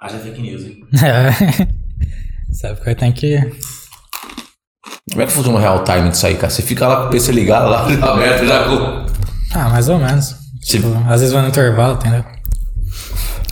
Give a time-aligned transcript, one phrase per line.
[0.00, 0.84] Haja fake news, hein?
[1.04, 1.32] É.
[2.52, 3.36] Sabe que tem que.
[5.10, 6.50] Como é que funciona o real time disso aí, cara?
[6.50, 7.82] Você fica lá com o PC ligado, lá
[8.12, 9.06] aberto, já com.
[9.54, 10.36] Ah, mais ou menos.
[10.62, 12.24] Tipo, às vezes vai no intervalo, entendeu?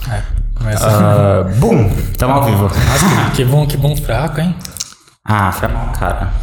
[0.09, 0.23] É.
[0.55, 0.87] Começa.
[0.87, 2.63] Ah, bum, tamo ao vivo.
[2.63, 4.55] Nossa, que bom, que bom fraco, hein?
[5.25, 6.33] Ah, mal, cara.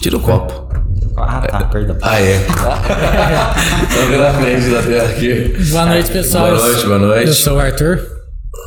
[0.00, 0.72] Tira o copo.
[1.18, 1.96] Ah, tá, perdão.
[2.00, 2.38] Ah, é.
[3.94, 5.56] Tô vendo a frente da tela aqui.
[5.70, 6.46] Boa noite, pessoal.
[6.46, 7.28] Boa noite, boa noite.
[7.28, 8.11] Eu sou o Arthur.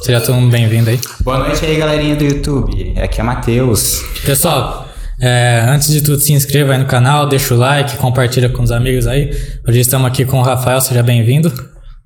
[0.01, 0.99] Seja todo mundo bem-vindo aí.
[1.21, 2.93] Boa noite aí, galerinha do YouTube.
[2.97, 4.03] Aqui é Matheus.
[4.25, 4.87] Pessoal,
[5.21, 8.71] é, antes de tudo, se inscreva aí no canal, deixa o like, compartilha com os
[8.71, 9.31] amigos aí.
[9.67, 11.51] Hoje estamos aqui com o Rafael, seja bem-vindo.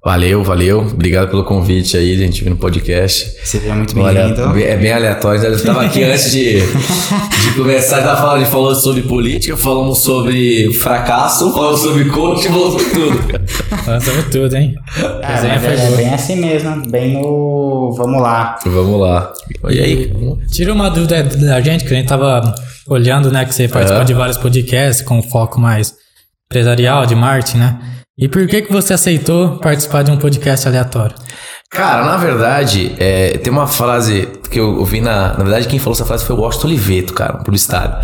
[0.04, 0.80] Valeu, valeu.
[0.80, 3.36] Obrigado pelo convite aí, a gente vir no podcast.
[3.44, 4.58] Seja muito Olha, bem-vindo.
[4.60, 5.44] é bem aleatório.
[5.44, 6.62] Eu estava aqui antes de,
[7.44, 12.48] de começar, tava falando, a gente falou sobre política, falamos sobre fracasso, falamos sobre coach,
[12.48, 13.50] falamos sobre tudo.
[13.84, 14.76] Falando sobre tudo, hein?
[15.22, 15.98] É, foi é, boa.
[15.98, 17.94] bem assim mesmo, bem no.
[17.98, 18.58] Vamos lá.
[18.66, 19.34] Vamos lá.
[19.70, 20.14] E aí?
[20.50, 22.56] Tira uma dúvida da gente, que a gente tava
[22.88, 24.06] olhando, né, que você participou É.
[24.06, 25.94] de vários podcasts com foco mais
[26.50, 27.80] empresarial, de marketing, né?
[28.20, 31.16] E por que que você aceitou participar de um podcast aleatório?
[31.72, 35.38] Cara, na verdade, é, tem uma frase que eu ouvi na.
[35.38, 37.96] Na verdade, quem falou essa frase foi o Washington Oliveto, cara, um publicitário.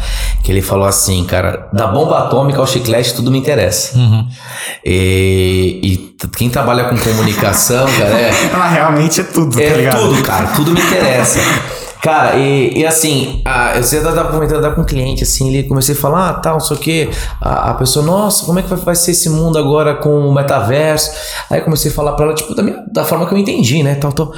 [0.43, 3.97] Que ele falou assim, cara, da bomba atômica ao chiclete, tudo me interessa.
[3.97, 4.27] Uhum.
[4.85, 8.31] E, e quem trabalha com comunicação, cara, é.
[8.55, 9.99] Mas realmente é tudo, tá É ligado?
[9.99, 11.39] tudo, cara, tudo me interessa.
[12.05, 15.97] Cara, e, e assim, a, você tava comentando com um cliente, assim, ele comecei a
[15.97, 17.09] falar, ah, tal, não sei o quê.
[17.41, 20.31] A, a pessoa, nossa, como é que vai, vai ser esse mundo agora com o
[20.31, 21.09] metaverso?
[21.49, 23.81] Aí eu comecei a falar pra ela, tipo, da, minha, da forma que eu entendi,
[23.81, 24.31] né, tal, tal.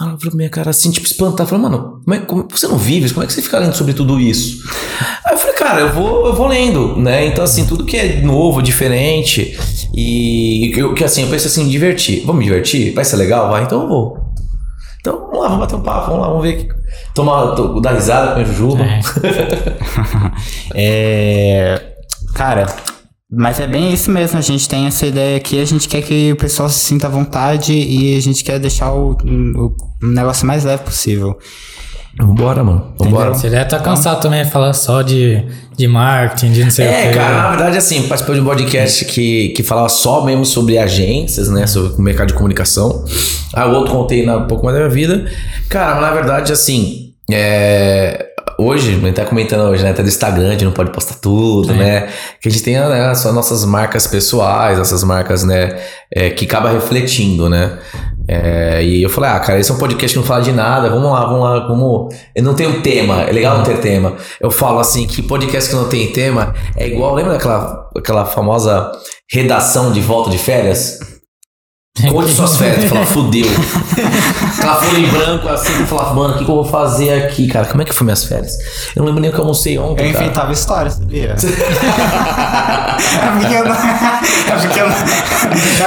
[0.00, 1.46] Ela falou pra minha cara assim, tipo, espantar.
[1.46, 3.12] Falei, mano, como é, como, você não vive?
[3.12, 4.66] Como é que você fica lendo sobre tudo isso?
[5.22, 7.26] Aí eu falei, cara, eu vou, eu vou lendo, né?
[7.26, 9.58] Então, assim, tudo que é novo, diferente,
[9.94, 12.20] e eu, que assim, eu penso assim, divertir.
[12.24, 12.94] Vamos me divertir?
[12.94, 13.50] Vai ser legal?
[13.50, 14.16] Vai, então eu vou.
[15.00, 16.79] Então, vamos lá, vamos bater um papo, vamos lá, vamos ver.
[17.14, 18.82] Tomar, to- dar risada com a Jujuba.
[18.84, 19.00] É.
[20.74, 21.82] É.
[22.34, 22.66] Cara,
[23.30, 24.38] mas é bem isso mesmo.
[24.38, 27.10] A gente tem essa ideia aqui, a gente quer que o pessoal se sinta à
[27.10, 29.76] vontade e a gente quer deixar o, o
[30.06, 31.36] negócio mais leve possível.
[32.18, 32.92] Vambora, mano.
[32.98, 33.32] Vambora.
[33.34, 35.44] Você deve estar cansado também de falar só de,
[35.76, 37.14] de marketing, de não sei o É, quê.
[37.18, 41.48] cara, na verdade, assim, participei de um podcast que, que falava só mesmo sobre agências,
[41.48, 41.66] né?
[41.66, 43.04] Sobre o mercado de comunicação.
[43.54, 45.30] Aí o outro contei na, um pouco mais da minha vida.
[45.68, 48.26] Cara, mas na verdade, assim, é,
[48.58, 49.90] hoje, a gente tá comentando hoje, né?
[49.90, 51.76] Até do Instagram, a gente não pode postar tudo, É.
[51.76, 52.08] né?
[52.42, 55.78] Que a gente tem né, só nossas marcas pessoais, essas marcas, né?
[56.12, 57.78] é, que acaba refletindo, né?
[58.32, 60.88] É, e eu falei, ah, cara, esse é um podcast que não fala de nada,
[60.88, 62.14] vamos lá, vamos lá, vamos.
[62.32, 64.14] Eu não tenho tema, é legal não ter tema.
[64.40, 68.92] Eu falo assim que podcast que não tem tema é igual, lembra daquela aquela famosa
[69.28, 71.00] redação de volta de férias?
[72.08, 73.48] Conte suas férias, fala, fudeu.
[74.60, 77.48] Aquela folha em branco assim, eu falava, mano, o que, que eu vou fazer aqui,
[77.48, 77.64] cara?
[77.66, 78.52] Como é que foi minhas férias?
[78.94, 80.12] Eu não lembro nem o que eu almocei Eu ontem.
[80.12, 80.24] cara.
[80.24, 81.34] inventava história, sabia?
[81.40, 83.74] é porque eu não.
[83.74, 84.96] É porque eu não,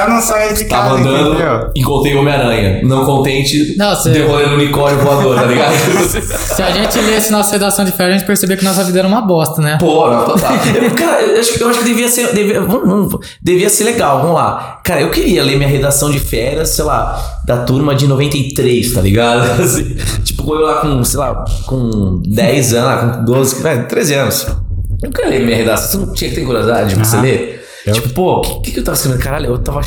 [0.01, 0.22] eu não
[0.53, 1.72] de Tava casa, andando entendeu?
[1.75, 2.81] e contei Homem-Aranha.
[2.83, 5.73] Não contente, você- devolvendo o unicórnio voador, tá ligado?
[6.23, 9.07] Se a gente lesse nossa redação de férias, a gente perceber que nossa vida era
[9.07, 9.78] uma bosta, né?
[9.79, 10.53] Pô, não, total.
[10.53, 12.33] Eu, cara, eu acho, que- eu acho que devia ser.
[12.33, 14.79] Devia, vamos- vamos- devia ser legal, vamos lá.
[14.83, 18.62] Cara, eu queria ler minha redação de férias, sei lá, da turma de 93,
[18.94, 19.41] tá ligado?
[19.62, 24.47] Assim, tipo, eu lá com, sei lá, com 10 anos, com 12, é, 13 anos.
[25.03, 26.00] Eu queria ler minha redação.
[26.01, 27.63] Você não tinha que ter curiosidade de você ler?
[27.85, 29.22] Eu- Tipo, pô, o que, que, que eu tava escrevendo?
[29.22, 29.81] Caralho, eu, tava,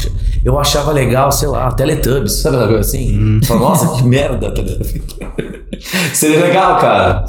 [0.44, 3.40] eu achava legal, sei lá, Teletubbies, sabe aquela coisa assim?
[3.46, 5.55] Fala, Nossa, que merda, tá ligado?
[6.12, 7.24] Seria legal, cara.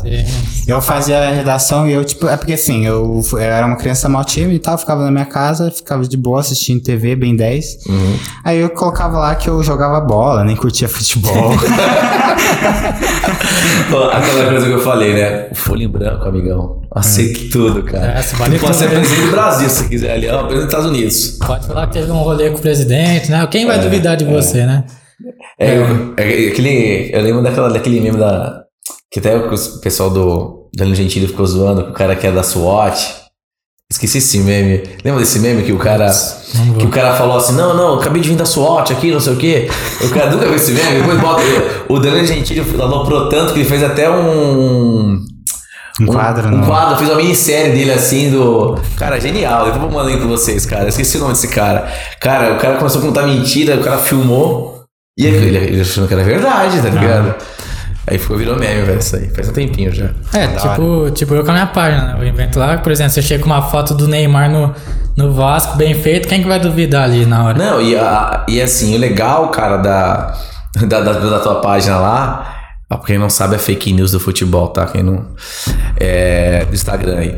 [0.68, 4.10] Eu fazia a redação e eu, tipo, é porque assim, eu, eu era uma criança
[4.10, 7.86] mal tímida e tal, ficava na minha casa, ficava de boa assistindo TV, bem 10.
[8.44, 11.54] Aí eu colocava lá que eu jogava bola, nem curtia futebol.
[14.12, 15.48] Aquela coisa que eu falei, né?
[15.52, 16.82] O folha em branco, amigão.
[16.92, 18.20] Aceito tudo, cara.
[18.20, 18.96] É, você vale pode ser né?
[18.96, 21.38] presidente do Brasil se quiser ali, ó, presidente dos Estados Unidos.
[21.46, 23.46] Pode falar que teve um rolê com o presidente, né?
[23.48, 24.84] Quem vai duvidar de você, né?
[25.60, 28.64] É, é aquele, eu lembro daquela, daquele meme da.
[29.12, 29.50] Que até o
[29.80, 33.26] pessoal do Danilo Gentili ficou zoando que o cara que é da SWAT.
[33.90, 34.84] Esqueci esse meme.
[35.04, 36.12] Lembra desse meme que o cara.
[36.56, 36.74] Não.
[36.74, 39.34] Que o cara falou assim: não, não, acabei de vir da SWAT aqui, não sei
[39.34, 39.70] o quê.
[40.02, 41.00] O cara nunca viu esse meme.
[41.00, 41.42] Depois bota.
[41.88, 45.26] O Danilo Gentili aloprou tanto que ele fez até um.
[46.00, 46.68] Um quadro, Um não.
[46.68, 48.78] quadro, fiz uma minissérie dele assim do.
[48.98, 49.66] Cara, genial.
[49.66, 50.90] Depois eu vou mandar aí pra vocês, cara.
[50.90, 51.92] Esqueci o nome desse cara.
[52.20, 54.77] Cara, o cara começou a contar mentira, o cara filmou.
[55.18, 57.36] E ele, ele, achando que era verdade, tá ligado?
[58.06, 59.30] Aí ficou, virou meme, velho, isso aí.
[59.30, 60.12] Faz um tempinho já.
[60.34, 62.16] É, tipo, tipo eu com a minha página, né?
[62.20, 64.74] Eu invento lá, por exemplo, você chega com uma foto do Neymar no,
[65.18, 67.58] no Vasco, bem feito, quem que vai duvidar ali na hora?
[67.58, 70.38] Não, e, a- e assim, o legal, cara, da,
[70.88, 72.54] da, da, da tua página lá,
[72.90, 74.86] Ah, Quem não sabe é fake news do futebol, tá?
[74.86, 75.26] Quem não.
[76.00, 77.36] É, do Instagram aí.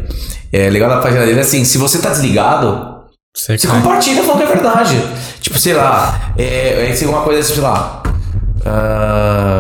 [0.54, 2.99] É legal na página dele assim: se você tá desligado,
[3.36, 3.81] Você você cai.
[3.81, 5.04] compartilha falando que é verdade.
[5.40, 8.04] Tipo, sei lá, é, é sei uma coisa assim, sei lá.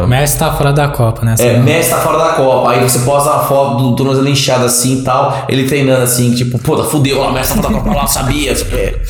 [0.03, 1.35] O Messi tá fora da Copa, né?
[1.39, 1.59] é, lá.
[1.59, 5.03] Messi tá fora da Copa, aí você posta uma foto do tornozelo inchado assim e
[5.03, 8.53] tal, ele treinando assim, tipo, pô, fudeu, o Messi tá fora da Copa lá, sabia.
[8.53, 9.01] não quê.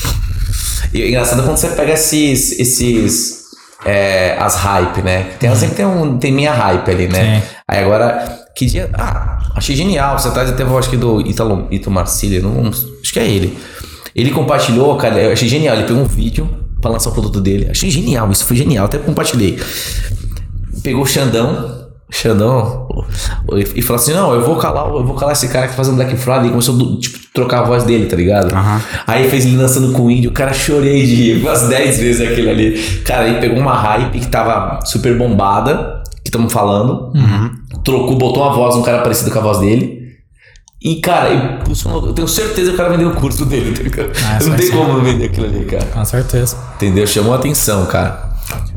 [0.94, 2.60] E é engraçado quando você pega esses.
[2.60, 3.40] esses
[3.86, 5.24] é, as hype, né?
[5.40, 7.40] Tem, sempre tem, um, tem minha hype ali, né?
[7.40, 7.48] Sim.
[7.68, 8.90] Aí agora, que dia.
[8.94, 10.20] Ah, achei genial.
[10.20, 13.58] Você atrás até acho que do Italo, Ito Marcílio, não, acho que é ele.
[14.16, 15.76] Ele compartilhou, cara, eu achei genial.
[15.76, 16.50] Ele pegou um vídeo
[16.82, 17.68] pra lançar o produto dele.
[17.70, 19.60] Achei genial, isso foi genial, até compartilhei.
[20.84, 22.88] Pegou o Xandão, Xandão,
[23.76, 25.96] e falou assim: Não, eu vou calar, eu vou calar esse cara que tá fazendo
[25.96, 26.48] Black Friday.
[26.48, 28.54] E começou a tipo, trocar a voz dele, tá ligado?
[28.54, 28.82] Aham.
[29.06, 32.22] Aí fez ele dançando com o índio, o cara chorei de rir, umas 10 vezes
[32.22, 32.80] aquele ali.
[33.06, 37.12] Cara, ele pegou uma hype que tava super bombada, que estamos falando,
[37.84, 39.99] trocou, botou uma voz, um cara parecido com a voz dele.
[40.82, 44.12] E, cara, eu, eu tenho certeza que o cara vendeu o curso dele, tá ligado?
[44.24, 44.72] Ah, não tem ser.
[44.72, 45.86] como não vender aquilo ali, cara.
[45.86, 46.58] Com certeza.
[46.76, 47.06] Entendeu?
[47.06, 48.30] Chamou a atenção, cara.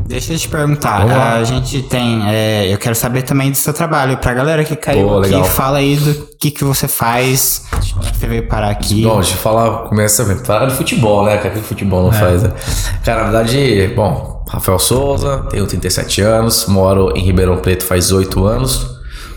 [0.07, 1.07] Deixa eu te perguntar,
[1.37, 5.09] a gente tem, é, eu quero saber também do seu trabalho, pra galera que caiu
[5.09, 9.03] Pô, aqui, fala aí do que que você faz, você veio parar aqui.
[9.03, 11.39] Bom, deixa eu falar, começa a falar de futebol, né?
[11.39, 11.51] cara?
[11.51, 12.53] O que o futebol não faz, né?
[13.03, 18.45] Cara, na verdade, bom, Rafael Souza, tenho 37 anos, moro em Ribeirão Preto faz 8
[18.45, 18.87] anos,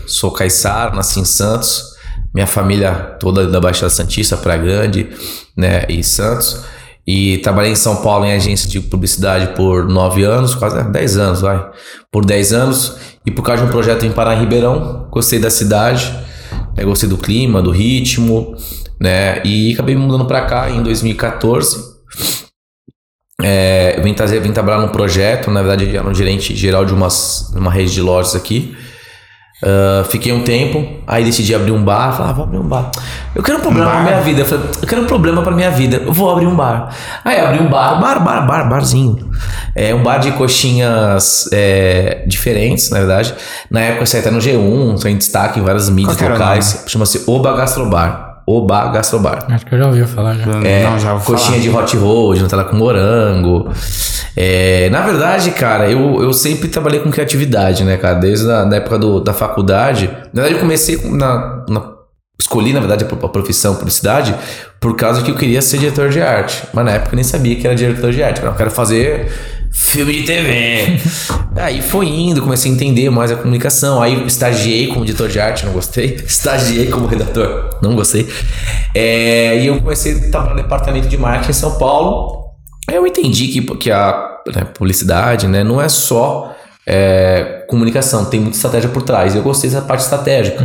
[0.06, 1.95] sou caiçara, nasci em Santos,
[2.36, 5.08] minha família toda da Baixada Santista, Praia Grande,
[5.56, 6.60] né, e Santos.
[7.06, 11.16] E trabalhei em São Paulo em agência de publicidade por 9 anos, quase é, 10
[11.16, 11.66] anos, vai.
[12.12, 12.96] Por 10 anos.
[13.24, 16.12] E por causa de um projeto em Pará, Ribeirão, gostei da cidade,
[16.76, 18.54] né, gostei do clima, do ritmo,
[19.00, 19.42] né?
[19.42, 21.96] E acabei me mudando pra cá em 2014.
[23.40, 26.92] É, eu vim, trazer, vim trabalhar num projeto, na verdade, era um gerente geral de
[26.92, 28.76] umas, uma rede de lojas aqui.
[29.62, 32.12] Ah, fiquei um tempo, aí decidi abrir um bar.
[32.12, 32.90] Falei, ah, vou abrir um bar.
[33.34, 33.96] Eu quero um problema bar?
[33.96, 34.40] na minha vida.
[34.40, 36.02] Eu falei, eu quero um problema pra minha vida.
[36.04, 36.94] Eu vou abrir um bar.
[37.24, 39.30] Aí abri um bar, bar, bar, bar, barzinho.
[39.74, 43.34] É um bar de coxinhas é, diferentes, na verdade.
[43.70, 46.84] Na época saía até no G1, saiu em destaque em várias mídias o locais.
[46.86, 48.42] Chama-se Oba Gastrobar.
[48.46, 49.46] Oba Gastrobar.
[49.50, 50.44] Acho que eu já ouvi falar já.
[50.64, 51.84] É, não, já vou coxinha falar.
[51.86, 53.70] de hot roll, Nutella com morango.
[54.36, 58.14] É, na verdade, cara, eu, eu sempre trabalhei com criatividade, né, cara?
[58.16, 60.06] Desde a da época do- da faculdade.
[60.32, 61.96] Na verdade, eu comecei com- na, na-
[62.38, 64.34] Escolhi, na verdade, a pro- a profissão publicidade
[64.78, 66.62] por causa que eu queria ser diretor de arte.
[66.74, 68.42] Mas na época eu nem sabia que era diretor de arte.
[68.42, 69.26] Eu quero fazer
[69.72, 70.98] filme de TV.
[71.56, 74.02] Aí foi indo, comecei a entender mais a comunicação.
[74.02, 76.20] Aí estagiei como diretor de arte, não gostei.
[76.28, 78.28] Estagiei como redator, não gostei.
[78.94, 82.45] É, e eu comecei a trabalhar no departamento de marketing em São Paulo.
[82.90, 86.54] Eu entendi que, que a né, publicidade né, não é só
[86.86, 89.34] é, comunicação, tem muita estratégia por trás.
[89.34, 90.64] Eu gostei dessa parte estratégica.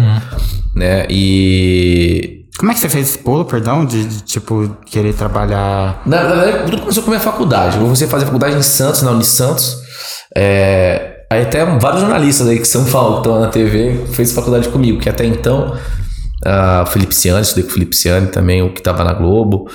[0.75, 1.05] Né?
[1.09, 6.01] E Como é que você fez esse pulo, perdão, de, de, tipo, querer trabalhar...
[6.05, 7.77] Na verdade, tudo começou com a minha faculdade.
[7.77, 9.77] Eu comecei a fazer faculdade em Santos, na Unisantos.
[10.37, 14.69] É, aí até vários jornalistas aí que São Paulo, que estão na TV, fez faculdade
[14.69, 15.75] comigo, que até então,
[16.45, 19.67] ah, o Felipe Ciani, estudei com o Felipe Ciani também, o que estava na Globo.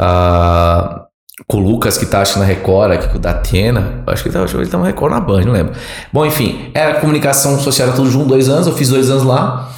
[0.00, 1.03] ah,
[1.48, 4.04] com o Lucas, que tá acho na Record, aqui com o da Atena.
[4.06, 5.74] Acho que ele tá, acho que ele tá na Record na Band, não lembro.
[6.12, 9.68] Bom, enfim, era comunicação social, era tudo junto, dois anos, eu fiz dois anos lá.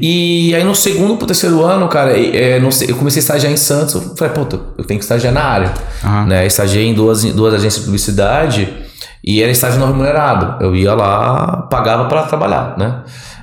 [0.00, 3.56] E aí no segundo pro terceiro ano, cara, é, sei, eu comecei a estagiar em
[3.56, 3.94] Santos.
[3.94, 5.72] Eu falei, puta, eu tenho que estagiar na área.
[6.02, 6.26] Aham.
[6.26, 6.46] Né?
[6.46, 8.74] Estagiei em duas, duas agências de publicidade
[9.22, 10.62] e era estágio não remunerado.
[10.64, 13.02] Eu ia lá, pagava para trabalhar, né?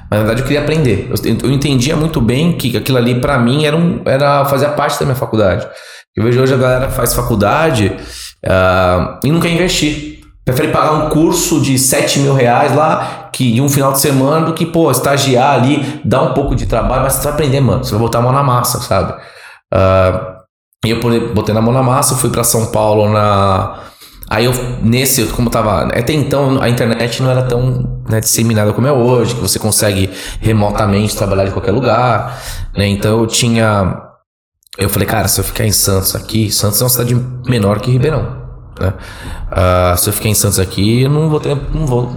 [0.09, 1.09] Mas na verdade eu queria aprender.
[1.09, 4.99] Eu, eu entendia muito bem que aquilo ali para mim era, um, era fazia parte
[4.99, 5.65] da minha faculdade.
[6.15, 7.95] Eu vejo hoje a galera faz faculdade
[8.45, 10.21] ah, e não quer investir.
[10.43, 14.53] Prefere pagar um curso de 7 mil reais lá, que um final de semana, do
[14.53, 17.83] que, pô, estagiar ali, dar um pouco de trabalho, mas você vai aprender, mano.
[17.83, 19.13] Você vai botar a mão na massa, sabe?
[20.83, 20.99] E eu
[21.33, 23.83] botei na mão na massa, fui pra São Paulo na.
[24.27, 25.83] Aí eu, nesse, como tava.
[25.83, 30.09] Até então a internet não era tão né, disseminada como é hoje, que você consegue
[30.39, 32.41] remotamente trabalhar de qualquer lugar.
[32.75, 32.87] Né?
[32.87, 34.10] Então eu tinha.
[34.77, 37.13] Eu falei, cara, se eu ficar em Santos aqui, Santos é uma cidade
[37.45, 38.41] menor que Ribeirão.
[38.79, 38.93] Né?
[39.51, 42.15] Ah, se eu ficar em Santos aqui, eu não vou ter, não vou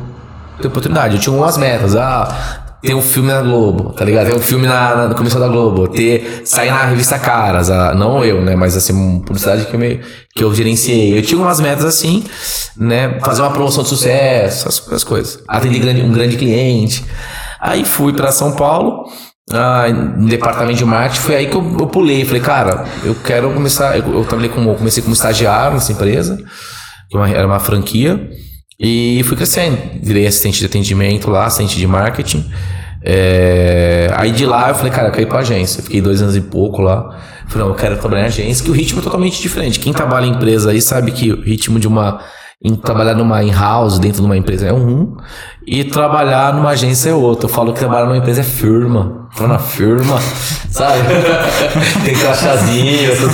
[0.60, 1.16] ter oportunidade.
[1.16, 1.96] Eu tinha umas metas.
[1.96, 4.26] Ah, ter um filme na Globo, tá ligado?
[4.26, 8.24] Ter um filme na, na, no da Globo, ter, sair na revista Caras, ah, não
[8.24, 8.54] eu, né?
[8.54, 10.00] Mas assim, publicidade que eu, me,
[10.32, 11.18] que eu gerenciei.
[11.18, 12.24] Eu tinha umas metas assim,
[12.76, 13.18] né?
[13.24, 15.42] Fazer uma promoção de sucesso, essas, essas coisas.
[15.48, 17.04] Atender grande, um grande cliente.
[17.58, 19.06] Aí fui pra São Paulo,
[19.52, 22.24] ah, no departamento de marketing, foi aí que eu, eu pulei.
[22.24, 23.96] Falei, cara, eu quero começar.
[23.98, 26.36] Eu, eu trabalhei como, comecei como estagiário nessa empresa,
[27.10, 28.30] que uma- era uma franquia.
[28.80, 29.78] E fui crescendo.
[30.02, 32.44] Virei assistente de atendimento lá, assistente de marketing.
[33.06, 35.82] É, Aí de lá eu falei, cara, eu quero ir pra agência.
[35.82, 37.20] Fiquei dois anos e pouco lá.
[37.48, 39.78] Falei, não, eu quero trabalhar em agência, que o ritmo é totalmente diferente.
[39.78, 42.20] Quem trabalha em empresa aí sabe que o ritmo de uma.
[42.66, 45.14] Em trabalhar numa in-house, dentro de uma empresa é um,
[45.66, 47.44] e trabalhar numa agência é outro.
[47.46, 49.23] Eu falo que trabalhar numa empresa é firma.
[49.36, 50.16] Tô na firma,
[50.70, 50.98] sabe?
[52.04, 52.14] tem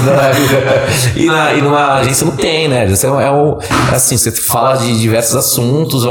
[0.03, 1.15] mais.
[1.15, 2.85] e, na, e numa agência não tem, né?
[2.85, 3.59] Agência é, um-
[3.93, 6.05] é assim, você fala de diversos assuntos.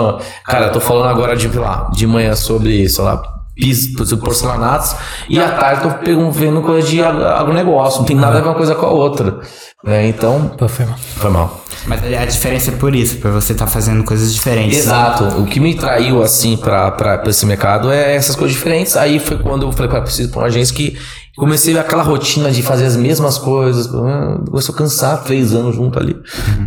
[0.46, 3.20] Cara, eu tô falando agora de, lá, de manhã sobre, sei lá,
[3.60, 4.96] piso, sobre porcelanatos,
[5.30, 8.00] e à tarde eu tô pegando, vendo coisa de ag- agronegócio.
[8.00, 9.40] Não tem nada a ver uma coisa com a outra.
[9.84, 10.08] Né?
[10.08, 10.98] Então, Pô, foi mal.
[10.98, 11.64] foi mal.
[11.86, 14.80] Mas a diferença é por isso, por você estar fazendo coisas diferentes.
[14.80, 15.24] Exato.
[15.42, 18.98] O que me traiu, assim, pra esse mercado é essas coisas diferentes.
[18.98, 20.98] Aí foi quando eu falei, cara, preciso ir pra uma agência que
[21.38, 23.88] comecei aquela rotina de fazer as mesmas coisas.
[23.88, 26.18] Começou a cansar, três anos junto ali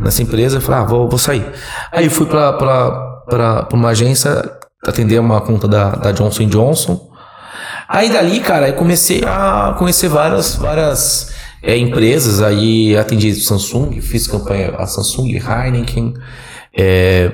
[0.01, 0.57] nessa empresa.
[0.57, 1.45] Eu falei, ah, vou, vou sair.
[1.93, 4.43] Aí fui pra uma agência
[4.87, 7.11] atender uma conta da, da Johnson Johnson.
[7.89, 12.43] Aí dali, cara, eu comecei a conhecer várias, várias é, empresas.
[12.43, 16.15] Aí atendi Samsung, fiz campanha a Samsung, Heineken,
[16.77, 17.33] é,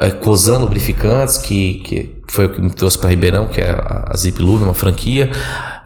[0.00, 4.12] é, Cosan Lubrificantes, que, que foi o que me trouxe para Ribeirão, que é a,
[4.16, 5.30] Zip Lube, uma franquia.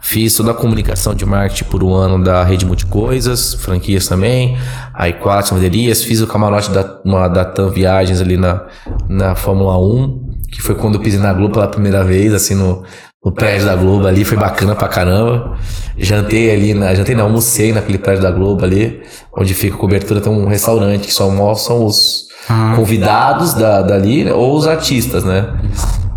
[0.01, 4.57] Fiz toda a comunicação de marketing por um ano da Rede Multicoisas, franquias também.
[4.93, 8.65] Aí quatro Maderias, fiz o camarote da, uma, da TAM Viagens ali na,
[9.07, 12.83] na Fórmula 1, que foi quando eu pisei na Globo pela primeira vez, assim, no,
[13.23, 15.57] no prédio da Globo ali, foi bacana pra caramba.
[15.97, 19.01] Jantei ali, na, jantei não, almocei naquele prédio da Globo ali,
[19.35, 22.27] onde fica a cobertura, tem um restaurante que só almoçam os
[22.75, 25.47] convidados da, dali, né, ou os artistas, né?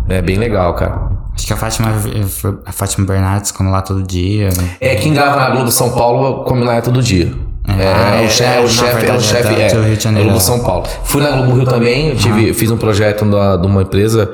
[0.09, 1.15] É bem legal, cara.
[1.33, 1.89] Acho que a Fátima,
[2.65, 4.49] a Fátima Bernardes come lá todo dia.
[4.79, 7.33] É, quem grava na Globo São Paulo come lá todo dia.
[7.67, 9.97] É, Ah, o é, chefe, é, o chefe, é o chefe, é é, do Rio
[9.97, 10.29] de Janeiro.
[10.29, 10.85] Globo São Paulo.
[11.03, 14.31] Fui na Globo Rio também, eu tive, fiz um projeto da- de uma empresa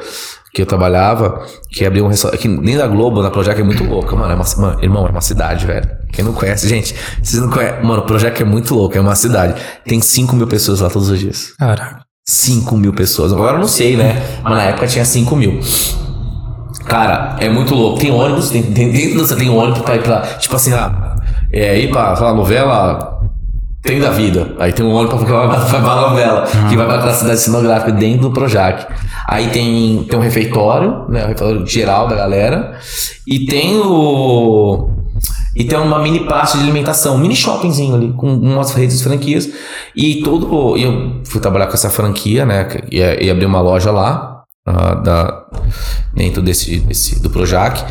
[0.54, 3.86] que eu trabalhava, que abriu um restaurante, que nem da Globo, na Projac é muito
[3.86, 5.90] louca, mano, é uma, mano, irmão, é uma cidade, velho.
[6.12, 9.16] Quem não conhece, gente, vocês não conhecem, mano, o Projac é muito louco, é uma
[9.16, 9.56] cidade.
[9.86, 11.54] Tem 5 mil pessoas lá todos os dias.
[11.58, 12.02] Caraca.
[12.28, 13.32] 5 mil pessoas.
[13.32, 14.22] Agora eu não sei, né?
[14.44, 15.60] Mas na época tinha 5 mil.
[16.86, 18.00] Cara, é muito louco.
[18.00, 20.22] Tem ônibus, tem, tem, você tem ônibus pra ir pra.
[20.22, 21.16] Tipo assim, ah,
[21.54, 23.21] é, ir pra, sei lá, novela.
[23.82, 24.56] Tem da vida.
[24.60, 28.32] Aí tem um ônibus pra, pra, pra, novela, que vai pra cidade cenográfica dentro do
[28.32, 28.86] Projac.
[29.28, 31.24] Aí tem, tem um refeitório, né?
[31.24, 32.80] O refeitório geral da galera.
[33.28, 34.90] E tem o.
[35.56, 39.04] E tem uma mini praça de alimentação, um mini shoppingzinho ali, com umas redes de
[39.04, 39.50] franquias.
[39.96, 40.78] E todo.
[40.78, 42.66] e eu fui trabalhar com essa franquia, né?
[42.66, 45.44] que Ia, ia abrir uma loja lá, ah, da,
[46.14, 47.84] dentro desse, desse, do Projac.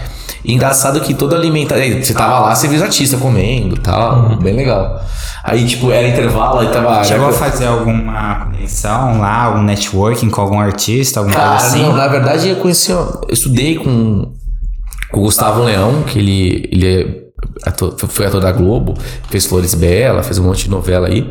[0.45, 2.03] E engraçado que toda alimentação.
[2.03, 5.01] Você tava lá, você viu os artistas comendo e tal, bem legal.
[5.45, 7.03] Aí, tipo, era intervalo, aí tava.
[7.05, 11.83] Chegou a fazer alguma conexão lá, algum networking com algum artista, alguma Cara, coisa assim?
[11.83, 14.33] não, na verdade eu conheci, eu estudei com,
[15.11, 18.95] com o Gustavo Leão, que ele, ele é ator, foi ator da Globo,
[19.31, 21.31] fez Flores Bela, fez um monte de novela aí.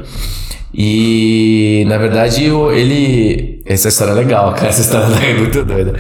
[0.74, 3.62] E na verdade eu- ele.
[3.66, 4.68] Essa história é legal, cara.
[4.68, 5.96] Essa história é muito doida.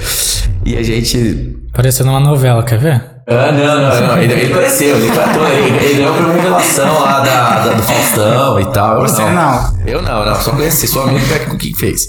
[0.65, 1.57] E a gente.
[1.73, 3.03] Pareceu numa novela, quer ver?
[3.31, 4.17] Ah, não, não, não.
[4.17, 7.83] Ele, ele apareceu, ele foi ator, ele, ele ganhou por revelação lá da, da- do
[7.83, 8.95] Faustão e tal.
[8.95, 9.77] Eu Você não.
[9.85, 11.23] Eu não, não, só conheci, só amigo
[11.57, 12.07] que, que fez.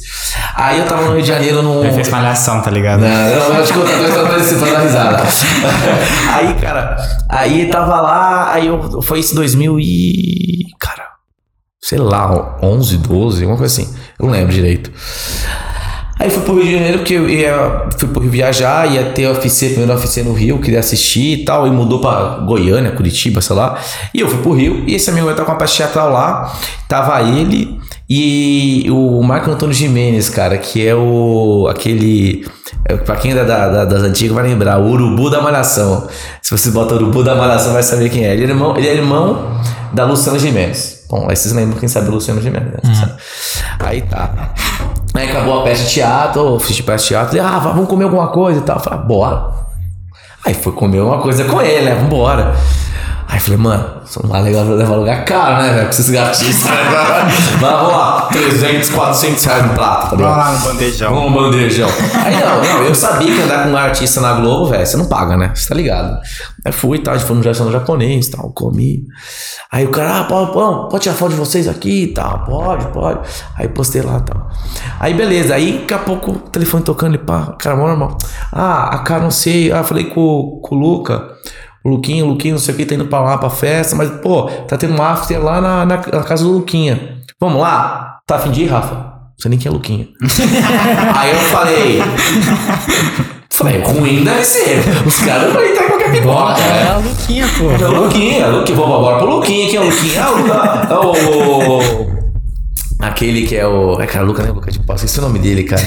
[0.54, 1.84] Aí eu tava no Rio de Janeiro num.
[1.84, 3.00] Ele fez malhação, tá ligado?
[3.00, 5.22] Não, não, eu acho que outra coisa tô parecendo pra dar risada.
[6.34, 6.96] aí, cara,
[7.28, 10.62] aí tava lá, aí eu, foi esse 2000 e.
[10.80, 11.04] Cara,
[11.82, 13.94] sei lá, 11, 12, alguma coisa assim.
[14.18, 14.90] Eu não lembro direito.
[16.20, 19.26] Aí fui pro Rio de Janeiro porque eu ia, fui pro Rio viajar, ia ter
[19.26, 23.56] UFC, primeiro UFC no Rio, queria assistir e tal, e mudou pra Goiânia, Curitiba, sei
[23.56, 23.78] lá.
[24.12, 26.54] E eu fui pro Rio, e esse amigo meu tava com uma peça teatral lá,
[26.86, 32.44] tava ele e o Marco Antônio Jimenez, cara, que é o aquele.
[32.86, 36.06] é, Pra quem é da, da- das antigas vai lembrar, o Urubu da Malhação.
[36.42, 38.34] Se você bota Urubu da Malhação, vai saber quem é.
[38.34, 39.58] Ele é irmão, ele é irmão
[39.94, 41.04] da Luciana Jimenez.
[41.08, 42.94] Bom, aí vocês lembram quem sabe o Luciano Jimenez, né?
[42.94, 43.14] Sabem.
[43.78, 44.52] Aí tá.
[45.14, 48.04] Aí acabou a peça de teatro, eu fiz peça de teatro, e, ah, vamos comer
[48.04, 48.76] alguma coisa e tal.
[48.76, 49.50] Eu falei, ah, bora.
[50.44, 51.94] Aí foi comer uma coisa com ele, né?
[51.94, 52.54] Vambora.
[53.30, 55.80] Aí eu falei, mano, isso não é legal levar lugar caro, né, velho?
[55.82, 56.68] Pra esses gatistas.
[57.60, 60.36] Mas vamos lá, 300, 400 reais no prato, tá ligado?
[60.36, 61.26] Lá no bandejão.
[61.26, 61.88] Um bandejão.
[62.24, 65.06] Aí não, não, eu sabia que andar com um artista na Globo, velho, você não
[65.06, 65.52] paga, né?
[65.54, 66.18] Você tá ligado?
[66.64, 69.04] Aí fui e tal, a gente foi no restaurante japonês e tal, comi.
[69.70, 72.86] Aí o cara, ah, pode, pode, pode tirar foto de vocês aqui e tal, pode,
[72.86, 73.20] pode.
[73.56, 74.48] Aí postei lá e tal.
[74.98, 78.18] Aí beleza, aí daqui a pouco o telefone tocando e pá, cara, normal.
[78.52, 81.38] Ah, a cara não sei, ah, falei com, com o Luca.
[81.84, 84.10] O Luquinha, o Luquinha, não sei o que, tá indo pra lá pra festa, mas,
[84.20, 87.18] pô, tá tendo um after lá na, na, na casa do Luquinha.
[87.40, 88.18] Vamos lá?
[88.26, 89.08] Tá a fim de ir, Rafa?
[89.38, 90.06] sei nem quem é Luquinha.
[91.16, 92.02] Aí eu falei.
[93.52, 94.78] Falei, ruim deve ser.
[95.06, 96.90] Os caras vão entrar em qualquer pipoca, É né?
[96.92, 97.70] a Luquinha, pô.
[97.70, 100.22] É o Luquinha, Luquinha, vamos agora pro Luquinha, quem é o Luquinha?
[100.22, 100.52] Ah, o
[100.92, 102.09] ah, o, o-
[103.00, 103.96] Aquele que é o.
[103.98, 104.50] Ai, cara, Luca, né?
[104.50, 105.82] Luca de Posse, esse é o nome dele, cara.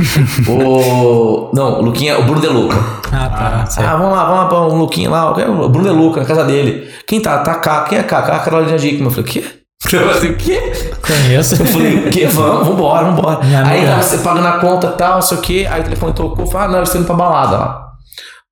[0.48, 1.50] o.
[1.52, 2.76] Não, o Luquinha, o Bruno De Luca.
[3.12, 3.66] Ah, tá.
[3.66, 3.84] sei.
[3.84, 6.44] Ah, vamos lá, vamos lá pra um Luquinha lá, o Bruno De Luca, na casa
[6.44, 6.88] dele.
[7.06, 7.38] Quem tá?
[7.38, 8.22] Tá cá, quem é cá?
[8.22, 9.04] Cá, a Carolina Dickman.
[9.04, 9.44] Eu falei, o quê?
[9.92, 10.72] Eu falei, o quê?
[11.06, 11.62] Conheço.
[11.62, 12.26] Eu falei, o quê?
[12.26, 13.40] Vamos, vambora, vambora.
[13.66, 15.68] Aí tava você pagando a conta e tal, não sei o quê.
[15.70, 17.84] Aí o telefone tocou, falei, ah, não, eu estou indo pra balada lá.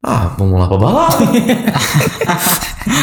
[0.04, 1.16] Ah, vamos lá pra balada.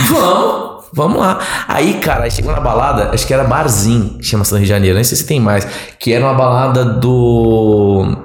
[0.10, 1.40] vamos, vamos lá.
[1.68, 4.70] Aí, cara, aí chegou na balada, acho que era Barzinho, que chama-se no Rio de
[4.70, 5.68] Janeiro, nem sei se tem mais.
[6.00, 8.18] Que era uma balada do.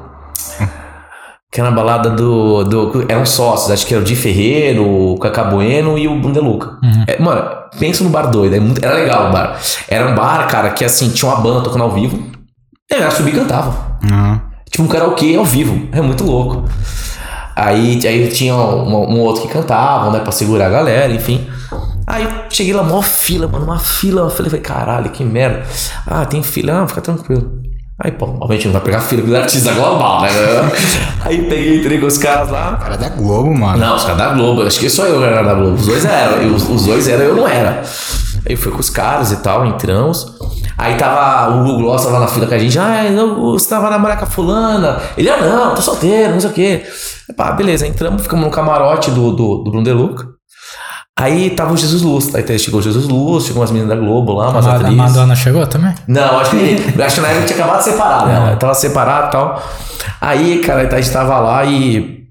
[1.51, 2.65] Que era uma balada do.
[2.65, 6.35] do eram sócios, acho que era o Di Ferreiro, o Cacá Bueno e o Bruno
[6.35, 6.79] De Luca.
[7.07, 9.61] É, mano, pensa no bar doido, é era legal o bar.
[9.89, 12.17] Era um bar, cara, que assim, tinha uma banda tocando ao vivo.
[12.91, 13.99] E a galera subia e cantava.
[14.11, 14.41] Ah.
[14.69, 15.89] Tipo um karaokê ao vivo.
[15.93, 16.65] É muito louco.
[17.55, 20.19] Aí, aí tinha um, um outro que cantava, né?
[20.19, 21.47] Pra segurar a galera, enfim.
[22.07, 24.23] Aí cheguei lá, mó fila, mano, uma fila.
[24.23, 25.65] Eu falei, caralho, que merda.
[26.07, 27.63] Ah, tem fila, ah, fica tranquilo.
[27.99, 30.29] Aí, pô, obviamente não vai pegar fila do artista global, né?
[31.25, 32.77] Aí peguei, entrei com os caras lá.
[32.77, 33.79] Cara da Globo, mano.
[33.79, 35.75] Não, os caras da Globo, acho que só eu era da Globo.
[35.77, 37.83] Os dois eram, os, os dois eram, eu não era.
[38.47, 40.35] Aí fui com os caras e tal, entramos.
[40.77, 42.79] Aí tava o Hugo Gloss tava na fila com a gente.
[42.79, 45.01] Ah, não, você tava namorando com a fulana.
[45.17, 46.83] Ele, ah, não, tô solteiro, não sei o quê.
[47.37, 50.34] Pá, beleza, entramos, ficamos no camarote do, do, do Bruno De Luca.
[51.19, 52.35] Aí tava o Jesus Luz.
[52.35, 54.97] Aí chegou o Jesus Luz, chegou umas meninas da Globo lá, umas A a atrizes.
[54.97, 55.95] Madonna chegou também?
[56.09, 58.35] Não, acho que, acho que na época tinha acabado de separar, né?
[58.35, 59.63] Ela tava separada e tal.
[60.21, 62.25] Aí, cara, a gente tava lá e.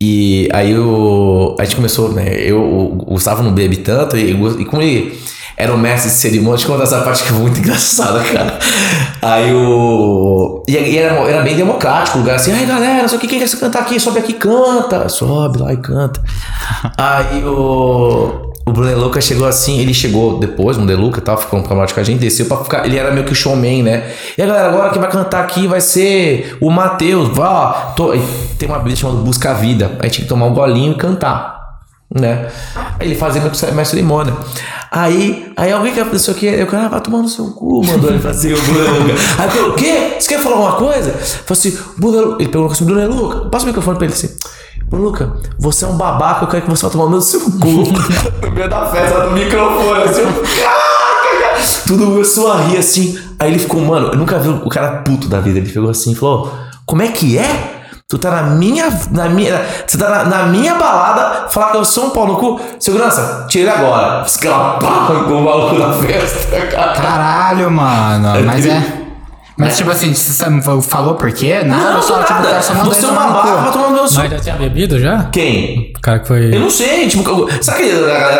[0.00, 2.34] E aí o, a gente começou, né?
[2.34, 5.16] Eu, o Gustavo não bebe tanto, e, e como ele
[5.56, 8.58] era o mestre de cerimônia, deixa eu contar essa parte que é muito engraçada, cara.
[9.20, 10.62] Aí o.
[10.68, 13.48] E, e era, era bem democrático o lugar assim, ai galera, só que quem quer
[13.48, 15.08] se cantar aqui, sobe aqui canta.
[15.08, 16.20] Sobe lá e canta.
[16.96, 18.52] Aí o.
[18.64, 21.60] O Bruno De Luca chegou assim, ele chegou depois, o De Luca e tal, ficou
[21.60, 22.86] no camarote com a gente, desceu pra ficar.
[22.86, 24.12] Ele era meio que showman, né?
[24.38, 27.28] E a galera, agora quem vai cantar aqui vai ser o Matheus.
[27.30, 28.12] Vá, tô...
[28.58, 29.90] Tem uma bebida chamada Busca a Vida.
[29.98, 31.61] Aí tinha que tomar um golinho e cantar.
[32.14, 32.50] Né?
[33.00, 34.34] Ele fazia minha cerimônia.
[34.90, 37.84] Aí, aí alguém quer fazer isso aqui, eu quero, ah, vai tomar no seu cu,
[37.86, 39.14] mandou ele fazer o Bruno.
[39.38, 40.16] Aí eu, o quê?
[40.20, 41.12] Você quer falar alguma coisa?
[41.12, 42.36] Falei assim, Luca.
[42.38, 44.28] Ele perguntou assim, Bruno De Luca, passa o microfone pra ele assim.
[44.92, 47.48] Luca, você é um babaca, eu quero que você vá tomar no seu cu.
[48.44, 50.22] no meio da festa, no microfone, assim,
[50.60, 50.92] "Caraca!"
[51.86, 53.18] tudo começou a rir assim.
[53.38, 55.58] Aí ele ficou, mano, eu nunca vi o cara puto da vida.
[55.58, 56.52] Ele pegou assim e falou:
[56.86, 57.81] Como é que é?
[58.12, 58.92] Tu tá na minha.
[59.10, 62.36] Na minha você tá na, na minha balada, falar que eu sou um pau no
[62.36, 62.60] cu.
[62.78, 64.22] Segurança, tira agora.
[64.78, 66.92] Pá, com o maluco da festa, cara.
[66.92, 68.44] Caralho, mano.
[68.44, 69.01] Mas é.
[69.62, 70.44] Mas tipo assim, você
[70.82, 71.62] falou por quê?
[71.64, 72.48] Nada, Não, só tipo, nada.
[72.48, 73.62] cara só mandou Você é ele um babaca, cu.
[73.62, 75.24] vai tomar meu seu Mas já tinha bebido já?
[75.32, 75.92] Quem?
[75.96, 76.54] O cara que foi.
[76.54, 77.90] Eu não sei, tipo, sabe que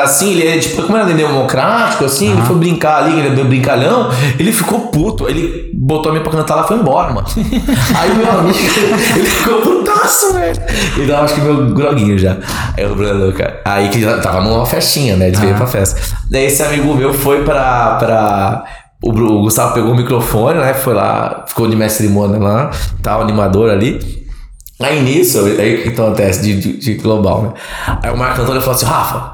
[0.03, 4.11] assim, ele é tipo, como era democrático, assim, ele foi brincar ali, ele é brincalhão,
[4.39, 7.27] ele ficou puto, ele botou a minha pra cantar lá e foi embora, mano.
[7.99, 8.59] Aí meu amigo,
[9.17, 10.61] ele ficou putaço, velho.
[10.97, 12.37] Ele tava, acho que meu groguinho já.
[12.77, 13.61] Aí o Bruno, cara.
[13.65, 15.29] Aí que tava numa festinha, né?
[15.29, 16.01] Eles veio pra festa.
[16.31, 17.97] Daí esse amigo meu foi pra.
[17.97, 18.65] pra
[19.03, 20.73] o, o Gustavo pegou o microfone, né?
[20.75, 22.71] Foi lá, ficou de mestre cerimônia lá,
[23.03, 24.23] tal, animador ali.
[24.81, 27.53] Aí nisso, aí o que acontece de, de, de global, né?
[28.03, 29.33] Aí o Marco Antônio falou assim: Rafa,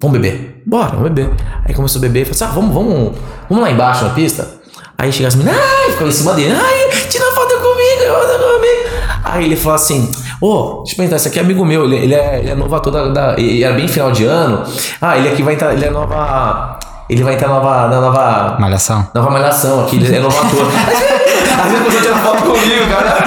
[0.00, 0.62] vamos beber.
[0.66, 1.30] Bora, vamos beber.
[1.64, 4.58] Aí começou a beber e falou assim: ah, vamos, vamos, vamos lá embaixo na pista.
[4.96, 8.88] Aí chega as meninas, ai, ficou em cima dele, ai, tira foto comigo, comigo.
[9.24, 12.14] Aí ele falou assim: Ô, deixa eu perguntar, esse aqui é amigo meu, ele, ele
[12.14, 13.36] é, ele é novo ator da, da.
[13.38, 14.64] Era bem final de ano.
[15.00, 16.77] Ah, ele aqui vai entrar, ele é nova.
[17.08, 18.56] Ele vai entrar nova, na nova.
[18.58, 19.08] Malhação.
[19.14, 20.66] Nova malhação aqui, ele é novo ator.
[21.58, 23.24] Às vezes você tira foto comigo, cara.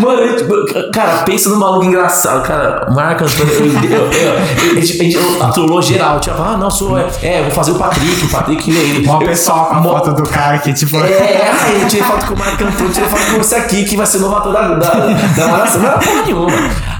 [0.00, 2.86] Mano, tipo, cara, pensa no maluco engraçado, cara.
[2.90, 6.18] Marca Antônio, eu, eu, eu, eu trollou geral.
[6.18, 6.98] Tipo, ah, não, sou.
[6.98, 9.06] É, é, vou fazer o Patrick, o Patrick ele.
[9.06, 10.96] Mó eu- pessoal com a foto do cara que, tipo.
[10.96, 13.96] é, aí eu tirei foto com o Marco Antônio, tirei foto com você aqui, que
[13.96, 15.80] vai ser novator da, da, da malhação.
[15.80, 16.52] Não era porra nenhuma.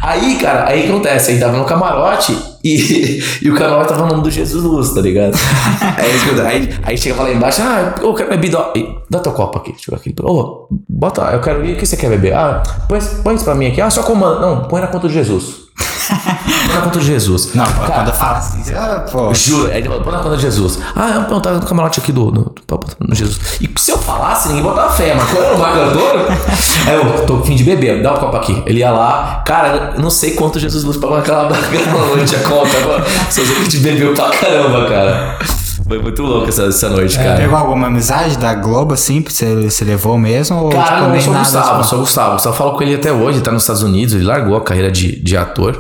[0.06, 1.32] Aí, cara, aí acontece?
[1.32, 5.00] Aí tava no camarote e, e o camarote tava no nome do Jesus Luz, tá
[5.00, 5.32] ligado?
[6.46, 8.72] Aí, aí, chega lá embaixo, ah, eu quero beber, dá,
[9.08, 10.14] dá teu copo aqui, deixa eu ver aqui.
[10.22, 12.34] Ô, bota, eu quero, o que você quer beber?
[12.34, 13.80] Ah, põe, põe isso pra mim aqui.
[13.80, 14.40] Ah, só comanda.
[14.40, 15.63] Não, põe na conta de Jesus.
[15.76, 17.54] Põe na conta de Jesus.
[17.54, 19.32] Não, quando fala assim, você- ah, pô.
[19.34, 20.78] Juro, ele falou, põe na conta de Jesus.
[20.94, 22.54] Ah, não, tá no camarote aqui do, do,
[23.00, 23.38] no Jesus.
[23.60, 26.26] E se eu falasse, ninguém botava fé, mas quando era Marco Antônio,
[26.86, 28.62] aí eu tô com fim de beber, dá um copo aqui.
[28.66, 32.40] Ele ia lá, cara, eu não sei quanto Jesus Luz pagou naquela naquela noite a
[32.40, 33.04] conta, mano.
[33.30, 35.38] Só sei que a gente bebeu pra caramba, cara.
[35.86, 37.36] Foi muito louco essa, essa noite, cara.
[37.36, 40.56] Pegou alguma amizade da Globo, assim, pra você, você levou mesmo?
[40.56, 41.88] Ou, Cara, tipo, não, sou Gustavo, assim?
[41.90, 42.32] sou o Gustavo.
[42.32, 44.90] Gustavo fala com ele até hoje, ele tá nos Estados Unidos, ele largou a carreira
[44.90, 45.78] de, de ator.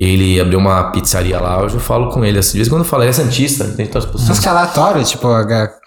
[0.00, 2.38] Ele abriu uma pizzaria lá, hoje eu falo com ele.
[2.38, 4.48] Assim, de vez em quando eu falo, ele é Santista, tem todas as Mas que
[4.48, 5.26] aleatório, tipo,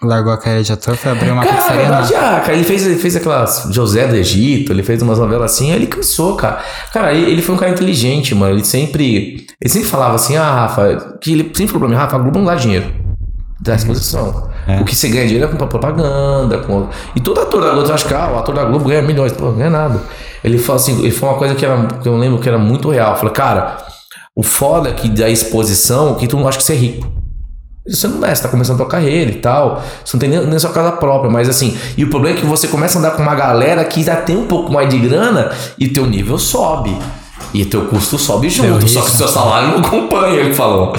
[0.02, 2.84] largou a carreira de ator, foi abrir uma Cara, pizzaria verdade, ah, cara, ele fez,
[2.84, 6.62] ele fez aquelas José do Egito, ele fez umas novelas assim, aí ele cansou, cara.
[6.92, 8.52] Cara, ele, ele foi um cara inteligente, mano.
[8.54, 9.46] Ele sempre.
[9.58, 12.38] Ele sempre falava assim, ah, Rafa, que ele sempre falou pra mim, Rafa, a Globo
[12.38, 13.01] não dá dinheiro.
[13.62, 14.50] Dá exposição.
[14.80, 16.58] O que você ganha dinheiro é com propaganda.
[16.58, 16.88] Com...
[17.14, 19.44] E todo ator da Globo, acha que ah, o ator da Globo ganha milhões, pô,
[19.44, 20.00] não ganha nada.
[20.42, 22.90] Ele falou assim, ele foi uma coisa que, era, que eu lembro que era muito
[22.90, 23.16] real.
[23.16, 23.76] Falei, cara,
[24.34, 27.06] o foda é que da exposição, que tu não acha que você é rico.
[27.86, 29.80] Você não é, você tá começando a tua carreira e tal.
[30.04, 31.78] Você não tem nem, nem sua casa própria, mas assim.
[31.96, 34.36] E o problema é que você começa a andar com uma galera que já tem
[34.36, 36.96] um pouco mais de grana e teu nível sobe.
[37.54, 38.88] E teu custo sobe junto.
[38.88, 40.94] Só que seu salário não acompanha, ele falou.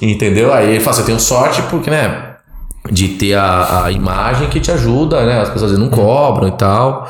[0.00, 0.52] Entendeu?
[0.52, 2.28] Aí ele fala assim: eu tenho sorte porque, né?
[2.90, 5.40] De ter a, a imagem que te ajuda, né?
[5.40, 7.06] As pessoas não cobram e tal.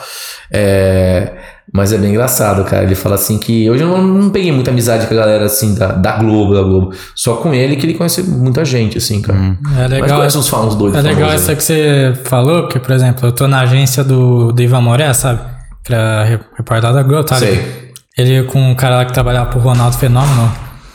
[0.52, 1.32] É,
[1.72, 2.82] mas é bem engraçado, cara.
[2.82, 5.74] Ele fala assim que hoje eu não, não peguei muita amizade com a galera assim
[5.74, 6.92] da, da Globo, da Globo.
[7.14, 9.38] Só com ele que ele conhece muita gente, assim, cara.
[9.38, 10.18] É Mas legal.
[10.18, 10.98] conhece uns fãs doidos.
[10.98, 11.56] É legal essa aí.
[11.56, 15.40] que você falou, que, por exemplo, eu tô na agência do, do Ivan Moré, sabe?
[15.84, 16.38] Que era
[16.92, 17.36] da Globo, tá?
[17.36, 17.89] Sei.
[18.18, 20.52] Ele com um cara lá que trabalhava pro Ronaldo Fenômeno,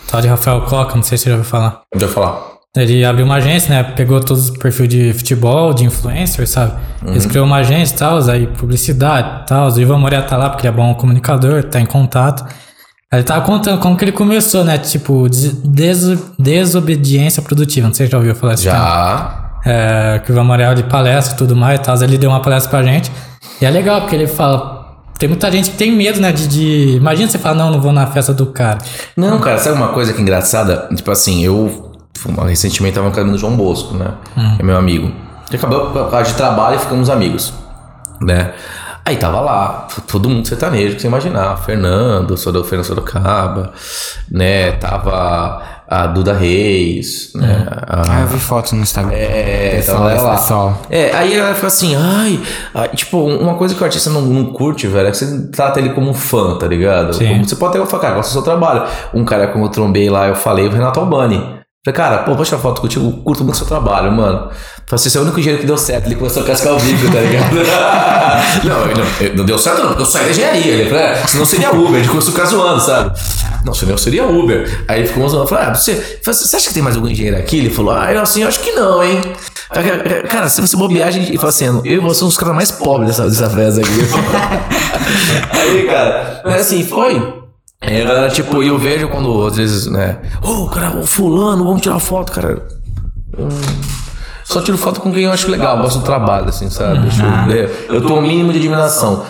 [0.09, 1.81] tal de Rafael Coca, não sei se você já ouviu falar.
[1.93, 2.55] Eu falar.
[2.75, 3.83] Ele abriu uma agência, né?
[3.95, 6.73] Pegou todos os perfis de futebol, de influencer, sabe?
[7.07, 9.69] Eles criou uma agência e tal, aí publicidade e tal.
[9.71, 12.43] O Ivan Moreira tá lá porque ele é bom comunicador, tá em contato.
[13.09, 14.77] Aí Ele tava contando como que ele começou, né?
[14.77, 17.87] Tipo, des- des- desobediência produtiva.
[17.87, 18.63] Não sei se já ouviu falar isso.
[18.63, 19.51] Já.
[19.65, 21.95] É, que o Ivan Moreira de palestra e tudo mais e tal.
[22.03, 23.09] Ele deu uma palestra pra gente.
[23.61, 24.74] E é legal, porque ele fala.
[25.17, 26.31] Tem muita gente que tem medo, né?
[26.31, 26.47] De.
[26.47, 28.79] de- Imagina você falar, não, não vou na festa do cara.
[29.15, 30.89] Não, cara, sabe uma coisa que é engraçada?
[30.95, 31.91] Tipo assim, eu
[32.45, 34.11] recentemente tava no caminho do João Bosco, né?
[34.55, 35.11] Que é meu amigo.
[35.49, 37.53] Que acabou por causa de trabalho e ficamos amigos,
[38.19, 38.53] né?
[39.05, 41.55] Aí tava lá, todo mundo sertanejo que você imaginar.
[41.63, 43.71] Fernando, Soro- Fernando Sorocaba,
[44.31, 44.71] né?
[44.73, 47.67] Tava a Duda Reis, né?
[47.69, 49.13] A- Ah, eu vi foto no Instagram.
[49.13, 50.31] É, Pessoal, tava esse lá.
[50.35, 50.81] pessoal.
[50.89, 52.39] É, aí ela fica assim, ai,
[52.73, 55.79] ai, tipo, uma coisa que o artista não, não curte, velho, é que você trata
[55.79, 57.13] ele como um fã, tá ligado?
[57.13, 57.27] Sim.
[57.27, 58.83] Como você pode até falar, cara, gosta do seu trabalho.
[59.13, 61.55] Um cara como eu trombei lá, eu falei, o Renato Albani.
[61.85, 64.49] Falei, cara, pô, vou tirar foto contigo, curto muito o seu trabalho, mano.
[64.87, 66.07] Falei assim, esse é o único jeito que deu certo.
[66.07, 67.53] Ele começou a cascar o bico, tá ligado?
[68.65, 70.73] não, não, não deu certo não, porque eu saí da engenharia.
[70.73, 73.11] Ele falou, é, senão seria Uber, gente começou zoando, sabe?
[73.63, 74.83] Não, senão seria Uber.
[74.87, 77.59] Aí ele ficou zoando, falei, ah, você, você acha que tem mais algum engenheiro aqui?
[77.59, 79.21] Ele falou, ah, eu assim, eu acho que não, hein?
[80.27, 82.55] Cara, se você bobear, a gente ele fala assim, eu e você somos os caras
[82.55, 83.91] mais pobres dessa, dessa festa aqui.
[85.53, 87.44] Aí, cara, mas assim, foi.
[87.81, 90.17] É, a galera, tipo, eu vejo quando, às vezes, né?
[90.41, 92.65] Ô, cara, o fulano, vamos tirar foto, cara.
[93.37, 93.49] Hum,
[94.43, 96.99] Só tiro foto com quem eu acho legal, gosto do trabalho, assim, sabe?
[96.99, 99.23] Deixa eu, é, eu tô um mínimo de admiração.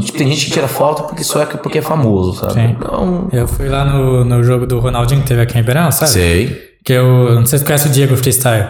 [0.00, 2.52] Tipo, tem gente que tira foto porque só é que- porque é famoso, sabe?
[2.54, 2.76] Sim.
[2.80, 3.28] Não.
[3.32, 6.10] Eu fui lá no, no jogo do Ronaldinho que teve aqui em Ribeirão, sabe?
[6.12, 6.60] Sei.
[6.84, 7.34] Que eu.
[7.34, 8.66] Não sei se conhece o Diego Freestyle.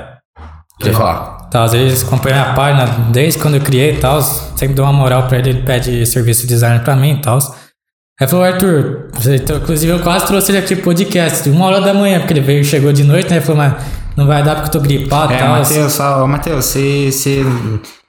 [0.80, 1.42] Quer falar?
[1.50, 4.20] Tá, às vezes acompanha a página desde quando eu criei e tal.
[4.22, 7.38] Sempre dou uma moral pra ele, ele pede serviço de design pra mim e tal.
[8.20, 11.81] Aí falou, Arthur, você- então, inclusive eu quase trouxe ele aqui pro podcast, uma hora
[11.81, 13.37] da manhã, porque ele veio, chegou de noite, né?
[13.37, 13.75] Ele falou, mas
[14.16, 15.48] não vai dar porque eu tô gripado e É, tal.
[15.48, 17.44] Matheus, só, Matheus, se, se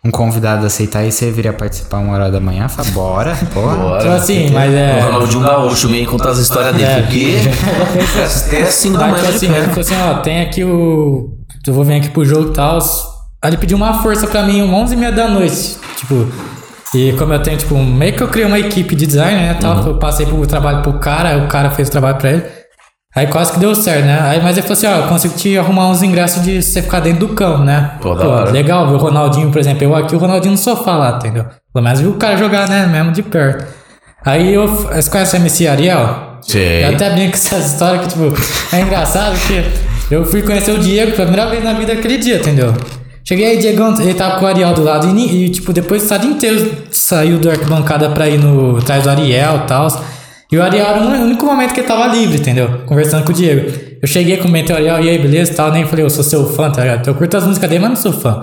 [0.04, 3.98] um convidado aceitar aí, você viria participar uma hora da manhã, fala, bora, porra.
[4.02, 5.00] Então assim, mas O é.
[5.00, 6.86] Ronaldinho Gaúcho vem contar as histórias dele.
[6.86, 7.02] É.
[7.02, 11.38] Porque até 5 da manhã tipo assim, ele falou assim, ó, tem aqui o.
[11.66, 12.78] Eu vou vir aqui pro jogo e tal.
[13.42, 15.78] Aí ele pediu uma força pra mim, 11 e meia da noite.
[15.96, 16.28] Tipo.
[16.96, 19.58] E como eu tenho, tipo, meio que eu criei uma equipe de design, né?
[19.60, 19.88] Tal, Uhum.
[19.88, 22.44] Eu passei pro trabalho pro cara, o cara fez o trabalho pra ele.
[23.16, 24.20] Aí quase que deu certo, né?
[24.22, 27.00] Aí, mas ele falou assim, ó, eu consigo te arrumar uns ingressos de você ficar
[27.00, 27.92] dentro do campo, né?
[28.02, 28.50] Pô, hora.
[28.50, 31.46] legal, ver o Ronaldinho, por exemplo, eu aqui, o Ronaldinho no sofá lá, entendeu?
[31.72, 32.88] Pelo menos viu o cara jogar, né?
[32.88, 33.66] Mesmo de perto.
[34.26, 34.68] Aí eu.
[34.68, 36.40] Você conhece o MC Ariel?
[36.42, 36.86] Sei.
[36.86, 38.34] Eu até brinco com essa história que, tipo,
[38.76, 39.64] é engraçado porque
[40.10, 42.74] eu fui conhecer o Diego pela primeira vez na vida aquele dia, entendeu?
[43.26, 46.06] Cheguei aí, Diego, ele tava com o Ariel do lado e, e, tipo, depois o
[46.06, 49.88] estado inteiro saiu da arquibancada pra ir no atrás do Ariel e tal.
[50.52, 52.82] E o Ariel era o único momento que ele tava livre, entendeu?
[52.86, 53.72] Conversando com o Diego.
[54.02, 56.48] Eu cheguei, comentei o Ariel, e aí, beleza e tal, nem falei, eu sou seu
[56.50, 57.08] fã, tá ligado?
[57.08, 58.42] Eu curto as músicas dele, mas não sou fã.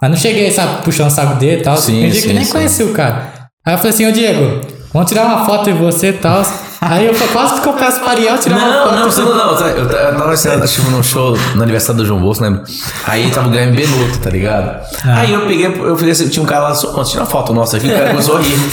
[0.00, 1.76] Mas não cheguei, sabe, puxando o saco dele e tal.
[1.76, 2.52] Sim, Tem dia que nem sim.
[2.52, 3.32] conheci o cara.
[3.66, 4.60] Aí eu falei assim, ô Diego,
[4.92, 6.42] vamos tirar uma foto de você e tal.
[6.90, 8.94] Aí eu quase que eu peço pra Ariel tirar uma Não, foto.
[8.96, 9.68] não, você não, não.
[9.68, 12.62] Eu, eu tava assistindo num show no aniversário do João Bolso, lembra?
[13.06, 14.80] Aí tava o Guilherme Benuto, tá ligado?
[15.04, 17.76] Aí eu peguei, eu falei assim, tinha um cara lá, só, tira uma foto nossa
[17.78, 18.54] aqui, o cara começou a rir.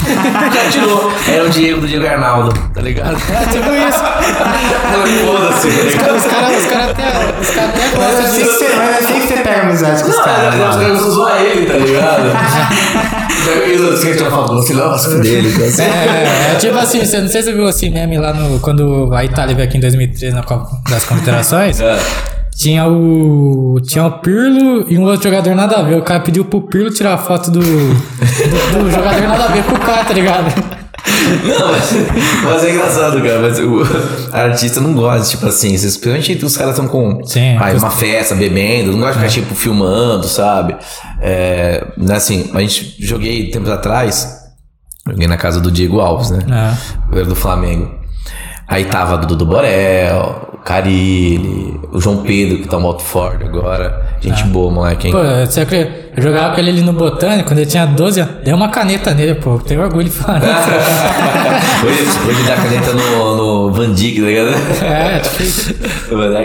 [0.42, 1.12] O cara tirou.
[1.28, 3.16] Era o Diego do Diego Arnaldo, tá ligado?
[3.16, 4.02] É tipo isso.
[5.24, 6.12] Foda-se, tá?
[6.12, 8.44] Os caras os cara até, os cara até Mas gostam assim de.
[8.44, 10.54] que você, mas assim que você pega amizade com os caras.
[10.54, 10.84] os né?
[10.84, 12.22] caras zoar ele, tá ligado?
[13.44, 15.82] Daí os outros que tinham falado, você não, se dele, assim.
[15.82, 18.58] É, é tipo assim, você, não sei se você viu esse meme lá no.
[18.60, 21.80] Quando a Itália veio aqui em 2013 na Copa das Confederações.
[21.92, 21.98] É.
[22.54, 23.80] Tinha o.
[23.80, 25.96] Tinha o Pirlo e um outro jogador nada a ver.
[25.96, 27.60] O cara pediu pro Pirlo tirar a foto do.
[27.60, 30.52] do, do jogador nada a ver com o cara, tá ligado?
[31.44, 31.90] Não, mas,
[32.44, 33.40] mas é engraçado, cara.
[33.40, 33.82] Mas o
[34.32, 37.56] artista não gosta, tipo assim, principalmente os caras estão com Sim.
[37.56, 40.76] uma festa, bebendo, não gosta de ficar, tipo, filmando, sabe?
[41.20, 41.84] É,
[42.14, 44.41] assim, a gente joguei tempos atrás,
[45.08, 46.40] joguei na casa do Diego Alves, né?
[46.48, 47.16] É.
[47.16, 48.02] Era do Flamengo.
[48.68, 54.16] Aí tava do Dudu Borel, o Carilli, o João Pedro, que tá no Watford agora.
[54.20, 55.12] Gente boa, moleque, hein?
[55.12, 55.92] Pô, você acredita?
[56.16, 58.34] Eu jogava com ele ali no Botânico, quando ele tinha 12 anos.
[58.44, 59.58] Dei uma caneta nele, pô.
[59.58, 61.84] Tenho orgulho de falar isso.
[61.86, 64.84] hoje, hoje dá caneta no, no Van Dijk, tá ligado?
[64.84, 65.74] É, tipo isso.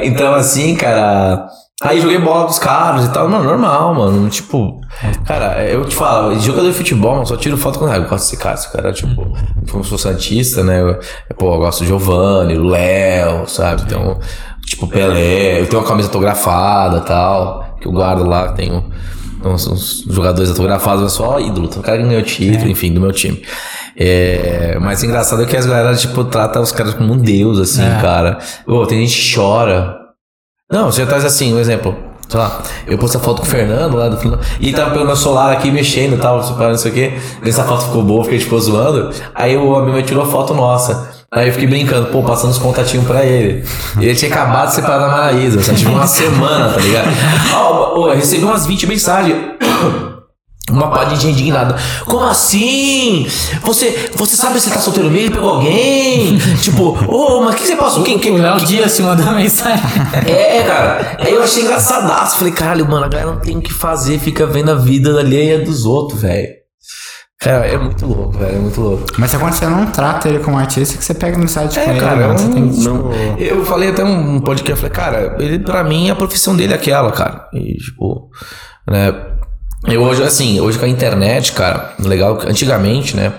[0.04, 1.48] Então, assim, cara.
[1.84, 3.30] Aí joguei bola com os caras e tal.
[3.30, 4.28] Não, normal, mano.
[4.30, 4.82] Tipo,
[5.26, 8.38] cara, eu te falo, jogador de futebol, só tiro foto com ah, eu gosto desse
[8.38, 8.56] cara.
[8.56, 9.16] Esse cara, tipo,
[9.72, 10.82] como se fosse santista, né?
[10.82, 11.00] Eu,
[11.36, 13.84] pô, eu gosto do Giovanni, o Léo, sabe?
[13.86, 14.20] Então,
[14.66, 15.62] tipo, Pelé.
[15.62, 18.84] Eu tenho uma camisa autografada e tal, que eu guardo lá, tenho
[19.46, 21.68] uns, uns jogadores autografados, mas só ídolo.
[21.68, 23.40] Tem um cara que ganhou título, enfim, do meu time.
[23.96, 27.84] É, mas engraçado é que as galera, tipo, trata os caras como um deus, assim,
[28.02, 28.40] cara.
[28.66, 30.07] Ô, tem gente que chora.
[30.70, 31.96] Não, você traz assim, um exemplo.
[32.28, 34.92] Sei lá, eu postei a foto com o Fernando lá do Fernando, e ele tava
[34.92, 37.14] pelo meu celular aqui mexendo e tal, não sei o quê.
[37.42, 39.10] Essa foto ficou boa, fiquei tipo zoando.
[39.34, 41.16] Aí o amigo tirou foto nossa.
[41.32, 43.64] Aí eu fiquei brincando, pô, passando os contatinhos pra ele.
[44.00, 47.08] E ele tinha acabado de separar da Maraísa, só tive uma semana, tá ligado?
[47.56, 49.38] Ó, ó, eu recebi umas 20 mensagens.
[50.70, 51.76] Uma pá de gente indignada.
[52.06, 53.26] Como assim?
[53.62, 55.36] Você, você sabe se tá solteiro mesmo?
[55.36, 56.38] Pegou alguém?
[56.62, 58.04] tipo, ô, mas o que você passou?
[58.04, 59.84] Quem, quem, O Léo Dias se mandou uma mensagem.
[60.26, 61.18] é, cara.
[61.20, 62.38] Aí eu achei engraçadaço.
[62.38, 65.60] Falei, caralho, mano, a galera não tem o que fazer, fica vendo a vida alheia
[65.64, 66.50] dos outros, velho.
[67.40, 69.06] Cara, é muito louco, velho, é muito louco.
[69.18, 72.00] Mas se você não trata ele como artista, que você pega amizade com É, ele,
[72.00, 72.34] cara, mano.
[72.34, 73.44] eu, Você tem que, tipo...
[73.60, 76.76] eu falei até um podcast, eu falei, cara, ele pra mim a profissão dele é
[76.76, 77.48] aquela, cara.
[77.54, 78.30] E, tipo,
[78.90, 79.14] né?
[79.88, 83.34] Eu hoje, assim, hoje com a internet, cara, legal, antigamente, né?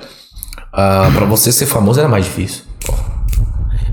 [0.73, 2.63] ah, pra você ser famoso era mais difícil.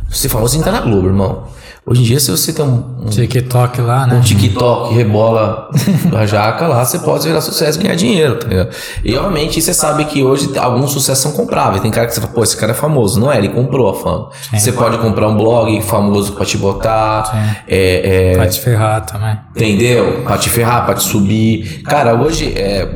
[0.09, 1.47] Ser famoso que estar na Globo, irmão.
[1.87, 4.21] Hoje em dia, se você tem um, um TikTok lá, um né?
[4.25, 5.69] TikTok rebola
[6.17, 8.69] a jaca lá, você pode virar sucesso e ganhar dinheiro, tá ligado?
[9.03, 11.83] E obviamente você sabe que hoje alguns sucessos são compráveis.
[11.83, 13.19] Tem cara que você fala, pô, esse cara é famoso.
[13.19, 14.29] Não é, ele comprou a fama.
[14.51, 17.61] Você pode comprar um blog famoso pra te botar.
[17.67, 19.37] É, é, Pra te ferrar também.
[19.55, 20.23] Entendeu?
[20.23, 21.83] Pra te ferrar, pra te subir.
[21.83, 22.89] Cara, hoje é.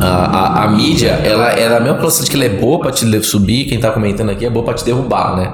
[0.00, 2.90] A, a, a mídia, ela, ela é a mesma processo que ela é boa pra
[2.90, 5.52] te subir, quem tá comentando aqui é boa pra te derrubar, né?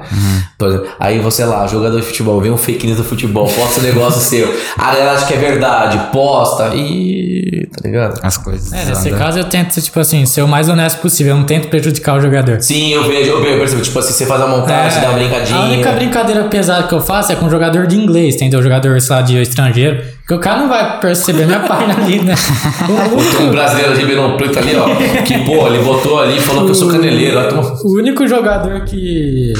[0.59, 3.81] Por exemplo, aí você lá, jogador de futebol, vem um fake news do futebol, posta
[3.81, 7.68] um negócio seu, a galera acha que é verdade, posta e.
[7.72, 8.20] tá ligado?
[8.22, 8.72] As coisas.
[8.72, 11.33] É, nesse caso eu tento, tipo assim, ser o mais honesto possível.
[11.35, 12.61] Eu não tento prejudicar o jogador.
[12.61, 15.18] Sim, eu vejo, eu vejo, eu percebo, tipo assim, você faz uma montagem, dá uma
[15.18, 15.59] brincadinha.
[15.59, 18.62] É, A única brincadeira pesada que eu faço é com jogador de inglês, entendeu?
[18.62, 20.03] Jogador, sei lá, de estrangeiro.
[20.30, 22.34] Porque o cara não vai perceber minha página ali, né?
[22.86, 24.86] O Tem um brasileiro de Ribeirão Preto ali, ó.
[25.24, 27.36] Que, pô, ele botou ali e falou que eu sou caneleiro.
[27.40, 29.52] ó, toma- O único jogador que.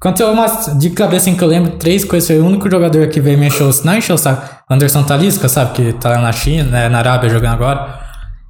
[0.00, 0.46] Aconteceu uma
[0.78, 2.26] de cabeça assim que eu lembro, três coisas.
[2.26, 4.42] Foi o único jogador que veio me encher o Não encheu o saco.
[4.68, 5.74] Anderson Talisca, sabe?
[5.74, 8.00] Que tá lá na China, né, na Arábia jogando agora.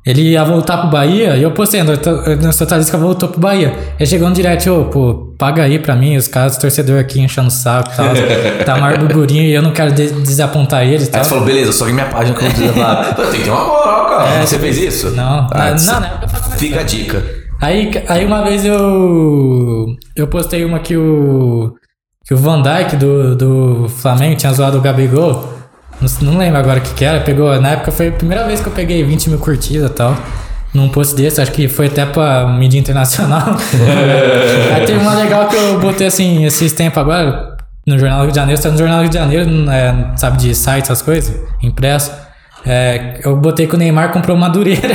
[0.07, 3.75] Ele ia voltar pro Bahia e eu postei, Anderson Anderson Talisca voltou pro Bahia.
[3.99, 7.49] Ele chegou no direct, ô, pô, paga aí pra mim, os caras, torcedor aqui enchendo
[7.49, 8.07] o saco e tal.
[8.65, 11.25] tá maior burburinho e eu não quero de- desapontar eles e Aí tal.
[11.25, 13.15] você falou, beleza, só que minha página que eu vou desabar.
[13.15, 14.47] Tem que ter uma moral, cara.
[14.47, 15.11] você fez isso?
[15.11, 17.23] Não, Ah, não, não, não, Fica a dica.
[17.61, 19.87] Aí, aí uma vez eu
[20.17, 21.75] eu postei uma que o
[22.27, 25.60] que o Van Dijk do, do Flamengo tinha zoado o Gabigol.
[26.01, 27.21] Não, não lembro agora o que que era.
[27.21, 30.17] Pegou, na época foi a primeira vez que eu peguei 20 mil curtidas e tal.
[30.73, 33.57] Num post desse, acho que foi até pra mídia internacional.
[34.75, 38.33] aí teve uma legal que eu botei assim, esses tempos agora, no Jornal do Rio
[38.33, 41.35] de Janeiro, tá no Jornal do Rio de Janeiro, é, sabe, de site, essas coisas,
[41.61, 42.13] impresso.
[42.65, 44.95] É, eu botei que o Neymar comprou madureira.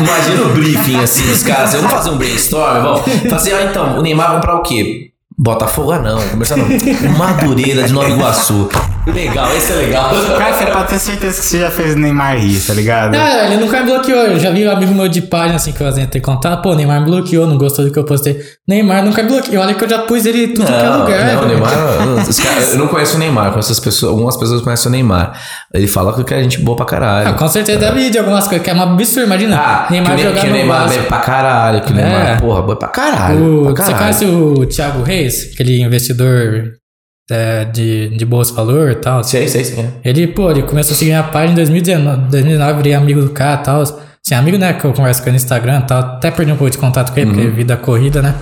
[0.00, 1.74] Imagina o briefing assim dos caras.
[1.74, 3.02] Vamos fazer um brainstorm, vamos.
[3.28, 5.10] Fazer, ah, então, o Neymar vai comprar o quê?
[5.38, 6.66] Botafogo não, começar não.
[7.18, 8.68] Madureira de Nova Iguaçu.
[9.06, 10.10] Legal, esse é legal.
[10.36, 13.12] Cara, você pode ter certeza que você já fez o Neymar rir, tá ligado?
[13.12, 14.18] Não, ele nunca me bloqueou.
[14.26, 16.60] Eu já vi um amigo meu de página assim que eu ter contato.
[16.60, 18.36] Pô, Neymar me bloqueou, não gostou do que eu postei.
[18.68, 19.62] Neymar nunca me bloqueou.
[19.62, 21.24] Olha que eu já pus ele em tudo que é Não, lugar.
[21.24, 21.48] não, o velho.
[21.48, 21.72] Neymar.
[22.06, 25.40] não, eu não conheço o Neymar, conheço as pessoas, algumas pessoas conhecem o Neymar.
[25.72, 27.28] Ele fala que é gente boa pra caralho.
[27.28, 29.26] Ah, com certeza deve ir de algumas coisas, que é uma absurdo.
[29.26, 30.96] Imagina, Ah, Neymar que, jogar que o Neymar Vasco.
[30.96, 32.02] bebe pra caralho, que o É.
[32.02, 33.60] Neymar, porra, bebe pra caralho.
[33.68, 33.98] O- pra você caralho.
[33.98, 35.52] conhece o Thiago Reis?
[35.54, 36.72] Aquele investidor
[37.30, 39.22] é, de, de bolsa valor e tal.
[39.24, 39.86] Sei, sei, sei.
[40.04, 43.60] Ele, pô, ele começou a seguir minha página em 2019, 2019 virei amigo do cara
[43.60, 43.82] e tal.
[43.82, 45.98] Assim, amigo, né, que eu converso com ele no Instagram e tal.
[45.98, 47.36] Até perdi um pouco de contato com ele, Uhum.
[47.36, 48.34] porque vida corrida, né?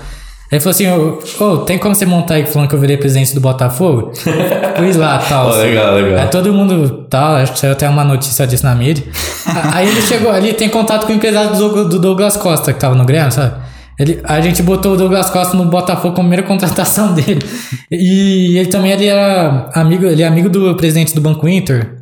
[0.53, 3.35] Ele falou assim, ô, ô, tem como você montar aí falando que eu virei presidente
[3.35, 4.13] do Botafogo?
[4.77, 5.49] Pus lá, tal.
[5.49, 6.21] Ó, legal, legal.
[6.21, 9.03] Aí todo mundo, tal, acho que saiu até uma notícia disso na mídia.
[9.73, 12.95] aí ele chegou ali, tem contato com o empresário do do Douglas Costa, que tava
[12.95, 13.55] no Grêmio, sabe?
[13.99, 17.41] Ele, a gente botou o Douglas Costa no Botafogo como primeira contratação dele.
[17.91, 21.95] E ele também ele era amigo, ele é amigo do presidente do Banco Inter.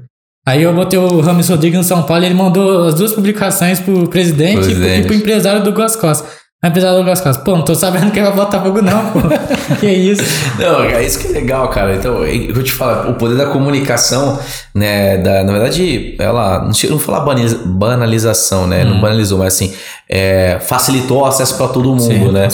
[0.47, 3.79] Aí eu botei o Rames Rodrigues no São Paulo e ele mandou as duas publicações
[3.79, 5.01] pro presidente, e pro- Presidente.
[5.01, 6.29] e pro empresário do Douglas Costa.
[6.65, 9.19] A empresário do Costa, pô, não tô sabendo que é Botafogo não, pô.
[9.81, 10.23] que isso?
[10.61, 11.97] Não, é isso que é legal, cara.
[11.97, 14.39] Então, eu vou te falar, o poder da comunicação,
[14.73, 18.91] né, da, na verdade, ela, não não vou falar banaliza- banalização, né, Hum.
[18.91, 19.75] não banalizou, mas assim,
[20.09, 22.47] é, facilitou o acesso pra todo mundo, Sim, né.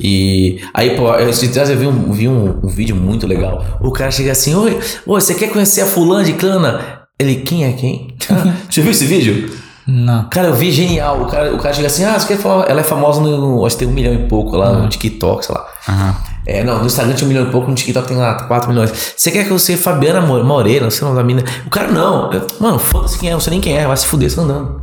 [0.00, 3.64] E aí, pô, eu, eu vi, um, vi um, um vídeo muito legal.
[3.80, 7.00] O cara chega assim, oi, oi, você quer conhecer a fulana de cana?
[7.18, 8.14] Ele, quem é quem?
[8.30, 9.50] Ah, Você viu esse vídeo?
[9.86, 10.24] Não.
[10.28, 11.22] Cara, eu vi genial.
[11.22, 12.68] O cara, o cara chega assim, ah, você quer falar?
[12.68, 15.54] Ela é famosa no, acho que tem um milhão e pouco lá no TikTok, sei
[15.54, 15.66] lá.
[15.88, 16.16] Aham.
[16.48, 19.14] É, não, no Instagram tinha um milhão e pouco, no TikTok tem lá 4 milhões.
[19.16, 21.42] Você quer que eu seja Fabiana Mo- Moreira, não sei o nome da mina?
[21.66, 22.32] O cara, não.
[22.32, 24.42] Eu, mano, foda-se quem é, não sei nem quem é, vai se fuder, você tá
[24.42, 24.82] andando.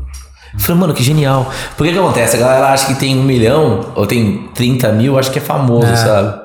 [0.54, 1.50] Eu falei, mano, que genial.
[1.78, 2.36] Por que que acontece?
[2.36, 5.88] A galera acha que tem um milhão, ou tem 30 mil, acha que é famoso,
[5.88, 5.96] É.
[5.96, 6.43] sabe?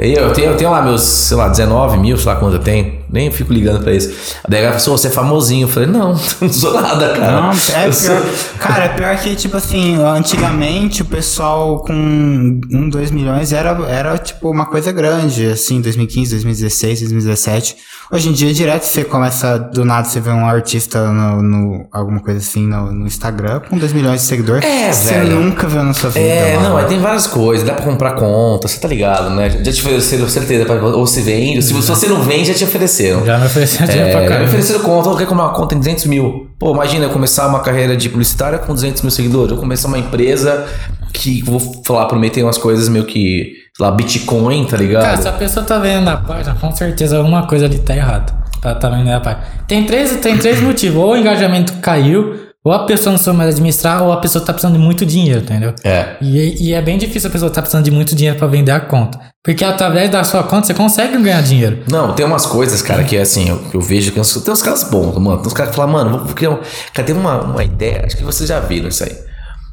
[0.00, 3.00] Eu tenho, eu tenho lá meus, sei lá, 19 mil, sei lá quanto eu tenho.
[3.10, 4.38] Nem fico ligando pra isso.
[4.48, 5.64] Daí a galera falou, você é famosinho.
[5.64, 7.42] Eu falei, não, não sou nada, cara.
[7.42, 8.22] Não, é pior.
[8.58, 14.16] Cara, é pior que, tipo assim, antigamente o pessoal com 1, 2 milhões era, era,
[14.16, 17.76] tipo, uma coisa grande, assim, 2015, 2016, 2017.
[18.12, 22.18] Hoje em dia, direto você começa, do nada, você vê um artista no, no- alguma
[22.18, 24.64] coisa assim, no, no Instagram, com 2 milhões de seguidores.
[24.64, 25.36] É, você velho.
[25.40, 26.26] nunca viu na sua vida.
[26.26, 26.70] É, mano.
[26.70, 29.48] não, aí tem várias coisas, dá pra comprar conta, você tá ligado, né?
[29.48, 33.24] Já te ofereceram certeza, pra- ou se vende, se você não vende, já te ofereceram.
[33.24, 34.48] Já me ofereceu dinheiro É, pra já me caramba.
[34.48, 36.48] ofereceram conta, eu quero comprar uma conta em 200 mil.
[36.58, 39.52] Pô, imagina eu começar uma carreira de publicitária com 200 mil seguidores.
[39.52, 40.66] Eu começar uma empresa
[41.12, 45.02] que vou falar, prometer umas coisas meio que, lá, Bitcoin, tá ligado?
[45.02, 48.32] Cara, se a pessoa tá vendo a página, com certeza alguma coisa ali tá errada.
[48.60, 49.42] Tá, tá vendo a página.
[49.66, 51.02] Tem três, tem três motivos.
[51.02, 54.52] Ou o engajamento caiu, ou a pessoa não soube mais administrar, ou a pessoa tá
[54.52, 55.74] precisando de muito dinheiro, entendeu?
[55.82, 56.16] É.
[56.20, 58.80] E, e é bem difícil a pessoa tá precisando de muito dinheiro pra vender a
[58.80, 59.18] conta.
[59.42, 61.78] Porque através da sua conta você consegue ganhar dinheiro.
[61.90, 64.84] Não, tem umas coisas, cara, que é assim, eu, eu vejo que tem uns caras
[64.84, 65.38] bons, mano.
[65.38, 66.58] Tem uns caras que falam, mano, vou criar um.
[66.92, 69.16] Cara, tem uma, uma ideia, acho que vocês já viram isso aí.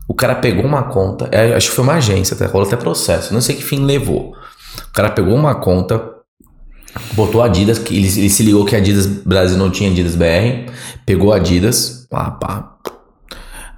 [0.08, 3.34] O cara pegou uma conta, é, acho que foi uma agência, até rolou até processo,
[3.34, 4.32] não sei que fim levou.
[4.90, 6.02] O cara pegou uma conta,
[7.14, 10.72] botou Adidas, que ele, ele se ligou que a Adidas Brasil não tinha Adidas BR,
[11.06, 12.74] pegou a Adidas, pá, pá.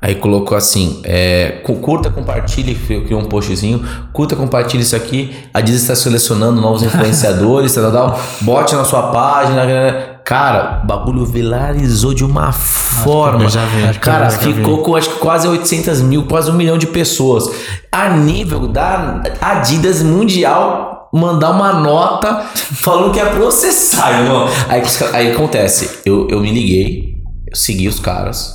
[0.01, 5.59] Aí colocou assim, é, cu- curta, compartilhe, criou um postzinho, curta, compartilhe isso aqui, a
[5.59, 10.08] Adidas está selecionando novos influenciadores, tal, tal, bote na sua página, né?
[10.29, 14.37] Cara, o bagulho viralizou de uma forma, eu já vi, acho que cara, eu já
[14.37, 14.53] vi.
[14.53, 17.49] ficou com acho que quase 800 mil, quase um milhão de pessoas,
[17.91, 24.47] a nível da Adidas Mundial mandar uma nota falando que ia processar, irmão.
[24.67, 27.15] Aí, aí acontece, eu, eu me liguei,
[27.47, 28.53] eu segui os caras,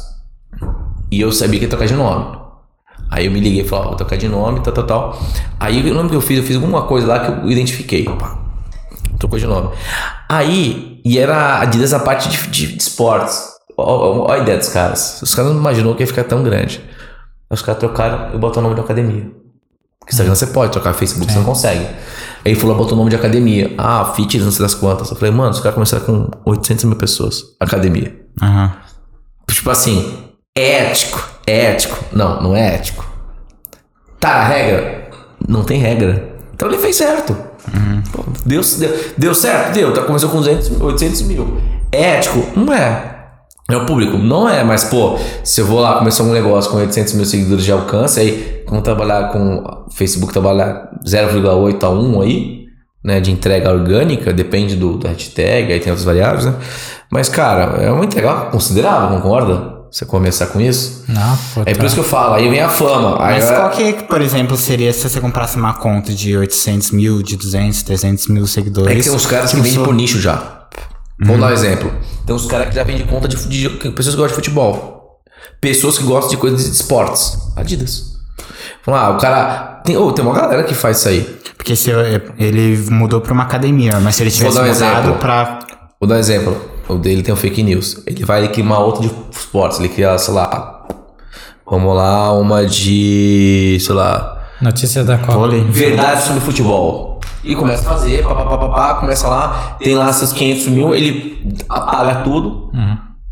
[1.11, 2.39] e eu sabia que ia trocar de nome.
[3.11, 5.23] Aí eu me liguei e falei, ó, vou trocar de nome, tal, tal, tal.
[5.59, 8.07] Aí eu lembro que eu fiz, eu fiz alguma coisa lá que eu identifiquei.
[8.07, 8.39] Opa,
[9.19, 9.71] trocou de nome.
[10.29, 13.53] Aí, e era a Adidas a parte de, de, de esportes.
[13.77, 15.21] Ó a ideia dos caras.
[15.23, 16.81] Os caras não imaginou que ia ficar tão grande.
[17.51, 19.31] Aí Os caras trocaram e botaram o nome de academia.
[19.99, 21.87] Porque Instagram você pode trocar, Facebook você não consegue.
[22.45, 23.73] Aí falou, botou o nome de academia.
[23.79, 25.11] Ah, fitness, não sei das quantas.
[25.11, 27.43] Eu falei, mano, os caras começaram com 800 mil pessoas.
[27.59, 28.14] Academia.
[28.43, 28.77] Aham.
[29.49, 32.05] Tipo assim, ético, ético.
[32.12, 33.11] Não, não é ético.
[34.21, 35.09] Tá, regra.
[35.49, 36.37] Não tem regra.
[36.55, 37.35] Então ele fez certo.
[38.12, 39.74] Pô, deu, deu, deu certo?
[39.74, 39.92] Deu.
[39.92, 41.59] Tá, começou com 200, 800 mil.
[41.90, 42.44] É ético?
[42.59, 43.14] Não é.
[43.70, 44.18] É o público?
[44.18, 47.64] Não é, mas pô, se eu vou lá começar um negócio com 800 mil seguidores
[47.64, 52.64] de alcance, aí vamos trabalhar com Facebook trabalhar 0,8 a 1 aí,
[53.03, 56.55] né, de entrega orgânica, depende do, do hashtag, aí tem outras variáveis, né?
[57.11, 59.74] Mas, cara, é uma entrega considerável, concorda?
[59.95, 61.05] Você começar com isso?
[61.07, 61.38] Não.
[61.64, 63.16] É por isso que eu falo, aí vem a fama.
[63.16, 67.22] Mas eu- qual que, por exemplo, seria se você comprasse uma conta de 800 mil,
[67.22, 68.90] de 200, 300 mil seguidores?
[68.90, 70.66] É que tem uns caras que vendem sou- por nicho já.
[71.24, 71.92] Vou dar um exemplo.
[72.26, 75.20] Tem uns caras que já vendem conta de, de pessoas que gostam de futebol.
[75.61, 77.38] Pessoas que gostam de coisas de esportes.
[77.55, 78.14] Adidas.
[78.84, 79.80] Vamos lá, o cara.
[79.84, 81.20] Tem, oh, tem uma galera que faz isso aí.
[81.57, 82.01] Porque se eu-
[82.36, 85.14] ele mudou pra uma academia, mas se ele tivesse um mudado exemplo.
[85.20, 85.61] pra.
[86.01, 86.74] Vou dar um exemplo.
[86.89, 88.03] O dele tem um fake news.
[88.07, 89.78] Ele vai criar uma outra de esportes.
[89.78, 90.87] Ele cria, sei lá.
[91.66, 93.78] Vamos lá, uma de.
[93.80, 94.43] sei lá.
[94.61, 95.49] Notícia da Copa.
[95.70, 97.20] Verdade sobre futebol.
[97.43, 100.66] E começa a fazer, pá, pá, pá, pá, pá, começa lá, tem lá seus 500
[100.68, 102.70] mil, ele apaga tudo,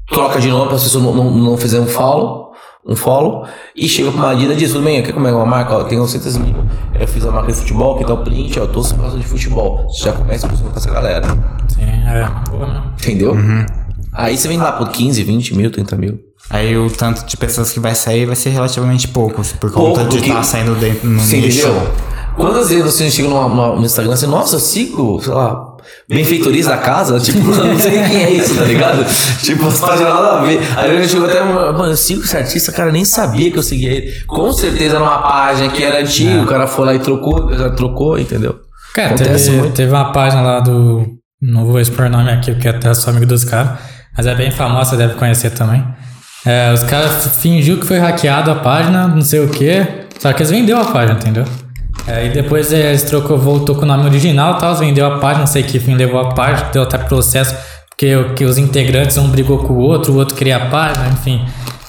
[0.07, 2.52] troca de novo para as pessoas não, não, não fizerem um follow,
[2.87, 5.75] um follow, e chega pra uma Adidas e diz, tudo bem, quer comer uma marca?
[5.77, 6.55] Ó, tem 900 mil,
[6.99, 9.17] eu fiz a marca de futebol, que tá o print, ó, eu tô sem causa
[9.19, 9.87] de futebol.
[9.89, 11.27] Você já começa com essa galera,
[11.69, 12.29] Sim, é.
[12.51, 12.83] Boa, né?
[13.01, 13.37] entendeu?
[14.13, 16.19] Aí você vem lá por 15, 20 mil, 30 mil.
[16.51, 20.05] Aí o tanto de pessoas que vai sair vai ser relativamente poucos, por Pouco, conta
[20.05, 21.67] de porque- estar saindo dentro no Você nicho.
[21.69, 21.89] entendeu?
[22.37, 25.72] Quantas vezes você chega no, no, Instagram e você, nossa, sigo, sei lá,
[26.13, 27.19] benfeitorias da casa?
[27.19, 29.05] Tipo, eu não sei quem é isso, tá ligado?
[29.43, 30.61] tipo, as páginas nada a ver.
[30.77, 33.91] Aí eu chego até, mano, eu sigo esse artista, cara, nem sabia que eu seguia
[33.91, 34.13] ele.
[34.27, 37.71] Com certeza era uma página que era antiga, o cara foi lá e trocou, já
[37.71, 38.61] trocou, entendeu?
[38.95, 41.07] Cara, teve, teve uma página lá do.
[41.41, 43.79] Não vou expor nome aqui, porque até sou amigo dos caras.
[44.17, 45.83] Mas é bem famosa, você deve conhecer também.
[46.45, 49.87] É, os caras fingiu que foi hackeado a página, não sei o que.
[50.19, 51.45] Só que eles vendeu a página, entendeu?
[52.07, 55.47] É, e depois eles trocou, voltou com o nome original tal, vendeu a página, não
[55.47, 57.55] sei que fim levou a página, deu até processo,
[57.91, 61.41] porque que os integrantes um brigou com o outro, o outro queria a página, enfim.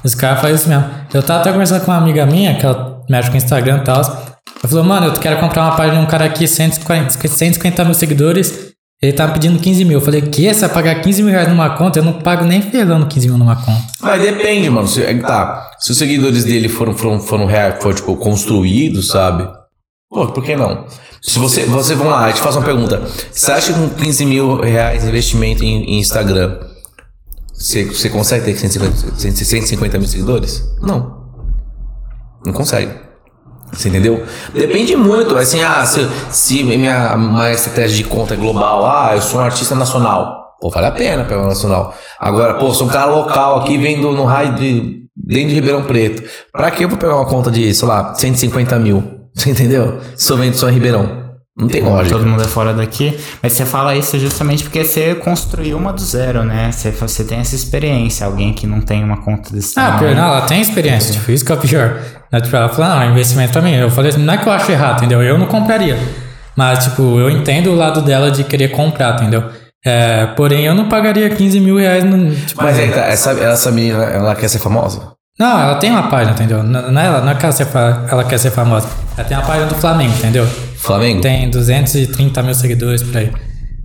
[0.04, 0.86] Os caras fazem isso mesmo.
[1.14, 3.84] Eu tava até conversando com uma amiga minha, que ela mexe com o Instagram e
[3.86, 4.02] tal.
[4.02, 7.94] Ela falou, mano, eu quero comprar uma página de um cara aqui, 150, 150 mil
[7.94, 8.72] seguidores.
[9.02, 9.98] Ele tá pedindo 15 mil.
[9.98, 10.54] Eu falei, que?
[10.54, 12.00] Você vai pagar 15 mil reais numa conta?
[12.00, 13.82] Eu não pago nem ferrando 15 mil numa conta.
[14.02, 14.88] Mas depende, mano.
[14.88, 15.70] Se, é tá.
[15.80, 19.48] Se os seguidores dele foram, foram, foram, real- foram tipo, construídos, sabe?
[20.14, 20.86] Pô, por que não?
[21.20, 23.02] Se você, você, vamos lá, eu te faço uma pergunta.
[23.32, 26.60] Você acha que com 15 mil reais de investimento em, em Instagram,
[27.52, 30.64] você, você consegue ter 150, 150 mil seguidores?
[30.82, 31.24] Não.
[32.46, 32.92] Não consegue.
[33.72, 34.24] Você entendeu?
[34.54, 35.36] Depende muito.
[35.36, 39.44] Assim, ah, se, se minha, minha estratégia de conta é global, ah, eu sou um
[39.44, 40.58] artista nacional.
[40.62, 41.96] Pô, vale a pena pegar nacional.
[42.20, 45.08] Agora, pô, sou um cara local aqui, vendo no raio de.
[45.16, 46.24] dentro de Ribeirão Preto.
[46.52, 49.13] Pra que eu vou pegar uma conta de, sei lá, 150 mil?
[49.34, 50.00] Você entendeu?
[50.38, 51.24] Vendo só em Ribeirão.
[51.56, 52.18] Não tem lógica.
[52.18, 53.16] Todo mundo é fora daqui.
[53.42, 56.72] Mas você fala isso justamente porque você construiu uma do zero, né?
[56.72, 58.26] Você, você tem essa experiência.
[58.26, 61.46] Alguém que não tem uma conta desse Ah, pior, não, ela tem experiência, tipo, isso
[61.46, 62.00] que é o pior.
[62.42, 63.76] Tipo, ela falou, não, investimento pra mim.
[63.76, 65.22] Eu falei assim, não é que eu acho errado, entendeu?
[65.22, 65.98] Eu não compraria.
[66.56, 69.44] Mas, tipo, eu entendo o lado dela de querer comprar, entendeu?
[69.86, 72.34] É, porém, eu não pagaria 15 mil reais no.
[72.34, 75.12] Tipo, Mas aí, tá, essa, essa menina, ela quer ser famosa?
[75.40, 76.62] Não, ela tem uma página, entendeu?
[76.62, 77.68] Não, é ela, não é que ela, ser
[78.10, 78.88] ela quer ser famosa.
[79.18, 80.46] Ela tem uma página do Flamengo, entendeu?
[80.78, 81.22] Flamengo?
[81.22, 83.32] Tem 230 mil seguidores por aí.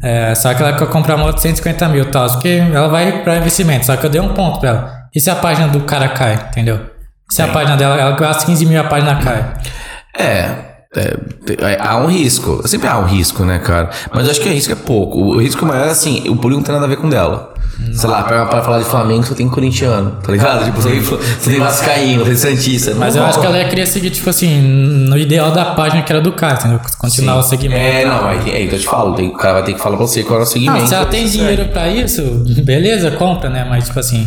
[0.02, 3.22] É, só que ela quer comprar uma outra 150 mil e tal, porque ela vai
[3.22, 3.86] pra investimento.
[3.86, 5.08] Só que eu dei um ponto pra ela.
[5.14, 6.80] E se a página do cara cai, entendeu?
[7.30, 9.54] Se a página dela, ela gasta 15 mil a página cai.
[10.18, 11.16] É, é,
[11.60, 12.66] é, há um risco.
[12.66, 13.90] Sempre há um risco, né, cara?
[14.12, 15.18] Mas eu acho que o risco é pouco.
[15.18, 17.54] O risco maior é assim, o público não tem nada a ver com dela.
[17.92, 20.64] Sei lá, pra, pra falar de Flamengo só tem corintiano, tá ligado?
[20.64, 22.92] Tipo, você tem, tem Vascaíno, tem Santista.
[22.96, 26.12] Mas eu acho que ela ia querer seguir, tipo assim, no ideal da página que
[26.12, 26.80] era do cara, entendeu?
[26.98, 27.80] Continuar o segmento.
[27.80, 29.96] É, não, aí, aí então eu te falo, tem, o cara vai ter que falar
[29.96, 30.88] pra você qual é o segmento.
[30.88, 32.22] se ela tem dinheiro pra isso,
[32.64, 33.64] beleza, compra, né?
[33.64, 34.26] Mas, tipo assim,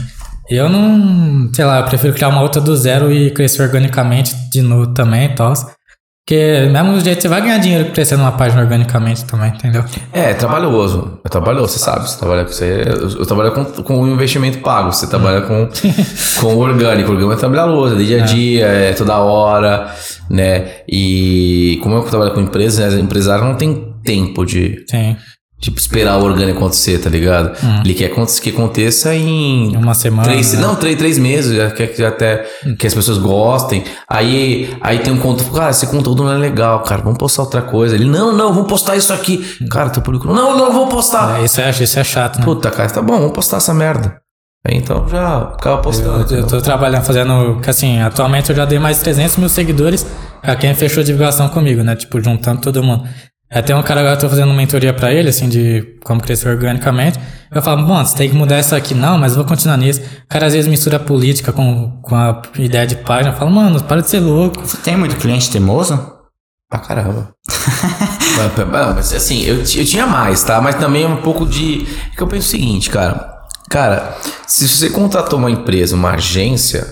[0.49, 1.49] eu não.
[1.53, 5.26] Sei lá, eu prefiro criar uma outra do zero e crescer organicamente de novo também
[5.26, 5.53] e tal.
[6.26, 9.84] Porque, mesmo do jeito, você vai ganhar dinheiro crescendo uma página organicamente também, entendeu?
[10.13, 11.19] É, é trabalhoso.
[11.26, 12.07] É trabalhoso, você sabe.
[12.07, 12.84] Você trabalha com você.
[13.19, 14.93] Eu, trabalho com, com o investimento pago.
[14.93, 15.67] Você trabalha com,
[16.39, 17.09] com o orgânico.
[17.09, 19.91] O orgânico é trabalhoso, é dia a dia, é toda hora,
[20.30, 20.82] né?
[20.88, 23.01] E como eu trabalho com empresas, né?
[23.01, 25.17] Empresário não tem tempo de Sim.
[25.62, 27.55] Tipo, esperar o orgânico acontecer, tá ligado?
[27.86, 28.09] Ele quer
[28.41, 30.28] que aconteça em Uma semana.
[30.28, 30.62] Três, né?
[30.62, 32.45] Não, três, três meses, já quer que até
[32.78, 33.84] que as pessoas gostem.
[34.09, 37.62] Aí, aí tem um conteúdo, cara, esse conteúdo não é legal, cara, vamos postar outra
[37.62, 37.95] coisa.
[37.95, 39.38] Ele, não, não, vamos postar isso aqui.
[39.70, 41.39] Cara, teu público, não, não, vamos postar.
[41.39, 42.45] É, isso, é, isso é chato, né?
[42.45, 44.20] Puta, cara, tá bom, vamos postar essa merda.
[44.68, 46.34] Então já acaba postando.
[46.34, 47.59] Eu, eu tô trabalhando, fazendo.
[47.66, 50.05] Assim, atualmente eu já dei mais 300 mil seguidores
[50.41, 51.95] pra quem fechou a divulgação comigo, né?
[51.95, 53.03] Tipo, juntando todo mundo.
[53.52, 56.47] Aí tem um cara agora, eu tô fazendo mentoria pra ele, assim, de como crescer
[56.47, 57.20] organicamente.
[57.54, 58.93] Eu falo, mano, você tem que mudar isso aqui.
[58.93, 59.99] Não, mas eu vou continuar nisso.
[59.99, 63.34] O cara às vezes mistura política com, com a ideia de página.
[63.34, 64.66] Eu falo, mano, para de ser louco.
[64.66, 65.99] Você tem muito cliente teimoso?
[66.70, 67.34] Pra caramba.
[68.95, 70.62] mas, assim, eu, eu tinha mais, tá?
[70.62, 71.86] Mas também é um pouco de.
[72.14, 73.38] É que eu penso o seguinte, cara.
[73.70, 76.88] Cara, se você contratou uma empresa, uma agência,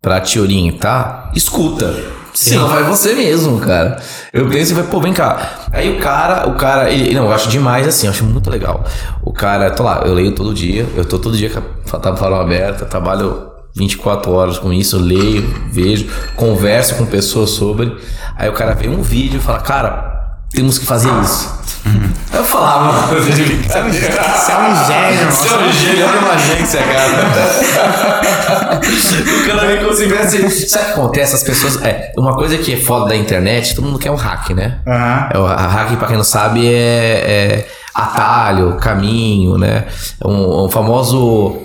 [0.00, 1.92] pra te orientar, escuta.
[2.34, 3.96] Senão vai você mesmo, cara.
[4.32, 5.68] Eu penso e vai, pô, vem cá.
[5.72, 8.84] Aí o cara, o cara, ele, não, eu acho demais assim, eu acho muito legal.
[9.22, 12.16] O cara, tô lá, eu leio todo dia, eu tô todo dia com a tá
[12.16, 17.96] farol aberta, trabalho 24 horas com isso, eu leio, vejo, converso com pessoas sobre.
[18.36, 20.13] Aí o cara vê um vídeo e fala, cara,
[20.54, 21.52] temos que fazer isso.
[21.84, 22.10] Uhum.
[22.32, 23.64] Eu falava, você é um gênio.
[23.64, 25.30] Você é um gênio.
[25.30, 27.12] Você é um gênio, olha uma agência, cara.
[29.42, 30.48] o cara vem conseguir assim.
[30.48, 31.34] Sabe o que acontece?
[31.34, 31.82] As pessoas.
[31.82, 34.78] É, uma coisa que é foda da internet, todo mundo quer um hack, né?
[34.86, 35.28] Uhum.
[35.32, 39.84] É, o hack, pra quem não sabe, é, é atalho, caminho, né?
[40.24, 41.58] Um, um famoso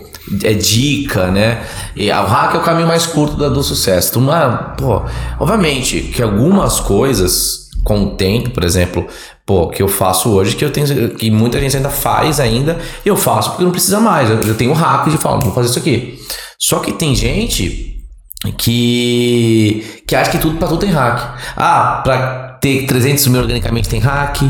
[0.43, 1.61] é dica, né?
[1.95, 4.13] E o hack é o caminho mais curto do, do sucesso.
[4.13, 5.01] Tu não é, pô,
[5.39, 9.07] obviamente que algumas coisas com o tempo, por exemplo,
[9.45, 13.15] pô, que eu faço hoje, que eu tenho que muita gente ainda faz ainda, eu
[13.15, 14.29] faço porque não precisa mais.
[14.29, 16.19] Eu, tenho um hack de falar, vou fazer isso aqui.
[16.57, 17.97] Só que tem gente
[18.57, 21.39] que que acha que tudo para tudo tem hack.
[21.55, 24.41] Ah, para ter 300 mil organicamente tem hack,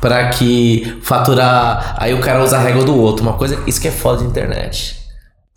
[0.00, 3.88] para que faturar, aí o cara usa a régua do outro, uma coisa, isso que
[3.88, 5.05] é foda de internet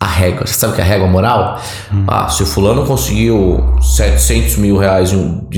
[0.00, 0.46] a régua.
[0.46, 1.60] Você sabe o que é a régua moral?
[1.92, 2.04] Hum.
[2.08, 5.48] Ah, se o fulano conseguiu 700 mil reais em, um,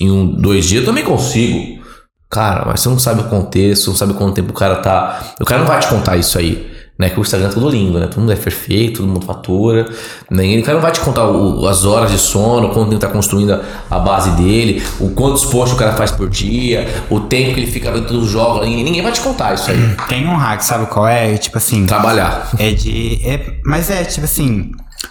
[0.00, 1.84] em um, dois dias, eu também consigo.
[2.30, 5.34] Cara, mas você não sabe o contexto, não sabe quanto tempo o cara tá.
[5.38, 6.73] O cara não vai te contar isso aí.
[6.96, 8.06] Né, que o Instagram é tudo lindo, né?
[8.06, 9.84] Todo mundo é perfeito, todo mundo fatura.
[10.30, 10.58] Né?
[10.58, 13.52] O cara não vai te contar o, as horas de sono, quanto ele tá construindo
[13.52, 17.60] a, a, base dele, o quantos posts o cara faz por dia, o tempo que
[17.60, 18.64] ele fica dentro dos jogos.
[18.64, 19.96] Ninguém, vai te contar isso aí.
[20.08, 21.36] Tem um hack, sabe qual é?
[21.36, 21.84] Tipo assim.
[21.84, 22.50] Trabalhar.
[22.60, 23.20] É de.
[23.24, 24.70] É, mas é tipo assim.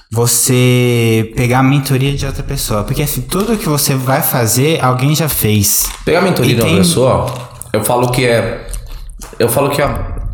[0.09, 2.84] Você pegar a mentoria de outra pessoa.
[2.84, 5.89] Porque assim, tudo que você vai fazer, alguém já fez.
[6.05, 6.84] Pegar a mentoria e de outra tem...
[6.84, 7.34] pessoa,
[7.73, 8.67] eu falo que é.
[9.39, 9.81] Eu falo que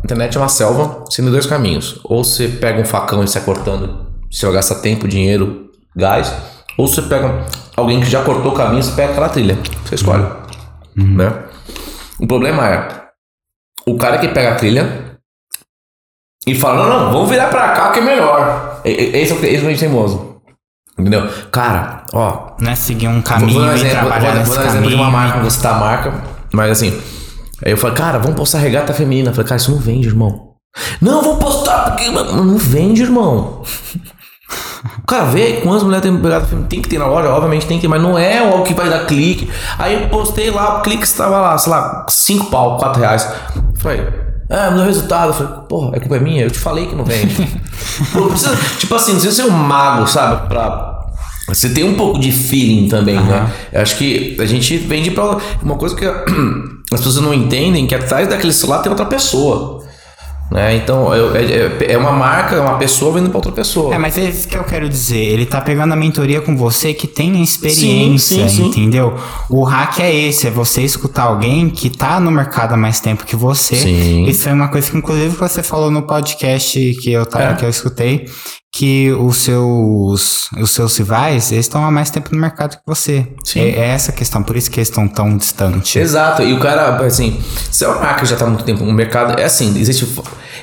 [0.00, 2.00] a internet é uma selva, sendo dois caminhos.
[2.04, 6.34] Ou você pega um facão e sai cortando, você gastar tempo, dinheiro, gás.
[6.78, 7.46] Ou você pega
[7.76, 9.58] alguém que já cortou o caminho, você pega aquela trilha.
[9.84, 10.24] Você escolhe.
[10.96, 11.16] Uhum.
[11.16, 11.32] Né?
[12.18, 12.88] O problema é,
[13.86, 15.18] o cara que pega a trilha
[16.46, 18.80] e fala, não, não, vamos virar pra cá que é melhor.
[18.84, 20.40] Esse é o, esse é o teimoso.
[20.98, 21.28] Entendeu?
[21.50, 22.52] Cara, ó.
[22.58, 24.94] Não é seguir um caminho vou, vou exemplo, e trabalhar vou, vou, dar exemplo de
[24.94, 26.14] uma marca, você tá a marca,
[26.52, 27.00] mas assim,
[27.64, 29.30] Aí eu falei, cara, vamos postar regata feminina.
[29.30, 30.50] Eu falei, cara, isso não vende, irmão.
[31.00, 32.10] Não, vou postar porque.
[32.10, 33.62] Não vende, irmão.
[34.98, 36.68] O cara vê quantas mulheres tem regata feminina.
[36.68, 38.88] Tem que ter na loja, obviamente tem que ter, mas não é o que vai
[38.88, 39.50] dar clique.
[39.78, 43.28] Aí eu postei lá, o clique estava lá, sei lá, 5 pau, 4 reais.
[43.78, 44.06] Falei,
[44.48, 45.28] ah, meu resultado.
[45.28, 46.42] Eu falei, porra, é culpa minha?
[46.42, 47.34] Eu te falei que não vende.
[48.12, 50.48] Pô, precisa, tipo assim, não precisa ser um mago, sabe?
[50.48, 51.00] Pra
[51.54, 53.24] você tem um pouco de feeling também, uhum.
[53.24, 53.52] né?
[53.72, 55.38] Eu acho que a gente vende pra.
[55.62, 56.04] Uma coisa que
[56.92, 59.80] as pessoas não entendem que atrás daquele celular tem outra pessoa.
[60.50, 60.74] Né?
[60.74, 63.94] Então, é, é, é, uma marca, é uma pessoa vendo para outra pessoa.
[63.94, 65.16] É, mas é isso que eu quero dizer.
[65.16, 68.66] Ele tá pegando a mentoria com você que tem experiência, sim, sim, sim.
[68.66, 69.16] entendeu?
[69.48, 73.24] O hack é esse, é você escutar alguém que tá no mercado há mais tempo
[73.24, 73.76] que você.
[73.76, 74.24] Sim.
[74.24, 77.54] Isso é uma coisa que, inclusive, você falou no podcast que eu, tava, é.
[77.54, 78.26] que eu escutei,
[78.72, 83.26] que os seus, os seus rivais eles estão há mais tempo no mercado que você.
[83.44, 83.60] Sim.
[83.60, 85.96] É, é essa a questão, por isso que eles estão tão distantes.
[85.96, 88.84] Exato, e o cara, assim, se é uma marca que já está há muito tempo
[88.84, 90.06] no mercado, é assim, existe,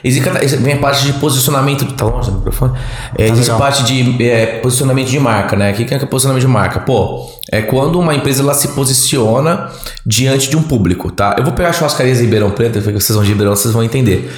[0.03, 2.77] existe vem a parte de posicionamento, tá longe do microfone?
[3.17, 5.71] É, tá existe a parte de é, posicionamento de marca, né?
[5.71, 6.79] O que é posicionamento de marca?
[6.79, 9.69] Pô, é quando uma empresa ela se posiciona
[10.05, 11.35] diante de um público, tá?
[11.37, 14.31] Eu vou pegar churrascarias em Ribeirão Preto, porque vocês vão de Ribeirão, vocês vão entender.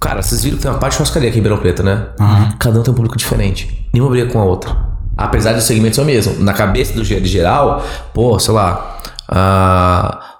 [0.00, 2.08] Cara, vocês viram que tem uma parte de churrascaria aqui em Ribeirão Preto, né?
[2.20, 2.52] Uhum.
[2.58, 3.88] Cada um tem um público diferente.
[3.92, 4.76] Nenhuma briga com a outra.
[5.16, 6.42] Apesar dos segmentos são o mesmo.
[6.42, 8.98] Na cabeça do geral, pô, sei lá.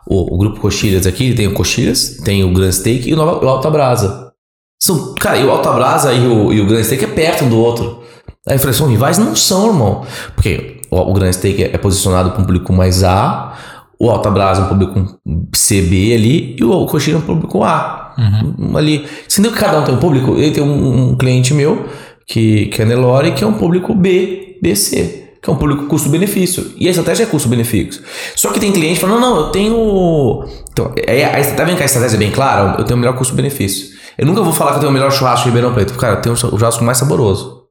[0.07, 3.45] o, o, grupo Coxilhas aqui tem o Coxilhas, tem o Grand Steak e o, Nova,
[3.45, 4.33] o Alta Brasa.
[4.81, 7.49] São, cara, e o Alta Brasa e o, e o Grand Steak é perto um
[7.49, 8.03] do outro.
[8.47, 9.17] Aí eu falei, são rivais?
[9.17, 10.05] Não são, irmão.
[10.35, 13.55] Porque o, o Grand Steak é, é posicionado para um público mais A,
[13.99, 15.19] o Alta Brasa é um público
[15.53, 18.15] CB ali e o Coxilha é um público A.
[18.17, 18.77] Uhum.
[18.77, 19.07] Ali.
[19.29, 21.87] Sendo que cada um tem um público, ele tem um, um cliente meu,
[22.27, 26.73] que, que é Nelore, que é um público B, BC que é um público custo-benefício.
[26.79, 28.03] E a estratégia é custo-benefício.
[28.35, 30.49] Só que tem cliente falando, não, não, eu tenho.
[30.73, 32.77] Então, é, a, tá vendo que a estratégia é bem clara?
[32.79, 33.95] Eu tenho o melhor custo-benefício.
[34.17, 35.93] Eu nunca vou falar que eu tenho o melhor churrasco em Ribeirão Preto.
[35.99, 37.65] Cara, eu tenho o churrasco mais saboroso.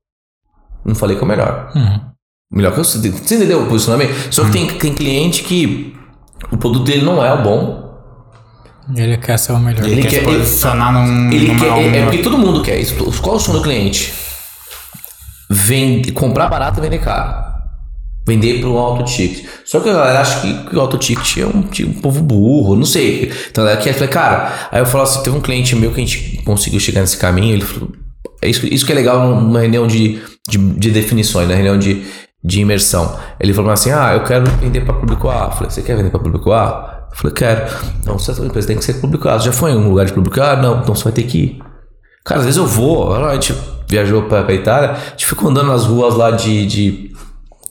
[0.85, 1.71] Não falei que é o melhor.
[1.73, 2.12] Uhum.
[2.53, 2.83] Melhor que eu.
[2.83, 4.13] Você entendeu o posicionamento?
[4.31, 5.95] Só que tem, tem cliente que
[6.51, 7.83] o produto dele não é o bom.
[8.95, 9.83] Ele quer ser o melhor.
[9.83, 11.31] Ele, ele quer, se posicionar num.
[11.31, 12.95] Ele quer, é, é porque todo mundo quer isso.
[13.21, 14.13] Qual é o sonho do cliente?
[15.49, 17.53] Vende, comprar barato e vender caro.
[18.25, 19.45] Vender para o alto ticket.
[19.65, 22.21] Só que a galera acha que, que o alto ticket é um, tipo, um povo
[22.21, 23.31] burro, não sei.
[23.49, 26.05] Então ela quer, falei, cara, aí eu falo assim: teve um cliente meu que a
[26.05, 27.55] gente conseguiu chegar nesse caminho.
[27.55, 27.91] Ele falou:
[28.41, 32.05] é isso, isso que é legal numa reunião de, de, de definições, na reunião de,
[32.43, 33.17] de imersão.
[33.39, 35.45] Ele falou assim: Ah, eu quero vender para público A.
[35.45, 37.07] Eu falei: Você quer vender para público A?
[37.11, 37.73] Eu falei: Quero.
[38.05, 39.39] Não, você empresa tem que ser público A.
[39.39, 40.55] Você já foi em um lugar de público A?
[40.55, 41.63] Não, então você vai ter que ir.
[42.25, 43.13] Cara, às vezes eu vou.
[43.13, 43.55] A gente
[43.87, 46.65] viajou para Itália, a gente ficou andando nas ruas lá de.
[46.65, 47.12] de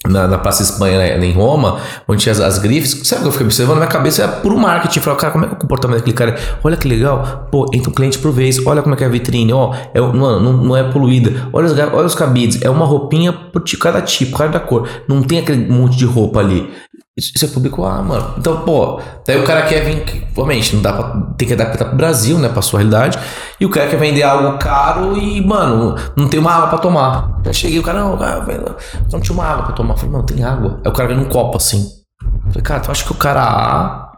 [0.09, 1.79] na, na Praça Espanha, né, em Roma,
[2.09, 3.01] onde tinha as, as grifes.
[3.05, 3.77] Sabe o que eu fiquei observando?
[3.77, 5.01] Minha cabeça era puro marketing.
[5.07, 6.39] Eu cara, como é que é o comportamento daquele cara?
[6.63, 7.49] Olha que legal.
[7.51, 8.65] Pô, entra um cliente por vez.
[8.67, 9.53] Olha como é que é a vitrine.
[9.53, 11.49] Ó, é, mano, não, não é poluída.
[11.53, 12.61] Olha os, olha os cabides.
[12.63, 14.89] É uma roupinha por cada tipo, cada cor.
[15.07, 16.69] Não tem aquele monte de roupa ali.
[17.17, 18.35] Isso isso é público A, mano.
[18.39, 20.27] Então, pô, daí o cara quer vir.
[20.35, 21.23] Obviamente, não dá pra.
[21.37, 22.49] Tem que adaptar pro Brasil, né?
[22.49, 23.19] Pra sua realidade.
[23.61, 27.41] E o cara quer vender algo caro e, mano, não tem uma água pra tomar.
[27.45, 28.77] Eu cheguei, o cara, não, cara,
[29.11, 29.95] não tinha uma água pra tomar.
[29.95, 30.81] Eu falei, não, tem água.
[30.83, 31.87] Aí o cara vem num copo assim.
[32.23, 34.13] Eu falei, cara, tu acha que o cara A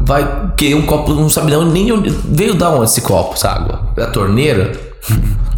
[0.00, 3.50] vai querer um copo, não sabe não, nem onde, veio da onde esse copo, essa
[3.50, 3.88] água?
[3.96, 4.87] Da torneira?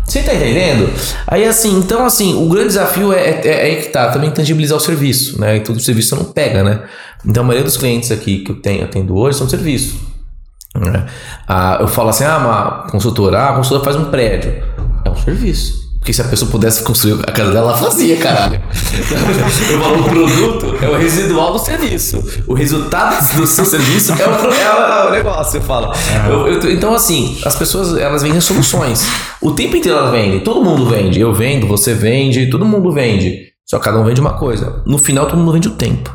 [0.04, 0.90] Você tá entendendo?
[1.26, 4.76] Aí assim, então assim, o grande desafio é, é, é aí que tá, também tangibilizar
[4.76, 5.56] o serviço, né?
[5.56, 6.82] E todo serviço não pega, né?
[7.24, 10.00] Então a maioria dos clientes aqui que eu tenho, atendo hoje são serviços.
[10.74, 11.06] né?
[11.46, 14.62] Ah, eu falo assim, ah, uma consultora, ah, a consultora faz um prédio.
[15.04, 15.79] É um serviço.
[16.10, 18.60] Porque se a pessoa pudesse construir a casa dela, ela fazia, caralho.
[19.70, 22.20] Eu falo, o produto é o residual do serviço.
[22.48, 25.92] O resultado do seu serviço é o, é o- é o negócio, eu falo.
[26.28, 29.06] Eu- eu- então, assim, as pessoas, elas vendem soluções.
[29.40, 30.40] O tempo inteiro elas vendem.
[30.40, 31.20] Todo mundo vende.
[31.20, 33.50] Eu vendo, você vende, todo mundo vende.
[33.64, 34.82] Só cada um vende uma coisa.
[34.84, 36.10] No final, todo mundo vende o tempo.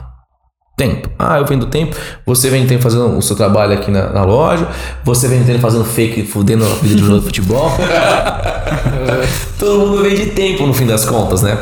[0.77, 1.09] Tempo.
[1.17, 1.95] Ah, eu vendo tempo.
[2.25, 4.67] Você vende tempo fazendo o seu trabalho aqui na, na loja.
[5.05, 7.71] Você vende tempo fazendo fake, fudendo a vida de jogador de futebol.
[9.57, 11.57] Todo mundo vende tempo no fim das contas, né?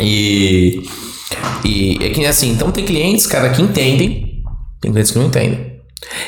[0.00, 0.82] E.
[1.64, 4.42] E é que assim, então tem clientes, cara, que entendem.
[4.80, 5.78] Tem clientes que não entendem.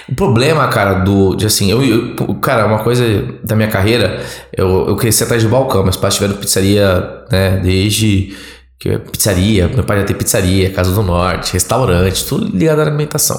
[0.09, 1.35] O problema, cara, do.
[1.37, 3.05] De assim, eu, eu- cara, uma coisa
[3.43, 4.21] da minha carreira,
[4.55, 5.83] eu, eu cresci atrás de balcão.
[5.83, 8.35] Meus pais tiveram pizzaria, né, desde.
[8.81, 12.83] Que é pizzaria, meu pai já tem pizzaria, Casa do Norte, restaurante, tudo ligado à
[12.83, 13.39] alimentação,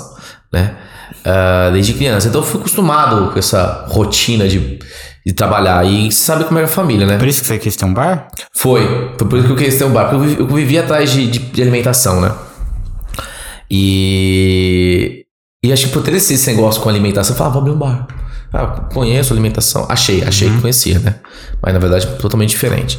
[0.53, 0.77] né?
[1.25, 2.27] Ah, desde criança.
[2.27, 4.77] Então eu fui acostumado com essa rotina de,
[5.25, 5.83] de trabalhar.
[5.85, 7.17] E você sabe como é a família, né?
[7.17, 8.27] Por isso que você quis ter um bar?
[8.55, 9.13] Foi.
[9.17, 10.09] Foi por isso que eu quis ter um bar.
[10.11, 12.31] Porque eu eu vivi atrás de, de- de alimentação, né?
[13.69, 15.25] E.
[15.63, 18.07] E acho que por ter esse, negócio com alimentação, eu falava, vou abrir um bar.
[18.51, 19.85] Ah, conheço alimentação.
[19.87, 21.15] Achei, achei que conhecia, né?
[21.61, 22.97] Mas na verdade, totalmente diferente.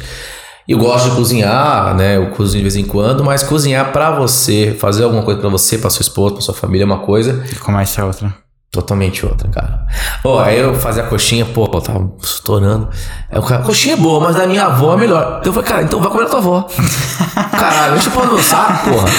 [0.67, 2.15] Eu gosto de cozinhar, né?
[2.15, 5.77] Eu cozinho de vez em quando, mas cozinhar pra você, fazer alguma coisa pra você,
[5.77, 8.33] pra sua esposa, pra sua família é uma coisa E comércio é outra.
[8.71, 9.85] Totalmente outra, cara.
[10.23, 12.89] Ó, aí eu fazia a coxinha, pô, eu tava estourando.
[13.29, 15.37] Aí o cara, coxinha é boa, mas da minha avó é melhor.
[15.41, 16.67] Então eu falei, cara, então vai comer da tua avó.
[17.51, 19.09] Caralho, deixa eu pôr no saco, porra.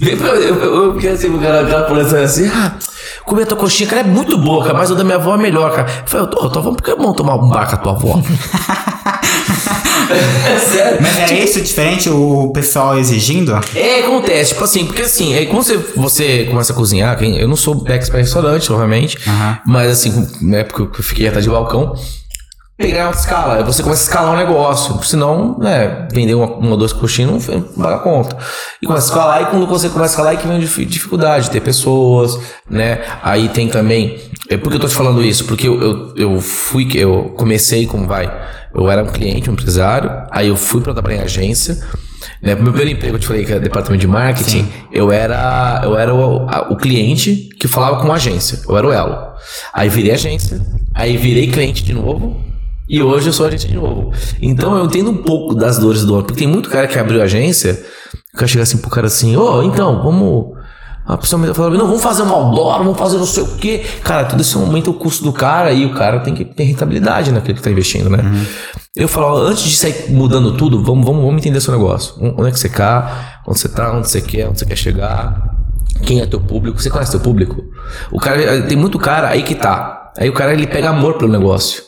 [0.00, 2.72] Eu, eu, eu fiquei assim, o cara, cara falando assim, ah,
[3.26, 5.38] comer a tua coxinha, cara, é muito boa, cara, mas o da minha avó é
[5.38, 5.88] melhor, cara.
[5.88, 7.92] Eu falei, ô, tua avó, por que é bom tomar um bar com a tua
[7.92, 8.22] avó?
[10.10, 10.98] é sério.
[11.00, 13.58] Mas era isso diferente o pessoal exigindo?
[13.74, 17.56] É, acontece, tipo assim, porque assim, aí quando você, você começa a cozinhar, eu não
[17.56, 19.18] sou expert em restaurante, obviamente,
[19.66, 21.94] mas assim, na época que eu fiquei atrás de balcão,
[22.78, 26.92] pegar uma escala, você começa a escalar um negócio, senão, né, vender uma, uma duas
[26.92, 28.36] coxinhas não paga conta.
[28.80, 31.60] E começa a escalar, e quando você começa a escalar, aí que vem dificuldade, ter
[31.60, 32.38] pessoas,
[32.70, 34.16] né, aí tem também,
[34.48, 35.44] é por que eu tô te falando isso?
[35.46, 38.32] Porque eu, eu, eu fui, que- eu comecei como vai,
[38.72, 41.74] eu era um cliente, um empresário, aí eu fui pra trabalhar em agência,
[42.40, 45.98] né, meu primeiro emprego, eu te falei que era departamento de marketing, eu era, eu
[45.98, 49.16] era o, a- o cliente que falava com a agência, eu era o elo.
[49.72, 50.60] Aí virei agência,
[50.94, 52.46] aí virei cliente de novo,
[52.88, 54.12] e hoje eu sou agente de novo.
[54.40, 56.24] Então eu entendo um pouco das dores do homem.
[56.24, 57.84] Porque tem muito cara que abriu agência,
[58.32, 60.56] o cara chega assim pro cara assim, ô, então, vamos.
[61.06, 63.82] A pessoa me fala, não, vamos fazer um outdoor, vamos fazer não sei o quê.
[64.02, 67.32] Cara, tudo isso aumenta o custo do cara e o cara tem que ter rentabilidade
[67.32, 68.18] naquilo que tá investindo, né?
[68.94, 72.14] Eu falo, antes de sair mudando tudo, vamos, vamos, vamos entender seu negócio.
[72.20, 75.56] Onde é que você tá, onde você tá, onde você quer, onde você quer chegar.
[76.02, 76.80] Quem é teu público?
[76.80, 77.56] Você conhece teu público?
[78.12, 80.12] O cara, tem muito cara aí que tá.
[80.18, 81.87] Aí o cara ele pega amor pelo negócio.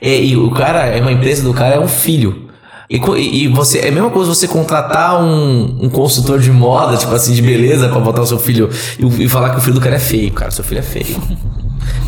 [0.00, 2.50] É, e o cara, é uma empresa do cara, é um filho.
[2.88, 6.96] E, e e você, é a mesma coisa você contratar um, um consultor de moda,
[6.96, 9.74] tipo assim, de beleza, pra botar o seu filho e, e falar que o filho
[9.74, 10.30] do cara é feio.
[10.32, 11.16] Cara, seu filho é feio.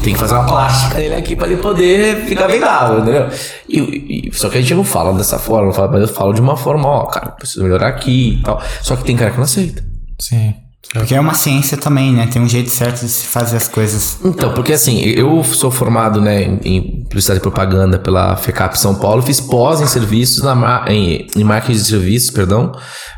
[0.02, 3.28] Tem que fazer uma plástica nele aqui pra ele poder ficar vendável, entendeu?
[3.68, 6.32] E, e- só que a gente não fala dessa forma, não fala, mas eu falo
[6.32, 8.62] de uma forma, ó, cara, preciso melhorar aqui e tal.
[8.82, 9.82] Só que tem cara que não aceita.
[10.20, 10.54] Sim.
[10.92, 12.26] Porque é uma ciência também, né?
[12.28, 14.18] Tem um jeito certo de se fazer as coisas.
[14.24, 19.20] Então, porque assim, eu sou formado né, em- publicidade e propaganda pela FECAP São Paulo,
[19.22, 22.72] fiz pós em serviços, na, em, em marketing de serviços, perdão,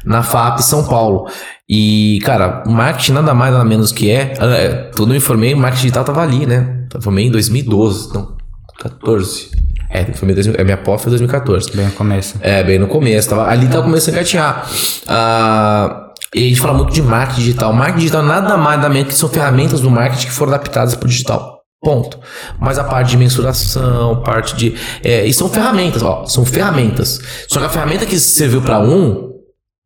[0.05, 1.29] na FAP São Paulo.
[1.69, 4.33] E, cara, marketing nada mais, nada menos que é.
[4.41, 6.87] é quando eu me formei, o marketing digital tava ali, né?
[6.93, 8.37] Eu formei em 2012, não,
[8.81, 9.51] 14.
[9.89, 11.71] É, foi a minha pós foi 2014.
[11.77, 12.37] Bem no começo.
[12.41, 13.29] É, bem no começo.
[13.29, 14.69] Tava, ali tava começando a engatinhar.
[15.09, 17.73] Ah, e a gente fala muito de marketing digital.
[17.73, 21.07] Marketing digital nada mais nada menos que são ferramentas do marketing que foram adaptadas para
[21.07, 21.61] o digital.
[21.83, 22.19] Ponto.
[22.61, 24.75] Mas a parte de mensuração, parte de.
[25.03, 26.27] É, e são ferramentas, ó.
[26.27, 27.21] São ferramentas.
[27.49, 29.33] Só que a ferramenta que serviu para um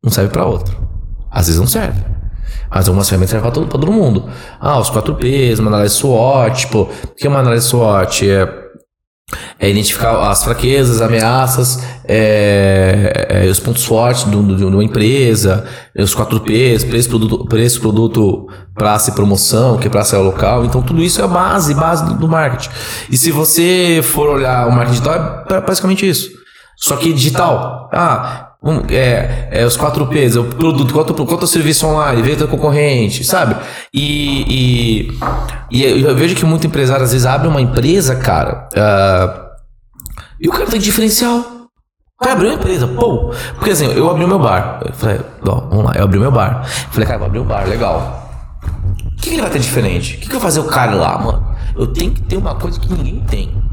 [0.03, 0.77] não serve para outro.
[1.31, 1.99] Às vezes não serve.
[2.69, 4.29] Mas algumas ferramentas servem para todo, todo mundo.
[4.59, 6.59] Ah, os 4Ps, uma análise SWOT.
[6.59, 8.29] Tipo, o que é uma análise SWOT?
[8.29, 8.64] É
[9.59, 15.65] é identificar as fraquezas, ameaças, é, é, os pontos fortes de uma empresa,
[15.97, 20.65] os 4Ps, preço, produto, preço, produto, praça e promoção, que é praça é o local.
[20.65, 22.69] Então, tudo isso é a base, base do, do marketing.
[23.09, 26.31] E se você for olhar o marketing digital, é basicamente isso.
[26.75, 27.89] Só que digital.
[27.93, 32.47] Ah, um, é, é, os 4Ps, é o produto, quanto, quanto o serviço online, venda
[32.47, 33.55] concorrente, sabe?
[33.93, 35.07] E,
[35.71, 39.44] e, e, eu vejo que muito empresário às vezes abre uma empresa, cara, uh,
[40.39, 41.69] e o cara tem diferencial.
[42.21, 43.33] Vai abrir uma empresa, pô.
[43.55, 44.79] Porque assim, eu abri o meu bar.
[44.85, 46.61] Eu falei, ó, vamos lá, eu abri o meu bar.
[46.63, 48.29] Eu falei, cara, vou abrir um bar, legal.
[48.63, 50.15] O que, que ele vai ter diferente?
[50.15, 51.55] O que, que vai fazer o cara lá, mano?
[51.75, 53.63] Eu tenho que ter uma coisa que ninguém tem.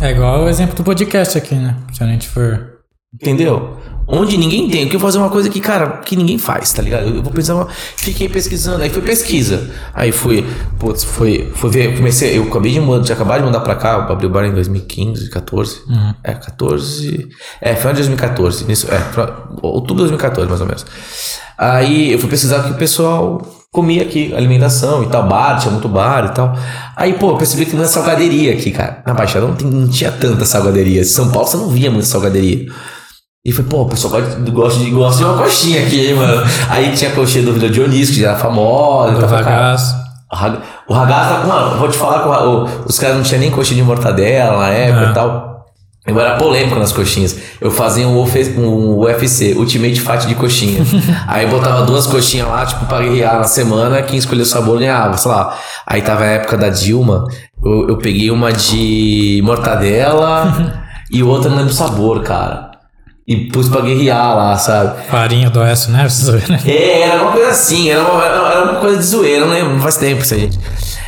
[0.00, 1.76] É igual o exemplo do podcast aqui, né?
[1.92, 2.73] Se a gente for.
[3.14, 3.76] Entendeu?
[4.06, 4.82] Onde ninguém tem.
[4.82, 7.08] Eu quero fazer uma coisa que, cara, que ninguém faz, tá ligado?
[7.08, 9.70] Eu vou pensar, fiquei pesquisando, aí foi pesquisa.
[9.94, 10.44] Aí fui,
[10.78, 13.92] putz, foi, foi ver, comecei, eu acabei de mudar, tinha acabado de mudar pra cá,
[14.06, 15.80] eu abri o bar em 2015, 14.
[15.88, 16.14] Uhum.
[16.22, 17.28] É, 14.
[17.62, 18.64] É, final de 2014.
[18.66, 18.98] Nisso, é,
[19.62, 20.84] outubro de 2014, mais ou menos.
[21.56, 23.40] Aí eu fui pesquisar o que o pessoal
[23.72, 26.56] comia aqui, alimentação e tal, bar, tinha muito bar e tal.
[26.94, 29.02] Aí, pô, eu percebi que não é salgaderia aqui, cara.
[29.06, 31.00] Na Baixada não, tem, não tinha tanta salgaderia.
[31.00, 32.70] Em São Paulo você não via muita salgaderia.
[33.46, 34.22] E foi, pô, o pessoal
[34.52, 36.42] gosta de, gosta de uma coxinha aqui, hein, mano.
[36.70, 39.18] Aí tinha a coxinha do Vila Dionísio, que já era famosa.
[39.22, 39.96] O ragazzo.
[40.88, 41.78] O ragazzo tá com.
[41.78, 45.06] Vou te falar que o, os caras não tinham nem coxinha de mortadela na época
[45.06, 45.10] é.
[45.10, 45.66] e tal.
[46.06, 47.36] Eu era polêmico nas coxinhas.
[47.60, 50.82] Eu fazia um, um UFC, Ultimate Fight de coxinha.
[51.28, 54.00] Aí botava duas coxinhas lá, tipo, pra guerrear na semana.
[54.00, 55.54] Quem escolheu o sabor ganhava, sei lá.
[55.86, 57.26] Aí tava a época da Dilma.
[57.62, 60.80] Eu, eu peguei uma de mortadela
[61.12, 62.73] e outra não lembro o sabor, cara
[63.26, 65.06] e pus pra guerrear lá, sabe?
[65.08, 66.60] Farinha do Oeste né?
[66.66, 69.96] É, era uma coisa assim, era uma, era uma coisa de zoeira, não lembro, faz
[69.96, 70.58] tempo isso aí, gente.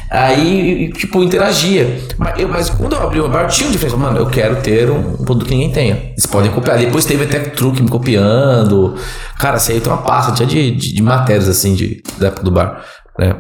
[0.09, 2.01] Aí, tipo, interagia.
[2.17, 3.97] Mas, eu, mas quando eu abri o bar, tinha um diferença.
[3.97, 5.95] Mano, eu quero ter um, produto que ninguém tenha.
[6.13, 6.79] Eles podem copiar.
[6.79, 8.95] Depois teve até truque me copiando.
[9.39, 12.45] Cara, isso aí tem uma pasta tinha de, de, de matérias, assim, de, da época
[12.45, 12.85] do bar,
[13.19, 13.35] né?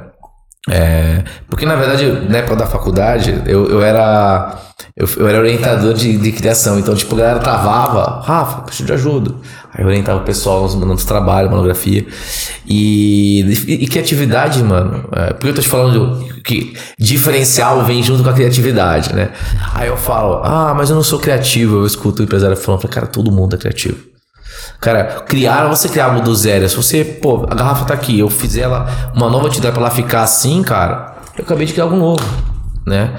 [0.68, 4.58] É, porque na verdade, na época da faculdade, eu, eu era
[4.96, 8.92] eu, eu era orientador de, de criação, então tipo, a galera travava, Rafa, preciso de
[8.94, 9.34] ajuda.
[9.72, 12.06] Aí eu orientava o pessoal nos mandando trabalho, monografia.
[12.66, 18.24] E, e, e criatividade, mano, é, porque eu tô te falando que diferencial vem junto
[18.24, 19.30] com a criatividade, né?
[19.74, 21.76] Aí eu falo, ah, mas eu não sou criativo.
[21.76, 24.15] Eu escuto o empresário falando, cara, todo mundo é criativo.
[24.80, 26.68] Cara, criar, você criar algo do zero.
[26.68, 29.90] Se você, pô, a garrafa tá aqui, eu fizer ela, uma nova atividade pra ela
[29.90, 32.24] ficar assim, cara, eu acabei de criar algo novo,
[32.86, 33.14] né?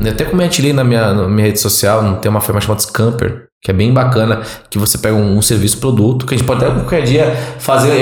[0.00, 3.74] Até compartilhei na minha, na minha rede social, tem uma firma chamada Scamper, que é
[3.74, 4.40] bem bacana,
[4.70, 7.92] que você pega um, um serviço produto, que a gente pode até qualquer dia fazer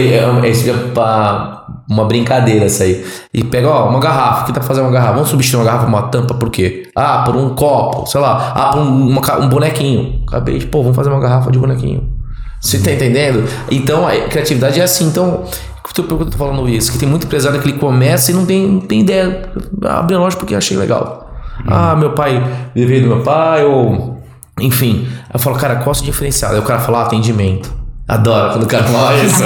[0.44, 3.06] esse é, é, pra uma brincadeira essa aí.
[3.32, 5.14] E pega, ó, uma garrafa, que tá fazendo uma garrafa?
[5.14, 6.90] Vamos substituir uma garrafa por uma tampa, por quê?
[6.94, 8.52] Ah, por um copo, sei lá.
[8.54, 10.22] Ah, por um, uma, um bonequinho.
[10.28, 12.15] Acabei de, pô, vamos fazer uma garrafa de bonequinho.
[12.60, 13.48] Você tá entendendo?
[13.70, 15.06] Então, a criatividade é assim.
[15.06, 15.44] Então,
[15.82, 16.92] por que eu tô falando isso?
[16.92, 19.48] Que tem muito empresário que ele começa e não tem, não tem ideia.
[19.84, 21.30] Abre a loja porque achei legal.
[21.60, 21.74] Uhum.
[21.74, 22.42] Ah, meu pai,
[22.74, 24.20] veio do meu pai, ou.
[24.60, 25.08] Enfim.
[25.32, 26.52] Eu falo, cara, qual é o diferencial?
[26.52, 27.72] Aí o cara fala, ah, atendimento.
[28.08, 29.42] Adoro quando o cara fala isso.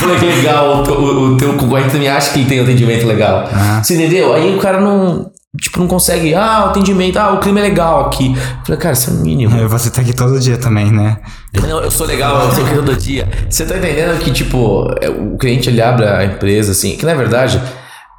[0.00, 3.44] Falei que legal, o, o, o teu concorrente também acha que tem atendimento legal.
[3.44, 3.84] Uhum.
[3.84, 4.34] Você entendeu?
[4.34, 5.30] Aí o cara não.
[5.60, 6.34] Tipo, não consegue.
[6.34, 7.16] Ah, o atendimento.
[7.16, 8.34] Ah, o clima é legal aqui.
[8.64, 9.56] falei, cara, isso é o mínimo.
[9.56, 11.18] É, você tá aqui todo dia também, né?
[11.62, 13.28] Não, eu sou legal, eu sou aqui todo dia.
[13.48, 16.96] Você tá entendendo que, tipo, é, o cliente ele abre a empresa, assim.
[16.96, 17.62] Que na verdade,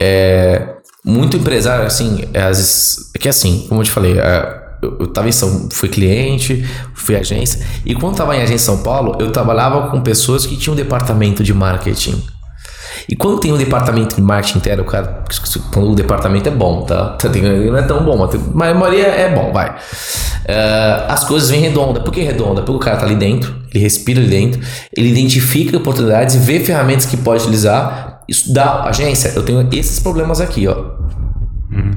[0.01, 0.73] é.
[1.03, 3.11] Muito empresário, assim, é, às vezes.
[3.13, 6.65] É que assim, como eu te falei, é, eu, eu tava em São fui cliente,
[6.93, 7.65] fui agência.
[7.86, 10.77] E quando tava em agência em São Paulo, eu trabalhava com pessoas que tinham um
[10.77, 12.23] departamento de marketing.
[13.07, 15.23] E quando tem um departamento de marketing inteiro, cara,
[15.73, 17.17] quando o departamento é bom, tá?
[17.23, 18.17] Não é tão bom,
[18.53, 19.69] mas a maioria é bom, vai.
[19.69, 21.99] Uh, as coisas vêm redonda.
[22.01, 22.61] Por que redonda?
[22.61, 24.61] Porque o cara tá ali dentro, ele respira ali dentro,
[24.95, 28.21] ele identifica oportunidades, vê ferramentas que pode utilizar.
[28.27, 30.75] Isso dá, agência, eu tenho esses problemas aqui, ó.
[31.71, 31.91] Uhum.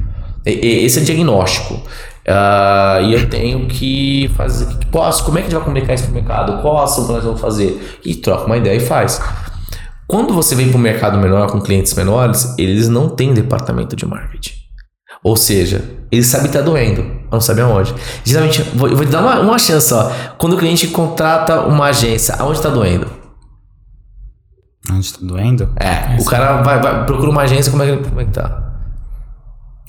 [0.45, 1.81] Esse é diagnóstico.
[2.29, 4.67] Uh, e eu tenho que fazer.
[4.91, 6.61] Posso, como é que a gente vai comunicar isso pro mercado?
[6.61, 7.99] Qual ação que nós vamos fazer?
[8.05, 9.19] E troca uma ideia e faz.
[10.09, 14.07] Quando você vem para o mercado menor com clientes menores, eles não têm departamento de
[14.07, 14.55] marketing.
[15.23, 17.93] Ou seja, ele sabe que tá doendo, mas não sabe aonde.
[18.25, 20.09] Geralmente, vou, vou te dar uma, uma chance, ó.
[20.39, 23.05] Quando o cliente contrata uma agência, aonde tá doendo?
[24.91, 25.71] Onde tá doendo?
[25.75, 28.63] É, o cara vai, vai- procura uma agência, como é que, como é que tá?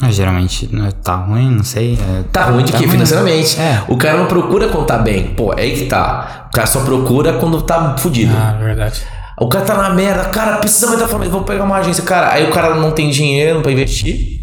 [0.03, 1.95] Ah, geralmente né, tá ruim, não sei.
[1.95, 2.79] é- Tá ruim de quê?
[2.79, 2.89] ruim.
[2.91, 3.59] Financeiramente.
[3.59, 3.85] É.
[3.89, 5.35] O cara não procura quando tá bem.
[5.35, 6.47] Pô, é aí que tá.
[6.49, 8.35] O cara só procura quando tá fudido.
[8.37, 9.03] Ah, verdade.
[9.39, 12.03] O cara tá na merda, cara, precisa aumentar a família, vou pegar uma agência.
[12.05, 14.41] Cara, aí o cara não tem dinheiro pra investir.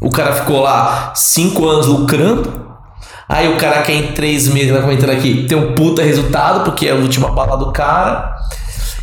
[0.00, 2.62] O cara ficou lá cinco anos lucrando.
[3.28, 6.86] Aí o cara quer em três meses, vai comentando aqui, ter um puta resultado, porque
[6.88, 8.34] é a última bala do cara.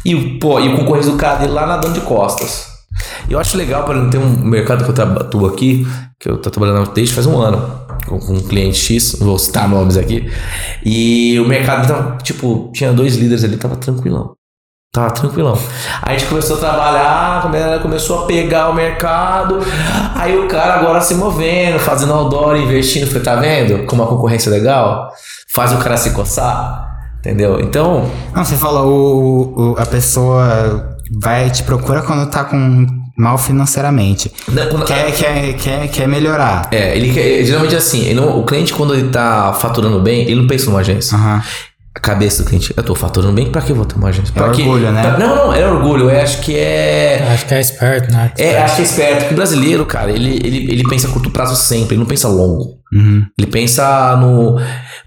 [0.06, 2.68] E, o- pô, e o concorrente do cara dele lá nadando de costas.
[3.30, 5.88] Eu acho legal, para não ter um mercado que eu atuo aqui,
[6.20, 9.68] que eu tô trabalhando desde faz um ano, com, com um cliente X, vou citar
[9.70, 10.30] nomes aqui.
[10.84, 14.34] E o mercado tava, tipo, tinha dois líderes ali, tava tranquilão.
[14.92, 15.56] Tava tranquilão.
[16.02, 19.60] Aí a gente começou a trabalhar, a começou a pegar o mercado.
[20.16, 23.06] Aí o cara agora se movendo, fazendo outdoor, investindo.
[23.06, 25.12] Falei, tá vendo como a concorrência é legal?
[25.54, 26.88] Faz o cara se coçar.
[27.20, 27.60] Entendeu?
[27.60, 32.88] Então, Não, você fala, o, o- a pessoa vai te procura quando tá com
[33.18, 34.32] mal financeiramente.
[34.48, 36.68] né, quando- Quer, quer, quer, quer melhorar.
[36.72, 40.36] é, ele quer- geralmente assim, ele não- o cliente quando ele tá faturando bem, ele
[40.36, 41.16] não pensa numa agência.
[41.16, 41.44] Aham.
[42.00, 44.34] A cabeça do cliente, eu tô faturando bem, pra que eu vou ter uma agência?
[44.34, 44.62] Pra quê?
[44.62, 45.02] orgulho, né?
[45.02, 46.10] Pra- não, não, é orgulho.
[46.10, 47.28] Eu acho que é.
[47.34, 48.32] Acho que é esperto, né?
[48.38, 49.18] É, acho que é esperto.
[49.20, 52.30] Porque o brasileiro, cara, ele, ele, ele pensa a curto prazo sempre, ele não pensa
[52.30, 52.80] longo.
[52.94, 53.26] Uhum.
[53.38, 54.58] Ele pensa no.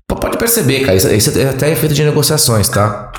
[0.07, 3.11] Pode perceber, cara, isso, isso é até efeito de negociações, tá?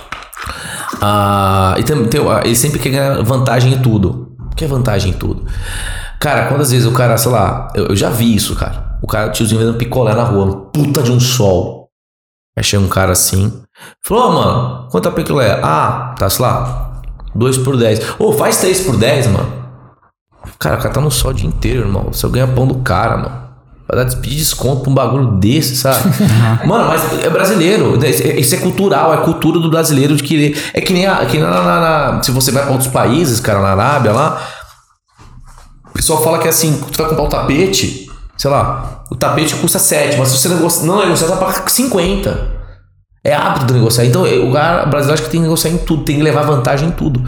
[1.02, 4.36] Ah, e tem, tem, ah, ele sempre quer ganhar vantagem em tudo.
[4.52, 5.46] O que é vantagem em tudo?
[6.20, 8.98] Cara, quantas vezes o cara, sei lá, eu, eu já vi isso, cara.
[9.02, 11.90] O cara, tiozinho vendendo picolé na rua, puta de um sol.
[12.56, 13.63] Aí chega um cara assim,
[14.06, 15.60] falou, mano, quanto é picolé?
[15.64, 17.02] Ah, tá, sei lá,
[17.36, 18.16] 2 por 10.
[18.20, 19.64] Ô, faz 3 por 10, mano.
[20.60, 22.08] Cara, o cara tá no sol o dia inteiro, irmão.
[22.12, 23.44] Você ganha pão do cara, mano.
[23.88, 26.00] Vai dar pedir desconto pra um bagulho desse, sabe?
[26.66, 28.00] Mano, mas é brasileiro.
[28.06, 30.58] Isso é cultural, é cultura do brasileiro de querer.
[30.74, 33.60] É que nem, a, que na, na- na- Se você vai pra outros países, cara,
[33.62, 34.42] na Arábia lá.
[35.90, 39.78] O pessoal fala que assim, tu vai comprar um tapete, sei lá, o tapete custa
[39.78, 40.48] 7, mas se você
[40.86, 42.63] não negociar, você vai pagar 50.
[43.26, 44.04] É hábito de negociar.
[44.04, 46.90] Então, o cara brasileiro acho que tem que negociar em tudo, tem que levar vantagem
[46.90, 47.24] em tudo,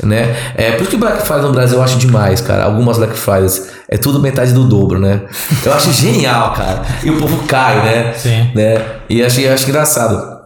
[0.00, 0.36] né?
[0.54, 2.64] É por isso que o Black Friday no Brasil eu acho demais, cara.
[2.64, 5.22] Algumas Black Fridays é tudo metade do dobro, né?
[5.64, 6.82] Eu acho genial, cara.
[7.02, 8.12] E o povo cai, né?
[8.12, 8.52] Sim.
[8.54, 8.84] Né?
[9.10, 10.42] E acho, eu acho engraçado.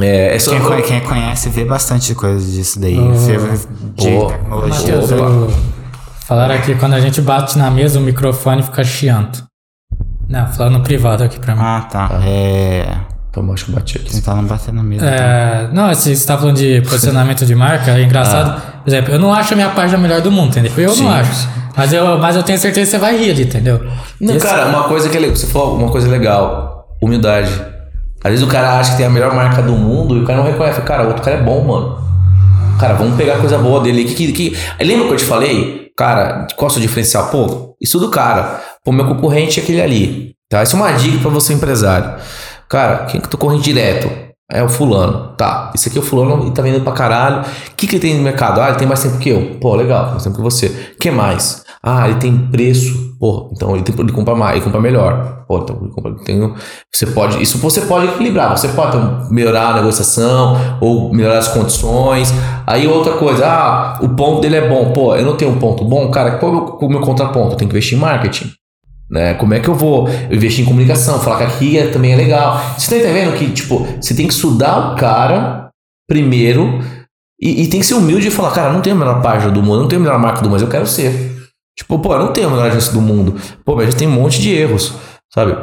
[0.00, 2.96] É, é só Quem, quem conhece vê bastante coisa disso daí.
[2.96, 3.36] Vê
[3.94, 4.32] de Boa.
[4.32, 4.96] tecnologia.
[4.96, 5.22] Matheus, Opa.
[5.22, 5.54] eu...
[6.26, 9.44] falaram aqui quando a gente bate na mesa, o microfone fica chiando.
[10.26, 11.60] Não, falaram no privado aqui pra mim.
[11.62, 12.20] Ah, tá.
[12.24, 13.09] É.
[13.32, 14.10] Toma, acho que eu bati aqui.
[14.12, 15.06] Tentar não bater na mesa.
[15.06, 18.60] É, não, você tá falando de posicionamento de marca, é engraçado.
[18.82, 20.72] Por exemplo, eu não acho a minha página melhor do mundo, entendeu?
[20.76, 21.04] Eu Sim.
[21.04, 21.48] não acho.
[21.76, 23.80] Mas eu, mas eu tenho certeza que você vai rir ali, entendeu?
[24.20, 27.50] Não, Esse- cara, uma coisa que é legal, você falou uma coisa legal, humildade.
[28.22, 30.40] Às vezes o cara acha que tem a melhor marca do mundo e o cara
[30.40, 30.80] não reconhece.
[30.82, 31.98] Cara, o outro cara é bom, mano.
[32.78, 34.04] Cara, vamos pegar coisa boa dele.
[34.04, 34.56] Que, que, que...
[34.84, 35.88] Lembra que eu te falei?
[35.96, 37.28] Cara, qual é o seu diferencial?
[37.28, 38.60] Pô, isso do cara.
[38.84, 40.32] Pô, meu concorrente é aquele ali.
[40.50, 40.62] Tá?
[40.62, 42.14] Isso é uma dica pra você, empresário.
[42.70, 44.08] Cara, quem que tu corre direto?
[44.48, 45.34] É o fulano.
[45.36, 47.40] Tá, esse aqui é o fulano e tá vendendo pra caralho.
[47.42, 48.60] O que, que ele tem no mercado?
[48.60, 49.56] Ah, ele tem mais tempo que eu.
[49.60, 50.66] Pô, legal, mais tempo que você.
[50.94, 51.64] O que mais?
[51.82, 53.10] Ah, ele tem preço.
[53.18, 55.44] Pô, então ele, tem, ele compra mais, ele compra melhor.
[55.48, 56.14] Pô, então ele compra.
[56.24, 56.54] Tem,
[56.92, 57.42] você pode.
[57.42, 58.56] Isso você pode equilibrar.
[58.56, 62.32] Você pode então, melhorar a negociação ou melhorar as condições.
[62.66, 64.92] Aí outra coisa, ah, o ponto dele é bom.
[64.92, 66.38] Pô, eu não tenho um ponto bom, cara.
[66.38, 67.56] Qual é o meu, meu contraponto?
[67.56, 68.59] Tenho que investir em marketing.
[69.10, 69.34] Né?
[69.34, 71.18] Como é que eu vou eu investir em comunicação?
[71.20, 72.60] Falar que aqui é- também é legal.
[72.78, 75.68] Você tá entendendo que, tipo, você tem que estudar o cara
[76.08, 76.80] primeiro
[77.40, 79.62] e, e tem que ser humilde e falar, cara, não tenho a melhor página do
[79.62, 81.36] mundo, não tenho a melhor marca do mundo, mas eu quero ser.
[81.76, 83.34] Tipo, pô, eu não tenho a melhor agência do mundo.
[83.64, 84.94] Pô, mas a gente tem um monte de erros,
[85.32, 85.56] sabe?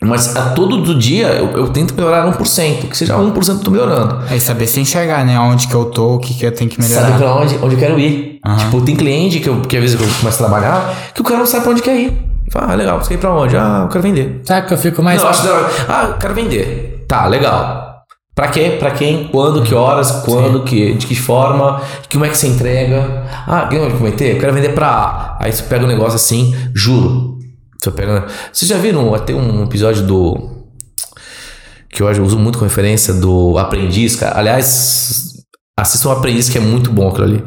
[0.00, 3.70] Mas a todo do dia eu, eu tento melhorar 1%, que seja 1% eu tô
[3.72, 4.22] melhorando.
[4.32, 5.38] É saber se enxergar, né?
[5.40, 7.06] Onde que eu tô, o que, que eu tenho que melhorar.
[7.08, 8.38] Sabe pra onde, onde eu quero ir.
[8.46, 8.56] Aham.
[8.58, 11.40] Tipo, tem cliente que, eu, que às vezes eu começo a trabalhar que o cara
[11.40, 12.27] não sabe pra onde quer ir.
[12.50, 13.56] Fala, ah, legal, você quer ir pra onde?
[13.56, 14.40] Ah, eu quero vender.
[14.44, 15.18] Sabe que eu fico mais.
[15.18, 15.68] Não, eu acho da.
[15.88, 17.04] Ah, eu quero vender.
[17.06, 17.88] Tá, legal.
[18.34, 18.76] Pra quê?
[18.78, 19.26] Pra quem?
[19.28, 19.62] Quando?
[19.62, 20.12] Que horas?
[20.24, 20.62] Quando?
[20.62, 21.82] Que, de que forma?
[22.10, 23.24] Como é que você entrega?
[23.46, 24.36] Ah, quem vai cometer?
[24.36, 25.38] Eu quero vender pra A.
[25.40, 27.36] Aí você pega um negócio assim, juro.
[27.82, 28.26] Você pega.
[28.52, 30.56] Vocês já viram até um episódio do.
[31.90, 34.38] Que eu hoje uso muito com referência do Aprendiz, cara.
[34.38, 35.27] Aliás,
[35.80, 37.44] assistam o Aprendiz, que é muito bom aquilo ali.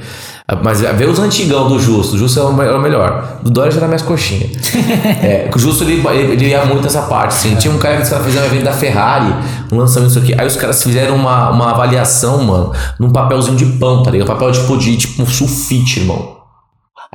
[0.63, 2.15] Mas vê os antigão do Justo.
[2.15, 3.37] O Justo é o me- era o melhor.
[3.41, 4.49] Do Dória já era mais coxinha.
[5.23, 7.29] é, o Justo ele, ele, ele ia muito nessa parte.
[7.35, 7.55] Assim.
[7.55, 9.33] Tinha um cara que caras fizeram um evento da Ferrari,
[9.71, 10.35] um lançamento isso aqui.
[10.37, 14.27] Aí os caras fizeram uma, uma avaliação, mano, num papelzinho de pão, tá ligado?
[14.27, 16.37] Papel tipo de tipo um sulfite, irmão.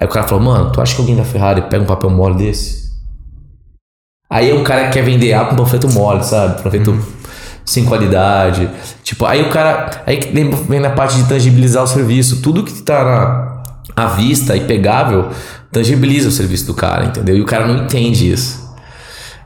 [0.00, 2.36] Aí o cara falou, mano, tu acha que alguém da Ferrari pega um papel mole
[2.36, 2.86] desse?
[4.28, 6.62] Aí o cara quer vender A com panfleto mole, sabe?
[6.62, 6.98] Panfleto
[7.66, 8.70] sem qualidade.
[9.02, 10.02] Tipo, aí o cara.
[10.06, 10.28] Aí que
[10.68, 12.40] vem na parte de tangibilizar o serviço.
[12.40, 13.62] Tudo que tá na,
[14.04, 15.28] à vista e pegável
[15.72, 17.36] tangibiliza o serviço do cara, entendeu?
[17.36, 18.64] E o cara não entende isso.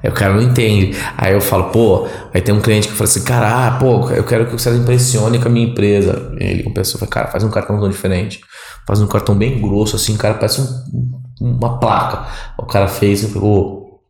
[0.02, 0.96] Aí o cara não entende.
[1.16, 4.22] Aí eu falo, pô, aí tem um cliente que fala assim, cara, ah, pô, eu
[4.24, 6.32] quero que você impressione com a minha empresa.
[6.38, 8.40] E ele com a pessoa fala, cara, faz um cartão diferente.
[8.86, 11.10] Faz um cartão bem grosso, assim, cara, parece um-
[11.58, 12.26] uma placa.
[12.58, 14.00] O cara fez, eu falei, ô,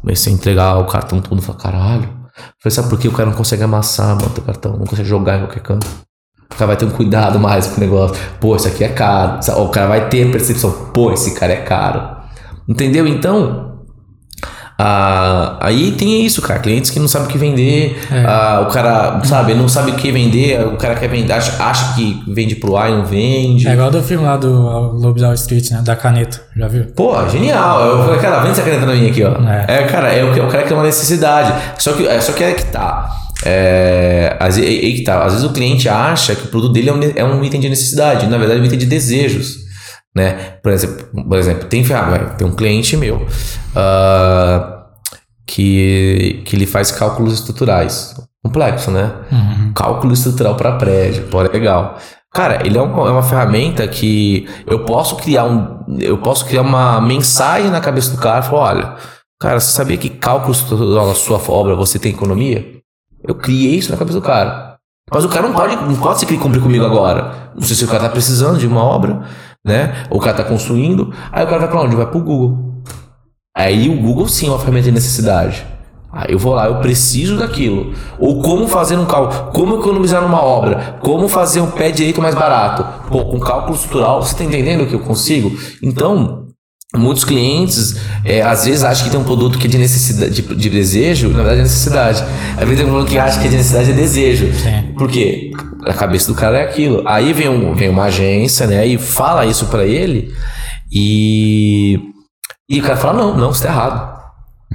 [0.00, 2.19] comecei a entregar o cartão todo, falei, caralho.
[2.62, 4.76] Falei, sabe por que o cara não consegue amassar, mano, teu cartão?
[4.76, 5.86] Não consegue jogar em qualquer canto.
[6.52, 8.16] O cara vai ter um cuidado mais com o negócio.
[8.40, 9.38] Pô, isso aqui é caro.
[9.58, 12.16] O cara vai ter a percepção, pô, esse cara é caro.
[12.68, 13.06] Entendeu?
[13.06, 13.69] Então,
[14.82, 16.58] ah, aí tem isso, cara.
[16.58, 18.00] Clientes que não sabem o que vender.
[18.26, 20.58] Ah, o cara, sabe, não sabe o que vender.
[20.66, 23.68] O cara quer vender, acha, acha que vende pro ar e não vende.
[23.68, 25.82] É igual do filme lá do Lobo de Wall Street, né?
[25.84, 26.40] Da caneta.
[26.56, 26.84] Já viu?
[26.96, 27.80] Pô, genial.
[27.84, 29.32] Eu falei, cara, vende essa caneta pra mim aqui, ó.
[29.46, 29.82] É, É.
[29.84, 31.52] cara, é o, que, o cara que tem uma necessidade.
[31.78, 33.10] Só que, é, só que é que tá.
[33.44, 35.24] É, às, é, é que tá.
[35.24, 37.68] Às vezes o cliente acha que o produto dele é um, é um item de
[37.68, 38.26] necessidade.
[38.26, 39.59] Na verdade, é um item de desejos.
[40.14, 40.32] Né?
[40.62, 43.24] Por exemplo, por exemplo tem, ferramenta- tem um cliente meu
[43.76, 44.86] ah,
[45.46, 48.14] que, que ele faz cálculos estruturais.
[48.42, 49.12] Complexo, né?
[49.74, 51.24] Cálculo estrutural para prédio.
[51.24, 51.98] Pô, legal.
[52.32, 55.84] Cara, ele é, um- é uma ferramenta que eu posso criar um.
[55.98, 58.94] Eu posso criar uma mensagem na cabeça do cara e falar: olha,
[59.38, 62.64] cara, você sabia que cálculo estrutural na sua obra você tem economia?
[63.26, 64.76] Eu criei isso na cabeça do cara.
[65.12, 67.50] Mas o cara não pode, não pode se cumprir comigo agora.
[67.54, 69.22] Não sei se o cara tá precisando de uma obra,
[69.64, 70.04] né?
[70.10, 71.12] O cara tá construindo.
[71.30, 71.96] Aí o cara vai pra onde?
[71.96, 72.82] Vai pro Google.
[73.56, 75.66] Aí o Google sim é uma ferramenta de necessidade.
[76.12, 77.92] Aí eu vou lá, eu preciso daquilo.
[78.18, 82.34] Ou como fazer um cálculo, como economizar numa obra, como fazer um pé direito mais
[82.34, 82.84] barato.
[83.08, 85.56] Pô, com cálculo estrutural, você tá entendendo o que eu consigo?
[85.80, 86.39] Então,
[86.96, 90.42] muitos clientes é, às vezes acham que tem um produto que é de necessidade, de,
[90.42, 92.24] de desejo, na verdade é necessidade.
[92.56, 94.52] Às vezes tem um produto que acha que é de necessidade é desejo.
[94.54, 94.92] Sim.
[94.98, 95.52] Por quê?
[95.86, 97.02] A cabeça do cara é aquilo.
[97.06, 100.34] Aí vem, um, vem uma agência, né, e fala isso pra ele
[100.92, 101.98] e
[102.68, 104.20] e o cara fala, não, não, você tá errado.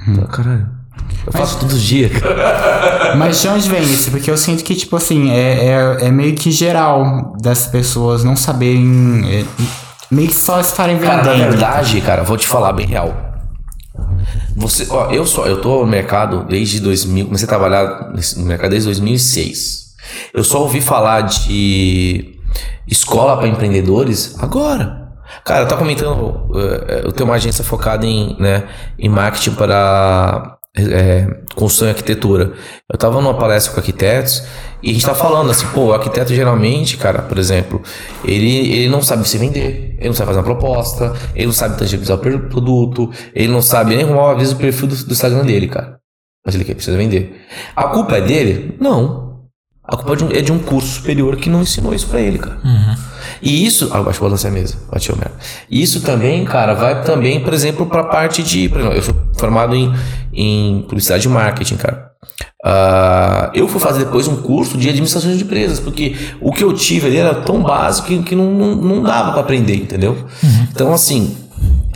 [0.04, 0.68] Fala, Caralho,
[1.26, 3.16] eu faço todos os dias, cara.
[3.16, 4.10] Mas de onde vem isso?
[4.10, 8.36] Porque eu sinto que, tipo assim, é, é, é meio que geral das pessoas não
[8.36, 9.24] saberem.
[9.26, 9.44] é,
[10.10, 11.50] meio que só estarem Cara, na vendendo.
[11.50, 13.14] verdade, cara, vou te falar bem real.
[14.56, 18.70] Você, ó, eu só, eu tô no mercado desde 2000, comecei a trabalhar no mercado
[18.70, 19.94] desde 2006.
[20.32, 22.38] Eu só ouvi falar de
[22.86, 25.06] escola para empreendedores agora.
[25.44, 28.64] Cara, eu tava comentando, eh, eu tenho uma agência focada em, né,
[28.98, 32.52] em marketing para é, construção e arquitetura.
[32.90, 34.42] Eu tava numa palestra com arquitetos
[34.86, 37.82] e a gente tava falando assim, pô, o arquiteto geralmente, cara, por exemplo,
[38.24, 41.76] ele, ele não sabe se vender, ele não sabe fazer uma proposta, ele não sabe
[41.76, 45.44] tangibilizar o produto, ele não sabe nem arrumar, às vezes, o perfil do, do Instagram
[45.44, 45.98] dele, cara.
[46.44, 47.44] Mas ele quer, precisa vender.
[47.74, 48.76] A culpa é dele?
[48.78, 49.48] Não.
[49.82, 52.20] A culpa é de um, é de um curso superior que não ensinou isso pra
[52.20, 52.60] ele, cara.
[53.42, 53.90] E isso.
[53.92, 54.76] Ah, acho que vou lançar a mesa.
[54.90, 55.34] Bateu merda.
[55.70, 58.68] Isso também, cara, vai também, por exemplo, pra parte de.
[58.68, 59.92] Por exemplo, eu sou formado em,
[60.32, 62.10] em publicidade e marketing, cara.
[62.64, 66.72] Ah, eu fui fazer depois um curso de administração de empresas, porque o que eu
[66.72, 70.26] tive ali era tão básico que, que não, não, não dava pra aprender, entendeu?
[70.72, 71.36] Então, assim.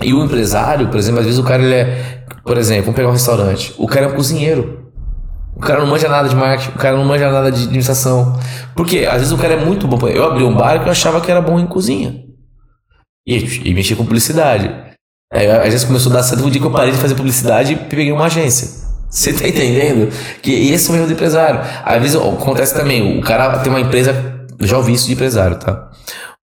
[0.02, 2.24] E o empresário, por exemplo, às vezes o cara ele é.
[2.42, 3.74] Por exemplo, vamos pegar um restaurante.
[3.76, 4.79] O cara é um cozinheiro.
[5.60, 8.40] O cara não manja nada de marketing, o cara não manja nada de administração.
[8.74, 10.08] Porque às vezes o cara é muito bom.
[10.08, 12.24] Eu abri um bar que eu achava que era bom em cozinha.
[13.26, 14.74] E, e mexia com publicidade.
[15.30, 17.74] Aí às vezes começou a dar certo um dia que eu parei de fazer publicidade
[17.74, 18.88] e peguei uma agência.
[19.10, 20.10] Você tá entendendo?
[20.40, 21.60] Que esse é o erro do empresário.
[21.84, 24.46] Às vezes acontece também, o cara tem uma empresa.
[24.58, 25.90] Eu já ouvi isso de empresário, tá?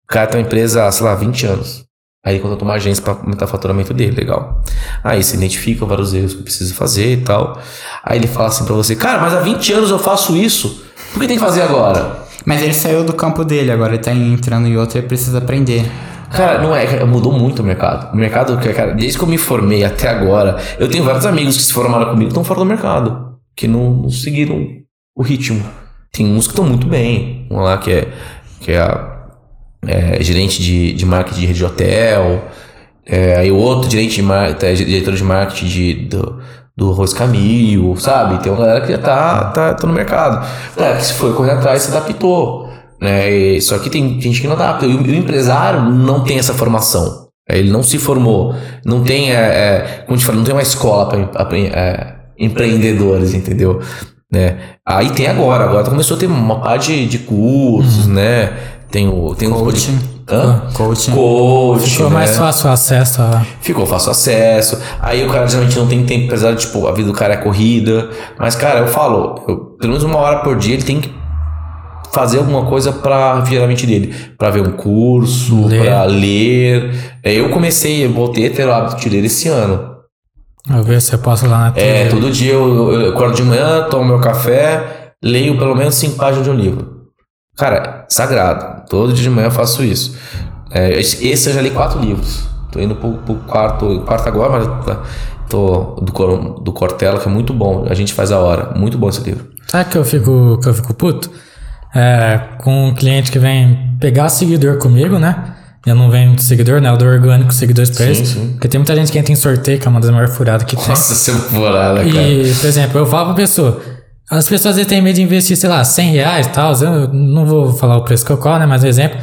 [0.03, 1.84] O cara tem uma empresa, sei lá, 20 anos.
[2.25, 4.63] Aí contratou uma agência para aumentar o faturamento dele, legal.
[5.03, 7.61] Aí você identifica vários erros que precisa fazer e tal.
[8.03, 10.85] Aí ele fala assim pra você, cara, mas há 20 anos eu faço isso.
[11.13, 12.25] Por que tem que fazer agora?
[12.47, 15.85] Mas ele saiu do campo dele, agora ele tá entrando em outro e precisa aprender.
[16.31, 18.13] Cara, não é, cara, mudou muito o mercado.
[18.13, 21.63] O mercado, cara, desde que eu me formei até agora, eu tenho vários amigos que
[21.63, 24.67] se formaram comigo que estão fora do mercado, que não, não seguiram
[25.15, 25.65] o ritmo.
[26.13, 27.47] Tem uns que estão muito bem.
[27.51, 28.09] Um lá que é,
[28.61, 29.14] que é, a,
[29.87, 32.45] é gerente de, de marketing de rede de hotel.
[33.07, 36.41] É, aí o outro gerente de marketing, é, diretor de marketing de, do,
[36.77, 38.43] do Arroz Camil, sabe?
[38.43, 40.47] Tem uma galera que já tá, tá, tá no mercado.
[40.77, 42.69] É, que se foi correr atrás, se adaptou.
[43.01, 43.61] Né?
[43.61, 44.87] Só que tem gente que não adapta.
[44.87, 47.25] E o, o empresário não tem essa formação.
[47.49, 48.55] É, Ele não se formou.
[48.85, 53.81] Não tem, é, é, como te falo, não tem uma escola para empreendedores, entendeu?
[54.33, 54.57] Né?
[54.87, 55.65] Aí tem agora.
[55.65, 58.53] Agora começou a ter uma parte de, de cursos, né?
[58.91, 59.99] Tem o, tem o Coaching.
[60.31, 60.63] Hã?
[60.73, 61.13] Coaching.
[61.13, 62.15] Coach, Ficou né?
[62.15, 63.43] mais fácil o acesso a.
[63.61, 64.79] Ficou fácil acesso.
[65.01, 67.37] Aí o cara geralmente não tem tempo, apesar de, tipo, a vida do cara é
[67.37, 68.09] corrida.
[68.39, 71.13] Mas, cara, eu falo, eu- pelo menos uma hora por dia ele tem que
[72.13, 74.15] fazer alguma coisa pra virar a mente dele.
[74.39, 76.95] Pra ver um curso, pra ler.
[77.23, 79.93] É, Eu comecei, eu voltei a ter o hábito de ler esse ano.
[80.71, 82.11] Eu ver se eu posso lá na É, TV.
[82.11, 86.45] todo dia eu, eu acordo de manhã, tomo meu café, leio pelo menos cinco páginas
[86.45, 86.95] de um livro.
[87.59, 88.74] Cara, sagrado.
[88.89, 90.17] Todo dia de manhã eu faço isso.
[90.71, 92.45] É, esse eu já li quatro livros.
[92.73, 95.03] Tô indo pro, pro quarto, quarto agora, mas tá-
[95.49, 97.87] tô do, do Cortella, que é muito bom.
[97.89, 98.73] A gente faz a hora.
[98.77, 99.47] Muito bom esse livro.
[99.69, 101.31] Sabe que eu fico, que eu fico puto?
[101.95, 105.55] É, com um cliente que vem pegar seguidor comigo, né?
[105.87, 106.89] Eu não venho de seguidor, né?
[106.91, 108.29] Eu dou orgânico seguidores pra eles.
[108.29, 108.53] sim.
[108.53, 110.75] Porque tem muita gente que entra em sorteio, que é uma das maiores furadas que
[110.77, 110.89] tem.
[110.89, 112.23] Nossa, você é temporada, cara.
[112.29, 113.81] E, por exemplo, eu falo pra pessoa.
[114.31, 116.73] As pessoas têm medo de investir, sei lá, 100 reais e tal.
[116.81, 118.67] Eu não vou falar o preço que eu colo, né?
[118.67, 119.19] Mas um exemplo.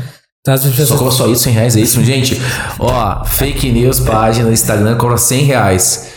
[0.47, 2.41] As pessoas, Só cobra só isso, 100 reais, é isso, gente?
[2.79, 6.11] Ó, fake news, página no Instagram, cobra 100 reais.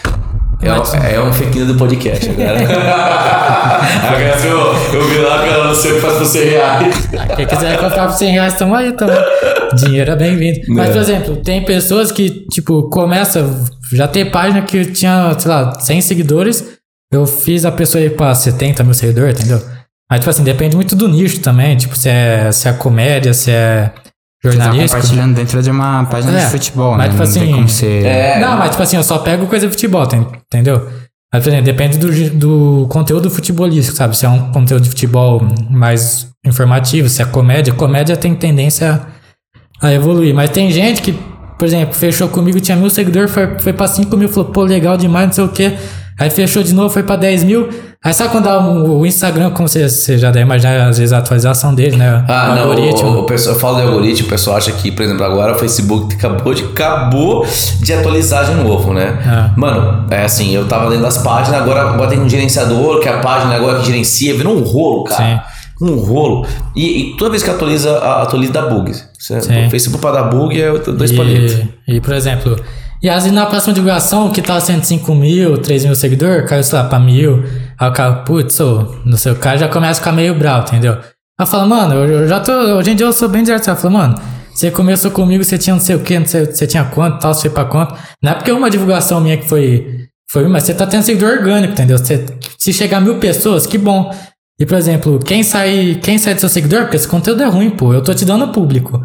[0.62, 2.58] É, um- é um fake news do podcast agora.
[4.02, 7.08] agora eu, eu vi lá que ela não sei o que faz por 100 reais.
[7.36, 9.18] Quem quiser comprar por 100 reais, estamos aí também.
[9.74, 10.60] Dinheiro é bem-vindo.
[10.68, 10.92] Mas, É.
[10.92, 13.44] por exemplo, tem pessoas que, tipo, começa
[13.92, 16.64] já tem página que tinha, sei lá, 100 seguidores.
[17.14, 19.60] Eu fiz a pessoa ir pra 70 mil seguidores, entendeu?
[20.10, 21.76] Mas, tipo assim, depende muito do nicho também.
[21.76, 23.90] Tipo, se é, se é comédia, se é
[24.42, 27.08] Você tá compartilhando dentro de uma página É, de futebol, mas, né?
[27.10, 28.04] tipo não tem assim, como ser...
[28.04, 30.88] É, Não, mas tipo assim, eu só pego coisa de futebol, tem- entendeu?
[31.32, 34.16] Mas, por exemplo, depende do, do conteúdo futebolístico, sabe?
[34.16, 35.40] Se é um conteúdo de futebol
[35.70, 39.00] mais informativo, se é comédia, comédia tem tendência
[39.82, 40.32] a evoluir.
[40.34, 41.12] Mas tem gente que,
[41.58, 44.96] por exemplo, fechou comigo, tinha mil seguidores, foi, foi pra 5 mil, falou, pô, legal
[44.96, 45.76] demais, não sei o quê.
[46.18, 47.68] Aí fechou de novo, foi pra 10 mil.
[48.02, 51.12] Aí sabe quando dá o, o Instagram, como você, você já deve imaginar, às vezes
[51.12, 52.22] a atualização dele, né?
[52.28, 53.08] Ah, o não, algoritmo.
[53.08, 55.58] o, o pessoal, eu falo de algoritmo, o pessoal acha que, por exemplo, agora o
[55.58, 57.46] Facebook acabou de, acabou
[57.80, 59.18] de atualizar de novo, né?
[59.56, 59.58] É.
[59.58, 63.12] Mano, é assim, eu tava dentro das páginas, agora, agora tem um gerenciador, que é
[63.12, 65.42] a página agora que gerencia, virou um rolo, cara.
[65.80, 66.46] Um rolo.
[66.76, 69.08] E, e toda vez que atualiza, a- atualiza dá bugs.
[69.18, 69.38] Sim.
[69.66, 71.56] O Facebook pra dar bug é dois palitos.
[71.88, 72.56] E, por exemplo,
[73.04, 76.84] e vezes na próxima divulgação, que tava 105 mil, 3 mil seguidores, caiu, sei lá,
[76.84, 77.44] pra mil.
[77.78, 80.68] Aí o cara, putz, ô, não sei, o cara já começa a ficar meio bravo,
[80.68, 80.96] entendeu?
[81.38, 83.68] Aí fala, mano, eu, eu já tô, hoje em dia eu sou bem direto.
[83.68, 84.14] Ela fala, mano,
[84.54, 87.34] você começou comigo, você tinha não sei o que, não sei, você tinha quanto, tal,
[87.34, 87.94] você foi pra quanto.
[88.22, 91.74] Não é porque uma divulgação minha que foi, foi mas você tá tendo seguidor orgânico,
[91.74, 91.98] entendeu?
[91.98, 92.24] Você,
[92.58, 94.10] se chegar a mil pessoas, que bom.
[94.58, 97.68] E, por exemplo, quem sai, quem sai do seu seguidor, porque esse conteúdo é ruim,
[97.68, 99.04] pô, eu tô te dando público.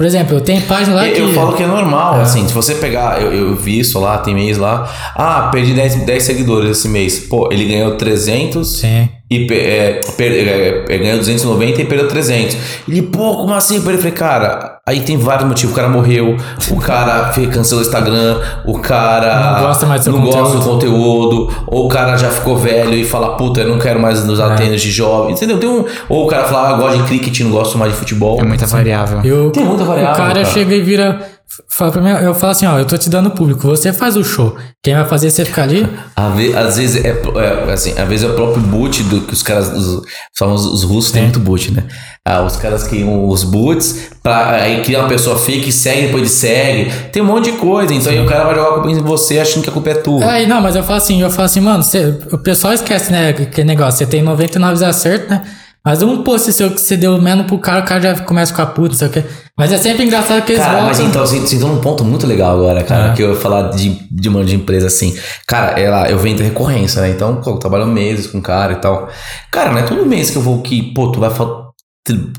[0.00, 1.20] Por exemplo, eu tenho página lá Eu, que...
[1.20, 2.22] eu falo que é normal, É.
[2.22, 6.06] assim, se você pegar, eu, eu vi isso lá, tem mês lá, ah, perdi 10,
[6.06, 7.18] 10 seguidores esse mês.
[7.28, 9.10] Pô, ele ganhou 300 Sim.
[9.30, 12.56] E é, per- é, é, ganhou 290 e perdeu 300.
[12.88, 13.76] Ele, pô, como assim?
[13.76, 15.72] Eu falei, cara, aí tem vários motivos.
[15.72, 16.36] O cara morreu,
[16.70, 20.58] o cara cancelou o Instagram, o cara Não gosta mais do não gosta conteúdo.
[20.64, 24.24] do conteúdo, ou o cara já ficou velho e fala, puta, eu não quero mais
[24.24, 24.54] nos É.
[24.56, 25.58] tênis de jovem, entendeu?
[25.60, 27.98] Tem um, ou o cara fala, ah, eu gosto de cricket, não gosto mais de
[27.98, 28.40] futebol.
[28.40, 29.20] É muita variável.
[29.22, 30.44] Eu, Tem muita variável, O cara, cara.
[30.44, 31.20] chega e vira.
[31.68, 34.22] Fala pra mim, eu falo assim, ó, eu tô te dando público, você faz o
[34.22, 34.56] show.
[34.82, 35.84] Quem vai fazer é você ficar ali?
[36.14, 39.32] Às ve- Às vezes é, é, assim, às vezes é o próprio boot do que
[39.32, 40.02] os caras, os,
[40.38, 41.84] famosos, os russos têm muito boot, né?
[42.24, 46.30] Ah, os caras criam os boots, pra, aí cria uma pessoa fake, segue, depois ele
[46.30, 46.90] segue.
[47.10, 49.40] Tem um monte de coisa, então aí o cara vai jogar a culpa em você
[49.40, 50.24] achando que a culpa é tua.
[50.30, 53.32] Aí, não, mas eu falo assim, eu falo assim, mano, você- o pessoal esquece, né,
[53.32, 55.42] que negócio, você tem 99 de acerto, né?
[55.84, 58.54] Mas um post seu que você deu menos pro cara, o cara já começa a
[58.54, 59.24] ficar puto, não sei o quê.
[59.56, 62.54] Mas é sempre engraçado que eles Cara, mas então, você entrou num ponto muito legal
[62.56, 63.14] agora, cara, É.
[63.14, 65.16] que eu ia falar de, de uma de empresa assim.
[65.46, 67.10] Cara, ela, eu vendo recorrência, né?
[67.10, 69.08] Então, pô, eu trabalho meses com o cara e tal.
[69.50, 71.60] Cara, não é todo mês que eu vou que, pô, tu vai fa- tri-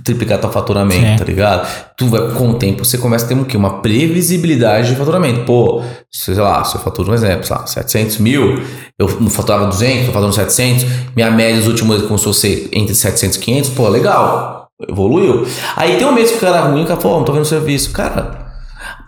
[0.04, 1.68] triplicar teu faturamento, tá ligado?
[1.98, 3.58] Tu vai, com o tempo, você começa a ter um quê?
[3.58, 5.46] Uma previsibilidade de faturamento.
[5.46, 8.62] Pô, sei lá, se eu faturo um exemplo, sei lá, 700 mil,
[8.98, 12.70] eu não faturava 200, tô faturando 700, minha média nos últimos meses começou a ser
[12.72, 14.68] entre 700 e 500, pô, legal.
[14.88, 15.46] Evoluiu.
[15.76, 17.46] Aí tem um mês que o cara é ruim, o cara falou, não tô vendo
[17.46, 17.92] serviço.
[17.92, 18.48] Cara,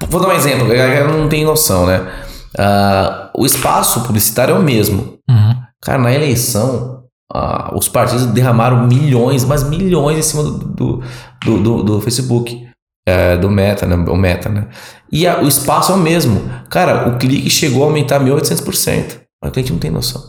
[0.07, 2.07] vou dar um exemplo, a galera não tem noção, né?
[2.57, 5.17] Ah, o espaço publicitário é o mesmo.
[5.29, 5.53] Uhum.
[5.81, 11.01] Cara, na eleição, ah, os partidos derramaram milhões, mas milhões em cima do,
[11.43, 12.67] do, do, do- Facebook.
[13.07, 13.95] é, do Meta, né?
[13.95, 14.67] O Meta, né?
[15.11, 16.41] E a- o espaço é o mesmo.
[16.69, 19.19] Cara, o clique chegou a aumentar 1.800%.
[19.41, 20.21] Mas o cliente não tem noção.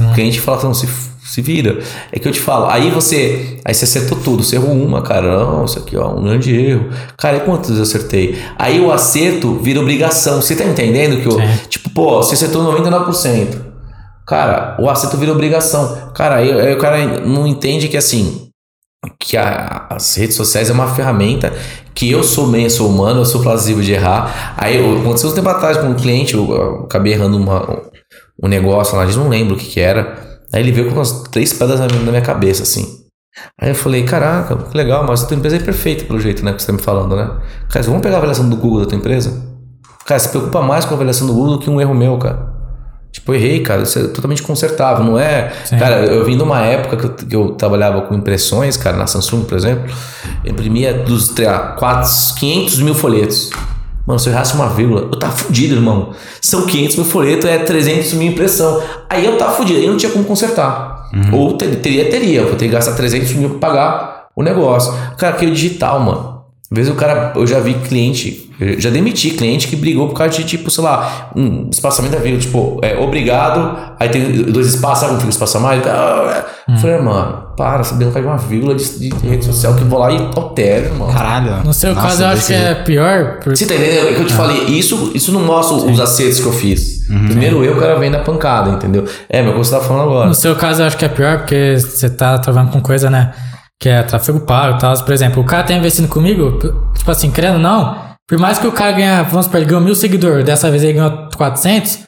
[0.00, 0.10] Não...
[0.10, 0.88] O cliente fala, não, se,
[1.24, 1.78] se vira.
[2.10, 2.66] É que eu te falo.
[2.66, 3.60] Aí você.
[3.64, 4.42] Aí você acertou tudo.
[4.42, 5.38] Você errou uma, cara.
[5.44, 6.90] Não, isso aqui, ó, um grande erro.
[7.16, 8.36] Cara, e quantas eu acertei?
[8.58, 10.42] Aí o acerto vira obrigação.
[10.42, 11.36] Você tá entendendo que eu.
[11.68, 13.67] Tipo, pô, você acertou 99%.
[14.28, 16.10] Cara, o acerto vira obrigação.
[16.14, 18.44] Cara, aí, o cara não entende que assim.
[19.20, 21.52] que a- as redes sociais é uma ferramenta
[21.94, 24.54] que eu sou eu sou humano, eu sou plausível de errar.
[24.56, 27.80] Aí eu- aconteceu um tempo atrás com um cliente, eu, eu acabei errando uma,
[28.42, 30.40] um negócio lá, não lembra o que que era.
[30.52, 33.04] Aí ele veio com umas três pedras na na minha cabeça, assim.
[33.60, 36.52] Aí eu falei, caraca, que legal, mas a tua empresa é perfeita pelo jeito, né,
[36.52, 37.30] que você tá me falando, né?
[37.70, 39.32] Cara, vamos pegar a avaliação do Google da tua empresa?
[40.04, 42.57] Cara, se preocupa mais com a avaliação do Google do que um erro meu, cara.
[43.10, 45.50] Tipo, errei, cara, isso é totalmente consertável, não é?
[45.78, 49.06] Cara, eu vim de uma época que eu, que eu trabalhava com impressões, cara, na
[49.06, 49.92] Samsung, por exemplo,
[50.44, 52.08] eu imprimia dos sei lá, 4,
[52.38, 53.50] 500 mil folhetos.
[54.06, 56.12] Mano, se eu errasse uma vírgula, eu tava fudido, irmão.
[56.40, 58.82] São 500 mil folhetos, é 300 mil impressão.
[59.10, 61.08] Aí eu tava fudido, aí não tinha como consertar.
[61.32, 64.94] Ou ter- teria, teria, eu vou ter que gastar 300 mil pra pagar o negócio.
[65.18, 66.42] Cara, que é o digital, mano.
[66.70, 70.14] Às vezes o cara, eu já vi cliente, eu já demiti cliente que brigou por
[70.14, 74.66] causa de, tipo, sei lá, um espaçamento da vírgula, tipo, é, obrigado, aí tem dois
[74.66, 75.86] espaços, sabe como fica espaço a mais?
[75.86, 79.82] Ah, Eu falei, mano, para, sabendo que é uma vírgula de, de rede social que
[79.82, 81.08] eu vou lá e altero, irmão.
[81.12, 81.64] Caralho.
[81.64, 83.38] No seu Nossa, caso, eu acho que é pior.
[83.42, 84.08] Porque Você tá entendendo?
[84.08, 87.06] É que eu te falei, isso, isso não mostra os acertos que eu fiz.
[87.06, 89.04] Primeiro eu, o cara vem na pancada, entendeu?
[89.28, 90.26] É, mas o que você tá falando agora.
[90.28, 93.32] No seu caso, eu acho que é pior porque você tá trabalhando com coisa, né?
[93.80, 94.96] Que é tráfego pago e tal.
[95.04, 96.58] Por exemplo, o cara tá investindo comigo,
[96.94, 99.82] tipo assim, querendo ou não, por mais que o cara ganha, vamos supor, ele ganhou
[99.82, 102.00] mil seguidores, dessa vez ele ganhou 400,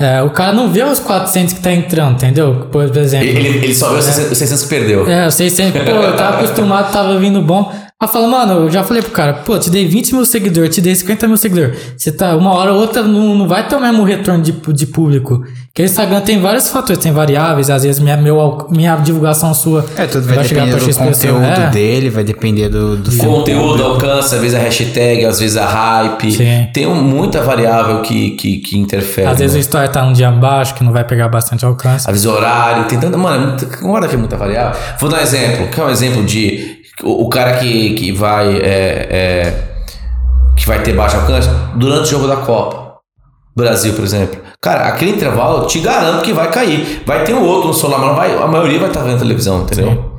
[0.00, 2.68] é, o cara não vê os 400 que tá entrando, entendeu?
[2.72, 3.26] Por exemplo.
[3.28, 5.08] Ele, ele- só vê os 600 600 que perdeu.
[5.08, 7.72] É, sei sempre, pô, eu tava acostumado, tava vindo bom.
[8.02, 10.80] Ela fala, mano, eu já falei pro cara, pô, te dei 20 mil seguidores, te
[10.80, 11.78] dei 50 mil seguidores.
[11.96, 14.86] Você tá, uma hora ou outra não, não vai ter o mesmo retorno de, de
[14.88, 15.42] público.
[15.74, 19.84] Porque o Instagram tem vários fatores, tem variáveis, às vezes minha, meu, minha divulgação sua
[19.96, 21.70] É, tudo vai, chegar depender do conteúdo É.
[21.70, 26.30] dele, vai depender do, do Conteúdo alcança, às vezes a hashtag, às vezes a hype.
[26.30, 26.68] Sim.
[26.72, 29.26] Tem um- muita variável que, que, que interfere.
[29.26, 29.62] Às vezes o né?
[29.62, 32.08] story tá um dia abaixo, que não vai pegar bastante alcance.
[32.08, 33.18] Às vezes horário, tem tanta.
[33.18, 34.80] Mano, é concorda que é muita variável?
[35.00, 35.66] Vou dar um exemplo.
[35.72, 38.58] Quer um exemplo de o, o cara que, que vai.
[38.58, 39.54] é, é,
[40.56, 42.94] que vai ter baixo alcance durante o jogo da Copa.
[43.56, 44.43] Brasil, por exemplo.
[44.64, 47.02] Cara, aquele intervalo, eu te garanto que vai cair.
[47.04, 50.12] Vai ter um outro no celular, mas vai, a maioria vai estar vendo televisão, entendeu?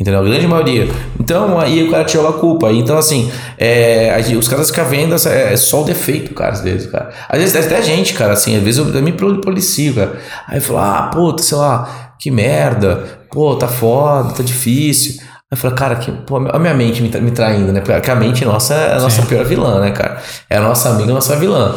[0.00, 0.20] Entendeu?
[0.20, 0.88] A grande maioria.
[1.20, 2.72] Então, aí o cara te joga a culpa.
[2.72, 6.90] Então, assim, é, os caras ficam vendo, essa- é, só o defeito, cara, às vezes,
[6.90, 7.10] cara.
[7.28, 10.18] Às vezes até a gente, cara, assim, às vezes eu, eu me poli- policio, cara.
[10.48, 13.04] Aí eu falo, ah, puta, sei lá, que merda.
[13.30, 15.20] Pô, tá foda, tá difícil.
[15.22, 17.80] Aí eu falo, cara, que, pô, a minha mente me, me traindo, né?
[17.80, 20.16] Porque a mente nossa é a nossa pior vilã, né, cara?
[20.50, 21.72] É a nossa amiga, a nossa vilã.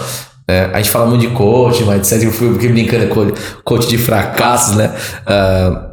[0.48, 3.98] É, a gente fala muito de coach, mas certo eu fui brincando é coach, de
[3.98, 4.96] fracassos, né?
[5.26, 5.92] Ah,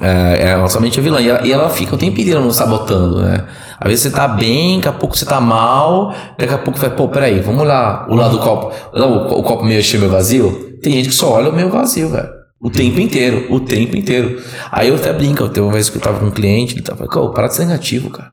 [0.00, 1.20] é, é a é vilã.
[1.20, 3.44] E ela, e ela fica o tempo inteiro nos sabotando, né?
[3.78, 6.90] Às vezes você tá bem, daqui a pouco você tá mal, daqui a pouco vai,
[6.90, 8.72] pô, peraí, vamos lá, o lado do copo.
[8.92, 10.78] O, o copo meio cheio, meio vazio.
[10.82, 12.28] Tem gente que só olha o meio vazio, velho.
[12.60, 14.42] O tempo inteiro, o tempo inteiro.
[14.70, 17.06] Aí eu até brinco, teve uma vez que eu tava com um cliente, ele tava,
[17.06, 18.32] pô, para de ser negativo, cara.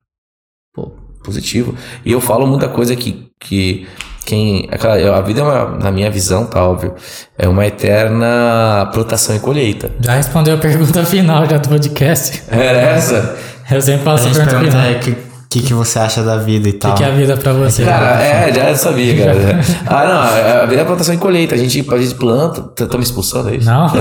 [0.74, 0.92] Pô,
[1.24, 1.76] positivo.
[2.06, 3.88] E eu falo muita coisa que, que
[4.26, 4.68] quem.
[4.72, 6.94] Aquela, a vida é uma, na minha visão, tá óbvio,
[7.38, 9.92] é uma eterna plantação e colheita.
[10.00, 12.44] Já respondeu a pergunta final já do podcast.
[12.50, 13.36] Era essa?
[13.72, 14.86] Eu sempre A faço a gente pergunta final.
[14.86, 15.18] é, o que,
[15.50, 16.92] que, que você acha da vida e O tal.
[16.94, 17.84] que, que é a vida pra você?
[17.86, 19.60] Cara, é, já sabia, cara.
[19.86, 21.56] Ah, não, a vida é plantação e colheita.
[21.56, 22.62] A gente, a gente planta.
[22.62, 23.64] Tá, tá me expulsando aí?
[23.64, 23.88] Não.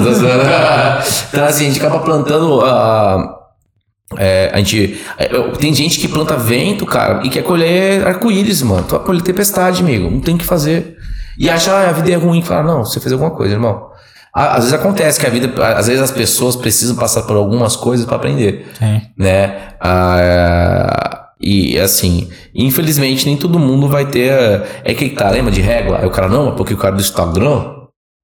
[1.33, 2.61] Então, assim, a gente acaba plantando.
[2.65, 3.39] ah,
[4.19, 5.01] é, a gente.
[5.19, 5.29] é,
[5.59, 8.85] tem gente que planta vento, cara, e quer colher arco-íris, mano.
[8.85, 10.11] Tu vai colher tempestade, amigo.
[10.11, 10.97] Não tem o que fazer.
[11.39, 12.43] E acha, ah, a vida é ruim.
[12.43, 13.91] Fala, não, você fez alguma coisa, irmão.
[14.35, 15.53] Às vezes acontece que a vida.
[15.77, 19.03] Às vezes as pessoas precisam passar por algumas coisas pra aprender Sim.
[19.17, 19.69] né?
[19.79, 24.33] Ah, e assim, infelizmente nem todo mundo vai ter.
[24.85, 25.99] É que tá, lembra de régua?
[25.99, 27.75] Aí o cara, não, é porque o cara do Instagram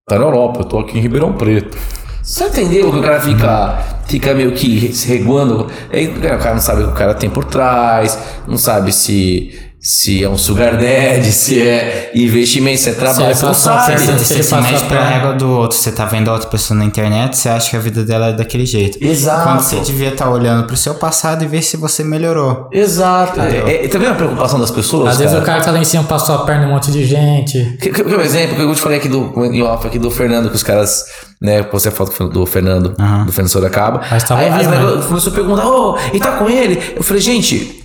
[0.09, 1.77] tá na Europa, eu tô aqui em Ribeirão Preto.
[2.29, 5.63] Você entendeu que o cara fica, fica meio que se reguando?
[5.65, 9.59] O cara não sabe o que o cara tem por trás, não sabe se,
[9.91, 13.99] se é um sugar daddy, se é investimento, se é trabalho, você não passou- sabe.
[13.99, 16.35] se Você, ele você se passa mete pra- régua do outro, você tá vendo a
[16.35, 18.99] outra pessoa na internet, você acha que a vida dela é daquele jeito.
[19.03, 19.45] Exato.
[19.45, 22.69] Quando você devia estar olhando pro seu passado e ver se você melhorou.
[22.71, 23.41] Exato.
[23.41, 25.13] É, é, tá vendo a preocupação das pessoas?
[25.13, 27.07] Às vezes o cara tá lá em cima, passou a perna em um monte de
[27.07, 27.79] gente.
[27.81, 29.99] Que, que, que é um exemplo que eu te falei aqui do, em off aqui
[29.99, 31.03] do Fernando, que os caras,
[31.41, 33.25] né, postei a foto do Fernando, Aham.
[33.25, 34.03] do Fernando Sorocaba.
[34.11, 35.03] Mas tava Aí vivo, né?
[35.09, 36.79] começou a perguntar, ô, e tá com ele?
[36.95, 37.78] Eu falei, gente,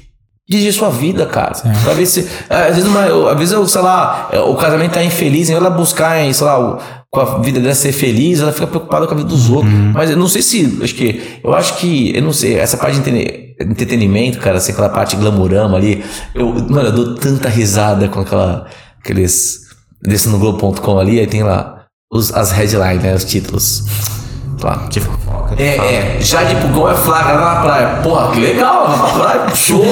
[0.50, 1.54] dirige sua vida, cara.
[1.84, 2.28] Pra ver se.
[2.50, 5.70] Às vezes, uma, às vezes eu, sei lá, é, o casamento tá infeliz, em ela
[5.70, 6.80] buscar, sei lá, o-
[7.10, 9.72] com a vida dela ser feliz, ela fica preocupada com a vida dos outros.
[9.94, 10.80] Mas eu não sei se.
[10.82, 11.40] Acho que.
[11.44, 12.12] Eu acho que.
[12.16, 16.04] Eu não sei, essa parte de entretenimento, cara, assim, aquela parte glamurama ali.
[16.34, 18.66] Eu, mano, eu dou tanta risada com aquela.
[19.00, 19.60] Aqueles.
[20.02, 23.14] Desse no Globo.com ali, aí tem lá os, as headlines, né?
[23.16, 23.84] Os títulos.
[24.62, 24.90] Lá.
[24.96, 25.06] Ele
[25.58, 27.88] É, é, já de pulgão é flagra lá na praia.
[28.02, 29.84] Porra, que legal, lá na praia, show!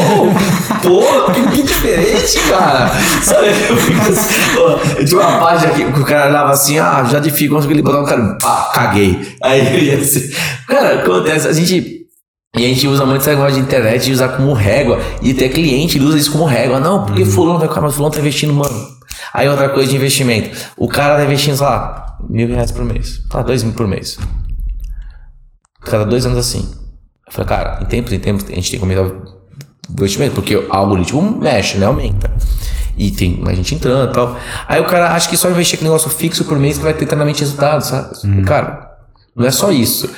[0.82, 2.90] Porra, que, que diferente, cara!
[3.22, 7.30] Sabe, eu fico assim, tinha uma página que o cara olhava assim, ah, já de
[7.32, 9.36] fico, que ele botava um cara, pá, caguei.
[9.44, 10.32] Aí eu ia assim,
[10.68, 12.02] cara, acontece, a gente.
[12.58, 15.00] E a gente usa muito esse negócio de internet de usar como régua.
[15.22, 16.82] E ter cliente, ele usa isso como régua.
[16.82, 18.88] Não, porque fulano vai ficar, mas fulano tá investindo, mano.
[19.34, 20.50] Aí outra coisa de investimento.
[20.76, 23.22] O cara tá investindo, sei lá, mil reais por mês.
[23.30, 24.18] Tá, dois mil por mês.
[25.82, 26.70] Cada dois anos assim.
[27.28, 29.42] Eu falei, cara, em tempos em tempos a gente tem que aumentar o
[29.92, 31.86] investimento, porque o algoritmo mexe, né?
[31.86, 32.32] Aumenta.
[32.98, 34.38] E tem mais gente entrando e tal.
[34.68, 37.06] Aí o cara acha que só investir aquele negócio fixo por mês que vai ter
[37.06, 38.44] eternamente resultado, sabe?
[38.44, 38.92] Cara,
[39.36, 40.10] não é só isso.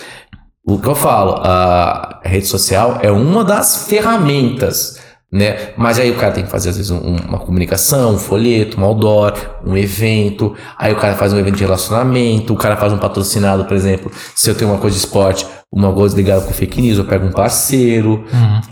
[0.65, 4.97] O que eu falo, a rede social é uma das ferramentas,
[5.33, 5.71] né?
[5.75, 8.83] Mas aí o cara tem que fazer, às vezes, um- uma comunicação, um folheto, um
[8.85, 9.33] outdoor,
[9.65, 10.55] um evento.
[10.77, 14.11] Aí o cara faz um evento de relacionamento, o cara faz um patrocinado, por exemplo.
[14.35, 17.25] Se eu tenho uma coisa de esporte, uma coisa ligada com fake news, eu pego
[17.25, 18.23] um parceiro.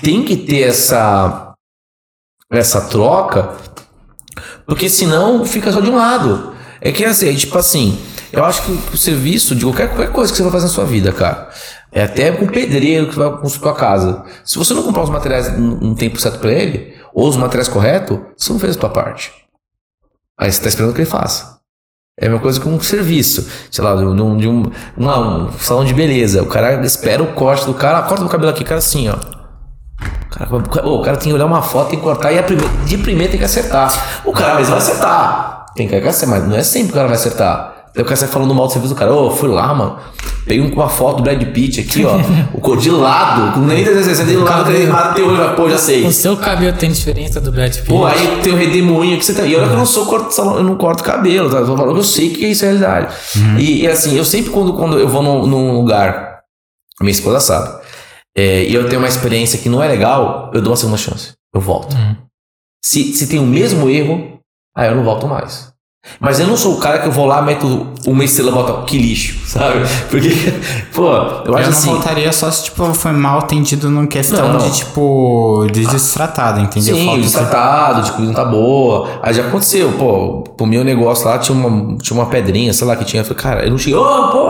[0.03, 1.51] Tem que ter essa,
[2.51, 3.49] essa troca,
[4.65, 6.53] porque senão fica só de um lado.
[6.79, 7.97] É que assim, é tipo assim,
[8.31, 10.85] eu acho que o serviço de qualquer, qualquer coisa que você vai fazer na sua
[10.85, 11.49] vida, cara,
[11.91, 14.23] é até com pedreiro que vai construir a casa.
[14.45, 18.17] Se você não comprar os materiais no tempo certo pra ele, ou os materiais corretos,
[18.37, 19.31] você não fez a sua parte.
[20.39, 21.59] Aí você tá esperando que ele faça.
[22.19, 23.49] É a mesma coisa com um serviço.
[23.71, 24.63] Sei lá, de um, de um,
[24.97, 26.41] uma- um salão de beleza.
[26.43, 29.15] O cara espera o corte do cara, ah, corta o cabelo aqui, cara, assim, ó.
[29.15, 30.29] O
[30.69, 32.97] cara, o cara- tem que olhar uma foto, tem que cortar e a prime- de
[32.97, 34.21] primeira tem que acertar.
[34.25, 35.65] O cara mesmo vai acertar.
[35.75, 37.80] Tem que acertar, mas não é sempre que o cara vai acertar.
[37.93, 39.13] Daí o cara sai falando mal do serviço do cara.
[39.13, 39.97] Ô, fui lá, mano.
[40.45, 42.17] Peguei uma foto do Brad Pitt aqui, ó.
[42.53, 43.53] O cor de lado.
[43.53, 46.05] Com nem 360, de lado, lado, tem olho, pô, já sei.
[46.05, 47.87] O seu cabelo tem diferença do Brad Pitt.
[47.87, 49.45] Pô, aí tem o redemoinho que você tá.
[49.45, 51.57] E olha que eu não sou corto eu não corto cabelo, tá?
[51.57, 53.13] Eu tô falando que eu sei que isso é realidade.
[53.59, 56.39] E, e assim, eu sempre quando, quando eu vou num, num lugar,
[56.99, 57.81] minha esposa sabe,
[58.35, 61.33] é, e eu tenho uma experiência que não é legal, eu dou uma segunda chance.
[61.53, 61.95] Eu volto.
[62.83, 64.39] Se, se tem o mesmo erro,
[64.75, 65.70] aí eu não volto mais.
[66.19, 68.85] Mas eu não sou o cara que eu vou lá, meto uma estrela e boto
[68.85, 69.81] que lixo, sabe?
[70.09, 70.29] Porque,
[70.93, 71.89] pô, eu Eu acho não assim.
[71.91, 74.67] voltaria só se tipo, foi mal atendido numa questão Não, não.
[74.69, 75.67] de tipo.
[75.71, 76.95] de destratado, entendeu?
[76.95, 79.09] Sim, Falta destratado, de coisa não tá boa.
[79.21, 82.95] Aí já aconteceu, pô, pro meu negócio lá tinha uma, tinha uma pedrinha, sei lá,
[82.95, 83.21] que tinha.
[83.21, 84.49] Eu falei, cara, eu não cheguei, ô, pô,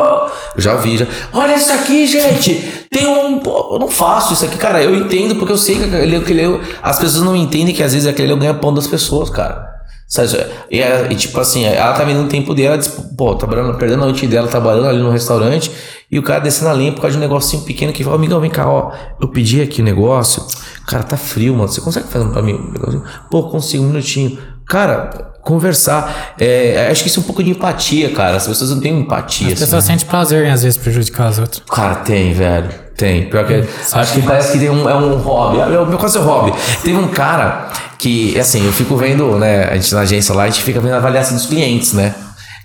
[0.56, 1.06] eu já vi, já.
[1.34, 2.86] Olha isso aqui, gente.
[2.90, 3.40] Tem um.
[3.40, 4.82] Pô, eu não faço isso aqui, cara.
[4.82, 8.08] Eu entendo, porque eu sei que aquele, aquele, as pessoas não entendem que às vezes
[8.08, 9.70] aquele é o ganha-pão das pessoas, cara.
[10.12, 10.46] Sabe?
[10.70, 12.78] E, é- e, tipo assim, ela tá vendendo o tempo dela,
[13.18, 15.72] pô, tá trabalhando, perdendo a noite dela trabalhando ali no restaurante,
[16.12, 18.42] e o cara descendo a linha por causa de um negocinho pequeno que fala, amigão,
[18.42, 20.46] vem cá, ó, eu pedi aqui o negócio,
[20.86, 23.04] cara, tá frio, mano, você consegue fazer pra mim um negocinho?
[23.30, 24.38] Pô, consigo, um minutinho.
[24.68, 28.82] Cara, conversar, é, acho que isso é um pouco de empatia, cara, as pessoas não
[28.82, 29.64] têm empatia, As assim.
[29.64, 31.64] pessoas sentem prazer em às vezes prejudicar as outras.
[31.72, 32.70] Cara, tem, velho.
[32.98, 33.30] Tem.
[33.30, 33.64] Pior que.
[33.94, 35.60] Acho que parece que tem um, é um hobby.
[35.60, 36.54] É o meu caso é hobby.
[36.84, 37.70] Teve um cara
[38.02, 39.66] que, assim, eu fico vendo, né?
[39.66, 42.16] A gente na agência lá, a gente fica vendo a avaliação dos clientes, né?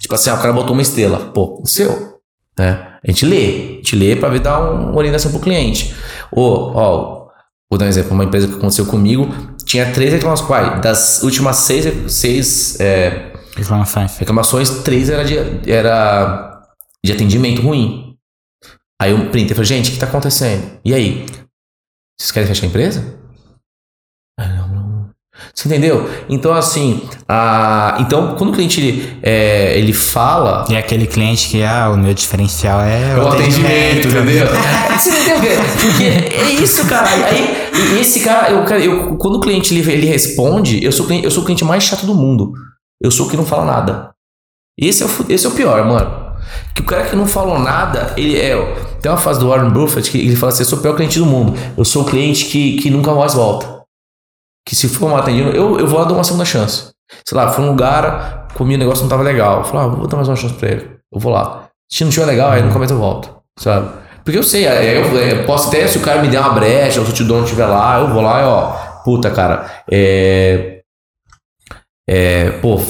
[0.00, 1.30] Tipo assim, ah, o cara botou uma estrela.
[1.32, 2.18] Pô, o seu.
[2.58, 2.86] Né?
[3.06, 3.44] A gente lê.
[3.46, 5.94] A gente lê pra ver dar um- uma orientação pro cliente.
[6.32, 7.26] Ô, ó,
[7.70, 8.12] vou dar um exemplo.
[8.12, 9.28] Uma empresa que aconteceu comigo
[9.66, 10.48] tinha três reclamações.
[10.48, 14.16] Pai, das últimas seis, seis é, Reclamações.
[14.16, 15.36] reclamações, três era de,
[15.70, 16.62] era
[17.04, 18.14] de atendimento ruim.
[19.00, 20.78] Aí eu printei e falei, gente, o que tá acontecendo?
[20.84, 21.26] E aí?
[22.18, 23.15] Vocês querem fechar a empresa?
[25.57, 26.07] Você entendeu?
[26.28, 30.66] Então, assim, a, então, quando o cliente ele, é, ele fala.
[30.69, 34.47] E aquele cliente que, ah, o meu diferencial é O atendimento, entendeu?
[34.99, 35.59] Você entendeu?
[35.81, 37.09] Porque é isso, cara.
[37.09, 41.07] Aí, e esse cara, eu, cara, eu- quando o cliente ele, ele responde, eu sou,
[41.07, 42.53] o cliente, eu sou o cliente mais chato do mundo.
[43.03, 44.11] Eu sou o que não fala nada.
[44.78, 46.27] Esse é o, esse é o pior, mano.
[46.74, 48.55] Que o cara que não falou nada, ele é.
[49.01, 51.19] Tem uma fase do Warren Buffett que ele fala assim: eu sou o pior cliente
[51.19, 51.55] do mundo.
[51.77, 53.76] Eu sou o cliente que, que nunca mais volta.
[54.66, 56.90] Que se for mal atendido, eu, eu vou lá dar uma segunda chance.
[57.24, 59.59] Sei lá, fui num lugar, comi um negócio que não tava legal.
[59.59, 60.90] Eu falei, ah, vou dar mais uma chance pra ele.
[61.12, 61.68] Eu vou lá.
[61.90, 63.34] Se não tiver legal, aí nunca mais eu volto.
[63.59, 63.88] Sabe?
[64.24, 67.06] Porque eu sei, eu, eu posso até, se o cara me der uma brecha, ou
[67.06, 68.72] se o tio dono estiver lá, eu vou lá e ó,
[69.05, 70.80] puta, cara, é.
[72.09, 72.80] É, pô,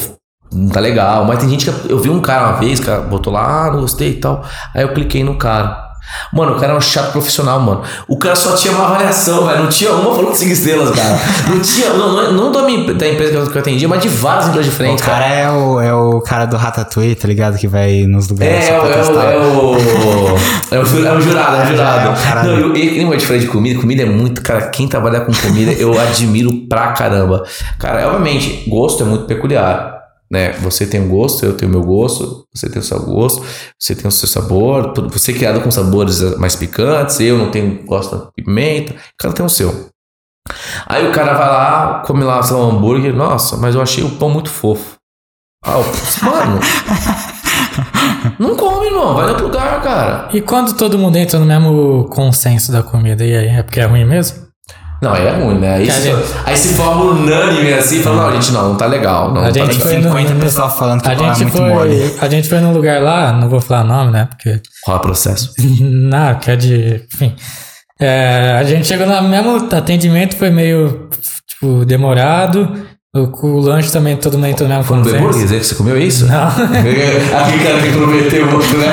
[0.50, 1.26] não tá legal.
[1.26, 1.92] Mas tem gente que.
[1.92, 4.42] Eu vi um cara uma vez, cara, botou lá, ah, não gostei e tal.
[4.74, 5.85] Aí eu cliquei no cara.
[6.32, 7.82] Mano, o cara é um chato profissional, mano.
[8.08, 9.62] O cara só tinha uma avaliação, velho.
[9.62, 11.18] Não tinha uma falando de 5 estrelas, cara.
[11.48, 11.90] Não tinha.
[11.90, 14.70] Não, não, não da, minha, da empresa que eu- atendia, mas de várias empresas O
[14.70, 15.18] diferentes, cara.
[15.24, 17.56] cara é o, é o cara do Ratatouille, tá ligado?
[17.58, 21.12] Que vai nos lugares É, só é, pra o, é, o, é, o, ju- é
[21.12, 22.08] o jurado, é o jurado.
[22.08, 24.86] É o cara não, eu, eu, eu, diferente de comida, comida é muito, cara, quem
[24.88, 27.42] trabalha com comida eu admiro pra caramba.
[27.78, 29.95] Cara, obviamente, gosto é muito peculiar.
[30.30, 30.52] Né?
[30.60, 33.44] Você tem um gosto, eu tenho o meu gosto, você tem o seu gosto,
[33.78, 37.84] você tem o seu sabor, você é criado com sabores mais picantes, eu não tenho
[37.84, 39.90] gosto de pimenta, cada tem o seu.
[40.86, 44.04] Aí o cara vai lá, come lá, sei lá, um hambúrguer, nossa, mas eu achei
[44.04, 44.96] o pão muito fofo.
[45.64, 45.78] Ah,
[46.22, 46.60] mano.
[48.38, 50.28] não come, irmão, vai em outro lugar, cara.
[50.32, 53.48] E quando todo mundo entra no mesmo consenso da comida, e aí?
[53.48, 54.45] É porque é ruim mesmo?
[55.02, 55.84] Não, aí é ruim, né?
[55.90, 56.10] Se,
[56.44, 59.32] aí se forma unânime assim, fala, não, gente, não, não tá legal.
[59.32, 59.80] Não, A tá gente legal.
[59.86, 62.08] foi no- 50 no- pessoal falando que A o é gente, muito mole.
[62.10, 64.26] foi, a gente foi num lugar lá, não vou falar nome, né?
[64.26, 64.60] Porque.
[64.84, 65.52] Qual é o processo?
[65.80, 67.02] Não, que é de.
[67.14, 67.36] Enfim.
[68.00, 71.08] É, a gente chegou no mesmo atendimento, foi meio,
[71.48, 72.86] tipo, demorado.
[73.22, 75.12] O, o lanche também, todo mundo entrou no mesmo Foi.
[75.12, 76.26] Beburger que você comeu isso?
[76.26, 76.46] Não.
[76.48, 78.92] Aquele cara que prometeu outro, né?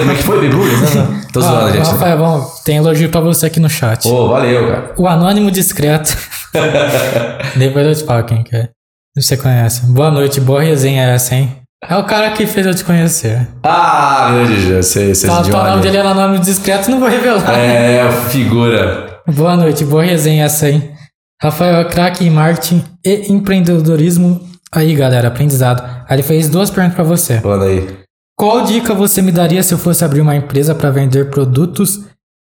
[0.00, 0.94] Como é que foi, Beburger?
[0.94, 1.20] Não, não.
[1.32, 1.90] Tô zoando, gente.
[1.90, 4.06] Rafael, bom, tem elogio pra você aqui no chat.
[4.08, 4.92] Ô, valeu, cara.
[4.96, 6.16] O Anônimo Discreto.
[7.56, 8.68] Depois eu te falo quem que é.
[9.16, 9.86] Você conhece.
[9.86, 11.56] Boa noite, boa resenha essa, hein?
[11.88, 13.46] É o cara que fez eu te conhecer.
[13.62, 16.98] Ah, meu Deus, eu sei, sei Tá, de o nome dele é Anônimo Discreto, não
[16.98, 17.58] vou revelar.
[17.58, 19.20] É, figura.
[19.26, 20.93] Boa noite, boa resenha essa, hein?
[21.42, 24.40] Rafael é craque em marketing e empreendedorismo.
[24.72, 25.82] Aí, galera, aprendizado.
[26.08, 27.40] Aí ele fez duas perguntas pra você.
[27.40, 28.04] Manda aí.
[28.36, 32.00] Qual dica você me daria se eu fosse abrir uma empresa para vender produtos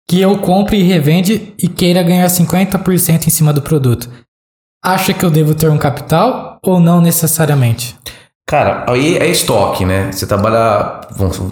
[0.09, 4.09] que eu compre e revende e queira ganhar 50% em cima do produto?
[4.83, 7.97] Acha que eu devo ter um capital ou não necessariamente?
[8.47, 10.11] Cara, aí é estoque, né?
[10.13, 11.01] Você trabalha.
[11.17, 11.51] Bom, são,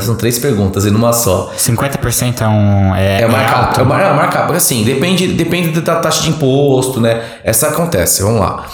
[0.00, 1.52] são três perguntas em uma só.
[1.56, 2.94] 50% é um.
[2.96, 3.80] É, É marcar, alto.
[3.80, 7.22] é mar- é marcar, porque assim, depende, depende da taxa de imposto, né?
[7.44, 8.64] Essa acontece, vamos lá.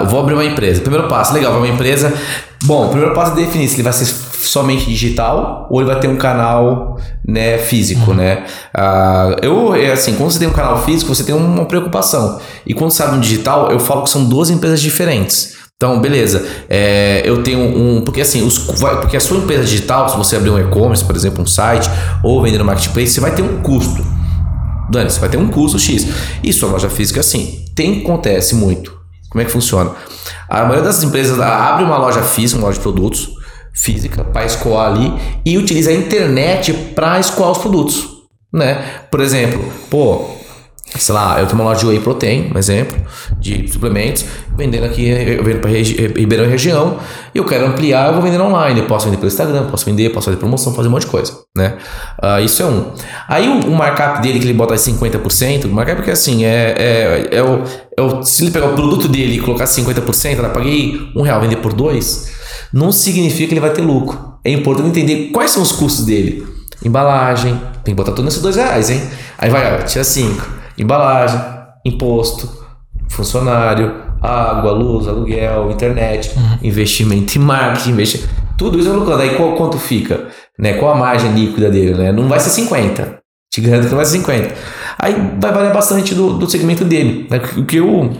[0.00, 0.80] Eu vou abrir uma empresa.
[0.82, 2.12] Primeiro passo, legal, abrir uma empresa.
[2.64, 5.98] Bom, o primeiro passo é definir se ele vai ser somente digital ou ele vai
[5.98, 8.44] ter um canal né, físico, né?
[8.72, 12.38] Ah, eu, é assim, quando você tem um canal físico, você tem uma preocupação.
[12.66, 15.54] E quando você abre um digital, eu falo que são duas empresas diferentes.
[15.82, 16.46] Então, beleza.
[16.70, 18.02] É, eu tenho um.
[18.02, 21.42] Porque assim, os, porque a sua empresa digital, se você abrir um e-commerce, por exemplo,
[21.42, 21.90] um site,
[22.22, 24.00] ou vender no marketplace, você vai ter um custo.
[24.88, 26.06] Dani, você vai ter um custo X.
[26.40, 28.96] E sua loja física, assim, tem acontece muito.
[29.28, 29.90] Como é que funciona?
[30.48, 33.30] A maioria das empresas abre uma loja física, uma loja de produtos
[33.74, 35.12] física, para escoar ali
[35.44, 38.06] e utiliza a internet para escoar os produtos,
[38.52, 38.84] né?
[39.10, 40.26] Por exemplo, pô,
[40.98, 42.96] sei lá, eu tenho uma loja de whey protein, um exemplo,
[43.38, 44.24] de suplementos,
[44.56, 46.98] vendendo aqui, eu vendo para Ribeirão e região,
[47.34, 50.10] e eu quero ampliar, eu vou vender online, eu posso vender pelo Instagram, posso vender,
[50.10, 51.76] posso fazer promoção, fazer um monte de coisa, né?
[52.20, 52.92] Ah, isso é um.
[53.26, 56.74] Aí o, o markup dele, que ele bota 50%, o markup é porque assim, é,
[56.76, 57.62] é, é, o,
[57.96, 58.22] é o.
[58.22, 61.72] Se ele pegar o produto dele e colocar 50%, eu paguei um real, vender por
[61.72, 62.32] dois,
[62.72, 64.32] não significa que ele vai ter lucro.
[64.44, 66.46] É importante entender quais são os custos dele.
[66.84, 69.00] Embalagem, tem que botar tudo nesses dois reais, hein?
[69.38, 70.61] Aí vai, ó, tira cinco.
[70.78, 71.40] Embalagem,
[71.84, 72.48] imposto,
[73.08, 76.30] funcionário, água, luz, aluguel, internet,
[76.62, 78.32] investimento em marketing, investimento.
[78.56, 79.22] Tudo isso é lucrando.
[79.22, 80.28] Aí qual, quanto fica?
[80.58, 80.74] Né?
[80.74, 81.94] Qual a margem líquida dele?
[81.94, 82.12] Né?
[82.12, 83.20] Não vai ser 50.
[83.52, 84.54] Te garanto que não vai ser 50.
[84.98, 87.26] Aí vai variar bastante do, do segmento dele.
[87.28, 87.40] Né?
[87.56, 88.10] O que eu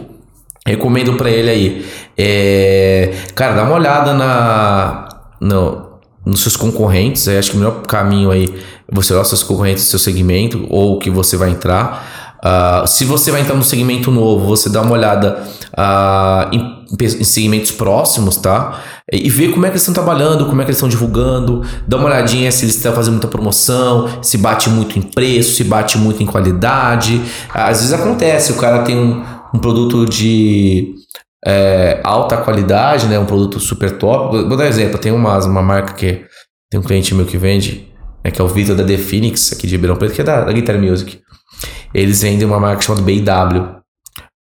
[0.67, 1.87] recomendo para ele aí
[2.19, 3.15] é.
[3.35, 5.09] Cara, dá uma olhada na.
[5.41, 5.93] No,
[6.25, 7.27] nos seus concorrentes.
[7.27, 10.67] Eu acho que o melhor caminho aí é você olhar os seus concorrentes seu segmento
[10.69, 12.22] ou que você vai entrar.
[12.45, 15.43] Ah, se você vai entrar num segmento novo, você dá uma olhada
[15.77, 18.81] ah, em, em segmentos próximos, tá?
[19.13, 21.97] E ver como é que eles estão trabalhando, como é que eles estão divulgando, dá
[21.97, 25.97] uma olhadinha se eles estão fazendo muita promoção, se bate muito em preço, se bate
[25.97, 27.23] muito em qualidade.
[27.55, 29.25] Às vezes acontece, o cara tem um,
[29.55, 30.95] um produto de
[31.47, 33.19] é, alta qualidade, né?
[33.19, 34.37] Um produto super top.
[34.49, 36.25] Vou dar um exemplo, tem uma, uma marca que
[36.69, 37.89] tem um cliente meu que vende,
[38.25, 40.43] né, que é o Vitor da The Phoenix, aqui de Ribeirão Preto, que é da,
[40.43, 41.21] da Guitar Music.
[41.95, 43.83] Eles vendem uma marca chamada BW.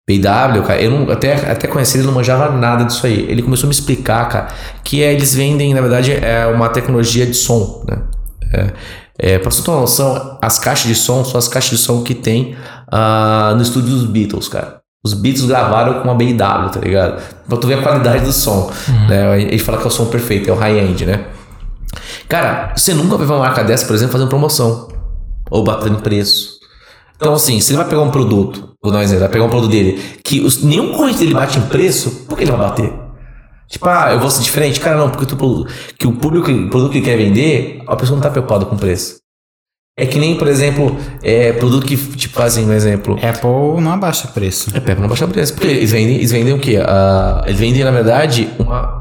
[0.08, 3.26] BW, cara, eu não, até, até conheci ele, não manjava nada disso aí.
[3.28, 4.48] Ele começou a me explicar, cara,
[4.82, 8.02] que é, eles vendem, na verdade, é uma tecnologia de som, né?
[8.52, 8.72] É,
[9.22, 12.02] é, pra você ter uma noção, as caixas de som são as caixas de som
[12.02, 12.56] que tem
[12.90, 14.80] ah, no estúdio dos Beatles, cara.
[15.04, 17.22] Os Beatles gravaram com uma BW, tá ligado?
[17.48, 18.70] Pra tu ver a qualidade do som.
[19.08, 19.42] Né?
[19.42, 21.26] Ele fala que é o som perfeito, é o high-end, né?
[22.28, 24.88] Cara, você nunca vai ver uma marca dessa, por exemplo, fazendo promoção.
[25.50, 26.59] Ou batendo preço.
[27.20, 29.50] Então, assim, se ele vai pegar um produto, vou dar um exemplo, vai pegar um
[29.50, 32.90] produto dele, que os, nenhum concorrente dele bate em preço, por que ele vai bater?
[33.68, 34.80] Tipo, ah, eu vou ser diferente?
[34.80, 35.66] Cara, não, porque tu,
[35.98, 38.74] que o público, o produto que ele quer vender, a pessoa não tá preocupada com
[38.74, 39.20] o preço.
[39.98, 43.18] É que nem, por exemplo, é, produto que, tipo, fazem um exemplo.
[43.22, 44.70] Apple não abaixa preço.
[44.74, 45.52] É pega não baixar preço.
[45.52, 46.78] Porque eles vendem, eles vendem o quê?
[46.82, 48.99] Ah, eles vendem, na verdade, uma,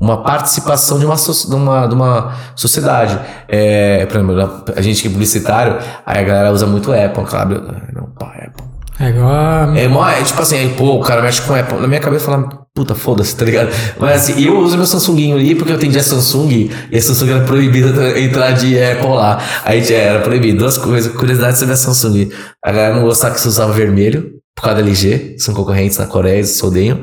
[0.00, 3.18] uma participação de uma, de uma, de uma sociedade.
[3.46, 7.54] É, por exemplo, a gente que é publicitário, aí a galera usa muito Apple, sabe?
[7.94, 8.64] Não, pá, Apple.
[8.98, 9.74] É igual.
[9.76, 11.78] É, mó- é tipo assim, aí, pô, o cara mexe com Apple.
[11.80, 13.70] Na minha cabeça fala, puta, foda-se, tá ligado?
[13.98, 17.44] Mas assim, eu uso meu Samsunguinho ali porque eu atendia Samsung e a Samsung era
[17.44, 19.40] proibida entrar de Apple lá.
[19.64, 20.58] Aí já era proibido.
[20.58, 22.30] Duas coisas, curiosidade sobre a Samsung.
[22.62, 26.06] A galera não gostava que você usava vermelho, por causa da LG, são concorrentes na
[26.06, 27.00] Coreia, eles se odeiam.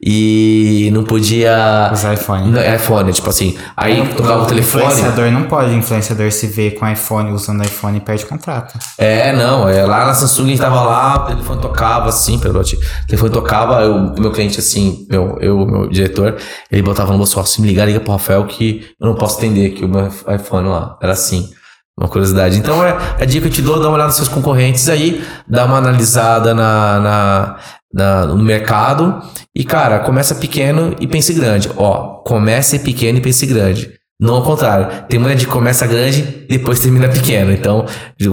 [0.00, 1.90] E não podia.
[1.92, 2.52] Os iPhone.
[2.52, 4.84] Não, iPhone, tipo assim, aí tocava o telefone.
[4.84, 5.74] Influenciador não pode.
[5.74, 8.78] Influenciador se vê com iPhone, usando iPhone e perde contrato.
[8.98, 12.76] É, não, é, lá na Samsung a gente tava lá, o telefone tocava assim, pelote.
[12.76, 16.36] O telefone tocava, o meu cliente assim, meu, eu, meu diretor,
[16.70, 19.70] ele botava no bolso, se me ligar, liga pro Rafael que eu não posso atender,
[19.70, 21.50] que o meu iPhone lá, era assim.
[21.98, 22.56] Uma curiosidade.
[22.58, 25.24] Então é a dica que eu te dou, dá uma olhada nos seus concorrentes aí,
[25.48, 27.56] dá uma analisada na, na,
[27.92, 29.20] na- no mercado
[29.54, 31.68] e, cara, começa pequeno e pense grande.
[31.76, 33.90] Ó, comece pequeno e pense grande.
[34.20, 34.86] Não ao contrário.
[35.08, 37.52] Tem gente que começa grande depois termina pequeno.
[37.52, 37.84] Então,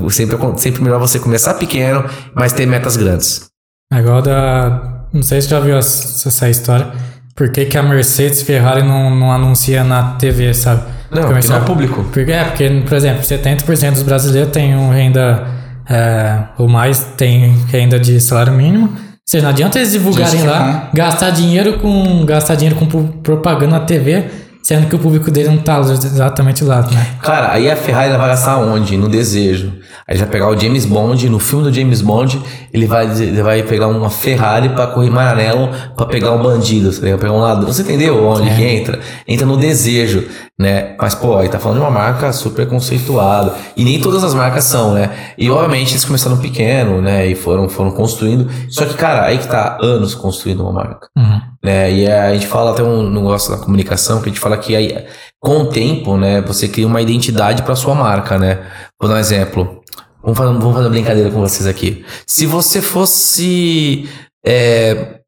[0.10, 2.06] sempre, sempre melhor você começar pequeno,
[2.36, 3.48] mas ter metas grandes.
[3.92, 5.08] É da.
[5.14, 6.92] Não sei se já viu essa, essa história.
[7.36, 10.84] Por que, que a Mercedes Ferrari não, não anuncia na TV, sabe?
[11.10, 11.58] Não, porque Comercial.
[11.60, 12.04] não é público.
[12.12, 15.48] Porque, é, porque, por exemplo, 70% dos brasileiros têm um renda.
[15.88, 18.86] É, ou mais tem renda de salário mínimo.
[18.88, 22.26] Ou seja, não adianta eles divulgarem lá, gastar dinheiro com.
[22.26, 22.86] gastar dinheiro com
[23.22, 24.26] propaganda na TV,
[24.64, 27.08] sendo que o público dele não tá exatamente lá, né?
[27.22, 28.98] Cara, aí a Ferrari vai gastar onde?
[28.98, 29.74] No desejo.
[30.08, 32.40] Aí vai pegar o James Bond, no filme do James Bond,
[32.72, 37.04] ele vai, ele vai pegar uma Ferrari pra correr Maranello pra pegar um bandido, tá
[37.04, 37.20] ligado?
[37.20, 37.62] pegar um.
[37.62, 39.00] Você entendeu onde que entra?
[39.28, 40.24] Entra no desejo,
[40.58, 40.96] né?
[41.00, 43.54] Mas, pô, aí tá falando de uma marca super conceituada.
[43.76, 45.34] E nem todas as marcas são, né?
[45.38, 47.28] E obviamente eles começaram pequeno, né?
[47.28, 48.50] E foram, foram construindo.
[48.70, 51.42] Só que, cara, aí que tá anos construindo uma marca Uhum.
[51.64, 51.92] né?
[51.92, 55.06] E a gente fala até um negócio da comunicação que a gente fala que aí,
[55.42, 58.66] com o tempo, né, você cria uma identidade para sua marca, né?
[59.00, 59.82] Vou dar um exemplo.
[60.24, 62.04] Vamos fazer, vamos fazer uma brincadeira com vocês aqui.
[62.26, 64.10] Se você fosse
[64.44, 65.20] é,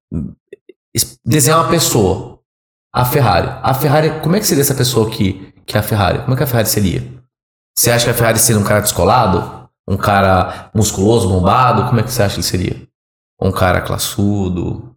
[0.96, 2.37] es- desenhar uma pessoa,
[3.02, 3.50] a Ferrari.
[3.62, 6.20] A Ferrari, como é que seria essa pessoa aqui, que é a Ferrari?
[6.20, 7.04] Como é que a Ferrari seria?
[7.78, 9.68] Você acha que a Ferrari seria um cara descolado?
[9.88, 11.86] Um cara musculoso, bombado?
[11.86, 12.82] Como é que você acha que ele seria?
[13.42, 14.94] Um cara classudo?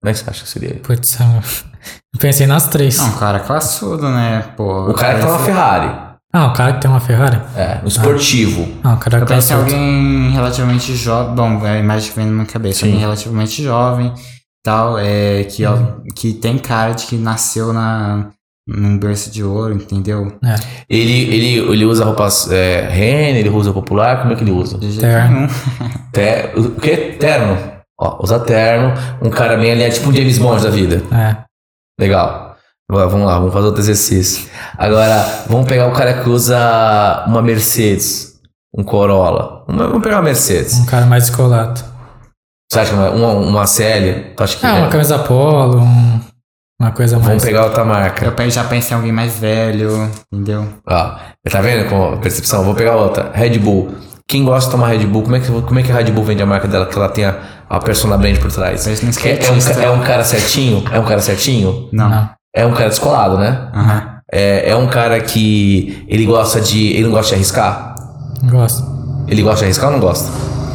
[0.00, 0.74] Como é que você acha que seria?
[0.80, 2.96] Putz, eu pensei nas três.
[2.98, 4.42] Não, cara, classudo, né?
[4.56, 6.04] Pô, O cara que tem uma Ferrari.
[6.32, 7.40] Ah, o cara que tem uma Ferrari?
[7.56, 8.66] É, um esportivo.
[8.82, 11.34] Ah, o cara Eu que tem penso em alguém relativamente jovem.
[11.34, 12.80] Bom, é a imagem que vem na minha cabeça.
[12.80, 12.86] Sim.
[12.86, 14.12] Alguém relativamente jovem,
[14.64, 15.76] tal, é, que, ó,
[16.16, 18.30] que tem cara de que nasceu na,
[18.66, 20.36] num berço de ouro, entendeu?
[20.42, 20.54] É,
[20.88, 24.78] Ele, ele, ele usa roupas é, Renner, ele usa popular, como é que ele usa?
[24.78, 25.36] Terno.
[25.36, 25.48] nenhum.
[26.12, 27.16] Te, o quê?
[27.20, 27.74] Terno.
[28.00, 28.92] Ó, usa terno,
[29.22, 31.02] um cara bem ali, é tipo um James Bond da vida.
[31.12, 31.44] é.
[32.00, 32.56] Legal.
[32.90, 34.48] Agora, vamos lá, vamos fazer outro exercício.
[34.76, 38.34] Agora, vamos pegar o cara que usa uma Mercedes,
[38.76, 39.64] um Corolla.
[39.68, 40.74] Vamos pegar uma Mercedes.
[40.80, 41.80] Um cara mais descolado.
[42.74, 44.32] Você acha que uma, uma, uma CL?
[44.36, 44.78] Tu acha que Ah, é?
[44.80, 46.20] uma camisa polo, um-
[46.80, 47.28] uma coisa mais.
[47.28, 48.34] Vamos pegar outra marca.
[48.42, 50.66] Eu já pensei em alguém mais velho, entendeu?
[50.88, 51.10] Ó,
[51.48, 52.64] tá vendo com a percepção?
[52.64, 53.30] Vou pegar outra.
[53.32, 53.94] Red Bull.
[54.26, 56.24] Quem gosta de tomar Red Bull, como é que, como é que a Red Bull
[56.24, 56.86] vende a marca dela?
[56.86, 57.36] Que ela tem a,
[57.70, 58.88] a persona brand por trás.
[58.88, 60.82] É, é, um, é um cara certinho?
[60.90, 61.88] É um cara certinho?
[61.92, 62.28] Não.
[62.56, 63.68] É um cara descolado, né?
[63.72, 64.02] Aham.
[64.32, 66.88] É, é um cara que ele gosta de.
[66.94, 67.94] Ele não gosta de arriscar?
[68.50, 68.82] Gosto.
[69.28, 70.28] Ele gosta de arriscar ou não gosta?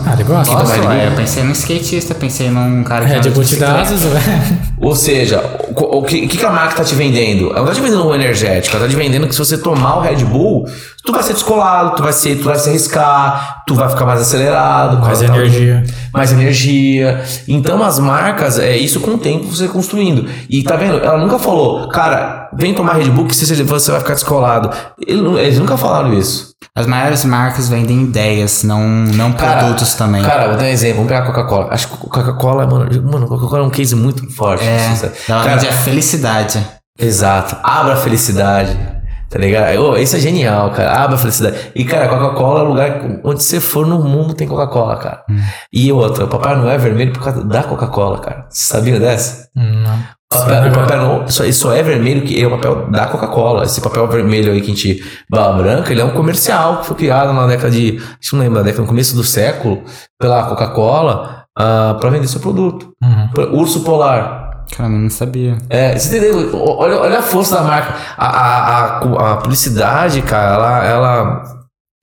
[0.10, 0.54] Ah, ele gosta.
[0.54, 3.56] Nossa, ué, eu pensei num skatista, pensei num cara que Red anda de Bull te
[3.58, 4.16] dá bicicleta.
[4.16, 4.60] asas, velho.
[4.82, 5.44] Ou seja,
[5.76, 7.52] o, o que, o que que a marca tá te vendendo?
[7.52, 9.98] Ela não tá te vendendo um energético, ela tá te vendendo que se você tomar
[9.98, 10.68] o Red Bull,
[11.10, 14.22] tu vai ser descolado, tu vai, ser, tu vai se arriscar, tu vai ficar mais
[14.22, 15.00] acelerado.
[15.00, 15.84] Mais energia.
[16.14, 17.24] mais energia.
[17.48, 20.30] Então as marcas, é isso com o tempo você construindo.
[20.48, 21.00] E tá vendo?
[21.00, 24.70] Ela nunca falou, cara, vem tomar Red Bull que você, você vai ficar descolado.
[25.06, 26.54] Eles nunca falaram isso.
[26.76, 30.22] As maiores marcas vendem ideias, não, não Cara, produtos também.
[30.22, 30.98] Cara, vou dar um exemplo.
[30.98, 31.68] Vamos pegar a Coca-Cola.
[31.72, 34.64] Acho que Coca-Cola, mano, mano, Coca-Cola é um case muito forte.
[34.64, 36.64] é, assim, ela cara, vende a felicidade.
[36.98, 37.58] Exato.
[37.64, 38.99] Abra a felicidade.
[39.30, 39.78] Tá ligado?
[39.78, 41.04] Ô, isso é genial, cara.
[41.04, 41.72] Abra a felicidade.
[41.76, 45.24] E, cara, Coca-Cola é lugar onde você for no mundo tem Coca-Cola, cara.
[45.72, 48.48] E outra, o Papai Noel é vermelho por causa da Coca-Cola, cara.
[48.50, 49.48] Você sabia dessa?
[49.56, 50.20] Não.
[50.32, 53.64] O papel, o papel não, só, só é vermelho que é o papel da Coca-Cola.
[53.64, 55.04] Esse papel vermelho aí que a gente.
[55.30, 57.98] Bala branca, ele é um comercial que foi criado na década de.
[57.98, 59.84] Acho que não lembro da década, no começo do século,
[60.20, 62.94] pela Coca-Cola, ah, pra vender seu produto.
[63.02, 63.60] Uhum.
[63.60, 64.39] Urso Polar.
[64.76, 65.58] Caramba, não sabia.
[65.70, 66.50] É, você entendeu?
[66.78, 67.96] Olha, olha a força da marca.
[68.18, 71.44] A, a, a, a publicidade, cara, ela, ela,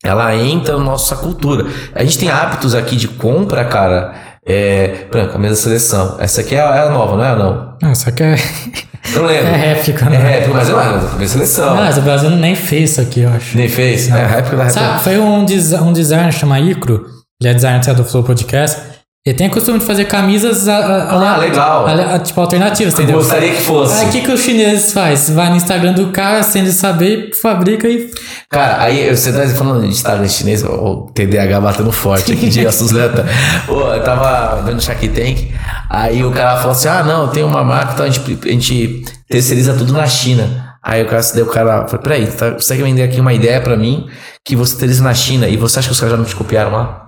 [0.05, 1.66] ela entra na nossa cultura.
[1.94, 4.14] A gente tem hábitos aqui de compra, cara.
[4.48, 6.16] É, por exemplo, camisa da seleção.
[6.20, 7.36] Essa aqui é a, é a nova, não é?
[7.82, 7.94] Não.
[7.94, 8.36] Só que é,
[9.14, 9.47] não lembro.
[9.55, 10.16] é réplica, É né?
[10.18, 11.09] réplica, mas eu lembro.
[11.09, 11.76] Camisa da seleção.
[11.76, 13.56] Mas o Brasil nem fez isso aqui, eu acho.
[13.56, 14.09] Nem fez?
[14.09, 14.86] É a réplica da réplica.
[14.86, 17.06] Sabe, foi um, des um designer chamado Icro,
[17.40, 18.80] ele é designer do Flow Podcast.
[19.27, 21.85] Ele tem o costume de fazer camisas a, a, Ah, legal.
[21.85, 23.16] a- tipo alternativas, entendeu?
[23.16, 24.01] Gostaria que fosse.
[24.01, 25.28] Aí o que, que os chineses faz?
[25.31, 28.09] Vai no Instagram do cara, sem ele saber, fabrica e.
[28.48, 33.27] Cara, aí você tá falando de Instagram chinês, o TDAH batendo forte aqui de Atleta.
[33.69, 35.53] Eu tava vendo Shark Tank,
[35.90, 39.05] aí o cara falou assim: ah, não, tem uma marca, então a gente, a gente
[39.28, 40.77] terceiriza tudo na China.
[40.81, 43.61] Aí o cara, daí o cara falou: peraí, tá, você quer vender aqui uma ideia
[43.61, 44.07] pra mim
[44.44, 46.70] que você terceiriza na China e você acha que os caras já não te copiaram
[46.70, 47.03] lá?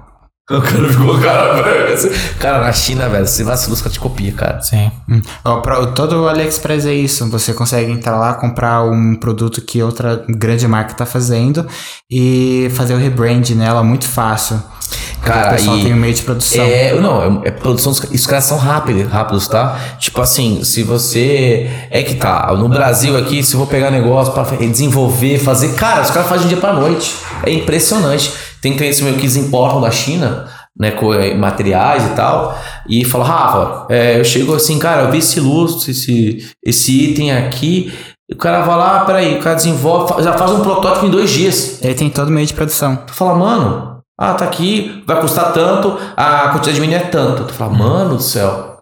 [0.50, 2.08] O cara ficou cara assim.
[2.38, 4.60] Cara, na China, velho, você vacila, os caras te copiam, cara.
[4.62, 4.90] Sim.
[5.10, 5.20] Hum.
[5.44, 7.28] Ó, pro- todo o AliExpress é isso.
[7.30, 11.66] Você consegue entrar lá, comprar um produto que outra grande marca tá fazendo
[12.10, 14.62] e fazer o rebrand nela muito fácil.
[15.20, 16.64] Cara, o pessoal e- tem um meio de produção.
[16.64, 19.78] É, não, é, é produção os caras são rápidos, rápidos, tá?
[19.98, 24.32] Tipo assim, se você é que tá, no Brasil aqui, se eu vou pegar negócio
[24.32, 27.16] pra desenvolver, fazer, cara, os caras fazem de dia pra noite.
[27.44, 28.32] É impressionante.
[28.60, 30.48] Tem clientes meio que eles importam da China,
[30.78, 32.56] né, com eh, materiais e tal,
[32.88, 37.32] e fala, Rafa, é, eu chego assim, cara, eu vi esse lustre, esse, esse item
[37.32, 37.92] aqui,
[38.30, 41.30] e o cara vai lá, peraí, o cara desenvolve, já faz um protótipo em dois
[41.30, 41.82] dias.
[41.82, 42.94] Ele tem todo o meio de produção.
[42.96, 47.44] Tu fala, mano, ah, tá aqui, vai custar tanto, a quantidade de milho é tanto.
[47.44, 48.78] Tu fala, mano do céu.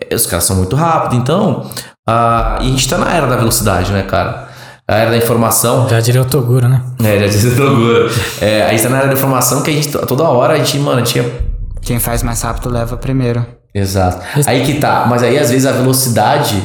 [0.00, 1.68] É, Os caras são muito rápidos, então.
[2.08, 4.43] ah, e a gente tá na era da velocidade, né, cara?
[4.86, 5.88] A era da informação.
[5.88, 6.82] Já diria o Toguro, né?
[7.02, 8.10] É, já disse Toguro.
[8.40, 10.78] É, a gente tá na era da informação que a gente, toda hora, a gente,
[10.78, 11.24] mano, tinha.
[11.80, 13.46] Quem faz mais rápido leva primeiro.
[13.74, 14.22] Exato.
[14.46, 15.06] Aí que tá.
[15.08, 16.62] Mas aí, às vezes, a velocidade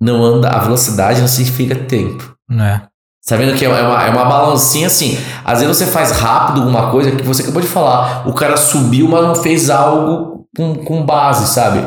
[0.00, 0.48] não anda.
[0.48, 2.34] A velocidade não significa tempo.
[2.48, 2.82] Não é.
[3.26, 5.18] Tá vendo que é uma, é uma balancinha assim.
[5.44, 8.26] Às vezes você faz rápido alguma coisa que você acabou de falar.
[8.26, 11.80] O cara subiu, mas não fez algo com, com base, sabe?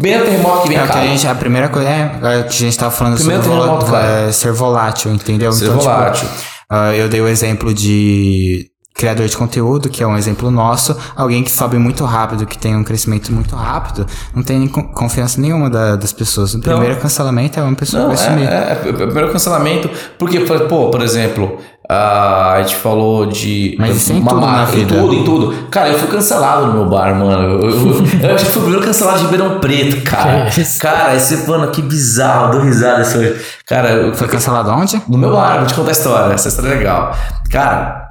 [0.00, 2.48] Bem o terremoto que vem É que a gente, a primeira coisa é, é que
[2.48, 5.52] a gente tava falando Primeiro sobre terremoto, é, ser volátil, entendeu?
[5.52, 6.28] Ser Então, tipo, volátil.
[6.70, 11.42] ah, eu dei o exemplo de criador de conteúdo, que é um exemplo nosso, alguém
[11.42, 15.96] que sobe muito rápido, que tem um crescimento muito rápido, não tem confiança nenhuma da-
[15.96, 16.52] das pessoas.
[16.54, 18.46] O primeiro cancelamento é uma pessoa Não, que vai sumir.
[18.46, 19.88] é, é, é, primeiro cancelamento.
[20.18, 21.58] Porque, pô, por exemplo,
[21.92, 23.74] ah, a gente falou de.
[23.76, 24.94] Mas isso é em uma tudo na vida.
[24.94, 25.68] Em tudo, em tudo.
[25.72, 27.42] Cara, eu fui cancelado no meu bar, mano.
[27.42, 30.48] Eu, eu, eu acho que fui o primeiro cancelado de Ribeirão Preto, cara.
[30.54, 30.64] Que?
[30.78, 32.52] Cara, esse, mano, que bizarro.
[32.52, 33.40] Dou risada isso hoje.
[33.66, 35.02] Cara, eu Foi cancelado onde?
[35.08, 36.32] No meu bar, vou te contar a história.
[36.32, 37.12] Essa história é legal.
[37.50, 38.08] Cara,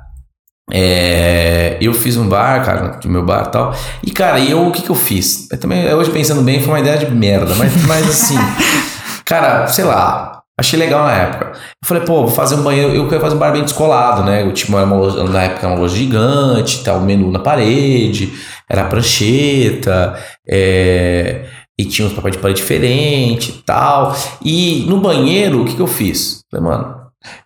[0.69, 3.73] é, eu fiz um bar, cara, do meu bar e tal.
[4.03, 5.47] E, cara, e eu, o que que eu fiz?
[5.49, 7.55] Eu também, hoje pensando bem, foi uma ideia de merda.
[7.55, 8.37] Mas, mas assim,
[9.23, 10.38] cara, sei lá.
[10.59, 11.53] Achei legal na época.
[11.53, 12.93] Eu falei, pô, vou fazer um banheiro.
[12.93, 14.43] Eu quero fazer um bar bem descolado, né?
[14.43, 18.33] Eu tinha uma loja, na época uma loja gigante, tal, um menu na parede,
[18.69, 21.45] era prancheta, é,
[21.79, 24.13] e tinha uns papéis de parede diferente e tal.
[24.43, 26.41] E no banheiro, o que, que eu fiz?
[26.51, 26.95] Falei, mano,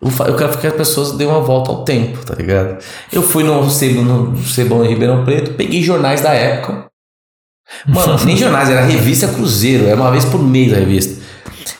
[0.02, 2.82] eu, eu quero que as pessoas dêem uma volta ao tempo, tá ligado?
[3.12, 6.86] Eu fui no no Cebão em Ribeirão Preto, peguei jornais da época.
[7.86, 11.22] Mano, nem jornais, era revista Cruzeiro, era uma vez por mês a revista.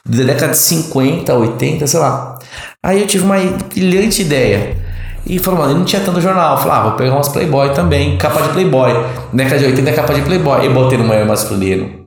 [0.07, 2.39] Da década de 50, 80, sei lá.
[2.83, 3.37] Aí eu tive uma
[3.73, 4.77] brilhante ideia.
[5.27, 6.53] E falou, mano, eu não tinha tanto jornal.
[6.57, 8.93] Eu falei, ah, vou pegar umas Playboy também, capa de Playboy.
[9.33, 10.67] Década de 80 é capa de Playboy.
[10.67, 12.05] Eu botei no maior masculino.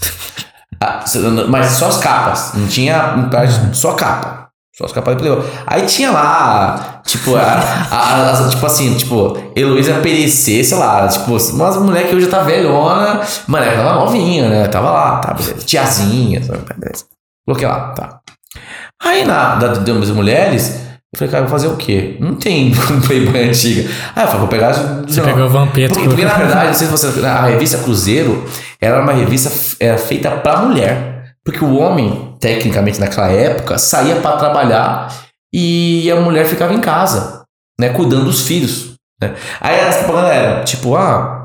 [0.82, 1.04] Ah,
[1.50, 3.14] mas só as capas, não tinha
[3.74, 4.48] só capa.
[4.74, 5.44] Só as capas de Playboy.
[5.66, 11.32] Aí tinha lá, tipo, a, a- a- tipo assim, tipo, Heloísa Perecer, sei lá, tipo,
[11.36, 14.68] umas mulher que hoje tá velhona, mano, ela tava novinha, né?
[14.68, 15.66] Tava lá, tá, beleza.
[15.66, 16.60] Tiazinha, sabe?
[16.74, 17.04] beleza.
[17.46, 18.20] Coloquei lá, tá.
[19.02, 20.80] Aí na da, das mulheres,
[21.12, 22.16] eu falei, cara, vou fazer o quê?
[22.20, 22.72] Não tem
[23.06, 23.90] Playboy antiga.
[24.14, 24.72] Aí eu falei, vou pegar.
[24.72, 25.94] Você pegou o Vampeta.
[25.94, 27.26] Porque, porque, na verdade, não sei se você.
[27.26, 28.44] A revista Cruzeiro
[28.80, 29.50] era uma revista
[29.80, 31.34] era feita pra mulher.
[31.44, 35.08] Porque o homem, tecnicamente naquela época, saía pra trabalhar
[35.52, 37.44] e a mulher ficava em casa,
[37.80, 37.88] né?
[37.88, 38.94] Cuidando dos filhos.
[39.20, 39.34] Né?
[39.60, 41.39] Aí as propagandas eram tipo, ah.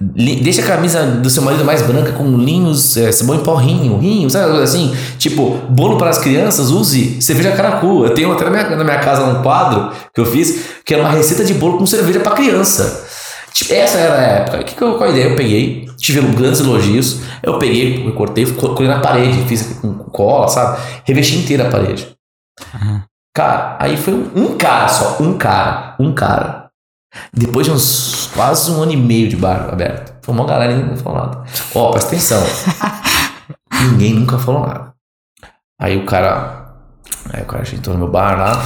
[0.00, 3.98] Deixa a camisa do seu marido mais branca com linhos, é, sabão em pó rinho,
[3.98, 4.90] rinho, sabe assim?
[5.18, 8.04] Tipo, bolo para as crianças, use cerveja caracu.
[8.04, 11.02] Eu tenho até na minha, na minha casa um quadro que eu fiz, que era
[11.02, 13.06] uma receita de bolo com cerveja para criança.
[13.52, 14.64] Tipo, essa era a época.
[14.64, 15.24] Que, qual a ideia?
[15.28, 17.18] Eu peguei, tive grandes elogios.
[17.42, 20.80] Eu peguei, eu cortei, co- colei na parede, fiz com cola, sabe?
[21.04, 22.08] Revesti inteira a parede.
[23.36, 26.61] Cara, aí foi um, um cara só, um cara, um cara.
[27.32, 30.14] Depois de uns quase um ano e meio de bar aberto.
[30.22, 31.44] Foi uma galera e ninguém falou nada.
[31.74, 32.42] Ó, presta atenção.
[33.90, 34.92] ninguém nunca falou nada.
[35.80, 36.74] Aí o cara.
[37.32, 38.62] Aí o cara entrou no meu bar lá.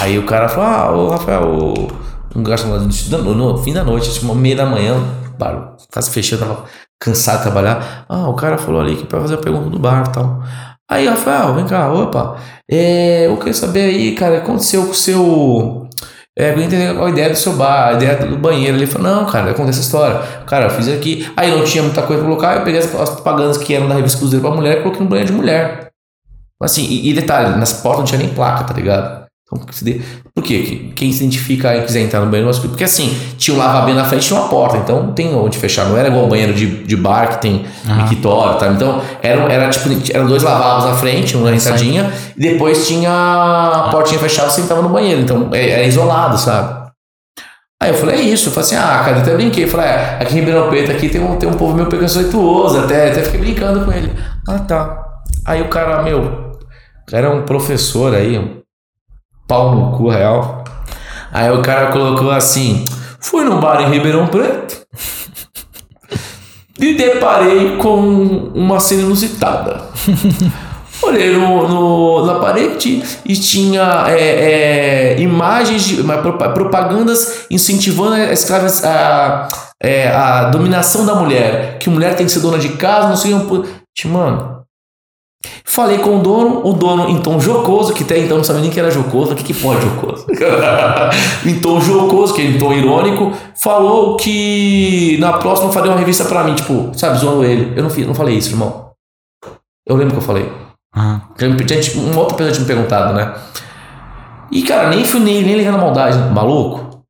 [0.00, 1.88] Aí o cara falou: Ah, ô Rafael, ô,
[2.34, 4.96] um gasto no, fim da noite, tipo, uma meia da manhã,
[5.38, 6.64] bar quase fechando, tava
[7.00, 8.04] cansado de trabalhar.
[8.08, 10.42] Ah, o cara falou ali que pra fazer a pergunta do bar e tal.
[10.90, 12.36] Aí, Rafael, vem cá, opa.
[12.70, 15.81] É, eu quero saber aí, cara, o que aconteceu com o seu.
[16.38, 18.76] É, eu entender a ideia do seu bar, a ideia do banheiro.
[18.76, 20.18] Ele falou, não, cara, conta essa história.
[20.46, 21.30] Cara, eu fiz aqui.
[21.36, 23.94] Aí não tinha muita coisa pra colocar, eu peguei as, as propagandas que eram da
[23.94, 25.90] revista Cruzeiro pra mulher e coloquei no banheiro de mulher.
[26.60, 29.21] Assim, e, e detalhe, nas portas não tinha nem placa, tá ligado?
[30.34, 30.90] Por quê?
[30.96, 34.28] Quem se identifica e quiser entrar no banheiro, porque assim, tinha um lavabo na frente
[34.28, 35.86] e uma porta, então tem onde fechar.
[35.86, 38.06] Não era igual o banheiro de, de bar que tem Ah.
[38.08, 38.68] mictório, tá?
[38.68, 43.88] Então, era, era tipo, eram dois lavabos na frente, uma entradinha, e depois tinha a
[43.90, 45.20] portinha fechada, você entrava no banheiro.
[45.20, 46.82] Então, é- era isolado, sabe?
[47.82, 48.48] Aí eu falei, é isso.
[48.48, 49.64] Eu falei assim, ah, cara, eu até brinquei.
[49.64, 52.78] Eu falei, é, aqui em Ribeirão Preto aqui tem um, tem um povo meio preconceituoso,
[52.78, 54.12] até, até fiquei brincando com ele.
[54.48, 55.02] Ah, tá.
[55.44, 56.52] Aí o cara, meu,
[57.12, 58.61] era um professor aí,
[59.52, 60.64] pau no cu real.
[61.30, 62.86] Aí o cara colocou assim:
[63.20, 64.80] fui num bar em Ribeirão Preto
[66.78, 68.00] e deparei com
[68.54, 69.82] uma cena inusitada.
[71.02, 76.02] Olhei no, no- na parede e tinha é, é, imagens, de,
[76.54, 79.48] propagandas incentivando a, escravas, a,
[79.82, 81.76] é, a dominação da mulher.
[81.78, 83.34] Que mulher tem que ser dona de casa, não sei.
[84.04, 84.51] Mano,
[85.64, 88.70] Falei com o dono, o dono em tom jocoso, que até então não sabia nem
[88.70, 90.26] que era jocoso, o que, que pode jocoso?
[91.44, 96.24] em tom jocoso, que é em tom irônico, falou que na próxima faria uma revista
[96.24, 97.72] pra mim, tipo, sabe, zoando ele.
[97.76, 98.92] Eu não, fiz, não falei isso, irmão.
[99.86, 100.50] Eu lembro que eu falei.
[101.64, 103.34] Tinha, tipo, uma outra pessoa tinha me perguntado, né?
[104.50, 106.30] E, cara, nem fui nem, nem ligando a maldade, né?
[106.30, 107.02] maluco.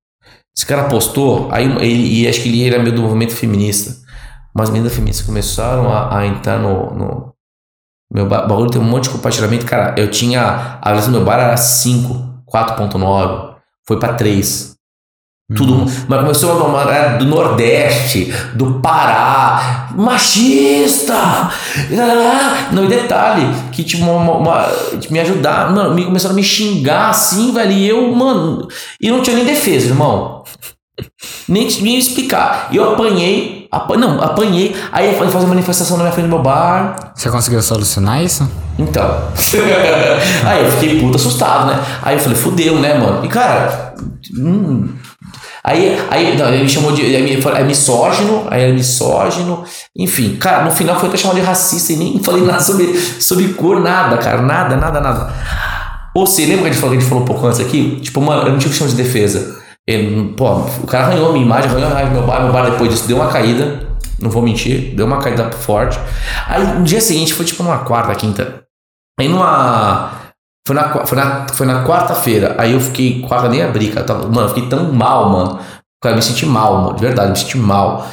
[0.56, 4.00] Esse cara postou, aí ele, e acho que ele era meio do movimento feminista.
[4.54, 7.31] Mas as meninas feministas começaram a, a entrar no, no.
[8.12, 9.64] Meu ba- bagulho tem um monte de compartilhamento.
[9.66, 10.40] Cara, eu tinha.
[10.42, 13.54] A avaliação do meu bar era 5, 4.9.
[13.86, 14.72] Foi pra 3.
[15.54, 15.84] Tudo.
[16.08, 21.50] Mas começou uma era do Nordeste, do Pará, machista!
[22.72, 24.68] Não, e detalhe, que tipo, uma, uma- uma-
[25.10, 28.66] me ajudar, mano, me começaram a me xingar assim, velho, e eu, mano,
[29.00, 30.42] e não tinha nem defesa, irmão.
[31.46, 32.68] Nem, nem explicar.
[32.70, 36.42] E eu apanhei, apa- não, apanhei, aí eu fazer manifestação na minha frente do meu
[36.42, 38.48] bar, Você conseguiu solucionar isso?
[38.78, 39.18] então.
[40.46, 41.80] aí eu fiquei puto assustado, né?
[42.02, 43.24] Aí eu falei, fudeu, né, mano?
[43.24, 43.94] E cara.
[44.38, 44.88] hum,
[45.64, 47.02] aí, aí não, ele me chamou de.
[47.02, 49.64] Aí me- é misógino, aí é misógino.
[49.96, 53.48] Enfim, cara, no final foi até chamado de racista e nem falei nada sobre, sobre
[53.54, 54.42] cor, nada, cara.
[54.42, 55.32] Nada, nada, nada.
[56.14, 57.98] Ou seja, lembra que a gente falou, que a gente falou um pouco antes aqui?
[58.02, 59.61] Tipo, mano, eu não tive chão de defesa.
[59.86, 60.50] Ele, pô,
[60.82, 62.90] o cara arranhou a minha imagem, arranhou a imagem do meu bar, meu bar depois
[62.90, 63.90] disso deu uma caída.
[64.20, 65.98] Não vou mentir, deu uma caída forte.
[66.46, 68.62] Aí no dia seguinte foi tipo numa quarta, quinta.
[69.18, 70.10] Aí numa.
[70.64, 72.54] Foi na, foi na, foi na quarta-feira.
[72.56, 73.20] Aí eu fiquei.
[73.22, 74.06] Quarta nem abri, cara.
[74.06, 75.58] Tava- mano, eu fiquei tão mal, mano.
[76.00, 76.94] Cara, eu me senti mal, mano.
[76.94, 78.06] De verdade, me senti mal.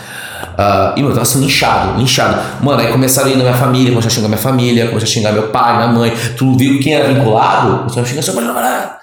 [0.58, 2.38] Ah, e, eu tava sendo linchado, linchado.
[2.62, 5.14] Mano, aí começaram a ir na minha família, começaram a xingar minha família, começaram a
[5.14, 6.14] xingar meu pai, minha mãe.
[6.38, 7.78] Tu viu quem era vinculado?
[7.80, 8.99] Começaram a xingar seu pai.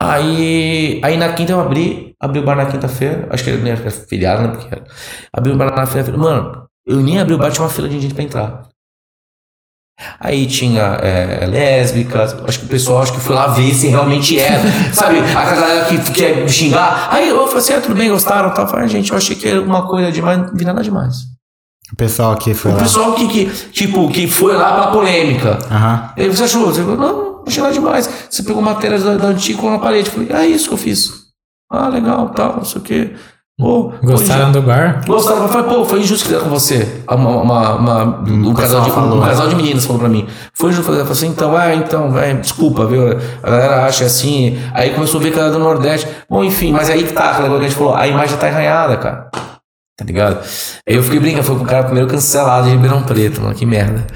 [0.00, 3.26] Aí, aí na quinta eu abri, abri o bar na quinta-feira.
[3.30, 4.48] Acho que era, era feriado, né?
[4.48, 4.84] Porque era.
[5.32, 6.16] Abri o bar na quinta-feira.
[6.16, 8.68] Mano, eu nem abri o bar, tinha uma fila de gente pra entrar.
[10.20, 14.38] Aí tinha é, lésbicas, acho que o pessoal acho que foi lá ver se realmente
[14.38, 14.62] era.
[14.92, 17.08] Sabe, a galera que quer xingar.
[17.10, 18.50] Aí eu falei assim: ah, tudo bem, gostaram?
[18.50, 21.16] Eu Falei, "Ah, gente, eu achei que era uma coisa demais, não vi nada demais.
[21.92, 22.80] O pessoal aqui foi O lá.
[22.82, 25.58] pessoal que, que, tipo, que foi lá pela polêmica.
[25.70, 26.10] Aham.
[26.16, 26.66] Aí você achou?
[26.66, 28.10] Você falou, não, não achei nada demais.
[28.28, 30.08] Você pegou matéria da, da antiga na parede.
[30.08, 31.10] Eu falei, ah, é isso que eu fiz.
[31.70, 33.12] Ah, legal, tal, não sei o quê.
[33.58, 35.00] Pô, Gostaram do bar?
[35.06, 37.02] Gostaram, falei, pô, foi injusto que fizeram com você.
[37.08, 39.18] Uma, uma, uma- um, casal de, falou.
[39.18, 40.26] um casal de meninas falou pra mim.
[40.52, 41.00] Foi injusto fazer.
[41.00, 43.08] Eu falei assim, então, ah, então, é, desculpa, viu?
[43.42, 44.58] A galera acha assim.
[44.74, 46.06] Aí começou a ver que ela era do Nordeste.
[46.28, 48.46] Bom, enfim, mas aí que tá, aquela coisa que a gente falou, a imagem tá
[48.48, 49.30] arranhada, cara.
[49.96, 50.40] Tá ligado?
[50.86, 53.64] Aí eu fiquei brincando, foi com o cara primeiro cancelado de Ribeirão Preto, mano, que
[53.64, 54.06] merda.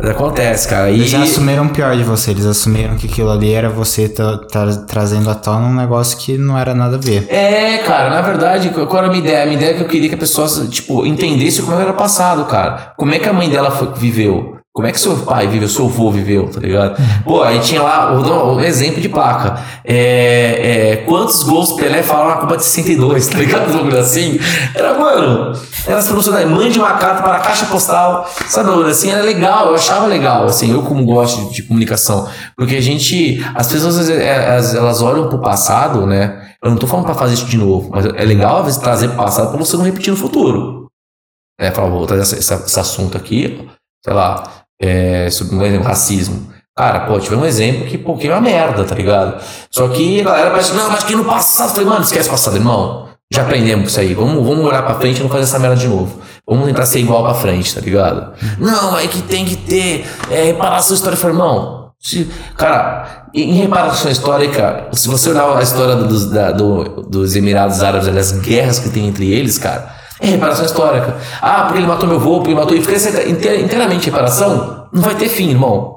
[0.00, 0.90] Mas acontece, cara.
[0.90, 2.30] E, Eles já assumiram o pior de você.
[2.30, 6.38] Eles assumiram que aquilo ali era você tra- tra- trazendo à tona um negócio que
[6.38, 7.26] não era nada a ver.
[7.28, 9.42] É, cara, na verdade, qual era a minha ideia?
[9.42, 12.44] A minha ideia é que eu queria que a pessoa, tipo, entendesse como era passado,
[12.46, 12.92] cara.
[12.96, 14.57] Como é que a mãe dela foi- viveu?
[14.78, 17.02] Como é que seu pai viveu, seu avô viveu, tá ligado?
[17.24, 19.60] Pô, aí tinha lá o, o exemplo de placa.
[19.84, 23.76] É, é, quantos gols Pelé falaram na Copa de 62, tá ligado?
[23.76, 24.38] Um assim.
[24.72, 25.52] Era, mano,
[25.84, 28.70] era as promoções, mande uma carta para a caixa postal, sabe?
[28.88, 32.28] Assim, era legal, eu achava legal, assim, eu como gosto de, de comunicação.
[32.56, 36.52] Porque a gente, as pessoas, é, elas, elas olham pro passado, né?
[36.62, 39.08] Eu não tô falando pra fazer isso de novo, mas é legal, às vezes, trazer
[39.08, 40.86] pro passado pra você não repetir no futuro.
[41.58, 43.68] É, falar, vou trazer esse assunto aqui,
[44.04, 46.48] sei lá, é, sobre um exemplo, racismo.
[46.76, 49.42] Cara, pô, tive um exemplo que, pô, que é uma merda, tá ligado?
[49.70, 52.56] Só que a galera vai não, mas que no passado, falei, mano, esquece o passado,
[52.56, 53.08] irmão.
[53.32, 54.14] Já aprendemos isso aí.
[54.14, 56.20] Vamos, vamos olhar pra frente e não fazer essa merda de novo.
[56.48, 58.32] Vamos tentar ser igual pra frente, tá ligado?
[58.58, 61.26] Não, é que tem que ter é, reparação histórica.
[61.26, 67.34] Irmão, Se- cara, em reparação histórica, se você olhar a história dos, da- do- dos
[67.36, 71.16] Emirados Árabes, as guerras que tem entre eles, cara, é reparação histórica.
[71.40, 72.76] Ah, porque ele matou meu avô, porque ele matou.
[72.76, 75.96] E fica essa inteira- inteiramente reparação, não vai ter fim, irmão.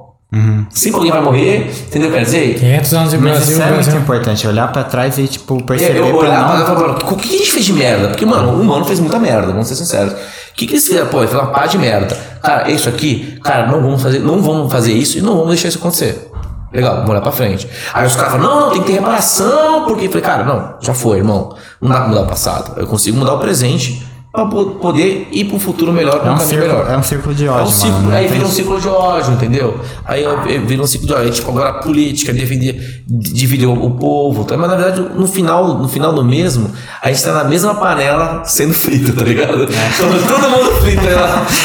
[0.70, 2.10] Sempre alguém vai morrer, entendeu?
[2.10, 4.00] Quer dizer, 500 anos de Mas Brasil, isso é muito Brasil.
[4.00, 6.66] importante, olhar pra trás e, tipo, perceber eu pra olhar pra não...
[6.66, 8.08] pra- pra- o que a gente fez de merda?
[8.08, 10.14] Porque, mano, o humano fez muita merda, vamos ser sinceros.
[10.14, 10.16] O
[10.56, 11.08] que, que eles fizeram?
[11.08, 12.18] Pô, fizeram uma pá de merda.
[12.42, 15.68] Cara, isso aqui, cara, não vamos fazer, não vamos fazer isso e não vamos deixar
[15.68, 16.30] isso acontecer.
[16.74, 17.68] Legal, vamos olhar pra frente.
[17.94, 20.06] Aí os caras falam, não, não, tem que ter reparação, porque.
[20.06, 21.54] Eu falei, cara, não, já foi, irmão.
[21.82, 22.80] Não dá pra mudar o passado.
[22.80, 24.02] Eu consigo mudar o presente
[24.32, 26.90] pra po- poder ir pro futuro melhor, É um círculo, melhor.
[26.90, 28.16] é um círculo de É um ódio, ciclo, mano.
[28.16, 29.80] aí vira um ciclo de ódio, entendeu?
[30.06, 31.26] Aí eu- vira um ciclo de ódio.
[31.26, 34.46] Aí, tipo, agora a política, dividir, dividir o, povo.
[34.46, 34.56] Tá?
[34.58, 36.72] Mas na verdade, no final, no final do mesmo,
[37.02, 39.68] a gente tá na mesma panela sendo frito, tá ligado?
[39.68, 39.68] Todo,
[40.28, 41.12] todo mundo frito, né?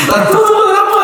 [0.09, 0.56] Tá todo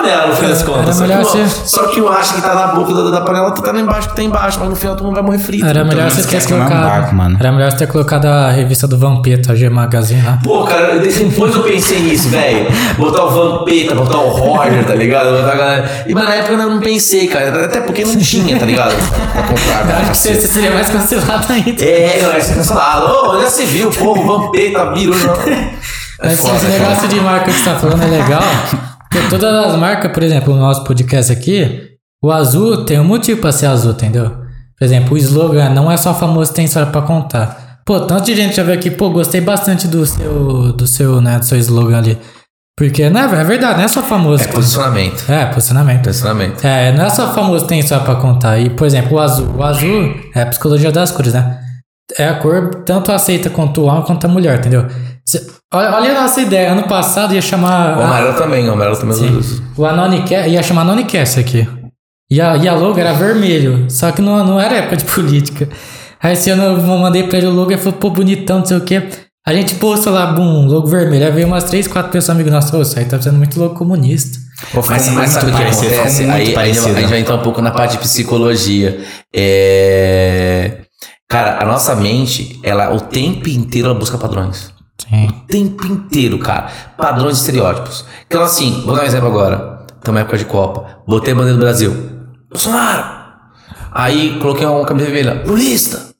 [0.02, 0.96] panela, no fim das contas.
[0.96, 3.62] Só que, ser- só que um acha que tá na boca da, da panela, outro
[3.62, 5.64] tá lá embaixo que tá embaixo, mas no final todo mundo vai morrer frito.
[5.66, 6.88] Era melhor mundo você ter que não é colocado.
[6.90, 7.36] barco, mano.
[7.40, 10.38] Era melhor você ter colocado a revista do Vampeta, a G Magazine lá.
[10.42, 12.66] Pô, cara, depois eu pensei nisso, velho.
[12.98, 15.30] Botar o Vampeta, botar o Roger, tá ligado?
[15.40, 16.04] Botar a galera...
[16.06, 17.64] E mas na época eu não pensei, cara.
[17.64, 18.92] Até porque não tinha, tá ligado?
[19.32, 19.98] Pra comprar, cara.
[20.00, 21.82] Acho que você, você seria mais cancelado ainda.
[21.84, 23.06] É, não, essa cancelado.
[23.06, 25.16] Ô, já se viu, pô, o Vampeta virou.
[25.16, 25.72] não.
[26.24, 26.78] É Mas foda, esse cara.
[26.78, 28.42] negócio de marca que você tá falando é legal.
[29.28, 33.52] Todas as marcas, por exemplo, o nosso podcast aqui, o azul tem um motivo pra
[33.52, 34.30] ser azul, entendeu?
[34.78, 37.80] Por exemplo, o slogan não é só famoso, tem história pra contar.
[37.84, 41.38] Pô, tanto de gente já veio aqui, pô, gostei bastante do seu, do seu, né,
[41.38, 42.18] do seu slogan ali.
[42.76, 44.44] Porque, né, é verdade, não é só famoso.
[44.44, 45.30] É posicionamento.
[45.30, 46.04] É, posicionamento.
[46.04, 46.64] Posicionamento.
[46.64, 48.58] É, não é só famoso tem história pra contar.
[48.58, 49.54] E, por exemplo, o azul.
[49.56, 51.60] O azul é a psicologia das cores, né?
[52.18, 54.86] É a cor tanto aceita quanto o homem quanto a mulher, entendeu?
[55.72, 56.72] Olha, olha a nossa ideia.
[56.72, 57.98] Ano passado ia chamar.
[57.98, 59.62] O amarelo também, o amarelo também eu uso.
[59.76, 61.66] O Anonicast ia chamar Anonicast aqui.
[62.30, 63.90] E a, e a logo era vermelho.
[63.90, 65.68] Só que não, não era época de política.
[66.22, 68.64] Aí esse ano eu mandei pra ele o logo e ele falou, pô, bonitão, não
[68.64, 69.08] sei o quê.
[69.44, 71.26] A gente postou lá, bum, logo vermelho.
[71.26, 72.88] Aí veio umas três, quatro pessoas amigos nossos.
[72.88, 74.38] Isso aí tá sendo muito logo comunista.
[74.72, 76.22] Pô, Mas, mas muito sabe o que acontece?
[76.22, 79.04] muito Aí, aí, a gente vai entrar um pouco na parte de psicologia.
[79.34, 80.82] É...
[81.28, 84.71] Cara, a nossa mente, ela o tempo inteiro ela busca padrões.
[85.10, 86.68] O tempo inteiro, cara.
[86.96, 88.04] Padrões e estereótipos.
[88.26, 89.84] Então, assim, vou dar um exemplo agora.
[89.88, 91.02] Estamos na época de Copa.
[91.06, 92.10] Botei a bandeira do Brasil.
[92.50, 93.04] Bolsonaro!
[93.92, 95.42] Aí coloquei uma camisa vermelha.
[95.46, 96.12] Lulista!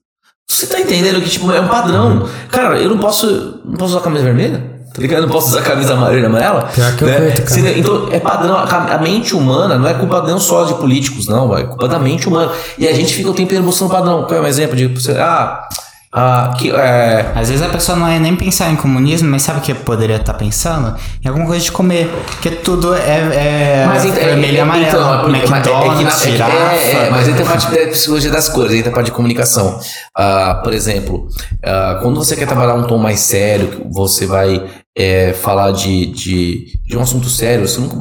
[0.49, 2.29] Você tá entendendo que, tipo, é um padrão.
[2.51, 3.61] Cara, eu não posso.
[3.65, 4.73] Não posso usar camisa vermelha?
[4.93, 5.21] Tá ligado?
[5.23, 6.69] Eu não posso usar camisa amarela e amarela?
[6.75, 7.79] Pior que eu curto, cara.
[7.79, 8.57] Então, é padrão.
[8.59, 11.57] A mente humana não é culpa não só de políticos, não.
[11.57, 12.53] É culpa da mente humana.
[12.77, 14.25] E a gente fica o tempo inteiro buscando padrão.
[14.25, 14.93] Qual é um exemplo de.
[15.19, 15.67] Ah.
[16.15, 19.61] Ah que, é, Às vezes a pessoa não é nem pensar em comunismo, mas sabe
[19.61, 20.95] o que poderia estar pensando?
[21.25, 22.09] Em alguma coisa de comer.
[22.27, 24.87] Porque tudo é, é Mas então, vermelho e amarelo.
[24.89, 26.53] Então, é é que na- McDonald's, é que- girafa.
[26.75, 29.81] é, é, mas entra a parte da psicologia das cores, entra a parte de comunicação.
[30.17, 31.29] Ah, por exemplo,
[31.65, 34.63] ah, quando você quer trabalhar um tom mais sério, que você vai
[34.95, 37.97] é, falar de, de, de um assunto sério, você nunca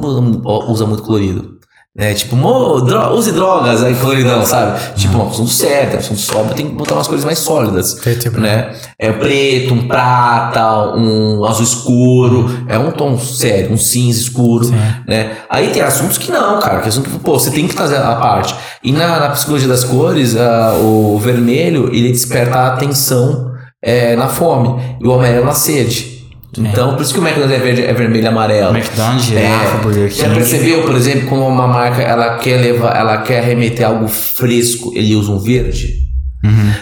[0.70, 1.51] usa muito colorido.
[1.94, 2.14] Né?
[2.14, 4.80] Tipo, "Mo, dro- use drogas, aí coloridão, sabe?
[4.96, 7.92] Tipo, um assunto sério, um assunto sóbrio, tem que botar umas cores mais sólidas.
[7.94, 8.72] Preto né?
[8.98, 14.70] É preto, um prata, um azul escuro, é um tom sério, um cinza escuro,
[15.06, 15.36] né?
[15.50, 18.14] Aí tem assuntos que não, cara, que assunto que, pô, você tem que trazer a
[18.16, 18.54] parte.
[18.82, 23.52] E na, na psicologia das cores, ah, o vermelho, ele desperta a atenção
[23.82, 26.21] é, na fome, e o amarelo na sede.
[26.58, 28.76] Então, por isso que o McDonald's é, verde, é vermelho e amarelo.
[28.76, 30.20] McDonald's, girafa, Burger King.
[30.20, 34.92] Já percebeu, por exemplo, quando uma marca ela quer levar, ela quer remeter algo fresco,
[34.94, 35.94] ele usa um verde?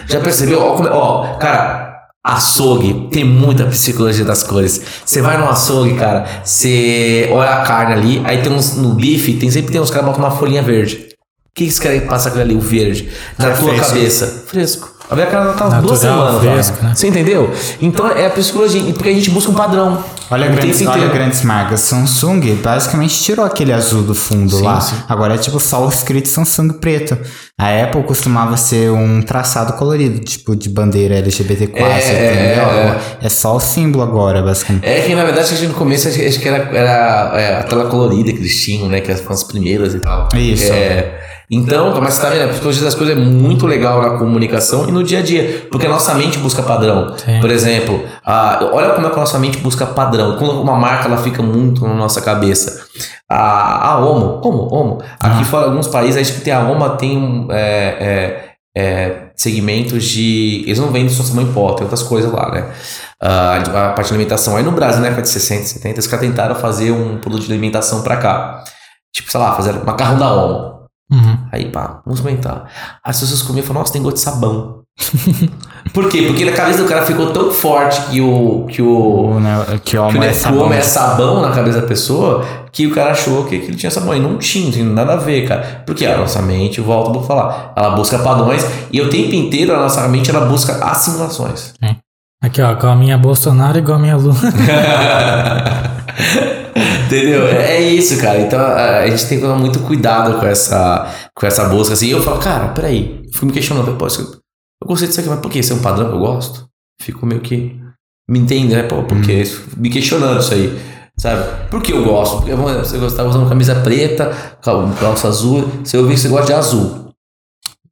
[0.07, 0.59] Já percebeu?
[0.61, 1.89] Ó, como é- ó, cara,
[2.23, 4.81] açougue tem muita psicologia das cores.
[5.05, 9.33] Você vai no açougue, cara, você olha a carne ali, aí tem uns no bife,
[9.35, 11.09] tem sempre tem uns caras que botam uma folhinha verde.
[11.49, 13.09] O que eles querem passar aquilo ali, o verde?
[13.37, 13.87] Na É tua fresco.
[13.87, 14.43] cabeça.
[14.47, 14.90] Fresco.
[15.11, 16.93] A minha cara tá Natural, duas semanas fresco, né?
[16.95, 17.53] Você entendeu?
[17.81, 20.01] Então é a psicologia, porque a gente busca um padrão.
[20.31, 21.81] Olha, grandes, olha grandes marcas.
[21.81, 24.79] Samsung basicamente tirou aquele azul do fundo Sim, lá.
[24.79, 24.95] sim.
[25.09, 27.17] Agora é tipo só o escrito Samsung preto.
[27.59, 32.63] A Apple costumava ser um traçado colorido, tipo de bandeira LGBT4, É, entendeu?
[32.63, 34.85] é, É só o símbolo agora, basicamente.
[34.87, 37.85] É que na verdade acho que no começo acho que- era, era é, a tela
[37.89, 39.01] colorida que eles tinham, né?
[39.01, 40.29] Que foram as primeiras e tal.
[40.35, 40.71] Isso.
[40.71, 41.19] É,
[41.51, 44.91] então, mas você tá vendo, a psicologia das coisas é muito legal na comunicação e
[44.91, 47.13] no dia a dia, porque a nossa mente busca padrão.
[47.17, 47.41] Sim.
[47.41, 50.37] Por exemplo, a- olha como é que a nossa mente busca padrão.
[50.37, 52.85] Quando uma marca ela fica muito na nossa cabeça.
[53.29, 55.01] A, a Omo, Omo, Omo.
[55.19, 57.57] Aqui fora, alguns países, acho que tem a Omo tem é,
[57.99, 60.63] é, é, segmentos de.
[60.65, 62.65] Eles não vendem só sabão em pó, tem outras coisas lá, né?
[63.21, 64.55] Ah, a parte de alimentação.
[64.55, 67.51] Aí no Brasil, na época de 60, 70, os caras tentaram fazer um produto de
[67.51, 68.63] alimentação pra cá.
[69.13, 70.80] Tipo, sei lá, fazer macarrão da Omo.
[71.11, 71.37] Uhum.
[71.51, 72.65] Aí, pá, vamos comentar.
[73.03, 74.81] As pessoas comiam e falavam, nossa, tem gosto de sabão.
[75.93, 76.23] Por quê?
[76.27, 78.65] Porque na cabeça do cara ficou tão forte que o.
[78.69, 80.73] Que o O, né, que o que o, homem é o sabão.
[80.73, 84.15] é sabão na cabeça da pessoa, que o cara achou que, que ele tinha sabão.
[84.15, 85.83] E não tinha, não tem nada a ver, cara.
[85.85, 89.79] Porque a nossa mente, volto a falar, ela busca padrões e o tempo inteiro a
[89.79, 91.73] nossa mente ela busca assimilações.
[92.43, 94.35] Aqui, ó, igual a minha Bolsonaro, igual a minha Lula.
[97.17, 97.45] Entendeu?
[97.47, 98.39] É é isso, cara.
[98.39, 101.93] Então a gente tem que tomar muito cuidado com essa, com essa busca.
[101.93, 103.21] Assim, eu falo, cara, peraí.
[103.25, 104.39] Eu fico me questionando, eu, pô, isso-
[104.81, 105.59] eu gostei disso aqui, mas por quê?
[105.59, 106.65] Isso é um padrão que eu gosto?
[107.01, 107.77] Fico meio que
[108.29, 108.83] me entendendo, né?
[108.83, 109.43] Pô, porque
[109.77, 110.79] me questionando isso aí.
[111.19, 111.67] Sabe?
[111.69, 112.37] Por que eu gosto?
[112.37, 114.31] Porque você gostava usando camisa preta,
[114.63, 115.69] cal- calça azul.
[115.83, 117.11] Se eu vi que você gosta de azul.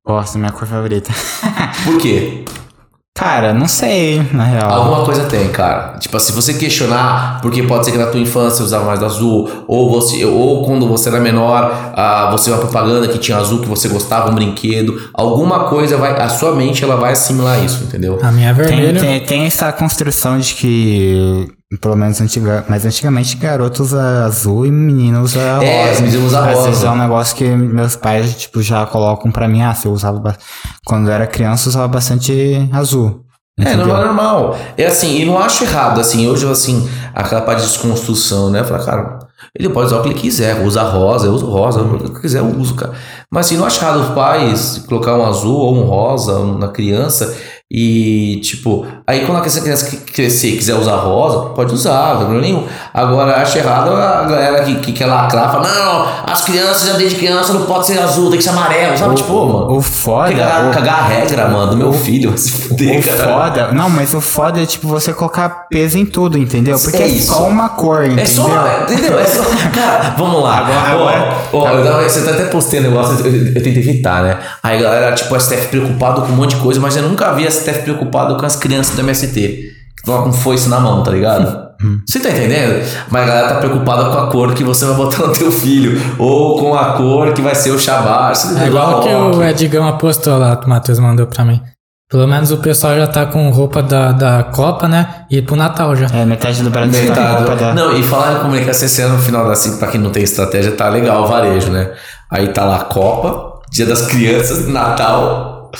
[0.06, 1.12] Gosto, minha cor favorita.
[1.84, 2.46] Por quê?
[3.20, 4.72] Cara, não sei, na real.
[4.72, 5.98] Alguma coisa tem, cara.
[6.00, 9.66] Tipo, se você questionar, porque pode ser que na tua infância você usava mais azul,
[9.68, 13.68] ou você, ou quando você era menor, ah, você uma propaganda que tinha azul que
[13.68, 18.20] você gostava, um brinquedo, alguma coisa vai, a sua mente ela vai assimilar isso, entendeu?
[18.24, 19.00] A minha é Tem, vermelha.
[19.02, 21.48] tem, tem essa construção de que,
[21.78, 26.02] pelo menos antiga, mas antigamente garoto usa azul e menino usa É, rosa.
[26.02, 26.88] menino usa rosa.
[26.88, 29.62] é um negócio que meus pais tipo, já colocam pra mim.
[29.62, 30.36] Ah, se eu usava.
[30.84, 33.24] Quando eu era criança, eu usava bastante azul.
[33.60, 33.88] É, entendeu?
[33.88, 34.58] não é normal.
[34.78, 38.64] É assim, e não acho errado, assim, hoje, assim, aquela parte de desconstrução, né?
[38.64, 39.20] Falar, cara,
[39.54, 42.40] ele pode usar o que ele quiser, usa rosa, eu uso rosa, o que quiser
[42.40, 42.94] eu uso, cara.
[43.30, 47.36] Mas assim, não acho errado os pais colocar um azul ou um rosa na criança
[47.70, 52.26] e, tipo, aí quando essa criança crescer e quiser usar rosa, pode usar, não tem
[52.28, 52.68] problema nenhum.
[52.94, 57.18] Agora, acho errado a galera que, que quer lacrar, fala, não, as crianças já desde
[57.18, 59.16] criança não pode ser azul, tem que ser amarelo, sabe?
[59.16, 59.78] tipo, ô, mano.
[59.78, 60.30] O foda.
[60.32, 63.24] Cagar, o- cagar a regra, mano, do meu filho, se fuder, O cara.
[63.34, 66.78] foda, não, mas o foda é tipo você colocar peso em tudo, entendeu?
[66.80, 68.24] Porque É é, só uma cor, entendeu?
[68.24, 69.20] É só uma, entendeu?
[69.20, 70.58] É só, cara, vamos lá.
[70.60, 73.78] Agora- Ó, agora- ó, eu tava- você tá até postando negócio, eu, eu, eu tentei
[73.80, 74.38] evitar, né?
[74.62, 77.32] Aí a galera, tipo, a STF preocupado com um monte de coisa, mas eu nunca
[77.34, 79.32] vi a STF preocupado com as crianças do MST.
[79.32, 81.70] Que estão com foice na mão, tá ligado?
[82.06, 82.86] Você tá entendendo?
[83.10, 86.00] Mas a galera tá preocupada com a cor que você vai botar no teu filho.
[86.18, 88.36] Ou com a cor que vai ser o Shabar.
[88.36, 91.62] Você É igual que Ó, o Edgão apostou lá, que o Matheus mandou pra mim.
[92.10, 95.26] Pelo menos o pessoal já tá com roupa da, da Copa, né?
[95.30, 96.08] E pro Natal já.
[96.08, 97.38] É, metade do Brasil tá com Metade.
[97.38, 97.74] roupa da...
[97.74, 100.24] Não, e falar em comunicação esse ano, no final da assim, pra quem não tem
[100.24, 101.92] estratégia, tá legal o varejo, né?
[102.32, 105.72] Aí tá lá Copa, Dia das Crianças, Natal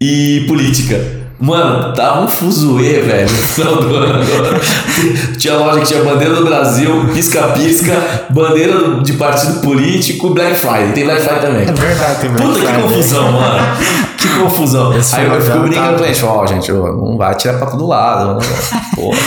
[0.00, 1.19] e política.
[1.40, 4.60] Mano, tava um fuzuê, velho, no final do ano agora.
[5.38, 10.92] Tinha loja que tinha bandeira do Brasil, pisca-pisca, bandeira de partido político, Black Friday.
[10.92, 11.62] Tem Black Friday também.
[11.62, 12.82] É verdade, tem Black Puta que Friday.
[12.82, 13.76] confusão, mano.
[14.18, 14.98] Que confusão.
[14.98, 17.56] Esse Aí eu fico ano brincando tá- com eles, ó, gente, ó, não vai tirar
[17.56, 18.38] pra todo lado.
[18.38, 18.46] Né?
[18.94, 19.18] Porra.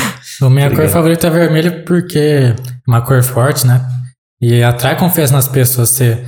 [0.44, 0.94] A minha cor Obrigado.
[0.94, 2.56] favorita é vermelho porque é
[2.88, 3.82] uma cor forte, né?
[4.42, 5.90] E atrai confiança nas pessoas.
[5.90, 6.24] Você,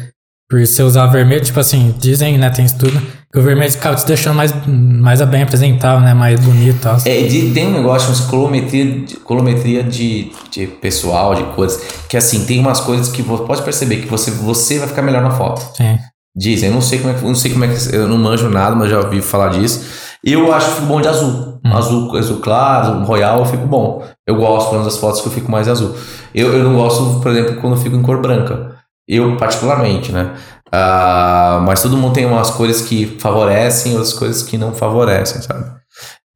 [0.49, 2.49] por você usar vermelho, tipo assim, dizem, né?
[2.49, 3.01] Tem estudo
[3.31, 6.13] que o vermelho acaba te deixando mais, mais bem apresentável, né?
[6.13, 6.97] Mais bonito e tal.
[7.05, 12.15] É, de- tem um negócio de colometria, de, colometria de, de pessoal, de coisas, que
[12.15, 15.31] assim, tem umas coisas que você pode perceber que você, você vai ficar melhor na
[15.31, 15.61] foto.
[15.76, 15.97] Sim.
[16.38, 18.17] Dizem, eu não sei como é que, eu não sei como é que, eu não
[18.17, 19.84] manjo nada, mas já ouvi falar disso.
[20.23, 21.59] Eu acho que fico bom de azul.
[21.63, 24.03] Azul, azul claro, royal, eu fico bom.
[24.27, 25.95] Eu gosto, pelo menos das fotos que eu fico mais azul.
[26.34, 28.74] Eu, eu não gosto, por exemplo, quando eu fico em cor branca.
[29.07, 30.36] Eu, particularmente, né?
[30.72, 35.41] Ah, mas todo mundo tem umas cores que favorecem e outras coisas que não favorecem,
[35.41, 35.76] sabe?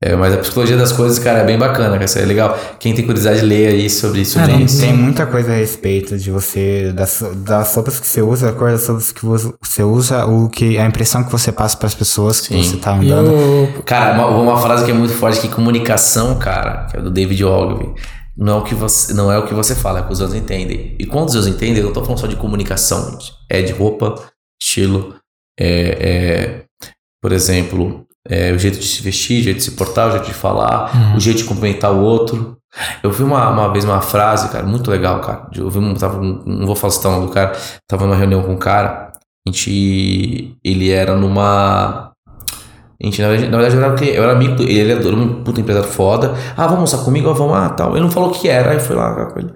[0.02, 2.58] É, mas a psicologia das coisas, cara, é bem bacana, cara, isso é legal.
[2.80, 4.80] Quem tem curiosidade, lê aí sobre, sobre É, não isso.
[4.80, 8.72] Tem muita coisa a respeito de você, das, das roupas que você usa, a cor
[8.72, 12.40] das roupas que você usa, o que, a impressão que você passa para as pessoas
[12.40, 12.64] que Sim.
[12.64, 13.34] você tá andando.
[13.34, 17.12] o, Cara, uma, uma frase que é muito forte que comunicação, cara, que é do
[17.12, 17.94] David Ogilvy,
[18.40, 20.22] não é o que você, não é o que você fala, é o que os
[20.22, 20.96] outros entendem.
[20.98, 23.18] E quando os outros entendem, eu não tô falando só de comunicação,
[23.50, 24.16] é de roupa,
[24.62, 25.16] estilo,
[25.60, 26.64] é, é,
[27.22, 30.26] por exemplo, é, o jeito de se vestir, o jeito de se portar, o jeito
[30.28, 31.18] de falar, Uhum.
[31.18, 32.58] o jeito de cumprimentar o outro.
[33.04, 35.50] Eu vi uma, uma vez uma frase, cara, muito legal, cara.
[35.56, 37.58] Eu vi um, tava, um- não vou falar o nome do cara,
[37.90, 39.12] tava numa reunião com um cara,
[39.48, 42.12] a gente, ele era numa
[43.02, 45.88] gente, na verdade, na verdade eu, era, eu era amigo, ele era um puta empresário
[45.88, 46.34] foda.
[46.52, 47.30] Ah, vamos almoçar comigo?
[47.30, 47.92] Ah, vamos, ah, tal.
[47.92, 49.54] Ele não falou o que era, aí foi lá com ele.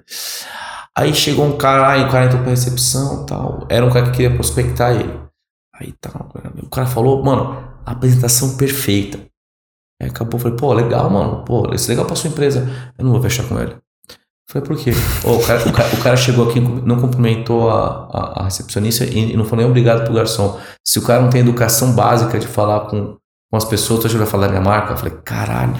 [0.96, 3.66] Aí chegou um cara, aí o cara entrou pra recepção tal.
[3.68, 5.12] Era um cara que queria prospectar ele.
[5.74, 6.30] Aí tal.
[6.62, 9.18] O cara falou, mano, apresentação perfeita.
[10.00, 11.44] Aí acabou, falei, pô, legal, mano.
[11.44, 12.68] Pô, isso é legal pra sua empresa.
[12.96, 13.76] Eu não vou fechar com ele.
[14.48, 14.92] Falei, por quê?
[15.24, 19.04] Ô, o, cara, o, cara, o cara chegou aqui, não cumprimentou a, a, a recepcionista
[19.04, 20.60] e, e não falou nem obrigado pro garçom.
[20.86, 23.16] Se o cara não tem educação básica de falar com,
[23.54, 24.94] com as pessoas, tu que vai falar da minha marca?
[24.94, 25.76] Eu falei, caralho.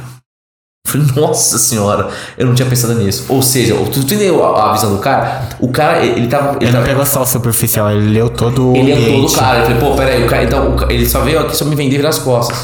[0.86, 3.24] falei, nossa senhora, eu não tinha pensado nisso.
[3.28, 5.48] Ou seja, tu entendeu a, a visão do cara?
[5.58, 6.50] O cara, ele tava.
[6.50, 9.12] Ele, Ele não tava, pegou só o superficial, ele leu todo o ele ambiente.
[9.12, 9.58] todo o cara.
[9.58, 11.96] Eu falei, pô, peraí, o cara, então, o ele só veio aqui só me vender
[11.96, 12.56] virar as costas.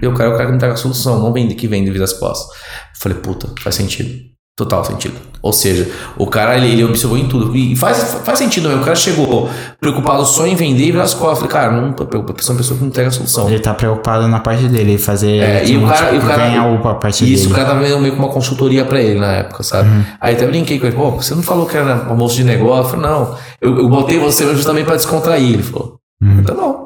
[0.00, 1.90] E o cara é o cara que me traga a solução, não vende que vende
[1.90, 2.48] e vira as costas.
[2.56, 4.33] Eu falei, puta, faz sentido.
[4.56, 5.16] Total sentido.
[5.42, 7.56] Ou seja, o cara ele, ele observou em tudo.
[7.56, 8.82] E faz, faz sentido mesmo.
[8.82, 9.50] O cara chegou
[9.80, 11.42] preocupado só em vender e virar as costas.
[11.44, 11.92] Eu falei, cara, não, a
[12.32, 13.48] pessoa é uma pessoa que não entrega a solução.
[13.50, 16.66] Ele tá preocupado na parte dele, fazer É, e o cara, e o cara ganhar
[16.68, 17.52] o- a parte Isso, dele.
[17.52, 19.88] o cara tava vendo meio com uma consultoria pra ele na época, sabe?
[20.20, 22.94] Aí até brinquei com ele, pô, você não falou que era almoço de negócio?
[22.94, 25.52] Eu falei, não, eu, eu botei você justamente pra descontrair.
[25.54, 26.84] Ele falou, então não.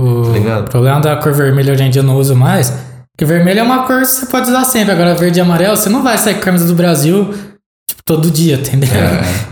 [0.00, 0.68] O Tá ligado?
[0.70, 2.72] problema da cor vermelha hoje em dia eu não uso mais.
[3.14, 4.92] Porque vermelho é uma cor que você pode usar sempre.
[4.92, 7.32] Agora, verde e amarelo, você não vai sair com a camisa do Brasil
[7.88, 8.88] tipo, todo dia, entendeu?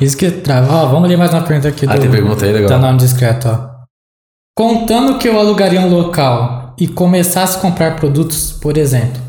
[0.00, 0.72] Isso que trava.
[0.72, 2.68] Ó, vamos ler mais uma pergunta aqui Ah, do, tem pergunta aí, legal.
[2.70, 3.70] da nome discreto, ó.
[4.56, 9.20] Contando que eu alugaria um local e começasse a comprar produtos, por exemplo,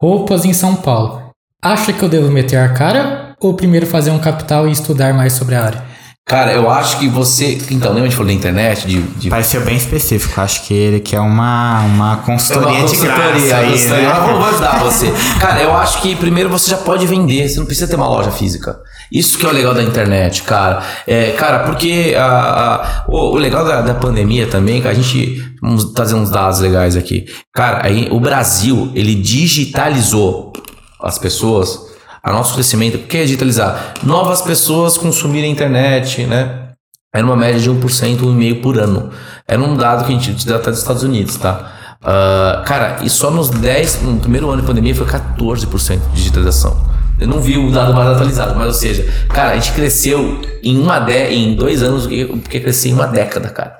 [0.00, 1.30] roupas em São Paulo,
[1.62, 5.32] acha que eu devo meter a cara ou primeiro fazer um capital e estudar mais
[5.32, 5.84] sobre a área?
[6.28, 7.56] Cara, eu acho que você.
[7.70, 8.84] Então, lembra de falou da internet?
[8.84, 10.40] De, de Pareceu bem específico.
[10.40, 14.02] Acho que ele quer uma, uma consultoria, de graça aí, consultoria.
[14.08, 14.12] né?
[14.12, 15.12] Mas vamos ajudar você.
[15.38, 18.32] Cara, eu acho que primeiro você já pode vender, você não precisa ter uma loja
[18.32, 18.76] física.
[19.12, 20.82] Isso que é o legal da internet, cara.
[21.06, 25.40] É, cara, porque a, a- o, o legal da, da pandemia também, que a gente.
[25.62, 27.26] Vamos trazer uns dados legais aqui.
[27.54, 30.52] Cara, aí, o Brasil, ele digitalizou
[31.00, 31.94] as pessoas.
[32.26, 33.94] A nosso crescimento, o que é digitalizar?
[34.02, 36.70] Novas pessoas consumirem a internet, né?
[37.14, 39.10] Era uma média de 1%, 1,5% por ano.
[39.46, 41.72] Era um dado que a gente dá até dos Estados Unidos, tá?
[42.02, 46.76] Ah, cara, e só nos 10, no primeiro ano de pandemia foi 14% de digitalização.
[47.20, 50.80] Eu não vi o dado mais atualizado, mas ou seja, cara, a gente cresceu em
[50.80, 53.78] uma de, em dois anos o que o que cresceu em uma década, cara.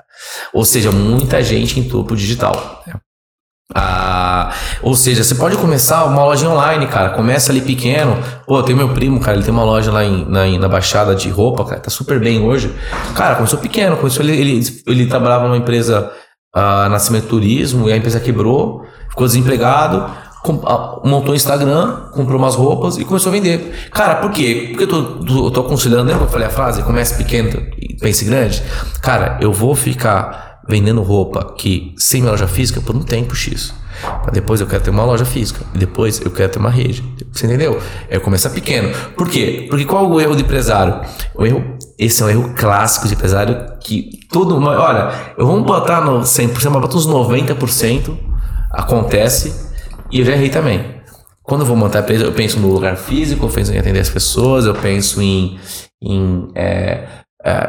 [0.53, 2.81] Ou seja, muita gente entrou pro digital.
[3.75, 7.09] Ah, ou seja, você pode começar uma loja online, cara.
[7.09, 8.17] Começa ali pequeno.
[8.45, 11.29] Pô, tem meu primo, cara, ele tem uma loja lá em, na, na Baixada de
[11.29, 12.73] roupa, cara, tá super bem hoje.
[13.15, 16.11] Cara, começou pequeno, começou ele, ele, ele trabalhava numa empresa
[16.55, 20.09] ah, Nascimento Turismo e a empresa quebrou, ficou desempregado,
[20.43, 23.89] com- ah, montou um Instagram, comprou umas roupas e começou a vender.
[23.91, 24.67] Cara, por quê?
[24.69, 26.81] Porque eu tô, eu tô considerando, lembra que eu falei a frase?
[26.83, 28.63] Comece pequeno e pense grande?
[29.01, 33.73] Cara, eu vou ficar vendendo roupa que sem minha loja física por um tempo X.
[34.01, 35.65] Pra depois eu quero ter uma loja física.
[35.73, 37.03] Depois eu quero ter uma rede.
[37.31, 37.79] Você entendeu?
[38.09, 38.95] É começar pequeno.
[39.15, 39.65] Por quê?
[39.69, 41.01] Porque qual é o erro do empresário?
[41.33, 44.67] O erro, esse é um erro clássico de empresário que todo mundo.
[44.67, 48.17] Olha, eu vou botar no 100%, mas bota uns 90%
[48.71, 49.67] acontece
[50.11, 50.97] e eu já errei também.
[51.41, 54.01] Quando eu vou montar a empresa, eu penso no lugar físico, eu penso em atender
[54.01, 55.57] as pessoas, eu penso em,
[56.01, 57.07] em é,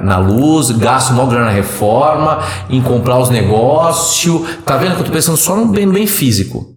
[0.02, 2.38] na luz, gasto uma grana na reforma,
[2.70, 4.56] em comprar os negócios.
[4.64, 6.74] Tá vendo que eu tô pensando só no bem, bem físico?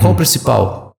[0.00, 0.92] Qual o principal?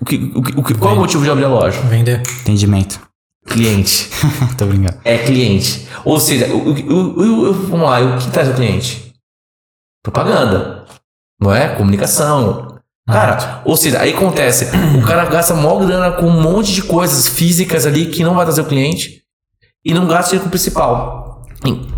[0.00, 1.80] O que, o que, o que- qual é o motivo de abrir a loja?
[1.82, 2.20] Vender.
[2.42, 3.00] Entendimento.
[3.46, 4.10] Cliente.
[4.58, 4.98] Tô brincando.
[5.04, 5.88] É cliente.
[6.04, 9.14] Ou seja, o, o, o- o- vamos lá, o que traz o cliente?
[10.02, 10.84] Propaganda.
[11.40, 11.74] Não é?
[11.76, 12.76] Comunicação.
[13.08, 14.66] Cara, ou seja, aí acontece,
[14.98, 18.44] o cara gasta maior grana com um monte de coisas físicas ali que não vai
[18.44, 19.22] trazer o cliente
[19.84, 21.28] e não gasta dinheiro com o principal.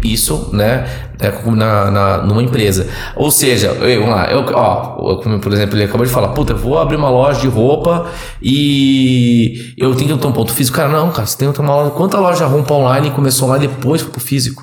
[0.02, 0.88] Isso, né,
[1.20, 2.88] é na, na- numa empresa.
[3.14, 6.56] Ou seja, eu, vamos lá, eu, ó, por exemplo, ele acabou de falar, puta, eu
[6.56, 8.06] vou abrir uma loja de roupa
[8.40, 10.76] e eu tenho que ter um ponto físico.
[10.78, 11.90] Cara, não, cara, você tem que ter uma loja.
[11.90, 14.62] Quanta loja roupa online começou lá depois foi pro físico?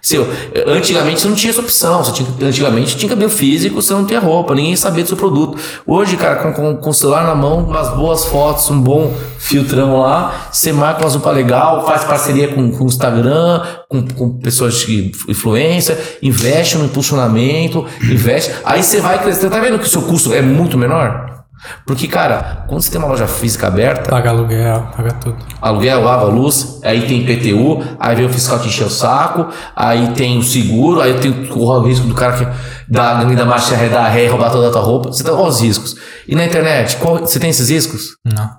[0.00, 0.26] Seu,
[0.66, 2.02] antigamente você não tinha essa opção.
[2.02, 5.58] Você tinha, antigamente tinha cabelo físico, você não tinha roupa, ninguém sabia do seu produto.
[5.86, 10.00] Hoje, cara, com, com, com o celular na mão, umas boas fotos, um bom filtrão
[10.00, 14.74] lá, você marca uma roupa legal, faz parceria com, com o Instagram, com, com pessoas
[14.80, 18.52] de influência, investe no impulsionamento, investe.
[18.64, 19.50] Aí você vai crescer.
[19.50, 21.31] Tá vendo que o seu custo é muito menor?
[21.86, 25.36] Porque, cara, quando você tem uma loja física aberta, Paga aluguel, paga tudo.
[25.60, 30.08] aluguel, água, luz, aí tem IPTU, aí vem o fiscal te encher o saco, aí
[30.14, 32.46] tem o seguro, aí tem o, risco do cara que
[32.88, 35.12] dá a da marcha ré, dar ré e roubar toda a tua roupa.
[35.12, 35.96] Você tem quais os riscos?
[36.26, 38.16] E na internet, qual, você tem esses riscos?
[38.24, 38.50] Não.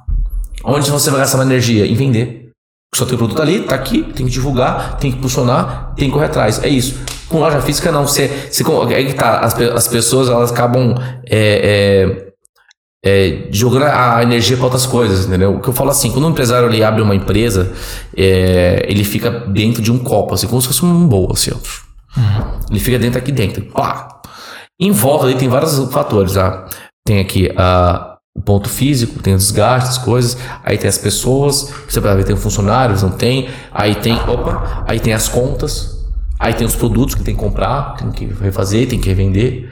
[0.63, 1.85] Onde você vai gastar mais energia?
[1.85, 2.51] Em vender.
[2.95, 6.13] Só tem o produto ali, tá aqui, tem que divulgar, tem que impulsionar, tem que
[6.13, 6.63] correr atrás.
[6.63, 7.01] É isso.
[7.27, 8.05] Com loja física, não.
[8.07, 8.63] Você, você,
[8.93, 10.93] é que tá, as, as pessoas elas acabam
[11.25, 12.32] é, é,
[13.05, 15.55] é, jogando a energia para outras coisas, entendeu?
[15.55, 17.73] O que eu falo assim, quando um empresário ele abre uma empresa,
[18.15, 21.83] é, ele fica dentro de um copo, assim, como se fosse um bowl, assim, ó.
[22.69, 23.65] Ele fica dentro aqui dentro.
[23.65, 24.21] Pá!
[24.79, 26.67] Em volta ali tem vários fatores, tá?
[27.05, 31.73] Tem aqui a, o ponto físico, tem os desgastes, as coisas, aí tem as pessoas,
[31.87, 35.99] você vai ver tem funcionários, não tem, aí tem, opa, aí tem as contas,
[36.39, 39.71] aí tem os produtos que tem que comprar, tem que refazer, tem que revender.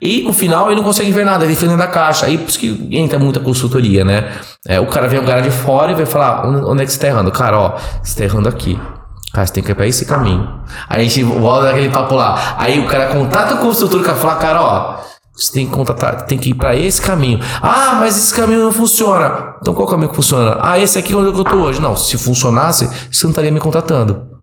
[0.00, 2.26] E no final ele não consegue ver nada, ele fica dentro da caixa.
[2.26, 4.32] Aí por isso que entra muita consultoria, né?
[4.66, 6.92] É, o cara vem um cara de fora e vai falar: onde, onde é que
[6.92, 7.30] você tá errando?
[7.30, 8.78] Cara, ó, você tá errando aqui.
[9.32, 10.48] Cara, você tem que ir pra esse caminho.
[10.88, 12.56] Aí a gente volta daquele papo lá.
[12.58, 14.96] Aí o cara contata o consultor, cara fala, cara, ó,
[15.34, 17.38] você tem que contratar, tem que ir pra esse caminho.
[17.60, 19.56] Ah, mas esse caminho não funciona.
[19.60, 20.58] Então qual caminho que funciona?
[20.60, 21.80] Ah, esse aqui é onde eu tô hoje.
[21.80, 24.35] Não, se funcionasse, você não estaria me contratando.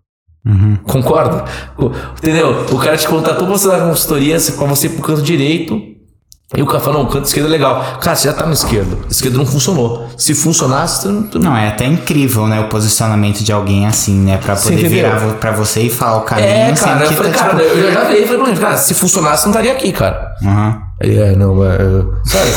[0.84, 1.44] Concorda?
[1.78, 2.66] O- Entendeu?
[2.70, 5.80] O cara te contratou pra você dar consultoria, pra você ir pro canto direito.
[6.56, 7.98] E o cara fala, não, o canto esquerdo é legal.
[8.00, 9.04] Cara, você já tá no esquerdo.
[9.08, 10.06] O esquerdo não funcionou.
[10.16, 11.28] Se funcionasse, você não.
[11.40, 15.50] não- é até incrível, né, o posicionamento de alguém assim, né, pra poder virar pra
[15.50, 18.00] você e falar o caminho, É, sendo cara, eu falei, tá, cara, tipo, eu já
[18.02, 20.32] falei, falei pra ele, cara, se funcionasse, não estaria aqui, cara.
[20.44, 20.82] aham.
[21.00, 21.78] Ele é, não, mas.
[21.80, 22.50] eu- Sabe?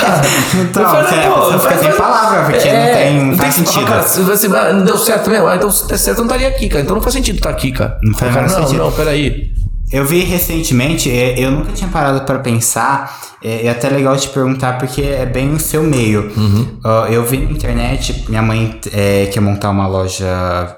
[0.00, 0.22] cara,
[0.62, 3.86] Então, falei, você- pô, você fica sem palavra, porque não tem- não faz que- sentido.
[3.86, 6.48] Cara, se você não deu certo mesmo, ah, então se der certo, eu não estaria
[6.48, 6.82] aqui, cara.
[6.82, 7.98] Então não faz sentido estar aqui, cara.
[8.02, 8.78] Não faz cara, não, sentido.
[8.84, 9.50] não, peraí.
[9.92, 14.28] Eu vi recentemente, é, eu nunca tinha parado pra pensar, é, é até legal te
[14.30, 16.32] perguntar porque é bem o seu meio.
[16.84, 20.76] Ó, eu vi na internet, minha mãe é, quer montar uma loja,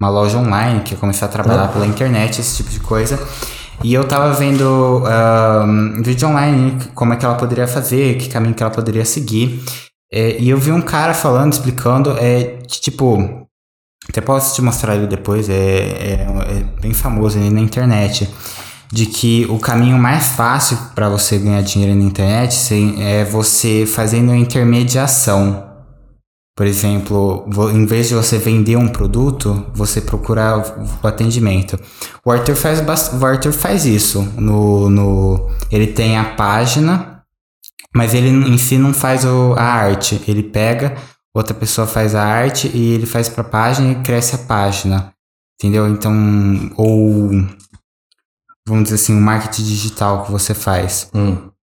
[0.00, 3.18] uma loja online, quer começar a trabalhar pela internet, esse tipo de coisa.
[3.82, 8.54] E eu tava vendo ahn, vídeo online, como é que ela poderia fazer, que caminho
[8.54, 9.62] que ela poderia seguir.
[10.12, 13.46] É, e eu vi um cara falando, explicando, é, tipo,
[14.08, 18.28] até posso te mostrar ele depois, é, é, é bem famoso aí na internet.
[18.90, 24.34] De que o caminho mais fácil para você ganhar dinheiro na internet é você fazendo
[24.34, 25.67] intermediação.
[26.58, 31.78] Por exemplo, em vez de você vender um produto, você procurar o- atendimento.
[32.24, 32.80] O Arthur faz,
[33.12, 34.22] o Arthur faz isso.
[34.36, 37.22] No, no, ele tem a página,
[37.94, 40.20] mas ele em si não faz o- a arte.
[40.26, 40.96] Ele pega,
[41.32, 45.14] outra pessoa faz a arte e ele faz pra página e cresce a página.
[45.60, 45.86] Entendeu?
[45.86, 46.12] Então,
[46.76, 47.30] ou
[48.66, 51.08] vamos dizer assim, o marketing digital que você faz.
[51.14, 51.36] Hum.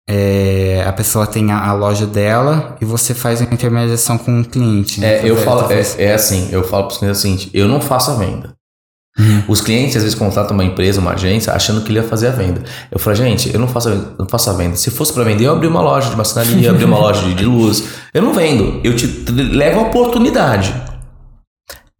[0.08, 4.44] É, a pessoa tem a, a loja dela e você faz uma intermediação com o
[4.44, 5.04] cliente.
[5.04, 7.80] É, eu falo, é, é assim, eu falo para os clientes o seguinte, eu não
[7.80, 8.54] faço a venda.
[9.48, 12.30] Os clientes às vezes contratam uma empresa, uma agência, achando que ele ia fazer a
[12.30, 12.62] venda.
[12.90, 14.14] Eu falo, gente, eu não faço a venda.
[14.18, 14.76] Não faço a venda.
[14.76, 17.44] Se fosse para vender, eu abri uma loja de maçonaria, abri uma loja de, de
[17.44, 17.84] luz.
[18.14, 18.80] Eu não vendo.
[18.82, 20.74] Eu te te levo a oportunidade.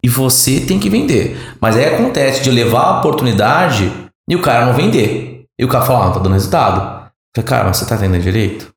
[0.03, 1.37] E você tem que vender.
[1.59, 3.91] Mas aí acontece de eu levar a oportunidade
[4.27, 5.45] e o cara não vender.
[5.59, 7.00] E o cara fala, ah, não tá dando resultado.
[7.35, 8.71] Falei, cara, mas você tá vendendo direito?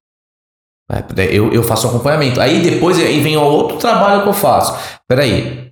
[0.90, 2.40] É, Eu, eu faço um acompanhamento.
[2.40, 4.74] Aí depois aí vem outro trabalho que eu faço.
[5.08, 5.70] Peraí.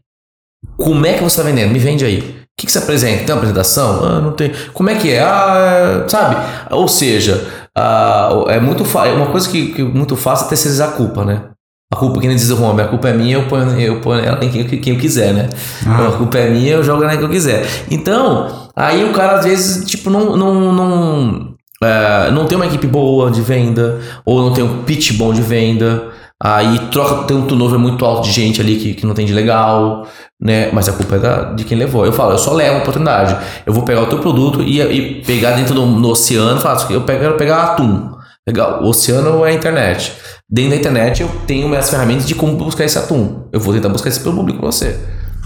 [0.76, 1.72] Como é que você está vendendo?
[1.72, 2.18] Me vende aí.
[2.20, 3.24] O que, que você apresenta?
[3.24, 4.04] Tem uma apresentação?
[4.04, 4.52] Ah, não tem.
[4.72, 5.20] Como é que é?
[5.22, 6.36] Ah, sabe?
[6.70, 7.46] Ou seja,
[7.76, 11.24] ah, é muito é uma coisa que, que é muito fácil é terceirizar a culpa,
[11.24, 11.48] né?
[11.92, 14.42] A culpa, quem diz o homem, a culpa é minha, eu ponho, eu ponho ela
[14.42, 15.50] em quem, quem eu quiser, né?
[15.86, 16.08] Ah.
[16.08, 17.66] A culpa é minha, eu jogo na que eu quiser.
[17.90, 21.51] Então, aí o cara às vezes, tipo, não, não, não,
[21.84, 25.42] é, não tem uma equipe boa de venda, ou não tem um pitch bom de
[25.42, 26.10] venda,
[26.42, 29.32] aí troca, tem um turnover muito alto de gente ali que, que não tem de
[29.32, 30.06] legal,
[30.40, 30.70] né?
[30.72, 32.04] Mas a culpa é da, de quem levou.
[32.04, 33.36] Eu falo, eu só levo a oportunidade.
[33.64, 37.04] Eu vou pegar o teu produto e, e pegar dentro do no oceano, faço, eu
[37.04, 38.12] quero pegar atum.
[38.46, 40.12] Legal, o oceano é a internet.
[40.50, 43.48] Dentro da internet eu tenho minhas ferramentas de como buscar esse atum.
[43.52, 44.98] Eu vou tentar buscar esse pelo público pra você.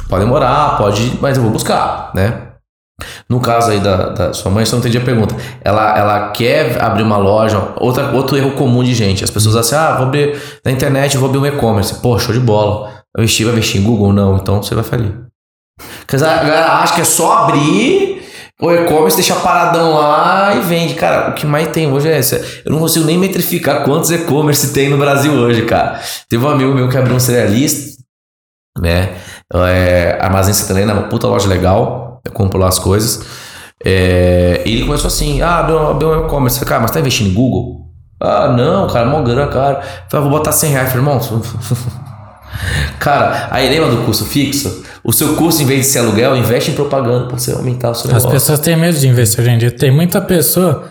[0.09, 2.46] Pode demorar, pode, mas eu vou buscar, né?
[3.29, 5.37] No caso aí da, da sua mãe, só não entendi a pergunta.
[5.63, 9.23] Ela, ela quer abrir uma loja, outra, outro erro comum de gente.
[9.23, 11.97] As pessoas dizem assim: ah, vou abrir na internet, vou abrir um e-commerce.
[11.97, 12.87] Pô, show de bola.
[13.15, 14.13] Vai investir, vai investir em Google?
[14.13, 15.13] Não, então você vai falir.
[16.01, 18.23] Porque a galera acha que é só abrir
[18.61, 20.95] o e-commerce, deixar paradão lá e vende.
[20.95, 22.37] Cara, o que mais tem hoje é essa.
[22.65, 26.01] Eu não consigo nem metrificar quantos e-commerce tem no Brasil hoje, cara.
[26.29, 28.03] Teve um amigo meu que abriu um cerealista,
[28.79, 29.17] né?
[29.53, 32.06] É, Armazém Santa Helena, uma puta loja legal.
[32.27, 33.25] Eu compro lá as coisas.
[33.85, 36.65] É, ele começou assim: ah, abriu, abriu um e-commerce.
[36.65, 37.87] Cara, mas tá investindo em Google?
[38.21, 39.83] Ah, não, cara, mó grana, cara.
[40.11, 41.21] Falei, vou botar 100 reais, falei, irmão.
[42.99, 44.83] Cara, aí lembra do custo fixo?
[45.05, 47.95] O seu custo, em vez de ser aluguel, investe em propaganda pra você aumentar o
[47.95, 48.31] seu As negócio.
[48.31, 49.71] pessoas têm medo de investir hoje em dia.
[49.71, 50.85] Tem muita pessoa,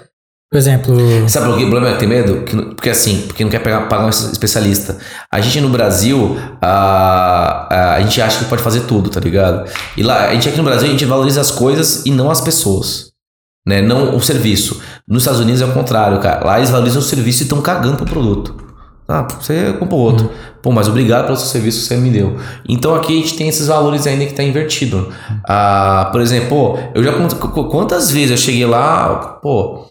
[0.55, 0.95] por exemplo,
[1.27, 2.43] Sabe por que o problema é medo?
[2.43, 4.97] Que não- porque assim, porque não quer pegar, pagar um especialista.
[5.29, 9.69] A gente no Brasil, a, a, gente acha que pode fazer tudo, tá ligado?
[9.97, 12.39] E lá, a gente aqui no Brasil, a gente valoriza as coisas e não as
[12.39, 13.07] pessoas.
[13.67, 13.81] Né?
[13.81, 14.79] Não o serviço.
[15.05, 16.45] Nos Estados Unidos é o contrário, cara.
[16.45, 18.55] Lá eles valorizam o serviço e estão cagando pro produto.
[19.09, 20.31] Ah, você compra outro.
[20.63, 22.37] Pô, mas obrigado pelo seu serviço que você me deu.
[22.67, 25.13] Então aqui a gente tem esses valores ainda que tá invertido.
[25.47, 27.11] Ah, por exemplo, pô, eu já
[27.69, 29.85] quantas vezes eu cheguei lá, pô,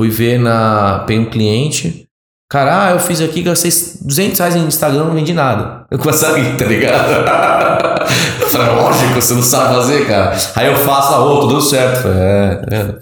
[0.00, 1.04] fui ver na.
[1.06, 2.06] Peguei um cliente.
[2.50, 5.84] Cara, ah, eu fiz aqui, gastei 200 reais em Instagram, não vendi nada.
[5.90, 7.60] Eu rir, tá ligado?
[8.40, 10.36] Eu falei, lógico, você não sabe fazer, cara.
[10.56, 12.08] Aí eu faço a outra, deu certo.
[12.08, 12.98] É, tá?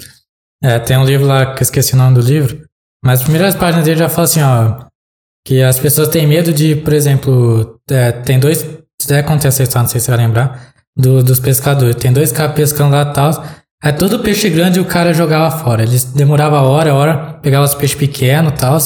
[0.63, 2.61] É, tem um livro lá que eu esqueci o nome do livro,
[3.03, 4.85] mas as primeiras páginas dele já fala assim, ó,
[5.47, 8.63] que as pessoas têm medo de, por exemplo, é, tem dois,
[9.27, 11.97] contei essa história, não sei se você vai lembrar, do, dos pescadores.
[11.97, 13.31] Tem dois caras pescando lá e tal.
[13.83, 15.83] Aí todo peixe grande o cara jogava fora.
[15.83, 18.79] Eles demorava hora, hora, pegava os peixes pequenos e tal.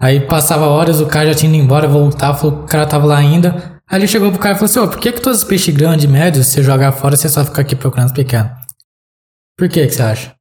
[0.00, 3.18] Aí passava horas, o cara já tinha ido embora, voltava, falou o cara tava lá
[3.18, 3.80] ainda.
[3.88, 5.74] Aí ele chegou pro cara e falou assim: Ô, por que, que todos os peixes
[5.74, 8.50] grandes e médios, você jogar fora, você só fica aqui procurando os pequenos?
[9.58, 10.34] Por que que você acha?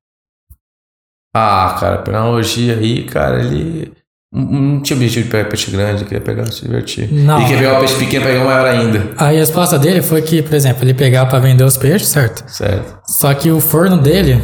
[1.36, 3.94] Ah, cara, pela analogia aí, cara, ele
[4.34, 7.08] não tinha objetivo de pegar peixe grande, ele queria pegar, se divertir.
[7.12, 7.42] Não.
[7.42, 9.10] E quer pegar o peixe pequeno, pegar o maior ainda.
[9.18, 12.44] A resposta dele foi que, por exemplo, ele pegava pra vender os peixes, certo?
[12.48, 12.98] Certo.
[13.08, 14.44] Só que o forno dele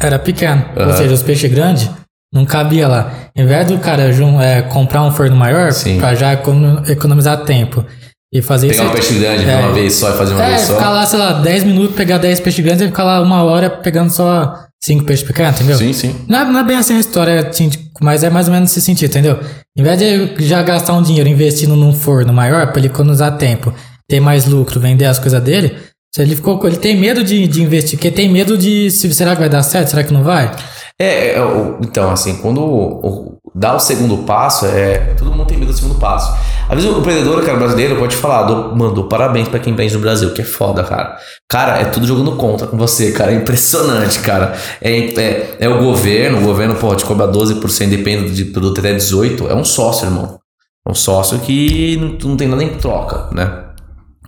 [0.00, 0.64] era pequeno.
[0.76, 0.92] Ou Aham.
[0.96, 1.88] seja, os peixes grandes
[2.34, 3.12] não cabia lá.
[3.36, 4.02] Em vez do cara
[4.42, 7.84] é, comprar um forno maior, pra já econo- economizar tempo
[8.32, 8.90] e fazer Pegar isso.
[8.90, 9.56] um peixe grande de É.
[9.56, 10.74] uma vez só e fazer uma É, vez só.
[10.74, 13.70] ficar lá, sei lá, 10 minutos, pegar 10 peixes grandes e ficar lá uma hora
[13.70, 15.76] pegando só 5 peixes pequenos, entendeu?
[15.78, 16.14] Sim, sim.
[16.28, 18.70] Não é, não é bem assim a história, assim, de- mas é mais ou menos
[18.70, 19.38] nesse sentido, entendeu?
[19.76, 23.74] Em vez de já gastar um dinheiro investindo num forno maior pra ele economizar tempo,
[24.08, 25.76] ter mais lucro, vender as coisas dele,
[26.14, 29.34] se ele ficou, ele tem medo de, de investir, porque tem medo de se será
[29.34, 30.50] que vai dar certo, será que não vai?
[30.98, 31.36] É, é,
[31.82, 35.76] então, assim, quando o- o- dá o segundo passo, é, todo mundo tem medo do
[35.76, 36.32] segundo passo.
[36.68, 39.94] Às vezes o empreendedor, cara, brasileiro, pode te falar, dou, mandou parabéns pra quem empreende
[39.94, 41.18] no Brasil, que é foda, cara.
[41.48, 43.32] Cara, é tudo jogando contra com você, cara.
[43.32, 44.54] É impressionante, cara.
[44.80, 49.50] É, é, é o governo, o governo pode cobrar 12%, depende de produto até 18%.
[49.50, 50.38] É um sócio, irmão.
[50.86, 53.64] É um sócio que não, não tem nada em troca, né?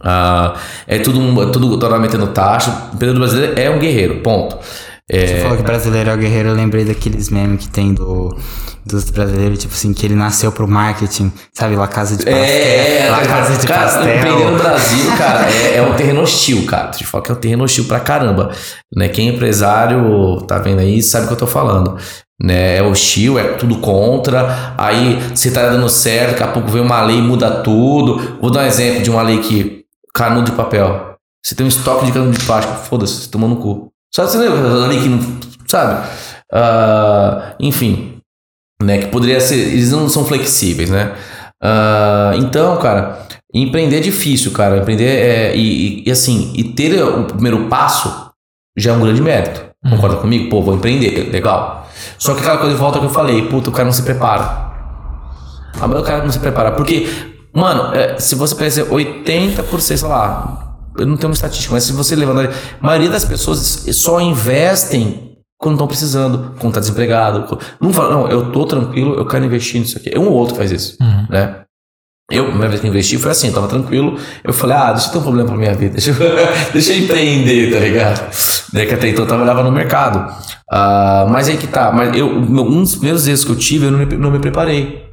[0.03, 0.55] Ah,
[0.89, 2.71] é tudo, é tudo toda metendo taxa.
[2.91, 4.59] O empreendedor brasileiro é um guerreiro, ponto.
[5.13, 8.33] É, Você falou que brasileiro é o guerreiro, eu lembrei daqueles memes que tem do,
[8.87, 11.75] dos brasileiros, tipo assim, que ele nasceu pro marketing, sabe?
[11.75, 12.45] La Casa de Pastel.
[12.45, 14.17] É, La Casa de cara, Pastel.
[14.17, 16.93] empreender no Brasil, cara, é, é um terreno hostil, cara.
[16.93, 18.53] Te falo que é um terreno hostil pra caramba.
[18.95, 19.09] Né?
[19.09, 21.97] Quem é empresário, tá vendo aí, sabe o que eu tô falando.
[22.41, 22.77] Né?
[22.77, 24.75] É hostil, é tudo contra.
[24.79, 28.39] Aí você tá dando certo, daqui a pouco vem uma lei e muda tudo.
[28.41, 29.85] Vou dar um exemplo de uma lei que
[30.15, 31.17] canudo de papel.
[31.45, 33.91] Você tem um estoque de canudo de plástico, foda-se, você tomou no cu.
[34.15, 35.21] Só você lembra da lei que não.
[35.67, 36.09] Sabe?
[36.53, 38.21] Ah, enfim
[38.83, 38.99] né?
[38.99, 39.57] Que poderia ser.
[39.57, 41.15] Eles não são flexíveis, né?
[41.63, 44.79] Ah, então, cara, empreender é difícil, cara.
[44.79, 45.57] Empreender é.
[45.57, 48.31] E, e- assim, e ter o primeiro passo
[48.77, 49.69] já é um grande mérito.
[49.89, 50.51] Concorda comigo?
[50.51, 51.89] Pô, vou empreender, legal.
[52.19, 54.71] Só que aquela coisa de volta que eu falei, puta, o cara não se prepara.
[55.81, 56.73] Ah, mas o cara não se prepara.
[56.73, 57.09] Porque,
[57.55, 61.93] mano, é, se você pensa 80%, sei lá, eu não tenho uma estatística, mas se
[61.93, 62.51] você levantar.
[62.81, 67.59] A maioria das pessoas só investem quando estão precisando, quando tá desempregado.
[67.81, 70.11] Não fala, não, eu tô tranquilo, eu quero investir nisso aqui.
[70.13, 71.27] É um ou outro que faz isso, Uhum.
[71.29, 71.57] né?
[72.33, 74.17] Eu, a primeira vez que investi, foi assim, eu tava tranquilo.
[74.45, 76.17] Eu falei, ah, deixa eu ter um problema pra minha vida, deixa eu,
[76.73, 78.21] deixa eu empreender, tá ligado?
[78.73, 80.33] Né, que até então eu trabalhava no mercado.
[80.71, 83.91] Ah, mas aí que tá, mas eu, um dos primeiros erros que eu tive, eu
[83.91, 85.10] não me, não me preparei.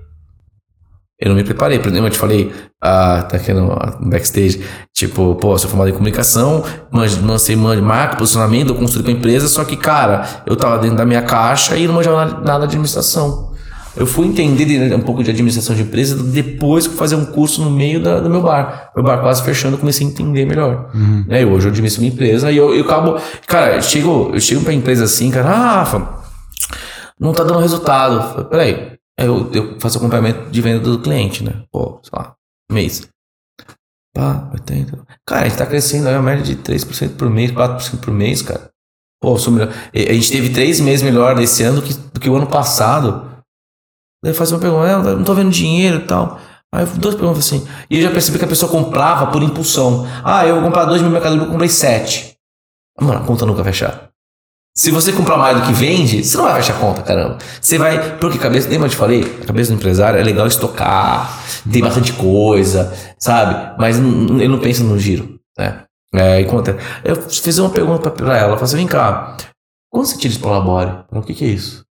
[1.20, 3.70] Eu não me preparei, por exemplo, eu te falei, ah, tá aqui no,
[4.08, 4.62] backstage,
[4.94, 9.14] tipo, pô, sou formado em comunicação, manjo- lancei man- marca, posicionamento, eu construí com a
[9.14, 12.60] empresa, só que, cara, eu tava dentro da minha caixa e não manjava nada, nada
[12.68, 13.48] de administração.
[13.96, 17.64] Eu fui entender de- um pouco de administração de empresa depois que fazia um curso
[17.64, 18.92] no meio da- do meu bar.
[18.96, 20.92] Meu bar quase fechando, eu comecei a entender melhor.
[21.28, 23.18] Né, hoje eu administro minha empresa e eu, eu acabo.
[23.48, 26.08] Cara, eu chego, eu chego pra empresa assim, cara, ah, Rafa,
[27.20, 28.22] não tá dando resultado.
[28.34, 31.64] Falei, Peraí, Aí eu, eu faço acompanhamento de venda do cliente, né?
[31.72, 32.36] Pô, sei lá,
[32.72, 33.08] mês.
[34.14, 35.06] Pá, 80.
[35.26, 38.42] Cara, a gente tá crescendo aí a média de 3% por mês, 4% por mês,
[38.42, 38.70] cara.
[39.22, 39.74] Pô, sou melhor.
[39.94, 43.32] A gente teve três meses melhor nesse ano do que, do que o ano passado.
[44.24, 46.40] Daí faz uma pergunta, "É, não tô vendo dinheiro e tal.
[46.74, 47.68] Aí duas perguntas assim.
[47.90, 50.06] E eu já percebi que a pessoa comprava por impulsão.
[50.24, 52.36] Ah, eu vou comprar dois mil mercadoria, eu comprei sete.
[53.00, 54.10] Mano, a conta nunca fechar.
[54.78, 57.40] Se você comprar mais do que vende, você não vai fechar a conta, caramba.
[57.60, 58.16] Você vai.
[58.18, 59.40] Porque cabeça, lembra que eu te falei?
[59.42, 63.76] A cabeça do empresário é legal estocar, tem bastante coisa, sabe?
[63.80, 65.82] Mas ele não pensa no giro, né?
[66.14, 69.36] É, enquanto, eu fiz uma pergunta pra, ela, eu falei assim: vem cá,
[69.90, 70.92] quando você tira esse Polabore?
[71.12, 71.84] O que, que é isso?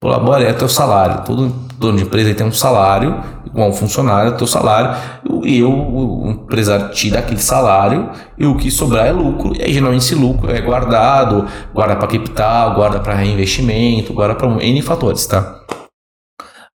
[0.00, 1.24] Polabore é teu salário.
[1.26, 4.96] Todo dono de empresa tem um salário, igual um funcionário, é teu salário.
[5.44, 9.54] E eu, o empresário, tira aquele salário e o que sobrar é lucro.
[9.54, 14.48] E aí, geralmente, esse lucro é guardado, guarda para capital, guarda para reinvestimento, guarda para
[14.48, 15.60] N fatores, tá?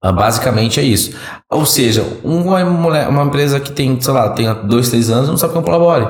[0.03, 1.15] Ah, Basicamente é isso.
[1.47, 5.37] Ou seja, uma, mulher, uma empresa que tem, sei lá, tem dois, três anos não
[5.37, 6.07] sabe o que um Polabore.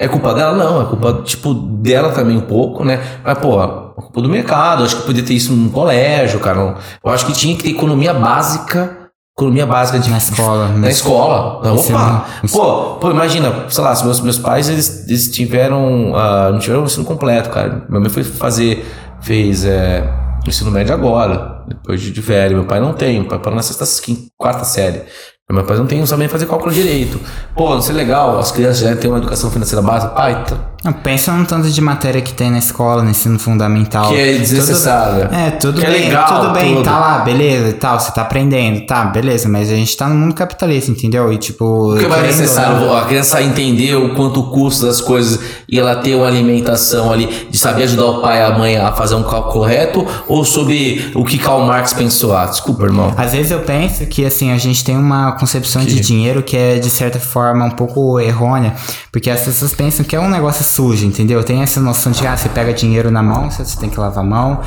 [0.00, 0.56] É culpa dela?
[0.56, 3.20] Não, é culpa, tipo, dela também um pouco, né?
[3.24, 4.84] Mas, pô, culpa do mercado.
[4.84, 6.76] Acho que podia ter isso no colégio, cara.
[7.04, 8.96] Eu acho que tinha que ter economia básica.
[9.36, 10.68] Economia básica de Na escola.
[10.68, 11.60] na escola.
[11.72, 12.24] Ensino- opa.
[12.50, 16.12] Pô, pô, imagina, sei lá, se meus, meus pais eles, eles tiveram.
[16.16, 17.84] ah, não tiveram o ensino completo, cara.
[17.88, 18.84] Minha mãe foi fazer
[19.20, 20.04] fez é,
[20.46, 22.56] ensino médio agora, depois de, de velho.
[22.56, 25.02] Meu pai não tem, meu pai parou na sexta, quinta, quarta série.
[25.50, 27.18] Meu pai não tem, não sabe nem fazer cálculo direito.
[27.56, 30.12] Pô, não sei legal, as crianças já têm uma educação financeira básica.
[30.14, 34.08] Pai, tá, Não, pensa no tanto de matéria que tem na escola, no ensino fundamental.
[34.10, 35.26] que é desnecessária.
[35.26, 36.84] Tudo, é, tudo Que é bem, legal, tudo bem, tudo.
[36.84, 40.14] tá lá, beleza e tal, você tá aprendendo, tá, beleza, mas a gente tá no
[40.14, 41.32] mundo capitalista, entendeu?
[41.32, 41.92] E tipo.
[41.94, 45.96] Vai querendo ou necessário não- a criança entender o quanto custa das coisas e ela
[45.96, 49.22] ter uma alimentação ali, de saber ajudar o pai e a mãe a fazer um
[49.24, 52.36] cálculo correto, ou sobre o que Karl Marx pensou.
[52.36, 53.12] Ah, desculpa, irmão.
[53.16, 56.78] Às vezes eu penso que assim, a gente tem uma concepção de dinheiro que é
[56.78, 58.74] de certa forma um pouco errônea,
[59.10, 61.42] porque as pessoas pensam que é um negócio sujo, entendeu?
[61.42, 64.26] Tem essa noção de ah, você pega dinheiro na mão, você tem que lavar a
[64.26, 64.60] mão,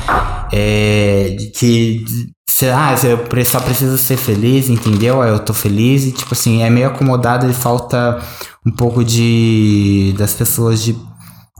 [0.52, 2.04] é, que
[2.46, 5.22] se, ah, eu só preciso ser feliz, entendeu?
[5.22, 8.20] Eu tô feliz e tipo assim, é meio acomodado e falta
[8.66, 10.96] um pouco de das pessoas de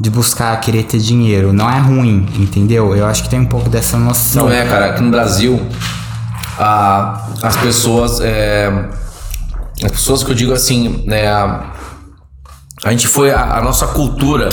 [0.01, 1.52] de buscar querer ter dinheiro.
[1.52, 2.97] Não é ruim, entendeu?
[2.97, 4.47] Eu acho que tem um pouco dessa noção.
[4.47, 4.86] Não é, cara.
[4.86, 5.60] Aqui no Brasil,
[6.59, 8.20] a, as pessoas.
[8.20, 8.89] é,
[9.85, 11.27] as pessoas que eu digo assim, né?
[12.84, 13.30] A, gente foi.
[13.30, 14.48] A, a nossa cultura,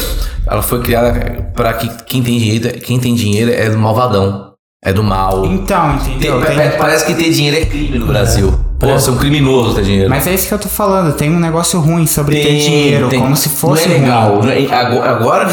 [0.48, 4.48] ela foi criada para que quem tem dinheiro, quem tem dinheiro é do malvadão.
[4.82, 5.46] É do mal.
[5.46, 6.42] Então, Tem- entendeu?
[6.42, 8.58] Tem- pa- parece que ter dinheiro é crime no Brasil.
[8.80, 10.10] Pô, você é um criminoso ter dinheiro.
[10.10, 13.10] Mas é isso que eu tô falando, tem um negócio ruim sobre ter Tem- dinheiro,
[13.10, 14.40] tem- como se fosse não é legal.
[14.40, 14.50] ruim.
[14.50, 15.46] é- agora,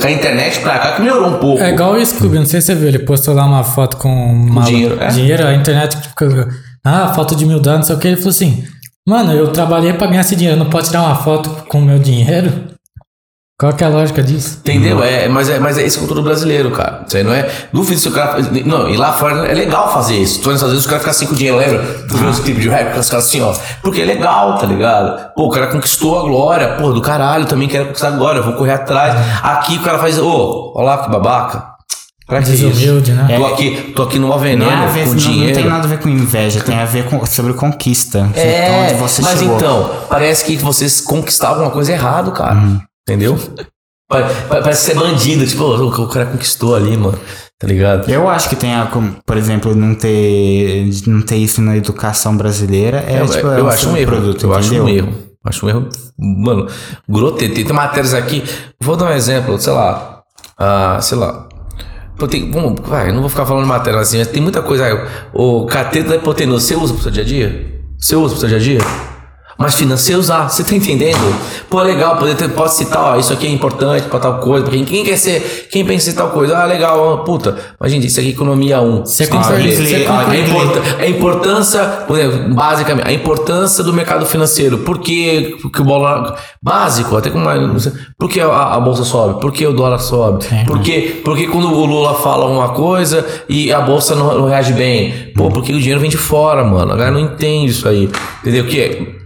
[0.00, 1.62] com a internet pra cá que melhorou um pouco.
[1.62, 4.08] É igual o Scooby, não sei se você viu, ele postou lá uma foto com
[4.08, 5.08] uma dinheiro, é?
[5.08, 6.48] dinheiro, a internet fica,
[6.82, 8.64] ah, foto de mil dólares, não sei o que, ele falou assim,
[9.06, 11.98] mano, eu trabalhei pra ganhar esse dinheiro, não pode tirar uma foto com o meu
[11.98, 12.76] dinheiro?
[13.58, 14.58] Qual que é a lógica disso?
[14.58, 15.02] Entendeu?
[15.02, 17.04] É, mas, é, mas é esse cultura brasileiro, cara.
[17.06, 17.50] Isso aí não é.
[17.72, 18.36] Duvido se o cara.
[18.66, 20.42] Não, e lá fora é legal fazer isso.
[20.42, 21.82] Tu às vezes os caras ficam assim com dinheiro, lembra?
[22.06, 23.54] Tu viu os clipes de rap, os caras assim, ó.
[23.80, 25.32] Porque é legal, tá ligado?
[25.34, 28.52] Pô, o cara conquistou a glória, pô, do caralho, também quero conquistar a glória, vou
[28.52, 29.14] correr atrás.
[29.42, 31.75] Aqui o cara faz, ô, ó lá que babaca.
[32.26, 32.50] Pra que?
[32.50, 33.36] Desumilde, né?
[33.38, 35.54] Tô aqui, tô aqui numa Não, veneno é a ver, com não, não dinheiro.
[35.54, 38.28] tem nada a ver com inveja, tem a ver com, sobre conquista.
[38.34, 39.56] É, onde você mas chegou.
[39.56, 42.56] então, parece que vocês conquistavam uma coisa errado, cara.
[42.56, 42.80] Uhum.
[43.08, 43.38] Entendeu?
[44.08, 47.18] Pa- pa- Parece ser bandido, tipo, o cara conquistou ali, mano.
[47.58, 48.10] Tá ligado?
[48.10, 48.90] Eu acho que tem, a,
[49.24, 53.64] por exemplo, não ter, não ter isso na educação brasileira é, eu, tipo, é eu
[53.64, 54.06] um acho um erro.
[54.10, 54.84] produto, eu acho entendeu?
[54.84, 55.14] um erro.
[55.44, 55.88] Acho um erro,
[56.18, 56.66] mano,
[57.08, 57.54] grotesco.
[57.54, 58.42] Tem, matérias aqui.
[58.80, 60.22] Vou dar um exemplo, sei lá.
[60.58, 61.45] Ah, sei lá.
[62.18, 64.86] Pô, tem, vamos, vai, não vou ficar falando de matéria assim, mas tem muita coisa.
[64.86, 65.08] aí.
[65.34, 67.82] O cateto da hipotenusa, você usa pro seu dia a dia?
[67.98, 68.78] Você usa pro seu dia a dia?
[69.58, 71.18] Mas financeiro usar, você tá entendendo?
[71.70, 74.66] Pô, é legal, poder ter, pode citar, ó, isso aqui é importante pra tal coisa.
[74.66, 78.06] Quem, quem quer ser, quem pensa em tal coisa, ah, legal, ó, puta, mas gente,
[78.06, 79.06] isso aqui é economia 1.
[79.06, 79.74] Você tem que concorda- saber.
[79.76, 82.04] você a, importa- a importância,
[82.54, 84.78] basicamente, a importância do mercado financeiro.
[84.78, 86.36] Por que, que o dólar.
[86.62, 87.60] Básico, até com mais.
[87.62, 89.40] não sei, Por que a, a bolsa sobe?
[89.40, 90.44] Por que o dólar sobe?
[90.66, 94.48] Por que, por que quando o Lula fala uma coisa e a bolsa não, não
[94.48, 95.32] reage bem?
[95.36, 96.92] Pô, porque o dinheiro vem de fora, mano.
[96.92, 98.10] A galera não entende isso aí.
[98.42, 98.64] Entendeu?
[98.64, 99.16] O que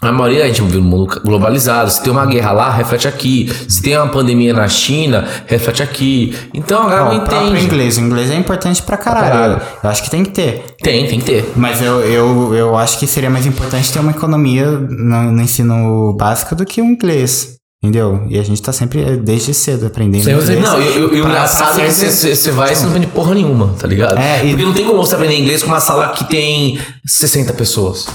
[0.00, 1.90] a maioria a gente vive num mundo globalizado.
[1.90, 3.52] Se tem uma guerra lá, reflete aqui.
[3.68, 6.36] Se tem uma pandemia na China, reflete aqui.
[6.54, 7.64] Então a galera não entende.
[7.64, 7.98] inglês.
[7.98, 9.32] O inglês é importante pra caralho.
[9.56, 9.62] caralho.
[9.82, 10.64] Eu acho que tem que ter.
[10.80, 11.52] Tem, tem que ter.
[11.56, 16.12] Mas eu, eu, eu acho que seria mais importante ter uma economia no, no ensino
[16.16, 17.56] básico do que o inglês.
[17.82, 18.24] Entendeu?
[18.28, 20.60] E a gente tá sempre, desde cedo, aprendendo usa- inglês.
[20.68, 23.06] Não, e o- e pra- engraçado pra é que você- vai e você não aprende
[23.08, 24.18] porra nenhuma, tá ligado?
[24.18, 27.52] É, e- Porque não tem como você aprender inglês com uma sala que tem 60
[27.52, 28.06] pessoas.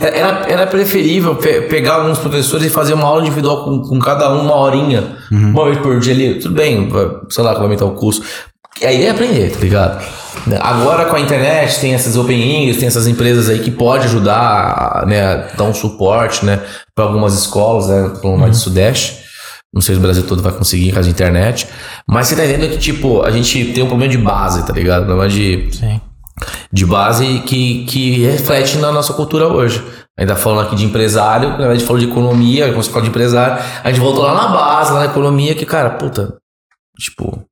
[0.00, 4.32] Era, era preferível pe- pegar alguns professores e fazer uma aula individual com, com cada
[4.32, 6.34] um uma horinha, uma vez por dia ali.
[6.38, 6.88] Tudo bem,
[7.28, 8.22] sei lá, vai aumentar o curso.
[8.80, 10.04] E aí é aprender, tá ligado?
[10.60, 15.04] Agora com a internet tem essas Open English, tem essas empresas aí que pode ajudar,
[15.06, 16.60] né, dar um suporte, né,
[16.94, 19.18] para algumas escolas, né, pelo mais do Sudeste.
[19.74, 21.66] Não sei se o Brasil todo vai conseguir com a internet.
[22.08, 25.02] Mas você tá entendendo que, tipo, a gente tem um problema de base, tá ligado?
[25.02, 26.00] Um problema de, Sim.
[26.72, 29.84] De base que, que reflete na nossa cultura hoje.
[30.18, 33.62] Ainda falando aqui de empresário, a gente falou de economia, quando você fala de empresário,
[33.82, 36.36] a gente voltou lá na base, lá na economia, que, cara, puta,
[36.98, 37.42] tipo,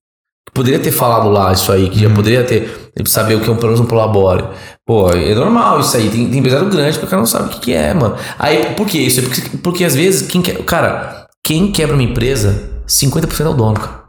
[0.52, 3.56] poderia ter falado lá isso aí, que já poderia ter saber o que é um
[3.56, 4.44] pelo menos um prolabore.
[4.84, 6.10] Pô, é normal isso aí.
[6.10, 8.16] Tem, tem empresário grande que o cara não sabe o que, que é, mano.
[8.38, 9.20] Aí, por que isso?
[9.20, 13.54] É Porque, porque às vezes, quem quer, cara, quem quebra uma empresa, 50% é o
[13.54, 14.04] dono, cara.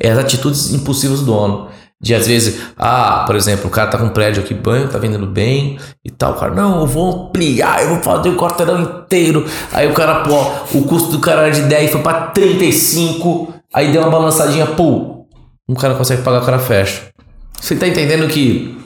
[0.00, 1.68] É as atitudes impulsivas do dono.
[2.00, 4.98] De às vezes, ah, por exemplo, o cara tá com um prédio aqui, banho, tá
[4.98, 6.32] vendendo bem e tal.
[6.32, 9.44] O cara, não, eu vou ampliar, eu vou fazer o quarteirão inteiro.
[9.72, 13.52] Aí o cara, pô, o custo do cara era de 10, foi pra 35.
[13.74, 15.26] Aí deu uma balançadinha, pô,
[15.68, 17.02] um cara consegue pagar, o cara fecha.
[17.60, 18.78] Você tá entendendo que,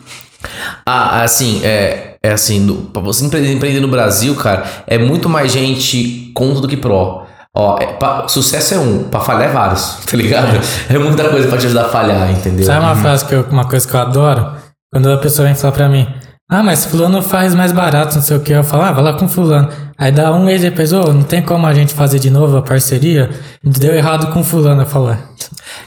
[0.87, 5.53] ah, assim, é, é assim, no, pra você empreender no Brasil, cara, é muito mais
[5.53, 7.27] gente contra do que pró.
[7.55, 10.59] Ó, é, pra- sucesso é um, pra falhar é vários, tá ligado?
[10.89, 12.65] É muita coisa pra te ajudar a falhar, entendeu?
[12.65, 14.53] Sabe uma frase que eu, uma coisa que eu adoro?
[14.93, 16.07] Quando a pessoa vem falar pra mim,
[16.51, 18.53] ah, mas fulano faz mais barato, não sei o que.
[18.53, 19.69] Eu falo, ah, vai lá com fulano.
[19.97, 22.63] Aí dá um mês depois, ô, não tem como a gente fazer de novo a
[22.63, 23.31] parceria?
[23.65, 24.83] Deu errado com fulano.
[24.83, 25.15] Eu falo, é.
[25.15, 25.19] Dá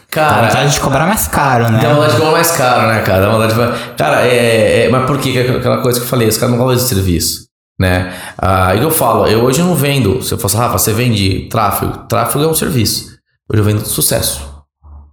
[0.10, 1.80] Cara, vontade de cobrar mais caro, né?
[1.82, 3.22] Dá vontade de cobrar mais caro, né, cara?
[3.22, 3.96] Dá vontade de...
[3.98, 5.32] Cara, é, é- Mas por quê?
[5.34, 7.45] Que é Aquela coisa que eu falei, os caras não valorizam de serviço,
[7.80, 8.14] né?
[8.38, 10.22] Ah, e eu falo, eu hoje não vendo...
[10.22, 12.06] Se eu fosse, Rafa, você vende tráfego?
[12.08, 13.16] Tráfego é um serviço.
[13.52, 14.42] Hoje eu vendo sucesso.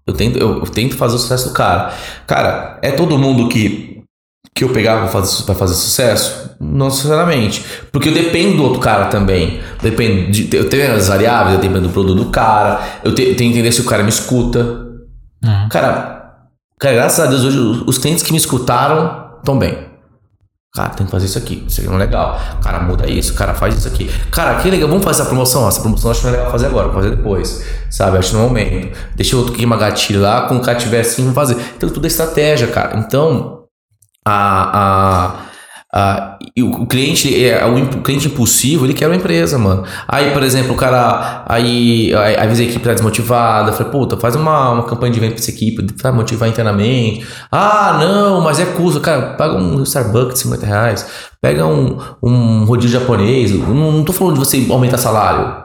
[0.06, 1.92] Eu tento, eu, eu tento fazer o sucesso do cara.
[2.26, 3.90] Cara, é todo mundo que...
[4.54, 6.50] Que eu pegava pra fazer, pra fazer sucesso?
[6.60, 7.64] Não necessariamente.
[7.90, 9.60] Porque eu dependo do outro cara também.
[9.80, 12.80] Dependo de, eu tenho as variáveis, eu dependo do produto do cara.
[13.02, 14.58] Eu te- tenho que entender se o cara me escuta.
[15.42, 15.68] Uhum.
[15.70, 16.34] Cara,
[16.78, 19.86] cara, graças a Deus, hoje os- os clientes que me escutaram estão bem.
[20.74, 21.64] Cara, tem que fazer isso aqui.
[21.68, 22.40] Isso aqui não é legal.
[22.62, 23.34] Cara, muda isso.
[23.34, 24.10] Cara, faz isso aqui.
[24.30, 24.88] Cara, que legal.
[24.88, 25.68] Vamos fazer essa promoção.
[25.68, 26.88] Essa promoção acho que é legal fazer agora.
[26.88, 27.62] Vamos fazer depois.
[27.90, 28.16] Sabe?
[28.16, 28.96] Acho no momento.
[29.14, 30.48] Deixa outro queimar gatilho lá.
[30.48, 31.56] Quando o cara tiver assim, vamos fazer.
[31.76, 32.98] Então, tudo é estratégia, cara.
[32.98, 33.64] Então,
[34.26, 35.42] a.
[35.48, 35.51] a
[35.94, 39.84] a- e o, cliente é o cliente impulsivo ele quer uma empresa mano.
[40.08, 44.16] Aí por exemplo o cara aí aí, às vezes a equipe tá desmotivada falei puta
[44.16, 47.26] faz uma, uma campanha de venda pra essa equipe pra motivar internamente.
[47.50, 49.00] Ah não mas é custo.
[49.00, 51.06] Cara paga um Starbucks de 50 reais
[51.40, 55.61] pega um, um rodízio japonês não, não tô falando de você aumentar salário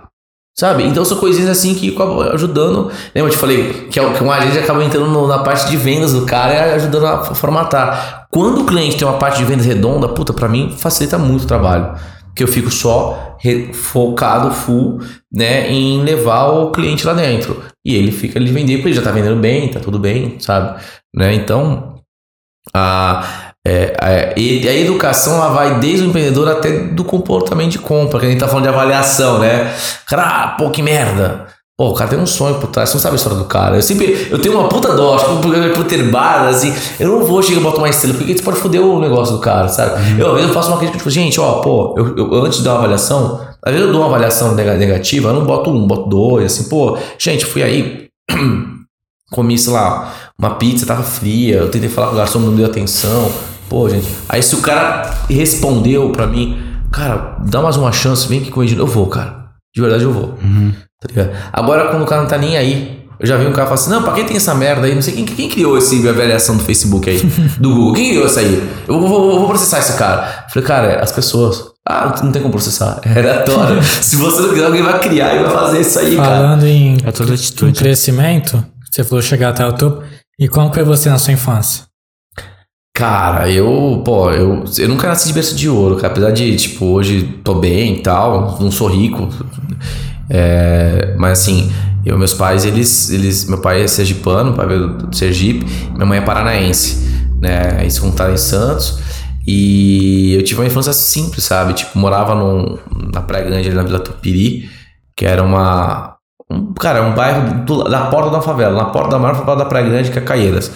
[0.59, 0.83] Sabe?
[0.83, 1.95] Então são coisinhas assim que
[2.33, 2.91] ajudando.
[3.13, 3.29] Lembra?
[3.29, 6.13] Eu te falei que, é que um agente acaba entrando no- na parte de vendas
[6.13, 8.25] do cara e ajudando a formatar.
[8.31, 11.47] Quando o cliente tem uma parte de vendas redonda, puta, pra mim facilita muito o
[11.47, 11.93] trabalho.
[12.25, 13.37] Porque eu fico só
[13.73, 14.99] focado, full,
[15.31, 17.61] né, em levar o cliente lá dentro.
[17.85, 20.79] E ele fica ali vender, porque ele já tá vendendo bem, tá tudo bem, sabe?
[21.15, 21.33] Né?
[21.35, 21.95] Então,
[22.75, 27.79] a, é, é, e a educação ela vai desde o empreendedor até do comportamento de
[27.79, 29.73] compra, que a gente tá falando de avaliação, né?
[30.07, 31.47] Cara, pô, que merda.
[31.77, 33.75] Pô, o cara tem um sonho por trás, você não sabe a história do cara.
[33.75, 37.07] Eu sempre, eu tenho uma puta dó, acho que por, por ter bar, assim, eu
[37.09, 39.67] não vou chegar e botar uma estrela, porque isso pode foder o negócio do cara,
[39.67, 40.19] sabe?
[40.19, 42.63] Eu, às vezes eu faço uma crítica, tipo, gente, ó, pô, eu, eu- antes de
[42.63, 45.85] dar uma avaliação, às vezes eu dou uma avaliação nega- negativa, eu não boto um,
[45.85, 48.07] boto dois, assim, pô, gente, fui aí,
[49.31, 52.65] comi, sei lá, uma pizza, tava fria, eu tentei falar com o garçom, não deu
[52.65, 53.29] atenção.
[53.69, 54.07] Pô, gente.
[54.29, 56.57] Aí se o cara respondeu pra mim,
[56.91, 58.63] cara, dá mais uma chance, vem aqui com.
[58.63, 59.47] Eu vou, cara.
[59.75, 60.37] De verdade eu vou.
[60.99, 61.31] Tá ligado?
[61.53, 63.89] Agora, quando o cara não tá nem aí, eu já vi um cara falar assim:
[63.89, 64.95] não, pra quem tem essa merda aí?
[64.95, 67.19] Não sei quem, quem criou esse avaliação do Facebook aí,
[67.59, 67.93] do Google.
[67.93, 68.69] Quem criou isso aí?
[68.87, 70.45] Eu vou, vou- vou processar esse cara.
[70.47, 71.65] Eu falei, cara, as pessoas.
[71.89, 72.99] Ah, não tem como processar.
[73.05, 73.81] É aleatório.
[74.01, 76.27] Se você não quiser, alguém vai criar e vai fazer isso aí, cara.
[76.37, 80.03] Falando em, É em crescimento, você falou chegar até o topo.
[80.39, 81.83] E como foi você na sua infância?
[82.97, 86.07] Cara, eu, pô, eu, eu nunca nasci de berço de ouro, cara.
[86.07, 89.29] Apesar de, tipo, hoje tô bem e tal, não sou rico.
[90.29, 91.71] É, mas assim,
[92.03, 93.47] eu, meus pais, eles, eles.
[93.47, 95.63] Meu pai é sergipano, pai veio do Sergipe,
[95.93, 97.07] minha mãe é paranaense,
[97.39, 97.77] né?
[97.81, 98.97] Eles contaram em Santos.
[99.45, 101.73] E eu tive uma infância simples, sabe?
[101.75, 102.79] Tipo, morava num,
[103.13, 104.67] na Praia Grande, na Vila Tupiri,
[105.15, 106.16] que era uma.
[106.49, 109.65] Um, cara, um bairro do, da porta da favela, na porta da maior favela da
[109.65, 110.71] Praia Grande, que é Caieiras.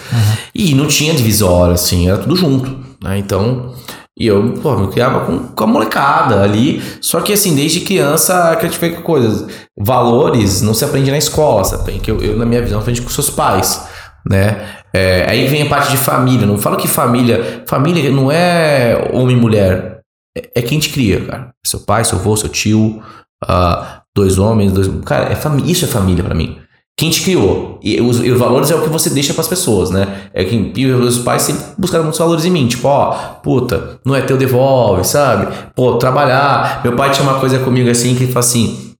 [0.54, 3.16] E não tinha divisória, assim, era tudo junto, né?
[3.16, 3.72] Então,
[4.18, 6.82] e eu, pô, me criava com, com a molecada ali.
[7.00, 9.46] Só que, assim, desde criança, que a gente vê que coisas.
[9.78, 13.00] Valores não se aprende na escola, se aprende, que eu, eu, na minha visão, aprendi
[13.00, 13.86] com seus pais,
[14.28, 14.76] né?
[14.94, 16.46] É, aí vem a parte de família.
[16.46, 17.64] Não falo que família.
[17.66, 20.00] Família não é homem e mulher.
[20.36, 21.50] É, é quem te cria, cara.
[21.64, 23.02] Seu pai, seu avô, seu tio,
[23.42, 24.88] ah, dois homens, dois.
[25.04, 25.70] Cara, é família.
[25.70, 26.58] Isso é família pra mim.
[26.96, 27.80] Quem te criou.
[27.82, 30.28] E os, e os valores é o que você deixa pras pessoas, né?
[30.34, 30.72] É quem.
[30.76, 32.68] E os pais sempre buscaram muitos valores em mim.
[32.68, 33.12] Tipo, ó,
[33.42, 35.52] puta, não é teu, devolve, sabe?
[35.74, 36.80] Pô, trabalhar.
[36.84, 38.92] Meu pai tinha uma coisa comigo assim que ele fala assim.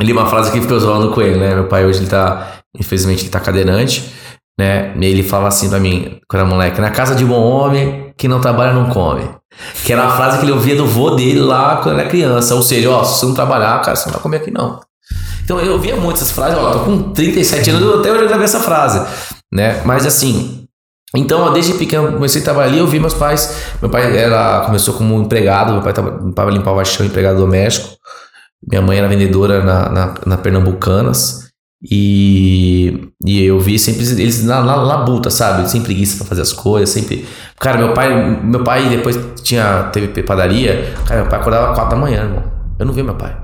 [0.00, 1.54] Ele uma frase que ficou zoando com ele, né?
[1.54, 2.60] Meu pai hoje ele tá.
[2.78, 4.04] Infelizmente ele tá cadeirante,
[4.58, 4.92] né?
[5.00, 8.28] E ele fala assim pra mim, quando era moleque: na casa de bom homem, quem
[8.28, 9.22] não trabalha não come.
[9.84, 12.54] Que era uma frase que ele ouvia do vô dele lá quando era criança.
[12.54, 14.80] Ou seja, ó, se você não trabalhar, cara, você não vai comer aqui não.
[15.46, 18.44] Então eu ouvia muito essas frases, ó, tô com 37 anos, até hoje eu gravei
[18.44, 19.00] essa frase,
[19.52, 19.80] né?
[19.84, 20.66] Mas assim,
[21.14, 24.62] então ó, desde pequeno comecei a trabalhar ali, eu vi meus pais, meu pai era,
[24.62, 27.96] começou como empregado, meu pai tava, limpava, limpava chão, empregado doméstico,
[28.68, 31.45] minha mãe era vendedora na, na, na Pernambucanas,
[31.88, 35.68] e, e eu vi sempre eles na, na labuta, sabe?
[35.70, 37.26] Sem preguiça pra fazer as coisas, sempre.
[37.60, 41.96] Cara, meu pai, meu pai depois tinha, teve padaria, cara, meu pai acordava 4 da
[41.96, 42.44] manhã, irmão.
[42.78, 43.36] Eu não vi meu pai.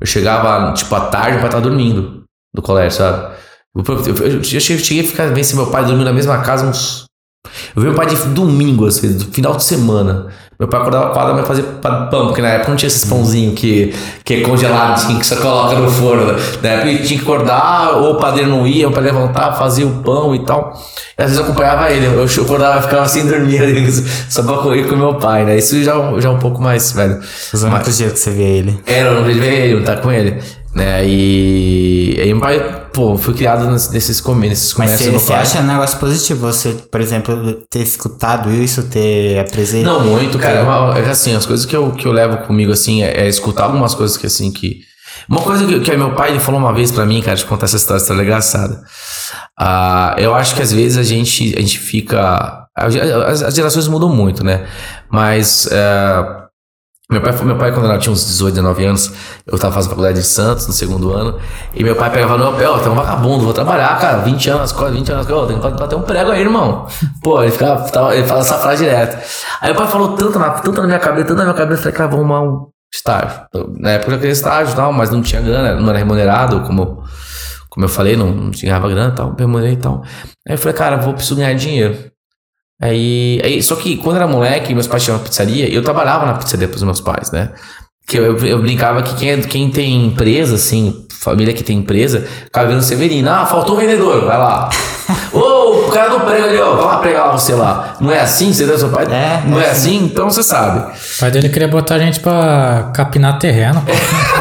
[0.00, 3.34] Eu chegava, tipo, à tarde, meu pai tava dormindo do colégio, sabe?
[3.74, 3.84] Eu,
[4.26, 7.05] eu, eu cheguei a ficar vendo meu pai dormiu na mesma casa uns
[7.74, 10.26] Eu vi meu pai de domingo, às vezes, final de semana.
[10.58, 13.94] Meu pai acordava quadra pra fazer pão, porque na época não tinha esses pãozinhos que,
[14.24, 16.34] que é congeladinho, que você coloca no forno.
[16.62, 20.02] Na época ele tinha que acordar, ou o padeiro não ia, pra levantar, fazia o
[20.02, 20.72] pão e tal.
[21.18, 23.86] E às vezes eu acompanhava ele, eu acordava e ficava sem dormir ali,
[24.30, 25.58] só pra correr com meu pai, né?
[25.58, 27.20] Isso já, já é um pouco mais, velho.
[27.52, 28.80] Os únicos dias que você vê ele.
[28.86, 30.42] Era, eu não vejo ele, não tá com ele.
[30.74, 31.06] Né?
[31.06, 32.62] E aí meu pai,
[32.96, 36.40] pô, fui criado nesse- nesses, come, nesses Mas comércios meu você acha um negócio positivo
[36.40, 39.98] você, por exemplo, ter escutado isso, ter apresentado?
[39.98, 40.60] Não, muito, cara.
[40.96, 43.64] É é assim, as coisas que eu, que eu levo comigo, assim, é, é escutar
[43.64, 44.80] algumas coisas que, assim, que...
[45.28, 47.66] Uma coisa que, que meu pai ele falou uma vez pra mim, cara, de contar
[47.66, 48.82] essa história, essa história é engraçada.
[49.58, 52.64] Ah, eu acho que às vezes a gente, a gente fica...
[52.74, 54.66] As, as gerações mudam muito, né?
[55.10, 55.68] Mas...
[55.70, 56.45] é,
[57.08, 59.12] meu pai, meu pai, quando eu tinha uns 18, 19 anos,
[59.46, 61.38] eu tava fazendo faculdade em Santos, no segundo ano,
[61.72, 64.50] e meu pai pegava no meu pé, ó, tem um vagabundo, vou trabalhar, cara, 20
[64.50, 66.88] anos, quase 20 anos, ó, tem que bater um prego aí, irmão.
[67.22, 69.24] Pô, ele, ficava, ele fala essa frase direto.
[69.60, 71.82] Aí meu pai falou tanto na, tanto na minha cabeça, tanto na minha cabeça, eu
[71.84, 73.40] falei, cara, vou arrumar um estágio.
[73.54, 76.60] Eu, na época eu queria estágio e tal, mas não tinha grana, não era remunerado,
[76.62, 77.04] como,
[77.70, 80.02] como eu falei, não, não tinha grana e tal, remunerei e tal.
[80.44, 82.15] Aí eu falei, cara, vou preciso ganhar dinheiro.
[82.80, 86.34] Aí, aí, só que quando era moleque, meus pais tinham uma pizzaria, eu trabalhava na
[86.34, 87.50] pizzaria pros meus pais, né?
[88.06, 92.20] Que eu, eu brincava que quem, é- quem tem empresa, assim, família que tem empresa,
[92.44, 94.68] ficava vendo Severino, ah, faltou um vendedor, vai lá.
[95.32, 97.96] Ô, o cara do prego ali, ó, vai lá pregar lá você lá.
[98.00, 98.52] Não é assim?
[98.52, 99.06] Você deu seu pai?
[99.06, 100.04] É, Não é é assim?
[100.04, 100.80] Então você sabe.
[100.80, 103.82] O pai dele queria botar a gente pra capinar terreno.
[103.82, 103.92] pô.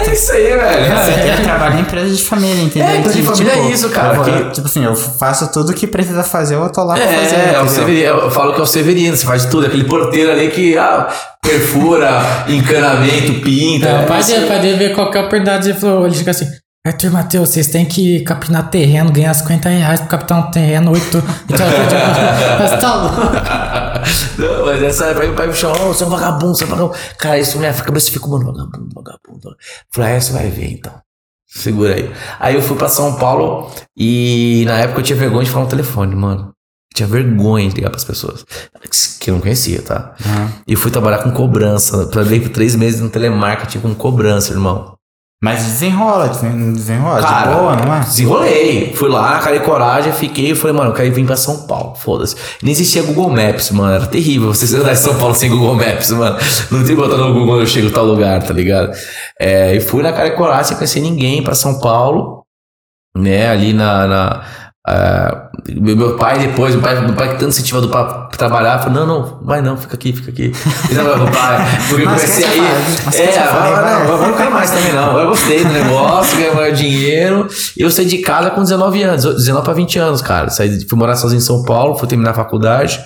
[0.00, 0.96] É isso aí, velho.
[0.96, 2.88] Você tem que trabalhar em empresa de família, entendeu?
[2.88, 5.72] É, empresa de Que, família é isso, cara, eu- que- tipo assim, eu faço tudo
[5.72, 7.34] que precisa fazer, eu tô lá pra fazer.
[7.36, 7.68] É, é o?
[7.68, 11.08] Severino, eu falo que é o Severino, você faz tudo, aquele porteiro ali que ah,
[11.42, 13.86] perfura, encanamento, pinta.
[13.86, 14.06] O É, o
[14.48, 16.46] pai dele vê qualquer oportunidade ele falou, ele fica assim.
[16.84, 21.22] Arthur Matheus, vocês têm que capinar terreno, ganhar 50 reais pra captar um terreno, 8.
[22.58, 23.20] Mas tá louco.
[24.36, 26.66] Não, mas essa época meu pai me chamou, "Ô, você é um vagabundo, você é
[26.66, 26.98] um vagabundo.
[27.18, 29.56] Cara, isso minha cabeça fica, mano, vagabundo, vagabundo.
[29.92, 30.92] Falei, ah, você vai ver então.
[31.46, 32.10] Segura aí.
[32.40, 35.70] Aí eu fui pra São Paulo e na época eu tinha vergonha de falar no
[35.70, 36.46] telefone, mano.
[36.46, 38.44] Eu tinha vergonha de ligar pras pessoas.
[39.20, 40.16] Que eu não conhecia, tá?
[40.66, 42.06] E fui trabalhar com cobrança.
[42.08, 44.96] Trabalhei por três meses no telemarketing com cobrança, irmão.
[45.44, 48.00] Mas desenrola, desen- desenrola, Cara, de boa, não é?
[48.00, 48.92] Desenrolei.
[48.94, 50.54] Fui lá, cara, e coragem, fiquei.
[50.54, 51.96] Falei, mano, eu quero vir pra São Paulo.
[51.96, 52.36] Foda-se.
[52.62, 53.92] Nem existia Google Maps, mano.
[53.92, 54.54] Era terrível.
[54.54, 56.38] Você andar em São Paulo sem Google Maps, mano.
[56.70, 58.92] Não tem botar no Google quando eu chego em tal lugar, tá ligado?
[59.38, 62.44] É, e fui na cara e coragem, sem conhecer ninguém pra São Paulo.
[63.16, 64.06] Né, ali na.
[64.06, 64.44] na
[64.84, 69.06] ah, meu pai depois, meu pai, meu pai que tanto incentivado pra trabalhar, falou, não,
[69.06, 70.52] não, vai não, fica aqui, fica aqui.
[70.90, 72.58] E não, meu pai, porque eu comecei aí.
[72.58, 74.08] É, você vai, vai, Vai.
[74.08, 75.18] não, não quero mais também não.
[75.20, 77.48] Eu gostei do negócio, ganhei maior dinheiro.
[77.76, 80.50] E eu saí de casa com 19 anos, 19 pra 20 anos, cara.
[80.50, 83.00] Saí, fui morar sozinho em São Paulo, fui terminar a faculdade.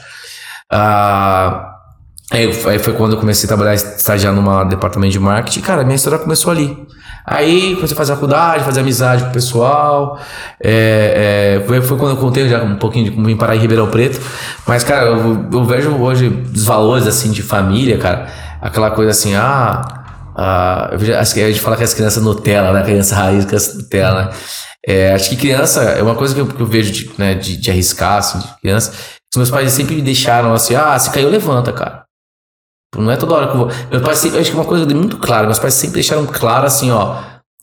[0.73, 1.76] Ah,
[2.31, 5.61] aí, aí foi quando eu comecei a trabalhar, estagiar num departamento de marketing.
[5.61, 6.77] Cara, minha história começou ali.
[7.27, 10.21] Aí comecei a fazer faculdade, fazer amizade com o pessoal.
[10.63, 13.59] É, é, foi, foi quando eu contei já um pouquinho de como vim parar em
[13.59, 14.21] Ribeirão Preto.
[14.67, 18.29] Mas, cara, eu, eu vejo hoje os valores assim de família, cara.
[18.61, 19.83] Aquela coisa assim, ah.
[20.37, 22.83] ah a gente fala que as crianças Nutella, né?
[22.83, 24.31] Criança raiz, criança Nutella, né?
[24.87, 27.57] É, acho que criança é uma coisa que eu, que eu vejo de, né, de,
[27.57, 28.93] de arriscar, assim, de criança.
[29.35, 32.06] Os meus pais sempre me deixaram assim, ah, se caiu, levanta, cara.
[32.95, 33.71] Não é toda hora que eu vou.
[33.91, 35.47] Meu pai sempre, acho que é uma coisa muito clara.
[35.47, 37.17] Meus pais sempre deixaram claro assim, ó.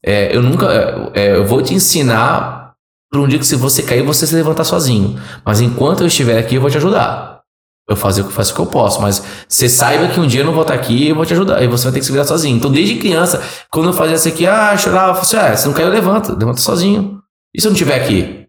[0.03, 0.67] é, eu nunca.
[1.13, 2.73] é, eu vou te ensinar
[3.11, 5.19] para um dia que se você cair, você se levantar sozinho.
[5.45, 7.41] Mas enquanto eu estiver aqui, eu vou te ajudar.
[7.87, 10.41] Eu fazer o que faço o que eu posso, mas você saiba que um dia
[10.41, 11.61] eu não vou estar aqui e eu vou te ajudar.
[11.61, 12.55] E você vai ter que se virar sozinho.
[12.55, 15.67] Então, desde criança, quando eu fazia isso aqui, ah, chorava, eu falei assim, ah, se
[15.67, 17.19] não caiu, levanta, levanta sozinho.
[17.53, 18.45] E se eu não estiver aqui?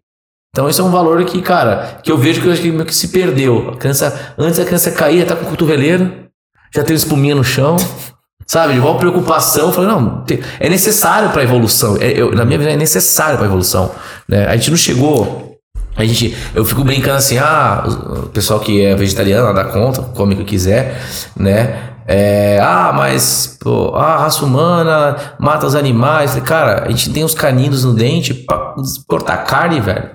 [0.51, 3.09] Então, esse é um valor que, cara, que eu vejo que eu que que se
[3.09, 3.71] perdeu.
[3.71, 6.24] A criança, antes a criança caía, tá com cotoveleira,
[6.75, 7.77] já tem espuminha no chão,
[8.45, 8.75] sabe?
[8.75, 9.67] Igual preocupação.
[9.67, 10.23] Eu falei, não,
[10.59, 11.97] é necessário para evolução.
[11.99, 13.91] É, eu- na minha visão, é necessário para evolução.
[14.27, 14.45] Né?
[14.47, 15.55] A gente não chegou.
[15.97, 20.33] A gente, eu fico brincando assim, ah, o pessoal que é vegetariano, dá conta, come
[20.33, 21.01] o que quiser,
[21.37, 21.91] né?
[22.05, 26.35] É, ah, mas pô, a raça humana mata os animais.
[26.41, 28.75] Cara, a gente tem os caninos no dente pra
[29.07, 30.09] cortar carne, velho.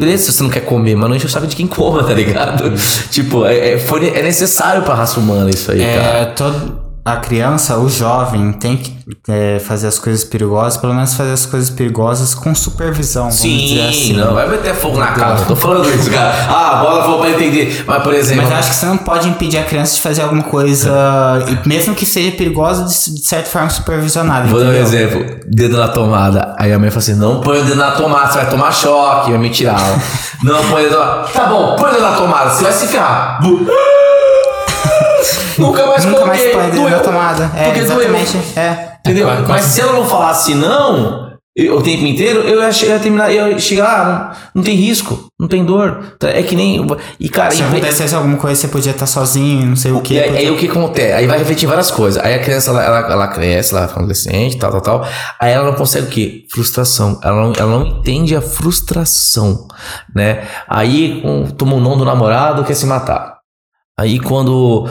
[0.00, 2.12] Beleza, se você não quer comer, mas não enche o saco de quem coma, tá
[2.12, 2.64] ligado?
[3.10, 6.18] tipo, é, é, foi, é necessário pra raça humana isso aí, cara.
[6.18, 8.96] É, todo, a criança, o jovem, tem que
[9.28, 13.30] é, fazer as coisas perigosas, pelo menos fazer as coisas perigosas com supervisão.
[13.30, 14.12] Sim, assim.
[14.14, 15.40] não vai meter fogo na casa.
[15.40, 16.32] Não tô falando isso, cara.
[16.48, 17.84] Ah, a bola foi pra entender.
[17.86, 18.42] Mas, por exemplo.
[18.42, 21.94] Mas eu acho que você não pode impedir a criança de fazer alguma coisa, mesmo
[21.94, 24.48] que seja perigosa, de, de certa forma supervisionada.
[24.48, 25.24] Vou dar um exemplo.
[25.46, 26.54] Dedo na tomada.
[26.58, 29.30] Aí a mãe fala assim: não põe o dedo na tomada, você vai tomar choque.
[29.30, 29.78] Vai me tirar.
[30.42, 32.86] não põe o dedo na Tá bom, põe o dedo na tomada, você vai se
[32.86, 33.40] ferrar.
[35.58, 36.60] Nunca mais Nunca mais coloquei.
[36.60, 37.02] o dedo na Doeu.
[37.02, 37.50] tomada.
[37.56, 38.00] É, Porque doeu.
[38.00, 38.38] exatamente.
[38.58, 38.88] É.
[39.00, 39.28] Entendeu?
[39.30, 41.24] É, quase- Mas se ela não falasse não
[41.56, 44.04] eu- o tempo inteiro, eu ia, che- ia terminar, eu ia chegar, ah,
[44.54, 46.16] não, não tem risco, não tem dor.
[46.18, 46.84] Tá, É que nem.
[47.20, 50.18] E cara, Se acontecesse alguma coisa, você podia estar sozinho, não sei o que.
[50.18, 51.12] aí, aí o que acontece?
[51.12, 52.20] Aí vai refletir várias coisas.
[52.24, 55.06] Aí a criança, ela, ela, ela cresce, ela fica adolescente, tal, tal, tal.
[55.40, 56.44] Aí ela não consegue o quê?
[56.50, 57.20] Frustração.
[57.22, 59.68] Ela não, ela não entende a frustração,
[60.14, 60.44] né?
[60.68, 63.34] Aí com, toma o nome do namorado, quer se matar.
[63.98, 64.88] Aí quando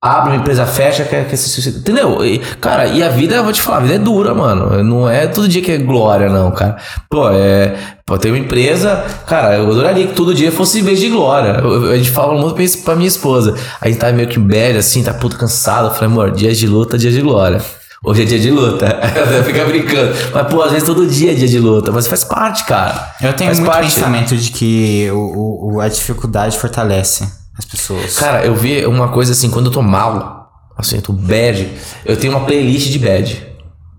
[0.00, 1.80] abre uma empresa, fecha, quer, quer se suicidar.
[1.80, 2.24] Entendeu?
[2.24, 4.82] E, cara, e a vida, eu vou te falar, a vida é dura, mano.
[4.84, 6.76] Não é todo dia que é glória, não, cara.
[7.10, 7.74] Pô, é.
[8.06, 11.58] Pô, ter uma empresa, cara, eu adoraria que todo dia fosse vez de glória.
[11.62, 13.54] Eu- eu- a gente fala muito pra isso- pra minha esposa.
[13.80, 15.88] A gente tá meio que bad, assim, tá puto cansado.
[15.88, 17.60] Eu falei, amor, dias de luta, dias de glória.
[18.04, 18.86] Hoje é dia de luta.
[19.16, 20.14] Ela fica brincando.
[20.32, 21.90] Mas, pô, às vezes todo dia é dia de luta.
[21.90, 23.10] Mas faz parte, cara.
[23.20, 23.92] Eu tenho faz muito parte.
[23.92, 28.16] pensamento de que o, o- a dificuldade fortalece as pessoas.
[28.18, 31.68] Cara, eu vi uma coisa assim, quando eu tô mal, assim, eu tô bad,
[32.04, 33.48] eu tenho uma playlist de bad.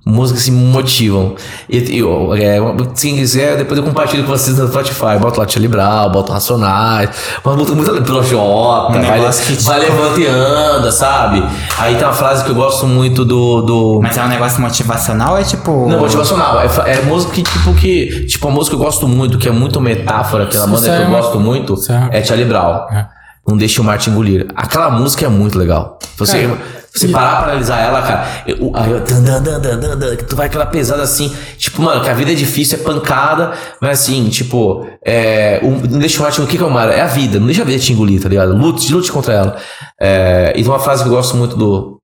[0.06, 1.36] Músicas que me motivam.
[1.70, 2.58] E, eu, é,
[2.96, 5.20] se quiser, depois eu compartilho com vocês no Spotify.
[5.20, 7.10] Boto lá Tia Libral, boto Racionais,
[7.46, 11.44] uma música muito Projota, Um vai, que, tipo- vai levanta e anda, sabe?
[11.78, 13.62] Aí tem uma frase que eu gosto muito do.
[13.62, 15.88] do Mas é um negócio motivacional é tipo.
[15.88, 16.60] não, motivacional.
[16.62, 18.26] É, é música que, tipo, que.
[18.26, 21.04] Tipo, uma música que eu gosto muito, que é muito metáfora, aquela banda que é
[21.04, 22.88] eu uma- gosto muito, isso é- é Charlie Brown.
[22.92, 23.19] É.
[23.50, 24.48] Não deixe o Marte engolir.
[24.56, 25.98] Aquela música é muito legal.
[26.18, 26.58] Você, Cara,
[26.94, 28.44] você e- parar pra analisar ela, cara.
[28.48, 29.00] eu- Aí eu.
[29.00, 31.34] dan, dan, dan, dan, dan, tu vai aquela pesada assim.
[31.58, 33.54] Tipo, mano, que a vida é difícil, é pancada.
[33.82, 34.86] Mas assim, tipo.
[35.06, 36.42] É, o- não deixa o Marte.
[36.42, 36.90] O que é o mar?
[36.90, 37.40] É a vida.
[37.40, 38.54] Não deixa a vida te engolir, tá ligado?
[38.56, 39.58] Lute, lute contra ela.
[40.00, 41.98] É, e tem uma frase que eu gosto muito do.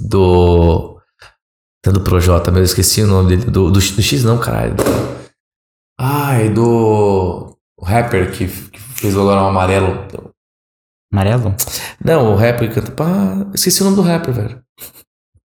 [0.00, 0.98] Do.
[1.84, 3.50] Até do Projota, mas eu esqueci o nome dele.
[3.50, 4.74] Do, do, do X não, caralho.
[5.98, 7.54] Ai, do.
[7.78, 10.06] O rapper que, que fez o Olorão Amarelo.
[11.14, 11.54] Amarelo?
[12.04, 12.90] Não, o rapper canta.
[12.90, 14.58] Pá, esqueci o nome do rapper, velho.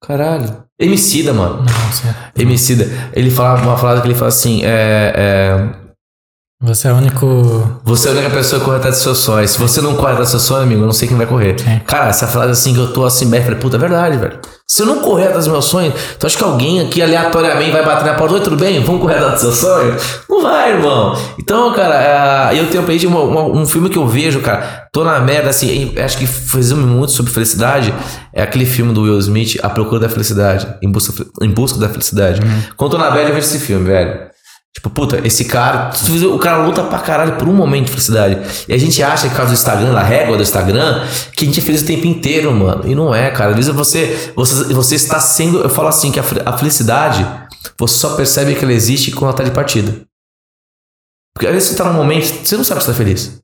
[0.07, 0.63] Caralho.
[0.79, 1.65] Emicida, mano.
[1.65, 2.87] Não, você, Emicida.
[3.15, 5.69] Ele fala uma frase que ele fala assim: é, é,
[6.65, 7.81] você é o único.
[7.85, 9.51] Você é a única pessoa que corre atrás dos seus sonhos.
[9.51, 11.59] Se você não corre atrás dos seus sonhos, amigo, eu não sei quem vai correr.
[11.59, 11.81] Sim.
[11.87, 14.39] Cara, essa frase assim que eu tô assim, bem, eu falei, puta, é verdade, velho.
[14.67, 17.85] Se eu não correr atrás dos meus sonhos, tu acha que alguém aqui aleatoriamente vai
[17.85, 18.35] bater na porta?
[18.35, 18.83] Oi, tudo bem?
[18.83, 20.03] Vamos correr atrás dos seus sonhos?
[20.29, 21.15] Não vai, irmão.
[21.39, 25.51] Então, cara, é, eu tenho uma- um filme que eu vejo, cara, tô na merda,
[25.51, 26.27] assim, acho que
[26.57, 27.93] resume muito sobre felicidade.
[28.33, 31.89] É aquele filme do Will Smith, A Procura da Felicidade, Em Busca, em busca da
[31.91, 32.41] Felicidade.
[32.77, 34.34] Quando eu tô na bad, eu vejo esse filme, velho.
[34.75, 35.91] Tipo, puta, esse cara,
[36.33, 38.65] o cara luta pra caralho por um momento de felicidade.
[38.69, 41.47] E a gente acha que por causa do Instagram, da régua do Instagram, que a
[41.47, 42.83] gente é feliz o tempo inteiro, mano.
[42.85, 43.51] E não é, cara.
[43.51, 45.61] Às vezes você, você, você está sendo.
[45.61, 47.25] Eu falo assim, que a, a felicidade,
[47.79, 49.95] você só percebe que ela existe quando ela tá de partida.
[51.35, 53.39] Porque às vezes você tá num momento, você não sabe se tá feliz.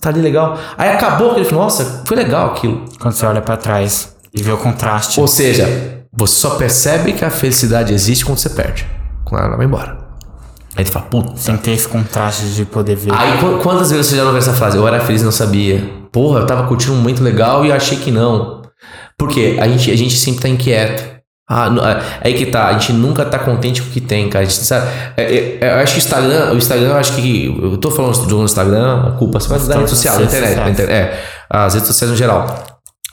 [0.00, 0.58] Tá ali legal.
[0.76, 2.84] Aí acabou aquele nossa, foi legal aquilo.
[2.98, 5.20] Quando você olha pra trás e vê o contraste.
[5.20, 8.86] Ou seja, você só percebe que a felicidade existe quando você perde.
[9.24, 10.05] Quando ela vai embora.
[10.76, 11.32] Aí tu fala, puta.
[11.36, 13.12] Sem ter esse contraste de poder ver.
[13.14, 14.76] Aí qu- quantas vezes você já ouviu essa frase?
[14.76, 15.82] Eu era feliz e não sabia.
[16.12, 18.62] Porra, eu tava curtindo um momento legal e achei que não.
[19.18, 19.56] Por quê?
[19.60, 21.16] A gente, a gente sempre tá inquieto.
[21.48, 24.28] Ah, nu- ah, aí que tá, a gente nunca tá contente com o que tem,
[24.28, 24.44] cara.
[24.44, 27.12] A gente sabe, é, é, é, eu acho que o Instagram, o Instagram, eu acho
[27.14, 27.46] que.
[27.62, 31.18] Eu tô falando no Instagram, a culpa é mais da rede social, da internet, é,
[31.48, 32.64] as redes sociais no geral.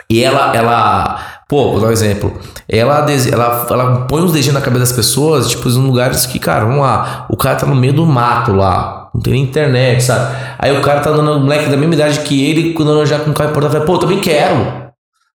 [0.09, 1.19] E ela, ela.
[1.53, 2.33] Pô, vou dar um exemplo.
[2.67, 6.65] Ela, ela, ela põe uns dedinhos na cabeça das pessoas, tipo, em lugares que, cara,
[6.65, 7.27] vamos lá.
[7.29, 9.11] O cara tá no meio do mato lá.
[9.13, 10.35] Não tem nem internet, sabe?
[10.57, 13.29] Aí o cara tá dando um moleque da mesma idade que ele, quando já com
[13.29, 14.65] um carro importado, fala, pô, também quero.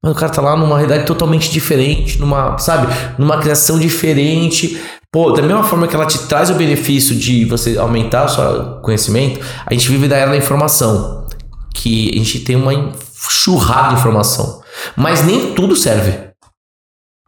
[0.01, 4.81] Mas o cara tá lá numa realidade totalmente diferente, numa, sabe, numa criação diferente.
[5.11, 8.65] Pô, da mesma forma que ela te traz o benefício de você aumentar o seu
[8.83, 11.27] conhecimento, a gente vive da era da informação.
[11.75, 14.63] Que a gente tem uma enxurrada de informação.
[14.97, 16.31] Mas nem tudo serve.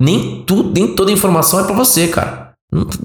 [0.01, 2.53] Nem tudo, nem toda informação é pra você, cara.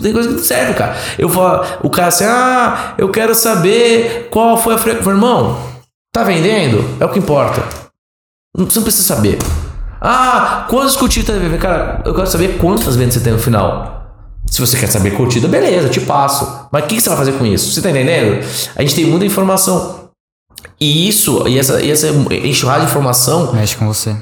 [0.02, 0.96] Tem coisa que serve, cara.
[1.18, 5.12] Eu falo, o cara assim, ah, eu quero saber qual foi a frequência.
[5.12, 5.58] Irmão,
[6.14, 6.84] tá vendendo?
[7.00, 7.64] É o que importa.
[8.58, 9.38] Você não precisa saber.
[10.02, 11.58] Ah, quantos curtidas teve?
[11.58, 14.02] Cara, eu quero saber quantas vendas você tem no final.
[14.50, 16.68] Se você quer saber curtida, beleza, te passo.
[16.72, 17.72] Mas o que que você vai fazer com isso?
[17.72, 18.44] Você tá entendendo?
[18.76, 20.10] A gente tem muita informação.
[20.80, 22.08] E isso, e essa, e essa
[22.44, 24.16] enxurrada de informação, Mexe com você.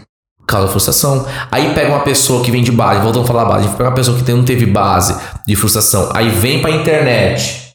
[0.52, 1.26] Causa frustração.
[1.52, 4.18] Aí pega uma pessoa que vem de base, voltando a falar base, pega uma pessoa
[4.18, 5.16] que não teve base
[5.48, 7.68] de frustração, aí vem pra internet.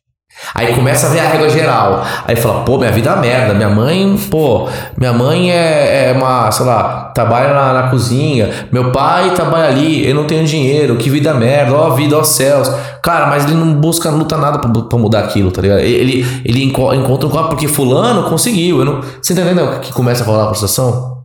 [0.52, 2.04] Aí começa a ver a regra geral.
[2.26, 3.54] Aí fala, pô, minha vida é merda.
[3.54, 8.50] Minha mãe, pô, minha mãe é, é uma, sei lá, trabalha na, na cozinha.
[8.70, 10.96] Meu pai trabalha ali, eu não tenho dinheiro.
[10.96, 12.70] Que vida merda, ó vida, ó céus.
[13.02, 15.80] Cara, mas ele não busca, não luta nada pra, pra mudar aquilo, tá ligado?
[15.80, 18.80] Ele, ele enco- encontra um copo porque fulano conseguiu.
[18.80, 21.23] Eu não, você tá entendendo que começa a rolar a frustração?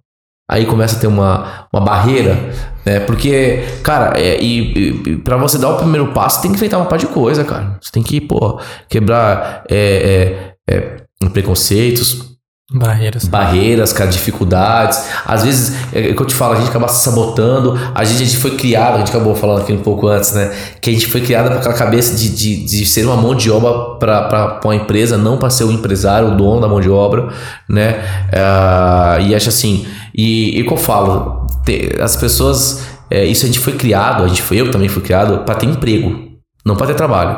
[0.50, 2.36] Aí começa a ter uma, uma barreira,
[2.84, 3.00] né?
[3.02, 6.88] Porque, cara, é, e, e para você dar o primeiro passo, tem que enfrentar uma
[6.88, 7.78] par de coisa, cara.
[7.80, 12.29] Você tem que, pô, quebrar é, é, é, preconceitos,
[12.72, 13.26] Barreiras.
[13.26, 15.04] barreiras, cara, dificuldades.
[15.26, 17.74] Às vezes, é, é que eu te falo, a gente acaba se sabotando.
[17.96, 20.56] A gente, a gente foi criado, a gente acabou falando aqui um pouco antes, né?
[20.80, 23.50] Que a gente foi criado com aquela cabeça de, de, de ser uma mão de
[23.50, 27.30] obra para uma empresa, não para ser o empresário, o dono da mão de obra,
[27.68, 28.04] né?
[28.32, 33.46] Ah, e acho assim, e, e o que eu falo, te- as pessoas, é, isso
[33.46, 36.16] a gente foi criado, a gente foi, eu também fui criado para ter emprego,
[36.64, 37.36] não para ter trabalho,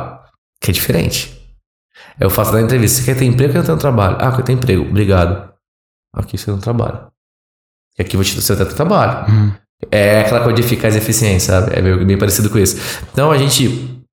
[0.62, 1.41] que é diferente.
[2.20, 4.18] Eu faço na entrevista, você quer ter emprego ou quer ter um trabalho?
[4.20, 5.52] Ah, eu quero ter emprego, obrigado.
[6.14, 7.08] Aqui você não trabalha.
[7.98, 9.26] E aqui você ter trabalho.
[9.92, 11.78] É aquela coisa de eficácia e eficiência, sabe?
[11.78, 13.00] É meio, bem parecido com isso.
[13.12, 14.04] Então a gente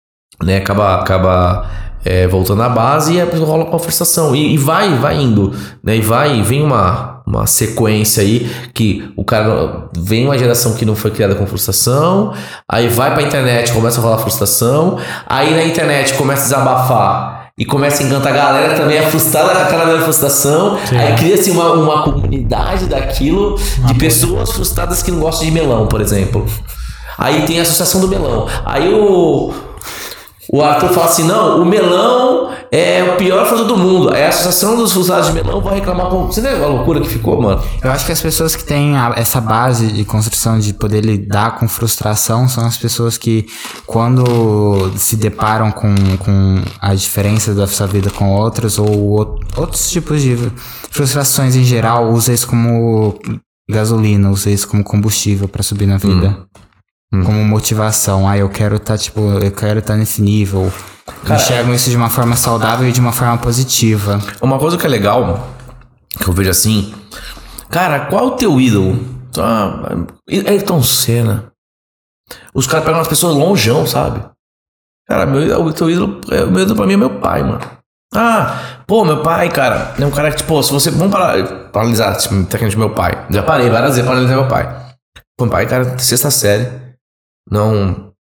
[0.42, 1.70] né, acaba, acaba
[2.04, 4.34] é, voltando à base e a pessoa rola com a frustração.
[4.34, 5.54] E, e vai, vai indo.
[5.82, 5.96] Né?
[5.96, 10.96] E vai, vem uma, uma sequência aí que o cara vem uma geração que não
[10.96, 12.32] foi criada com frustração,
[12.70, 17.37] aí vai pra internet, começa a rolar frustração, aí na internet começa a desabafar.
[17.58, 20.78] E começa a encantar a galera também é frustrada com aquela mesma frustração.
[20.86, 20.96] Sim.
[20.96, 26.00] Aí cria-se uma, uma comunidade daquilo de pessoas frustradas que não gostam de melão, por
[26.00, 26.46] exemplo.
[27.18, 28.46] Aí tem a associação do melão.
[28.64, 29.52] Aí o,
[30.50, 34.12] o Arthur fala assim: não, o melão é o pior fruta do mundo.
[34.14, 36.26] Aí a associação dos frustrados de melão vai reclamar com.
[36.26, 37.62] Você é a loucura que ficou, mano?
[37.82, 41.58] Eu acho que as pessoas que têm a- essa base de construção de poder lidar
[41.58, 43.46] com frustração são as pessoas que,
[43.86, 49.90] quando se deparam com, com a diferença da sua vida com outras ou ou- outros
[49.90, 50.36] tipos de
[50.90, 53.18] frustrações em geral, usa isso como
[53.70, 56.46] gasolina, usa isso como combustível pra subir na vida.
[57.10, 58.28] Como motivação.
[58.28, 60.70] Ah, eu quero estar, tipo, eu quero estar nesse nível.
[61.24, 64.20] Enxergam isso de uma forma saudável e de uma forma positiva.
[64.42, 65.48] Uma coisa que é legal,
[66.18, 66.94] que eu vejo assim,
[67.70, 69.04] cara, qual o teu ídolo?
[69.38, 69.94] Ah,
[70.28, 71.52] Ayrton Senna.
[72.52, 74.22] Os caras pegam umas pessoas longeão, sabe?
[75.08, 77.60] Cara, meu, o teu ídolo, é, o meu ídolo pra mim é meu pai, mano.
[78.14, 80.90] Ah, pô, meu pai, cara, é um cara que, tipo, se você.
[80.90, 83.26] Vamos parar, paralisar, tipo, tecnicamente meu pai.
[83.30, 84.64] Já parei várias vezes pra analisar meu pai.
[85.36, 86.87] Pô, meu pai, cara, sexta série.
[87.50, 88.12] Não.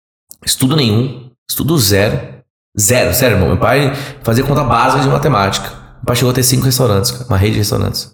[0.44, 1.30] Estudo nenhum.
[1.48, 2.38] Estudo zero.
[2.78, 3.48] Zero, sério, irmão.
[3.48, 3.92] Meu pai
[4.22, 5.68] fazia conta básica de matemática.
[5.68, 8.12] Meu pai chegou a ter cinco restaurantes, uma rede de restaurantes.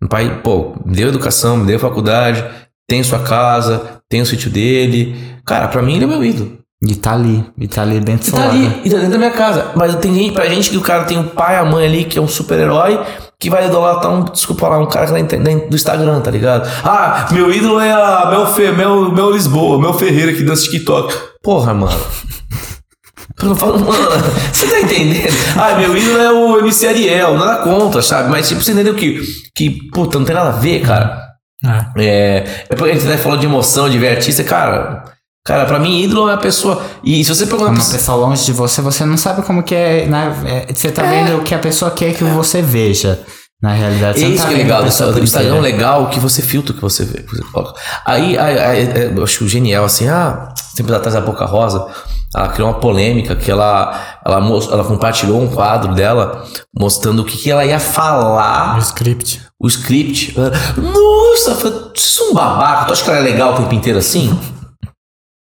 [0.00, 2.44] Meu pai, pô, me deu educação, me deu faculdade,
[2.88, 5.16] tem sua casa, tem o sítio dele.
[5.44, 6.58] Cara, pra mim ele é meu ídolo.
[6.86, 7.44] E tá ali.
[7.58, 8.80] E tá ali dentro E do tá seu ali, lado.
[8.84, 9.72] e tá dentro da minha casa.
[9.74, 12.04] Mas tem gente, pra gente que o cara tem o pai e a mãe ali,
[12.04, 13.00] que é um super-herói,
[13.44, 16.66] que vai idolatrar um, desculpa lá, um cara da inter- da- do Instagram, tá ligado?
[16.82, 21.14] Ah, meu ídolo é a Mel, Fe, Mel, Mel Lisboa, Mel Ferreira que dança TikTok.
[21.42, 21.92] Porra, mano.
[23.42, 24.08] Eu não falo, mano,
[24.52, 25.34] você tá entendendo?
[25.58, 28.30] Ah, meu ídolo é o MC Ariel, nada contra, sabe?
[28.30, 29.20] Mas tipo, você entendeu que,
[29.54, 31.20] que puta, não tem nada a ver, cara.
[31.66, 35.04] Ah, É, é porque a gente até falou de emoção, de ver artista, cara.
[35.46, 36.82] Cara, pra mim, ídolo é uma pessoa.
[37.02, 40.06] E se você perguntar Uma pessoa longe de você, você não sabe como que é.
[40.06, 40.34] né?
[40.66, 43.20] É, Você tá vendo o que a pessoa quer que você veja.
[43.60, 46.18] Na realidade, você É isso tá que é legal a O Instagram é legal que
[46.18, 47.20] você filtra o que você vê.
[47.22, 47.78] que você coloca.
[48.06, 51.88] Aí, aí, aí, é, eu acho genial, assim, ah, tempos atrás a Boca Rosa,
[52.34, 56.42] ela criou uma polêmica que ela, ela, ela compartilhou um quadro dela
[56.74, 59.42] mostrando o que, que ela ia falar o script.
[59.60, 60.34] o script.
[60.78, 62.86] Nossa, isso é um babaca.
[62.86, 64.36] Tu acha que ela é legal o tempo inteiro assim?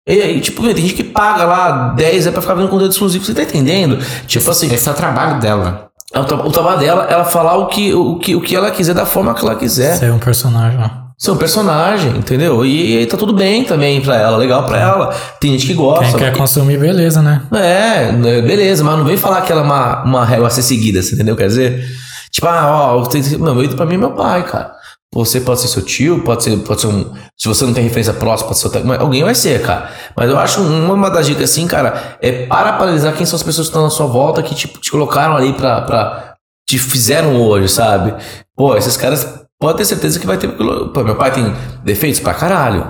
[0.08, 3.26] E aí, tipo, tem gente que paga lá 10 é pra ficar vendo conteúdo exclusivo,
[3.26, 3.98] você tá entendendo?
[4.26, 5.90] Tipo assim, Esse é o trabalho dela.
[6.14, 8.72] é o, tra- o trabalho dela ela falar o que, o, que, o que ela
[8.72, 9.96] quiser da forma que ela quiser.
[9.98, 11.04] Ser um personagem lá.
[11.18, 12.64] Ser um personagem, entendeu?
[12.66, 15.16] E, aí tá tudo bem também pra ela, legal pra ela.
[15.42, 16.18] Tem gente que Quem gosta.
[16.18, 17.42] quer consumir, beleza, né?
[17.52, 20.62] É, né, beleza, mas não vem falar que ela é uma, uma régua a ser
[20.62, 21.36] seguida, você entendeu?
[21.36, 21.84] Quer dizer,
[22.32, 24.77] tipo, ah, ó, tem, meu, pra mim é meu pai, cara.
[25.14, 27.14] Você pode ser seu tio, pode ser, pode ser um.
[27.38, 29.90] Se você não tem referência próxima, pode ser outra- mas alguém vai ser, cara.
[30.16, 33.68] Mas eu acho uma, das dicas assim, cara, é para paralisar quem são as pessoas
[33.68, 36.36] que estão na sua volta que tipo, te colocaram ali pra, pra.
[36.70, 38.14] te fizeram hoje, sabe?
[38.56, 40.50] Pô, esses caras pode ter certeza que vai ter.
[40.50, 41.54] Pô, meu pai tem
[41.84, 42.86] defeitos pra caralho.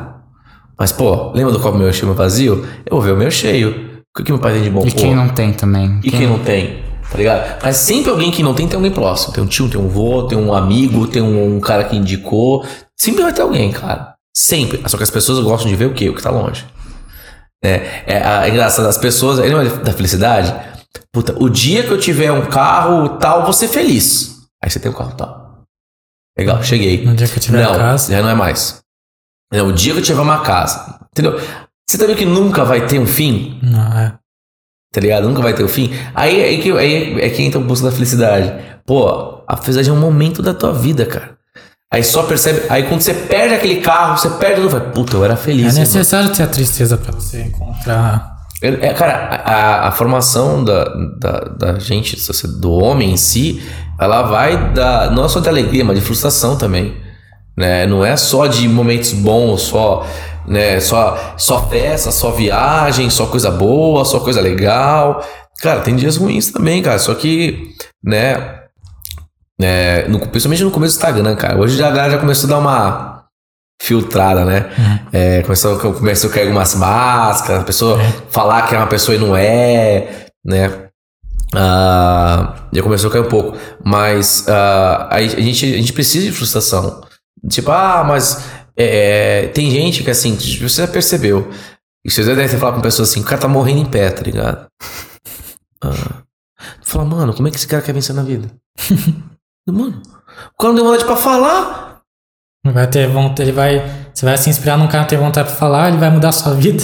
[0.78, 2.66] Mas, pô, lembra do copo meu cheio meu vazio?
[2.86, 3.70] Eu vou ver o meu cheio.
[4.14, 4.82] O que, que meu pai tem de bom?
[4.86, 6.00] E Pô, quem não tem também?
[6.04, 6.84] e quem não tem?
[7.10, 7.64] Tá ligado?
[7.64, 9.34] Mas sempre alguém que não tem, tem alguém próximo.
[9.34, 12.66] Tem um tio, tem um vô, tem um amigo, tem um, um cara que indicou.
[12.98, 14.16] Sempre vai ter alguém, cara.
[14.36, 14.82] Sempre.
[14.88, 16.10] Só que as pessoas gostam de ver o quê?
[16.10, 16.66] O que tá longe.
[17.64, 19.40] É, é, é engraçado, as pessoas.
[19.40, 20.54] É da felicidade.
[21.12, 24.38] Puta, o dia que eu tiver um carro tal, vou ser feliz.
[24.64, 25.64] Aí você tem um carro tal.
[26.38, 27.04] Legal, cheguei.
[27.04, 28.12] No dia que eu tiver não, a casa.
[28.12, 28.80] já não é mais.
[29.52, 31.00] Não, o dia que eu tiver uma casa.
[31.12, 31.40] Entendeu?
[31.90, 33.60] Você tá vendo que nunca vai ter um fim?
[33.64, 34.14] Não, é.
[34.92, 35.28] Tá ligado?
[35.28, 35.92] Nunca vai ter um fim.
[36.16, 38.54] Aí, aí, que, aí é que entra o busca da felicidade.
[38.86, 41.32] Pô, a felicidade é um momento da tua vida, cara.
[41.92, 42.62] Aí só percebe.
[42.70, 44.70] Aí quando você perde aquele carro, você perde tudo.
[44.70, 45.68] Vai, Puta, eu era É feliz.
[45.68, 45.80] irmão.
[45.80, 48.36] necessário ter a tristeza pra você encontrar.
[48.62, 49.14] É, cara,
[49.46, 50.84] a, a formação da,
[51.20, 52.18] da, da gente,
[52.60, 53.62] do homem em si,
[54.00, 56.96] ela vai da, não é só de alegria, mas de frustração também.
[57.56, 57.86] Né?
[57.86, 60.08] Não é só de momentos bons, só,
[60.48, 60.80] né?
[60.80, 65.24] só, só festa, só viagem, só coisa boa, só coisa legal.
[65.62, 67.00] Cara, tem dias ruins também, cara.
[67.00, 68.58] Só que, né?
[69.60, 71.58] né, no, principalmente no começo do Instagram, cara.
[71.58, 73.24] Hoje já, a galera já começou a dar uma
[73.82, 74.70] filtrada, né?
[75.12, 79.20] É, começou, começou a cair algumas máscaras, a pessoa falar que é uma pessoa e
[79.20, 80.88] não é, né?
[81.56, 83.58] Ah, já começou a cair um pouco.
[83.84, 87.02] Mas ah, a, gente, a gente precisa de frustração.
[87.50, 88.44] Tipo, ah, mas
[88.78, 91.50] é, tem gente que assim, você já percebeu.
[92.06, 94.22] E vocês devem ter falado com pessoas assim, o cara tá morrendo em pé, tá
[94.22, 94.68] ligado?
[95.80, 96.24] Ah,
[96.82, 98.50] tu fala, mano, como é que esse cara quer vencer na vida?
[99.70, 102.02] mano, o cara não deu vontade pra falar.
[102.66, 104.10] Vai ter vontade, ele vai.
[104.12, 106.32] Você vai se inspirar num cara que tem vontade pra falar, ele vai mudar a
[106.32, 106.84] sua vida.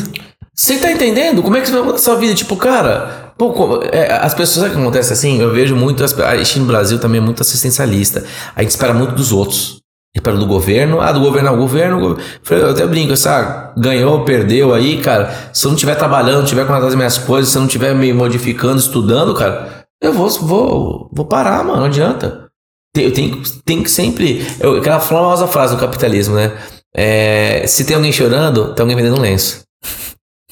[0.56, 1.42] Você tá entendendo?
[1.42, 2.36] Como é que você vai mudar a sua vida?
[2.36, 5.42] Tipo, cara, pô, é, as pessoas, sabe o que acontece assim?
[5.42, 8.24] Eu vejo muito, a gente no Brasil também é muito assistencialista.
[8.56, 9.83] A gente espera muito dos outros.
[10.16, 12.00] Espera do governo, ah, do governo, não, governo.
[12.00, 12.24] governo.
[12.50, 15.33] Eu até brinco, ah, ganhou, perdeu aí, cara.
[15.51, 17.95] Se eu não estiver trabalhando, não estiver com as minhas coisas, se eu não estiver
[17.95, 22.48] me modificando, estudando, cara, eu vou, vou, vou parar, mano, não adianta.
[22.95, 24.45] Eu tenho, que sempre.
[24.59, 26.51] Eu, aquela famosa frase do capitalismo, né?
[26.95, 29.64] É, se tem alguém chorando, tem alguém vendendo um lenço.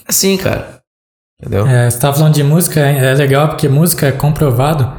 [0.08, 0.82] Assim, cara.
[1.40, 1.68] Entendeu?
[1.68, 4.92] É, você tá falando de música, é é legal porque música é comprovado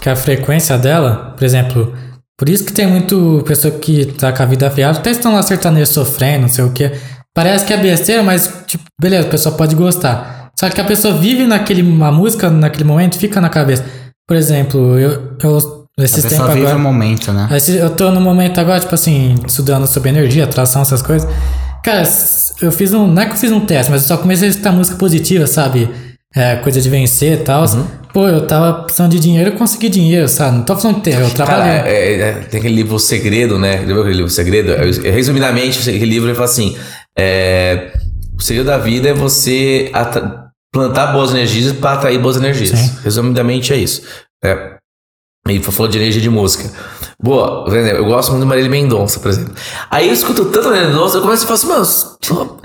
[0.00, 1.94] que a frequência dela, por exemplo,
[2.38, 5.42] por isso que tem muito pessoa que tá com a vida afiada, até estão lá
[5.42, 6.92] sertanejo sofrendo, não sei o que.
[7.34, 10.50] Parece que é besteira, mas, tipo, beleza, a pessoa pode gostar.
[10.58, 13.84] Só que a pessoa vive naquele, uma música naquele momento, fica na cabeça.
[14.26, 16.76] Por exemplo, eu, eu A esses pessoa tempos vive agora.
[16.76, 17.48] o momento, né?
[17.80, 21.28] Eu tô no momento agora, tipo assim, estudando sobre energia, atração, essas coisas.
[21.84, 22.02] Cara,
[22.60, 23.06] eu fiz um.
[23.06, 25.46] Não é que eu fiz um teste, mas eu só comecei a escutar música positiva,
[25.46, 25.88] sabe?
[26.34, 27.64] É, coisa de vencer e tal.
[27.64, 27.86] Uhum.
[28.12, 30.58] Pô, eu tava precisando de dinheiro, eu consegui dinheiro, sabe?
[30.58, 31.92] Não tô falando que ter, eu Cara, trabalhei.
[31.92, 33.76] é- é- tem aquele livro O Segredo, né?
[33.78, 34.72] Lembra aquele livro O Segredo?
[35.02, 36.76] Resumidamente, aquele livro ele fala assim:
[37.18, 37.92] é,
[38.38, 39.90] o segredo da vida é você
[40.72, 42.78] plantar boas energias para atrair boas energias.
[42.78, 42.96] Sim.
[43.02, 44.02] Resumidamente é isso.
[44.44, 44.76] É.
[45.48, 46.70] E falou de energia de música.
[47.20, 49.54] Boa, eu gosto muito de Marília Mendonça, por exemplo.
[49.90, 52.60] Aí eu escuto tanto Marília Mendonça, eu começo a falar assim, mano,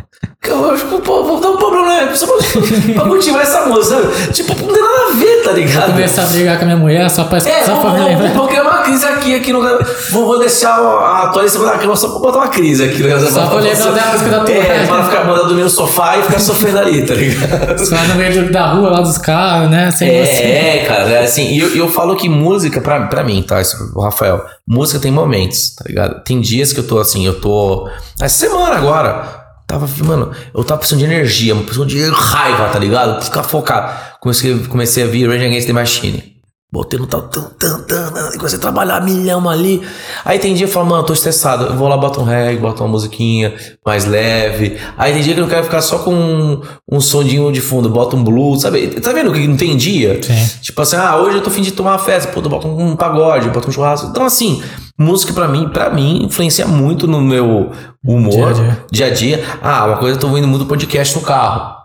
[0.46, 2.16] eu acho que vou dar um problema, né?
[2.16, 2.36] Só pra,
[2.96, 4.34] pra cultivar essa música, sabe?
[4.34, 5.92] Tipo, não tem nada a ver, tá ligado?
[5.92, 8.34] Começar a brigar com a minha mulher só pra, É, só pra me lembrar.
[8.34, 9.62] vou criar uma crise aqui, aqui no.
[10.12, 13.02] Vou, vou deixar a atualização da cama só pra botar uma crise aqui.
[13.02, 13.20] Né?
[13.20, 16.24] Só pra lembrar da música da tua É, pra ficar mandando dormir no sofá e
[16.24, 17.86] ficar sofrendo ali, tá ligado?
[17.86, 19.92] Só no meio da rua, lá dos carros, né?
[19.92, 20.44] Sem você.
[20.44, 23.62] É, cara, é assim, e eu, eu falo que música, pra, pra mim, tá?
[23.62, 26.24] Isso, o Rafael, música tem momentos, tá ligado?
[26.24, 27.88] Tem dias que eu tô assim, eu tô.
[28.22, 29.43] Essa semana agora,
[29.80, 33.24] tava, mano, eu tava precisando de energia, precisando de raiva, tá ligado?
[33.24, 33.94] Ficar focado.
[34.20, 36.33] Comecei, comecei a vir Rage Against the Machine.
[36.74, 39.80] Botei no tal, tan, tan, tan, e comecei a trabalhar milhão ali.
[40.26, 41.66] Aí tem dia que eu falo, mano, tô estressado.
[41.66, 43.54] Eu vou lá, boto um reggae, boto uma musiquinha
[43.86, 44.76] mais leve.
[44.98, 46.62] Aí tem dia que eu não quero ficar só com um,
[46.92, 48.88] um sondinho de fundo, boto um blues, sabe?
[49.00, 50.20] Tá vendo que não tem dia?
[50.24, 50.60] Sim.
[50.64, 52.96] Tipo assim, ah, hoje eu tô fim de tomar uma festa, pô, eu boto um
[52.96, 54.08] pagode, boto um churrasco.
[54.08, 54.64] Então, assim,
[54.98, 57.72] música pra mim, pra mim, influencia muito no meu
[58.04, 58.86] humor, Dia a dia.
[58.92, 59.44] dia a dia.
[59.62, 61.76] Ah, uma coisa, eu tô ouvindo muito podcast no carro.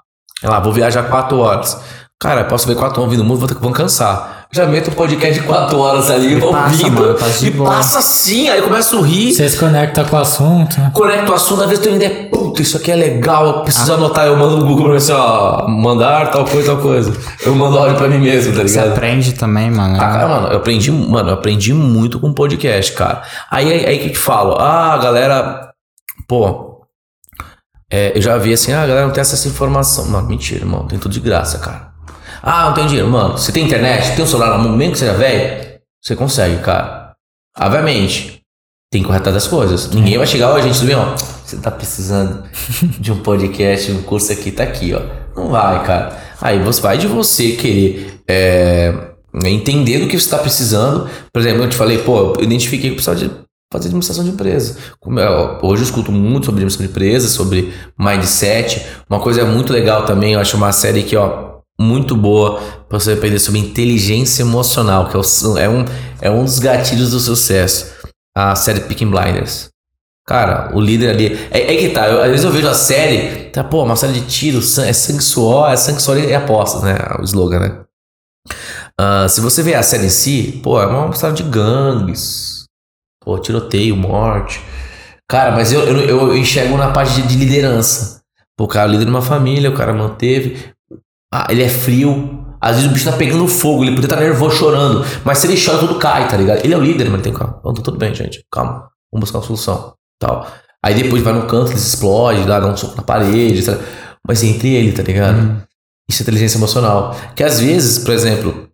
[0.41, 1.79] Sei lá, vou viajar quatro horas.
[2.19, 4.38] Cara, posso ver quatro horas ouvindo música, vou, vou cansar.
[4.51, 6.55] Já meto um podcast de quatro horas ali, passa,
[6.87, 7.15] ouvindo.
[7.15, 9.35] passa de e passa assim, aí eu começo a rir.
[9.35, 10.91] Você se conecta com o assunto, né?
[10.95, 13.93] Conecto o assunto, às vezes eu tenho ideia, puta, isso aqui é legal, eu preciso
[13.93, 17.13] anotar, eu mando no Google assim, ó, mandar tal coisa, tal coisa.
[17.45, 18.93] Eu mando áudio pra mim mesmo, tá Você ligado?
[18.93, 19.97] aprende também, mano.
[19.97, 23.23] Ah, cara, mano, eu aprendi, mano, eu aprendi muito com podcast, cara.
[23.51, 25.73] Aí, aí, aí que eu te falo, ah, galera,
[26.27, 26.87] pô,
[27.93, 30.07] é, eu já vi assim, ah, galera não tem à informação.
[30.07, 31.88] Mano, mentira, mano, tem tudo de graça, cara.
[32.43, 33.37] Ah, não tem dinheiro, mano.
[33.37, 37.13] Você tem internet, tem um celular na mão, mesmo que seja velho, você consegue, cara.
[37.59, 38.43] Obviamente,
[38.91, 39.91] tem que correr atrás das coisas.
[39.91, 41.15] Ninguém vai chegar, ó, gente, tudo bem, ó.
[41.45, 42.45] Você tá precisando
[43.01, 45.01] de um podcast, um curso aqui, tá aqui, ó.
[45.37, 46.17] Não vai, cara.
[46.41, 48.93] Aí você vai de você querer é,
[49.45, 51.09] entender do que você tá precisando.
[51.33, 53.31] Por exemplo, eu te falei, pô, eu identifiquei que precisava de
[53.73, 54.77] fazer administração de empresa.
[55.05, 58.87] Eu- hoje eu escuto muito sobre administração de empresa, sobre mindset.
[59.11, 63.13] Uma coisa muito legal também, eu acho uma série que, ó, muito boa para você
[63.13, 65.85] aprender sobre inteligência emocional, que é, é um,
[66.21, 67.97] é um dos gatilhos do sucesso.
[68.37, 69.69] A série Picking Blinders.
[70.27, 71.49] Cara, o líder ali.
[71.51, 74.13] É, é que tá, eu- às vezes eu vejo a série, tá, pô, uma série
[74.13, 76.97] de tiro, é sangue suor, é sangue suor e apostas, né?
[77.19, 77.81] O slogan, né?
[79.01, 82.65] Ah, se você ver a série em si, pô, é uma história de gangues.
[83.25, 84.61] Pô, tiroteio, morte.
[85.29, 88.21] Cara, mas eu, eu, eu enxergo na parte de, de liderança.
[88.57, 90.73] Pô, o cara é líder de uma família, o cara manteve.
[91.33, 92.45] Ah, ele é frio.
[92.61, 95.05] Às vezes o bicho tá pegando fogo, ele podia estar nervoso, chorando.
[95.25, 96.65] Mas se ele chora, tudo cai, tá ligado?
[96.65, 97.57] Ele é o líder, mas tem calma.
[97.61, 98.45] Então, tá tudo bem, gente.
[98.51, 98.89] Calma.
[99.13, 99.95] Vamos buscar uma solução.
[100.19, 100.47] Tal.
[100.85, 103.83] Aí depois vai no canto, ele se explode, dá, um soco na parede, sabe?
[104.27, 105.63] Mas entre ele, tá ligado?
[106.09, 107.15] Isso é inteligência emocional.
[107.35, 108.69] Que às vezes, por exemplo,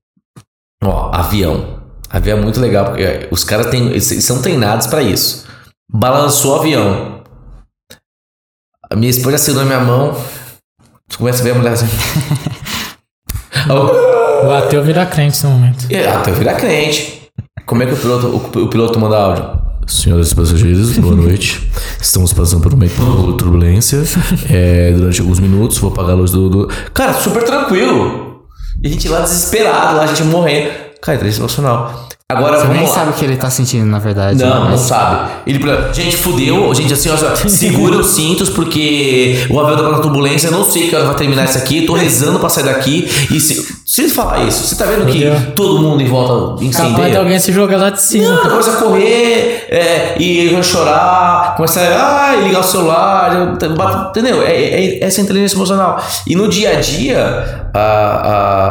[0.83, 1.83] ó, avião.
[2.09, 5.47] Avião é muito legal, porque é, os caras têm, eles eles são treinados pra isso.
[5.91, 7.23] Balançou o avião.
[8.91, 10.17] A minha esposa assinou a minha mão.
[11.15, 11.87] Você começa a ver a mulher assim.
[14.47, 15.87] O ateu vira crente nesse momento.
[15.91, 17.31] e até virar crente.
[17.65, 19.63] Como é que o piloto, o, o piloto manda áudio?
[19.87, 21.71] Senhoras e passageiros, boa noite.
[22.01, 24.03] Estamos passando por uma turbulência.
[24.51, 28.43] É, durante alguns minutos, vou apagar a luz do, do- Cara, super tranquilo.
[28.83, 30.71] E a gente lá desesperado, lá a gente morrendo.
[31.01, 32.09] Cara, inteligência emocional.
[32.33, 32.95] Agora Você vamos nem lá.
[32.95, 34.43] sabe o que ele tá sentindo, na verdade.
[34.43, 35.31] Não, não mas- sabe.
[35.47, 36.75] Ele, fala, gente, fudeu.
[36.75, 40.47] Gente, assim, ó, segura os cintos porque o avião tá na turbulência.
[40.47, 41.83] Eu não sei que hora vai terminar isso aqui.
[41.83, 43.07] Tô rezando pra sair daqui.
[43.31, 46.61] E se, se ele falar isso, você tá vendo que todo mundo em volta Capaz
[46.61, 47.19] de incendeia?
[47.19, 48.27] alguém se jogar lá de cima.
[48.27, 53.55] Não, começa a correr é, e chorar, começa a ah, ligar o celular,
[54.09, 54.41] entendeu?
[54.43, 56.03] É, é- é essa inteligência emocional.
[56.27, 57.79] E no dia a dia, a-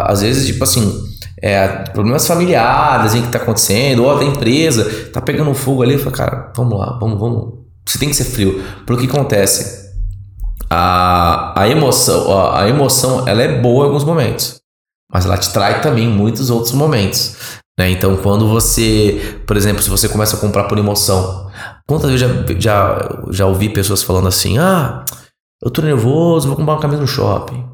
[0.08, 1.13] a- às vezes, tipo assim,
[1.44, 6.16] é, problemas familiares, hein, que tá acontecendo, ou da empresa, tá pegando fogo ali, fala,
[6.16, 7.54] cara, vamos lá, vamos, vamos.
[7.86, 8.64] Você tem que ser frio.
[8.88, 9.92] Porque o que acontece?
[10.70, 14.62] A, a emoção, a, a emoção, ela é boa em alguns momentos,
[15.12, 17.36] mas ela te trai também muitos outros momentos.
[17.78, 17.92] Né?
[17.92, 21.52] Então, quando você, por exemplo, se você começa a comprar por emoção,
[21.86, 25.04] quantas vezes já, já, já ouvi pessoas falando assim: ah,
[25.62, 27.73] eu tô nervoso, vou comprar uma camisa no shopping.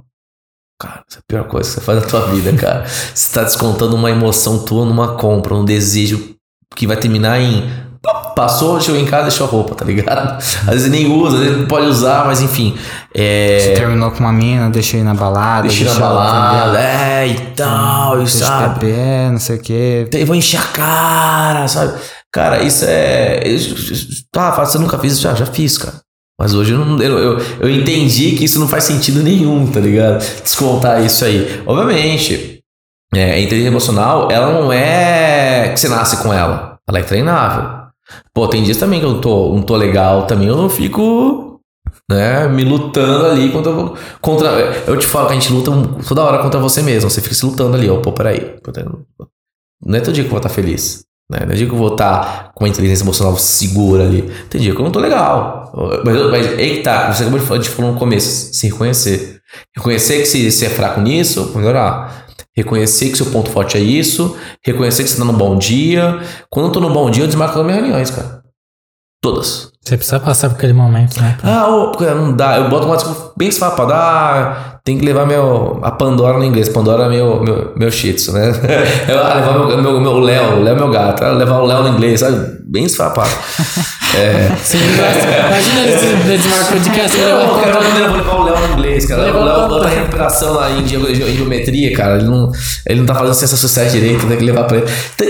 [0.82, 2.86] Cara, essa é a pior coisa que você faz na tua vida, cara.
[2.88, 6.36] Você tá descontando uma emoção tua numa compra, um desejo
[6.76, 7.70] que vai terminar em.
[8.34, 10.38] Passou, chegou em casa, deixou a roupa, tá ligado?
[10.38, 12.78] Às vezes nem usa, às vezes não pode usar, mas enfim.
[13.14, 13.74] Você É.
[13.76, 15.68] terminou com uma mina, deixou ir na balada.
[15.68, 18.80] Deixa na balada, é, e tal, e sabe?
[18.80, 20.08] beber, não sei o quê.
[20.14, 22.00] Eu vou encher a cara, sabe?
[22.32, 23.42] Cara, isso é.
[24.32, 25.24] Tá, fala, você nunca fez isso?
[25.24, 25.96] Já, já fiz, cara.
[26.40, 29.82] Mas hoje eu, não, eu, eu, eu entendi que isso não faz sentido nenhum, tá
[29.82, 30.20] ligado?
[30.42, 31.62] Descontar isso aí.
[31.66, 32.64] Obviamente,
[33.14, 36.78] é, a inteligência emocional, ela não é que você nasce com ela.
[36.88, 37.80] Ela é treinável.
[38.34, 41.60] Pô, tem dias também que eu tô, não tô legal também, eu não fico,
[42.10, 43.74] né, me lutando ali contra,
[44.22, 44.50] contra.
[44.88, 45.72] Eu te falo que a gente luta
[46.08, 47.10] toda hora contra você mesmo.
[47.10, 47.98] Você fica se lutando ali, ó.
[47.98, 48.56] Pô, peraí.
[49.86, 51.04] Não é todo dia que eu vou estar feliz.
[51.30, 51.42] Né?
[51.46, 54.24] Não é dia que eu vou estar com a inteligência emocional segura ali.
[54.50, 55.59] Tem dia que eu não tô legal.
[56.06, 59.42] Mas, mas aí que tá, você acabou de falar, de falar no começo, se reconhecer.
[59.76, 62.28] Reconhecer que se você é fraco nisso, melhorar.
[62.56, 64.38] Reconhecer que seu ponto forte é isso.
[64.66, 66.20] Reconhecer que você tá num bom dia.
[66.50, 68.44] Quando eu tô num bom dia, eu desmarco as minhas reuniões, cara.
[69.22, 69.72] Todas.
[69.82, 71.38] Você precisa passar por aquele momento, né?
[71.44, 72.58] Ah, ô, não dá.
[72.58, 73.94] Eu boto uma desculpa bem esfarrapada.
[73.96, 76.68] Ah, tem que levar meu, a Pandora no inglês.
[76.68, 78.52] Pandora é meu, meu, meu shih tzu, né?
[79.08, 80.58] Eu, ah, levar meu, meu, meu Léo.
[80.58, 81.24] O Léo é meu gato.
[81.24, 82.58] Ah, levar o Léo no inglês, sabe?
[82.66, 83.30] Bem esfarrapado.
[84.18, 84.50] É.
[84.64, 88.74] Você Imagina ele desmarcou de que assim, Não, cara, eu vou levar o Léo no
[88.74, 89.32] inglês, cara.
[89.32, 92.16] O o Léo tá em recuperação lá em geo- geo- geometria, cara.
[92.16, 92.52] Ele não,
[92.88, 94.88] ele não tá fazendo ciência social direito, tem que levar pra ele.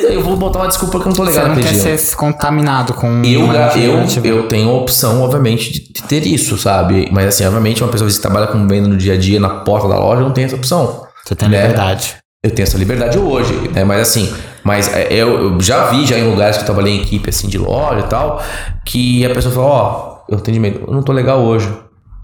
[0.10, 1.98] Eu vou botar uma desculpa que eu não tô Você legal não naquele quer dia.
[1.98, 7.10] ser contaminado com Eu, eu, eu tenho a opção, obviamente, de, de ter isso, sabe?
[7.12, 9.88] Mas assim, obviamente, uma pessoa que trabalha com venda no dia a dia, na porta
[9.88, 11.06] da loja, não tem essa opção.
[11.26, 11.62] Você tem né?
[11.62, 12.16] liberdade.
[12.44, 13.84] Eu tenho essa liberdade hoje, né?
[13.84, 17.02] Mas assim, mas é, eu, eu já vi já em lugares que eu trabalhei em
[17.02, 18.42] equipe assim de loja e tal,
[18.86, 21.68] que a pessoa fala, ó, eu atendimento, eu não tô legal hoje.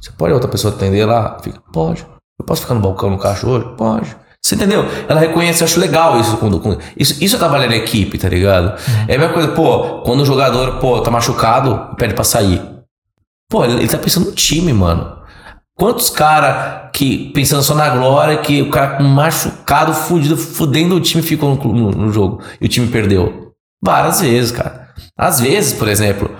[0.02, 1.38] Você pode outra pessoa atender lá?
[1.44, 2.06] Fica, pode.
[2.40, 3.66] Eu posso ficar no balcão no caixa hoje?
[3.78, 4.16] Pode.
[4.42, 4.86] Você entendeu?
[5.10, 6.60] Ela reconhece, eu acho legal isso quando.
[6.60, 8.74] quando- isso, isso é trabalhar em equipe, tá ligado?
[9.08, 12.62] É a mesma coisa, pô, quando o jogador, pô, tá machucado, pede pra sair.
[13.50, 15.15] Pô, ele, ele tá pensando no time, mano.
[15.78, 21.22] Quantos cara que, pensando só na glória, que o cara machucado, fudido, fudendo o time
[21.22, 23.52] ficou no, no- no jogo e o time perdeu?
[23.84, 24.90] Várias vezes, cara.
[25.18, 26.32] Às vezes, por exemplo,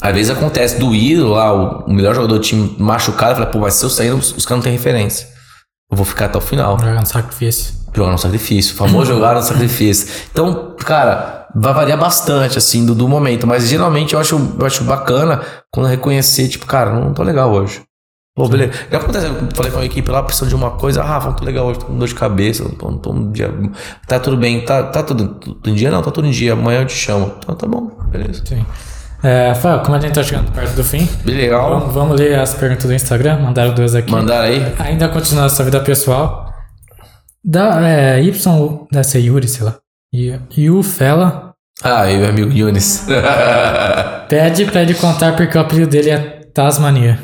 [0.00, 1.52] às vezes acontece do ídolo lá,
[1.86, 4.58] o, melhor jogador do time machucado, fala, pô, mas se eu sair, os, os caras
[4.58, 5.28] não têm referência.
[5.90, 6.78] Eu vou ficar até o final.
[6.78, 7.74] Jogar no sacrifício.
[7.94, 8.74] Jogar no sacrifício.
[8.74, 10.06] O famoso jogar no sacrifício.
[10.30, 13.46] Então, cara, vai variar bastante, assim, do, do momento.
[13.46, 15.40] Mas geralmente eu acho, eu acho bacana
[15.72, 17.82] quando reconhecer, tipo, cara, não tô legal hoje.
[18.38, 18.70] Pô, beleza.
[18.88, 21.44] Já acontece, eu falei com a equipe lá, precisando de uma coisa, ah, não tô
[21.44, 23.52] legal hoje, tô com dor de cabeça, tô, tô um dia.
[24.06, 25.90] Tá tudo bem, tá, tá tudo, tudo em dia?
[25.90, 27.34] Não, tá tudo em dia, amanhã eu te chamo.
[27.36, 28.44] Então tá bom, beleza.
[28.46, 28.64] Sim.
[29.24, 31.80] É, Rafael, como a gente tá chegando perto do fim, legal.
[31.80, 33.40] vamos, vamos ler as perguntas do Instagram.
[33.40, 34.12] Mandaram duas aqui.
[34.12, 34.72] Mandaram aí?
[34.78, 36.46] Ainda continuando a sua vida pessoal.
[37.44, 39.78] Da é, Y, deve ser Yuri, sei lá.
[40.72, 43.04] O Fela Ah, e meu amigo Yunis.
[44.28, 46.18] pede pra ele contar porque o apelido dele é
[46.54, 47.18] Tasmania.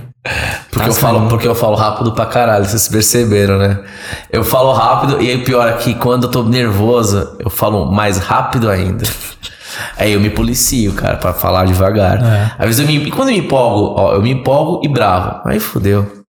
[0.71, 3.81] Porque eu, falo, porque eu falo rápido pra caralho, vocês perceberam, né?
[4.33, 7.93] Eu falo rápido e aí o pior é que quando eu tô nervoso, eu falo
[7.93, 9.05] mais rápido ainda.
[9.99, 12.23] Aí eu me policio, cara, pra falar devagar.
[12.23, 12.53] É.
[12.57, 13.09] Às vezes eu me.
[13.09, 15.41] e Quando eu me empolgo, ó, eu me empolgo e bravo.
[15.45, 16.25] Aí fudeu.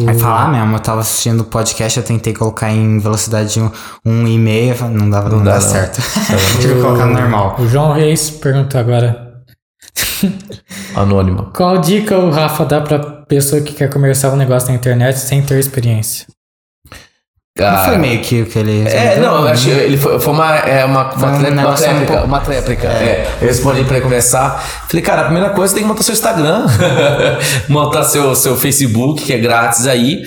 [0.00, 3.70] Vai falar mesmo, eu tava assistindo o podcast, eu tentei colocar em velocidade 1
[4.06, 5.68] um, e meia, não dava, não, dá, dá não.
[5.68, 6.00] certo.
[6.60, 7.56] Tive que colocar no normal.
[7.58, 9.21] O João Reis perguntou agora.
[10.94, 11.50] Anônimo.
[11.54, 15.42] Qual dica o Rafa dá pra pessoa que quer começar um negócio na internet sem
[15.42, 16.26] ter experiência?
[17.58, 20.18] Não Cara, foi meio que o que ele É, não, eu acho que ele foi,
[20.18, 22.24] foi uma, é, uma, uma, um uma um tréplica.
[22.24, 22.88] Uma tréplica.
[22.88, 23.28] É.
[23.42, 24.58] Eu respondi pra ele começar.
[24.88, 26.64] Falei, cara, a primeira coisa você tem que montar seu Instagram,
[27.68, 30.22] montar seu, seu Facebook, que é grátis aí.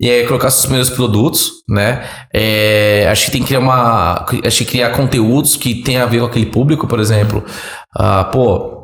[0.00, 2.04] E aí, colocar seus primeiros produtos, né?
[2.32, 4.24] É, acho que tem que criar uma.
[4.44, 7.44] Acho que criar conteúdos que tenha a ver com aquele público, por exemplo.
[7.96, 8.77] Ah, pô,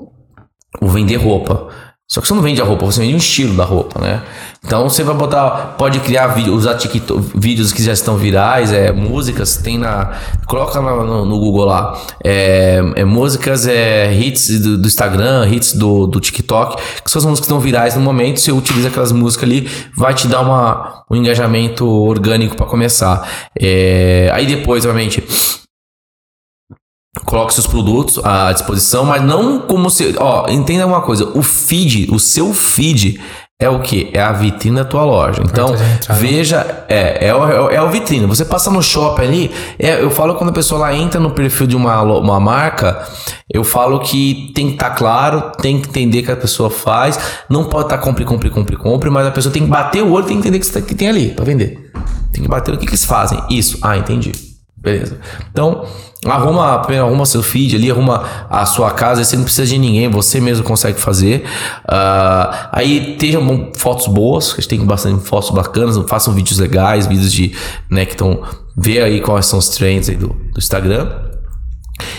[0.80, 1.68] o vender roupa.
[2.06, 4.22] Só que você não vende a roupa, você vende um estilo da roupa, né?
[4.62, 8.92] Então você vai botar, pode criar vídeo, usar TikTok, vídeos que já estão virais, é,
[8.92, 10.12] músicas, tem na.
[10.46, 11.98] Coloca no, no Google lá.
[12.22, 17.24] É, é, músicas, é, hits do, do Instagram, hits do, do TikTok, que são as
[17.24, 18.38] músicas que estão virais no momento.
[18.38, 23.26] Você utiliza aquelas músicas ali, vai te dar uma, um engajamento orgânico para começar.
[23.58, 25.24] É, aí depois, obviamente
[27.24, 30.14] coloque seus produtos à disposição, mas não como se.
[30.18, 33.20] Ó, entenda uma coisa: o feed, o seu feed
[33.60, 34.10] é o que?
[34.12, 35.40] É a vitrine da tua loja.
[35.42, 36.20] Então, entrada.
[36.20, 38.26] veja, é, é, o, é o vitrine.
[38.26, 41.66] Você passa no shopping ali, é, eu falo quando a pessoa lá entra no perfil
[41.68, 43.06] de uma, uma marca,
[43.48, 47.18] eu falo que tem que estar claro, tem que entender o que a pessoa faz,
[47.48, 50.26] não pode estar compre, compre, compre, compre, mas a pessoa tem que bater o olho,
[50.26, 51.90] tem que entender o que, tá- que tem ali para vender.
[52.32, 53.40] Tem que bater o que, que eles fazem.
[53.48, 53.78] Isso.
[53.80, 54.32] Ah, entendi.
[54.84, 55.18] Beleza.
[55.50, 55.86] Então,
[56.26, 60.42] arruma, arruma seu feed ali, arruma a sua casa, você não precisa de ninguém, você
[60.42, 61.42] mesmo consegue fazer.
[61.88, 67.32] Ah, aí tenham fotos boas, a gente tem bastante fotos bacanas, façam vídeos legais, vídeos
[67.32, 67.56] de,
[67.90, 68.42] né, que estão,
[68.76, 71.08] vê aí quais são os trends aí do, do Instagram.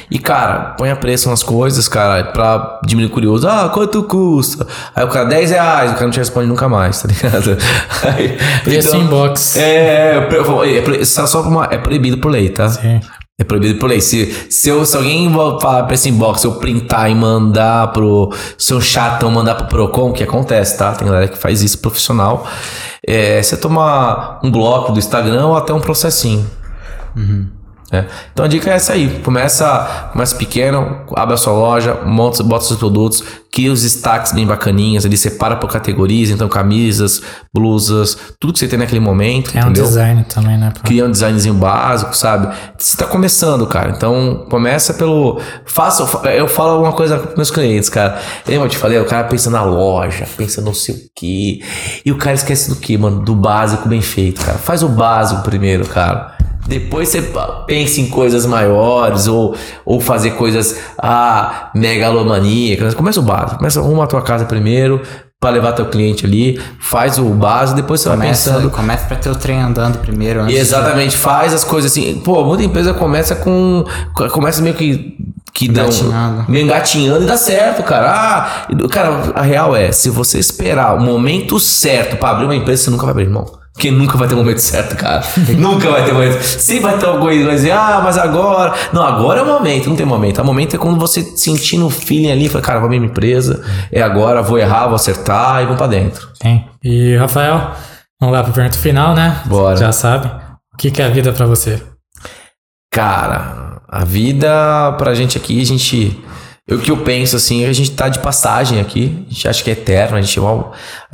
[0.09, 3.47] E, cara, ponha preço nas coisas, cara, pra diminuir o curioso.
[3.47, 4.65] Ah, quanto custa?
[4.95, 7.57] Aí o cara, 10 reais, o cara não te responde nunca mais, tá ligado?
[8.15, 9.57] Aí, Preço inbox.
[9.57, 12.69] É, é, é, só só uma- é proibido por lei, tá?
[12.69, 12.99] Sim.
[13.37, 13.99] É proibido por lei.
[13.99, 15.29] Se, se, eu, se alguém
[15.59, 20.23] falar pra esse inbox, eu printar e mandar pro seu chatão, mandar pro Procon, que
[20.23, 20.93] acontece, tá?
[20.93, 22.47] Tem galera que faz isso profissional.
[23.05, 26.49] É, você toma um bloco do Instagram ou até um processinho.
[27.91, 28.03] É.
[28.33, 29.21] Então a dica é essa aí.
[29.23, 33.23] Começa, começa pequeno, abre a sua loja, monta, bota seus produtos,
[33.53, 37.21] cria os destaques bem bacaninhas, ali separa por categorias, então camisas,
[37.53, 39.51] blusas, tudo que você tem naquele momento.
[39.55, 39.83] É um entendeu?
[39.85, 40.71] design também, né?
[40.71, 42.53] pra- cria um designzinho básico, sabe?
[42.77, 43.91] Você tá começando, cara.
[43.95, 45.39] Então, começa pelo.
[45.65, 46.03] Faça.
[46.29, 48.19] Eu falo uma coisa pros meus clientes, cara.
[48.47, 48.99] Lembra, eu te falei?
[48.99, 51.59] O cara pensa na loja, pensa não sei o quê.
[52.05, 53.23] E o cara esquece do quê, mano?
[53.23, 54.57] Do básico bem feito, cara.
[54.57, 56.34] Faz o básico primeiro, cara.
[56.67, 57.21] Depois você
[57.67, 62.93] pensa em coisas maiores ou, ou fazer coisas ah, megalomaníacas.
[62.93, 63.57] Começa o básico.
[63.57, 65.01] Começa arruma a tua casa primeiro
[65.39, 66.59] para levar teu cliente ali.
[66.79, 68.71] Faz o básico, depois você vai Começa, pensando.
[68.71, 70.41] começa pra ter o trem andando primeiro.
[70.41, 72.19] Antes de- Exatamente, faz as coisas assim.
[72.23, 73.83] Pô, muita empresa começa com.
[74.31, 75.17] Começa meio que.
[75.53, 76.57] Que dão, Engatinhando.
[76.57, 78.11] engatinhando e dá certo, cara.
[78.11, 82.83] Ah, cara, a real é: se você esperar o momento certo pra abrir uma empresa,
[82.83, 83.45] você nunca vai abrir, irmão.
[83.75, 85.21] Porque nunca vai ter o momento certo, cara.
[85.57, 86.41] nunca vai ter o momento.
[86.41, 88.73] Sempre vai ter alguma coisa, vai dizer, ah, mas agora.
[88.93, 90.41] Não, agora é o momento, não tem momento.
[90.41, 93.61] O momento é quando você sentir no feeling ali, fala, cara, vou abrir minha empresa,
[93.91, 96.29] é agora, vou errar, vou acertar e vamos pra dentro.
[96.41, 96.63] Sim.
[96.81, 97.71] E, Rafael,
[98.19, 99.41] vamos lá pro pergunta final, né?
[99.45, 99.75] Bora.
[99.75, 100.27] Já sabe.
[100.73, 101.81] O que, que é a vida pra você?
[102.93, 106.17] Cara, a vida pra gente aqui, a gente.
[106.67, 109.69] O que eu penso assim, a gente tá de passagem aqui, a gente acha que
[109.69, 110.73] é eterno, a gente é eu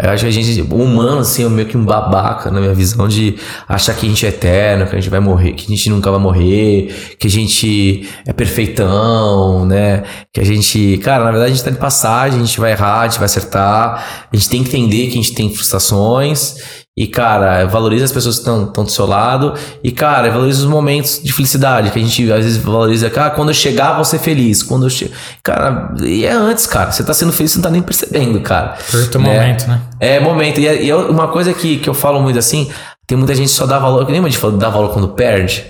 [0.10, 3.36] acho que a gente, humano assim, é meio que um babaca na minha visão de
[3.68, 6.10] achar que a gente é eterno, que a gente vai morrer, que a gente nunca
[6.10, 10.04] vai morrer, que a gente é perfeitão, né?
[10.32, 13.02] Que a gente, cara, na verdade a gente tá de passagem, a gente vai errar,
[13.02, 17.08] a gente vai acertar, a gente tem que entender que a gente tem frustrações E,
[17.08, 19.54] cara, valoriza as pessoas que estão do seu lado.
[19.82, 21.90] E, cara, valoriza os momentos de felicidade.
[21.90, 23.10] Que a gente às vezes valoriza.
[23.10, 24.62] Cara, quando eu chegar, vou ser feliz.
[24.62, 25.10] Quando eu che...
[25.42, 26.92] Cara, e é antes, cara.
[26.92, 28.78] Você tá sendo feliz, você não tá nem percebendo, cara.
[28.92, 29.82] Curta o momento, né?
[30.02, 30.60] É, momento.
[30.60, 32.70] E, é- e é uma coisa que, que eu falo muito assim:
[33.08, 34.06] tem muita gente que só dá valor.
[34.06, 35.66] Que nem a gente fala, dá valor quando perde.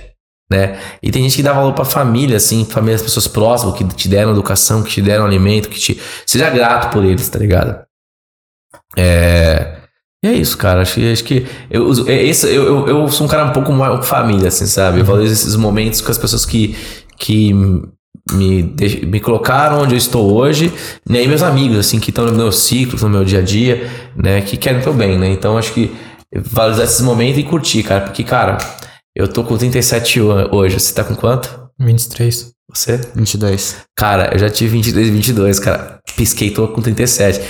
[0.52, 0.80] Né?
[1.04, 4.10] E tem gente que dá valor pra família, assim, família, as pessoas próximas que te
[4.10, 6.02] deram educação, que te deram alimento, que te.
[6.26, 7.80] Seja grato por eles, tá ligado?
[8.98, 9.81] É.
[10.24, 10.82] E é isso, cara.
[10.82, 13.72] Acho que, acho que eu, é esse, eu, eu, eu sou um cara um pouco
[13.72, 15.00] mais família, assim, sabe?
[15.00, 16.76] Eu valorizo esses momentos com as pessoas que,
[17.18, 17.52] que
[18.32, 20.72] me, deix- me colocaram onde eu estou hoje,
[21.10, 21.24] né?
[21.24, 24.42] E meus amigos, assim, que estão no meu ciclo, no meu dia a dia, né?
[24.42, 25.30] Que querem o teu bem, né?
[25.32, 25.92] Então acho que
[26.52, 28.02] valorizar esses momentos e curtir, cara.
[28.02, 28.58] Porque, cara,
[29.16, 30.80] eu tô com 37 ho- hoje.
[30.80, 31.50] Você tá com quanto?
[31.80, 32.52] 23.
[32.74, 33.02] Você?
[33.16, 33.78] 22.
[33.98, 36.00] Cara, eu já tive 23 e 22, cara.
[36.16, 37.42] Pisquei, tô com 37.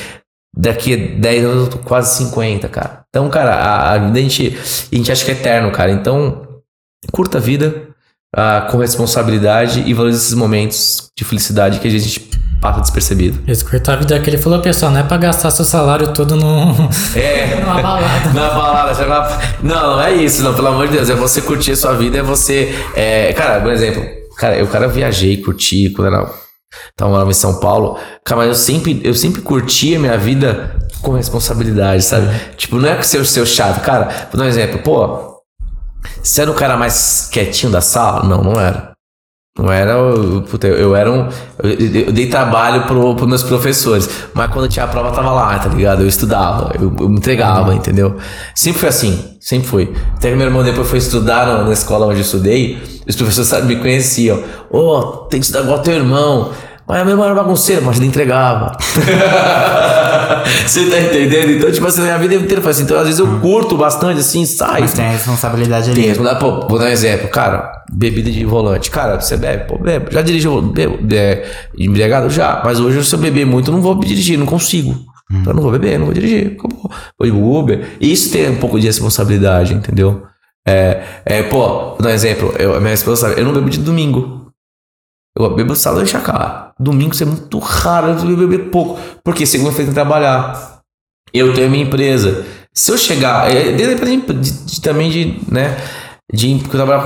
[0.56, 3.02] Daqui a 10 anos eu tô quase 50, cara.
[3.10, 4.58] Então, cara, a, a vida a gente,
[4.92, 5.92] a gente acha que é eterno, cara.
[5.92, 6.46] Então,
[7.12, 7.88] curta a vida
[8.36, 12.32] ah, com responsabilidade e valorize esses momentos de felicidade que a gente
[12.62, 13.42] passa despercebido.
[13.48, 16.36] Esse curta a vida que ele falou, pessoal, não é pra gastar seu salário todo
[16.36, 16.90] no...
[17.16, 17.56] É.
[17.60, 18.30] numa balada.
[18.34, 21.10] Na balada, Não, não é isso, não, pelo amor de Deus.
[21.10, 22.74] É você curtir a sua vida, é você.
[22.96, 24.06] É, cara, por exemplo,
[24.38, 26.30] cara, eu cara viajei, curti, quando era.
[26.96, 27.98] Tava morando em São Paulo.
[28.24, 32.28] Cara, mas eu sempre, eu sempre curti a minha vida com responsabilidade, sabe?
[32.56, 33.82] Tipo, não é que ser seu chato.
[33.82, 34.80] Cara, vou dar um exemplo.
[34.80, 35.42] Pô,
[36.22, 38.24] você era o cara mais quietinho da sala?
[38.24, 38.91] Não, não era.
[39.58, 39.96] Não era.
[40.50, 41.28] Puta, eu, era um.
[41.62, 44.10] Eu, dei trabalho pro, pros meus professores.
[44.34, 46.04] Mas quando tinha a prova, tava lá, tá ligado?
[46.04, 48.16] Eu estudava, eu, eu me entregava, entendeu?
[48.56, 49.94] Sempre foi assim, sempre foi.
[50.16, 53.50] Até que meu irmão depois foi estudar na, na escola onde eu estudei, os professores
[53.50, 54.42] sabe, me conheciam.
[54.70, 56.52] Ô, tem que estudar igual teu irmão.
[56.92, 58.76] Mas meu irmão era bagunceiro, mas ele entregava.
[60.68, 61.52] Você tá entendendo?
[61.52, 62.84] Então, tipo assim, a minha vida inteira foi assim.
[62.84, 64.82] Então, às vezes eu curto bastante, assim, sai.
[64.82, 66.08] Mas tem a responsabilidade Tem, ali.
[66.10, 66.62] responsabilidade.
[66.62, 68.92] pô, vou dar um exemplo, cara, bebida de volante.
[68.92, 69.70] Cara, você bebe?
[69.70, 70.08] Pô, bebe.
[70.12, 71.46] Já dirigiu bebo, é,
[71.78, 72.30] embriagado?
[72.30, 72.62] Já.
[72.66, 74.94] Mas hoje, se eu beber muito, eu não vou dirigir, não consigo.
[75.32, 76.58] Então, eu não vou beber, não vou dirigir.
[76.60, 76.92] Acabou.
[77.18, 77.88] Vou de Uber.
[78.02, 80.24] Isso tem um pouco de responsabilidade, entendeu?
[80.68, 82.54] É, é pô, vou dar um exemplo.
[82.60, 84.41] Eu, a minha esposa sabe, eu não bebo de domingo.
[85.38, 86.72] Eu bebo sábado e enxacar.
[86.80, 89.00] Domingo isso é muito raro, eu bebo pouco.
[89.24, 90.80] Porque segunda-feira tem que trabalhar.
[91.34, 92.46] Eu tenho a minha empresa.
[92.74, 95.78] Se eu chegar, é, depende de, de- também de, né,
[96.34, 97.04] de trabalhar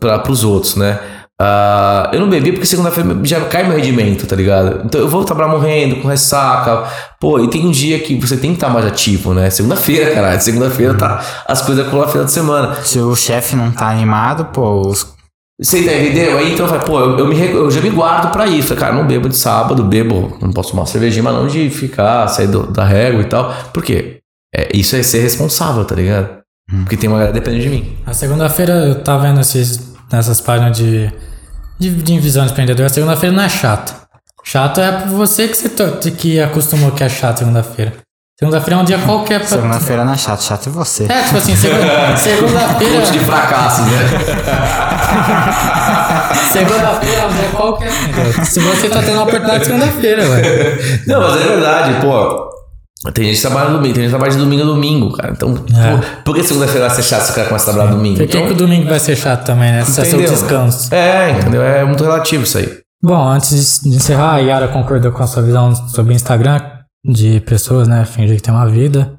[0.00, 0.98] para os outros, né?
[1.40, 4.82] Ah, eu não bebi porque segunda-feira já cai meu rendimento, tá ligado?
[4.84, 6.84] Então eu vou trabalhar morrendo, com ressaca.
[7.20, 9.48] Pô, e tem um dia que você tem que estar mais ativo, né?
[9.50, 10.40] Segunda-feira, caralho.
[10.40, 12.74] Segunda-feira tá as coisas com a final de semana.
[12.82, 15.06] Se o chefe não tá animado, pô, os
[15.60, 16.38] Você entendeu?
[16.38, 18.74] Aí então eu pô, eu, eu me, eu já me guardo pra isso.
[18.76, 22.28] Cara, não bebo de sábado, bebo, não posso tomar uma cervejinha, mas não de ficar,
[22.28, 23.52] sair do- da régua e tal.
[23.72, 24.18] Por quê?
[24.54, 26.38] É, isso é ser responsável, tá ligado?
[26.82, 27.96] Porque tem uma galera dependendo de mim.
[28.06, 31.10] A segunda-feira eu tava vendo esses, nessas páginas de,
[31.78, 32.86] de, de visão de empreendedor.
[32.86, 33.94] A segunda-feira não é chato.
[34.44, 37.94] Chato é você que, to- que acostumou que é chato segunda-feira.
[38.38, 39.48] Segunda-feira é um dia qualquer pra.
[39.48, 41.04] segunda-feira não é chato, chato é você.
[41.10, 42.98] É, tipo assim, segunda- segunda-feira.
[43.00, 43.98] Monte de fracassos, né?
[46.52, 47.90] segunda-feira é um dia qualquer.
[48.44, 50.42] Se você tá tendo uma oportunidade segunda-feira, ué.
[51.06, 52.48] não, mas é verdade, pô.
[53.12, 55.32] Tem gente que trabalha no domingo, tem gente que trabalha de domingo a domingo, cara.
[55.32, 55.96] Então, É.
[55.96, 58.18] pô, por que segunda-feira vai ser chato se o cara começa a trabalhar domingo?
[58.18, 59.84] Por que, Então, que o domingo vai ser chato também, né?
[59.84, 60.92] Se é seu descanso.
[60.94, 61.62] É, entendeu?
[61.62, 62.68] É muito relativo isso aí.
[63.02, 66.60] Bom, antes de encerrar, a Yara concordou com a sua visão sobre Instagram
[67.04, 68.04] de pessoas, né?
[68.04, 69.18] Fingir que tem uma vida.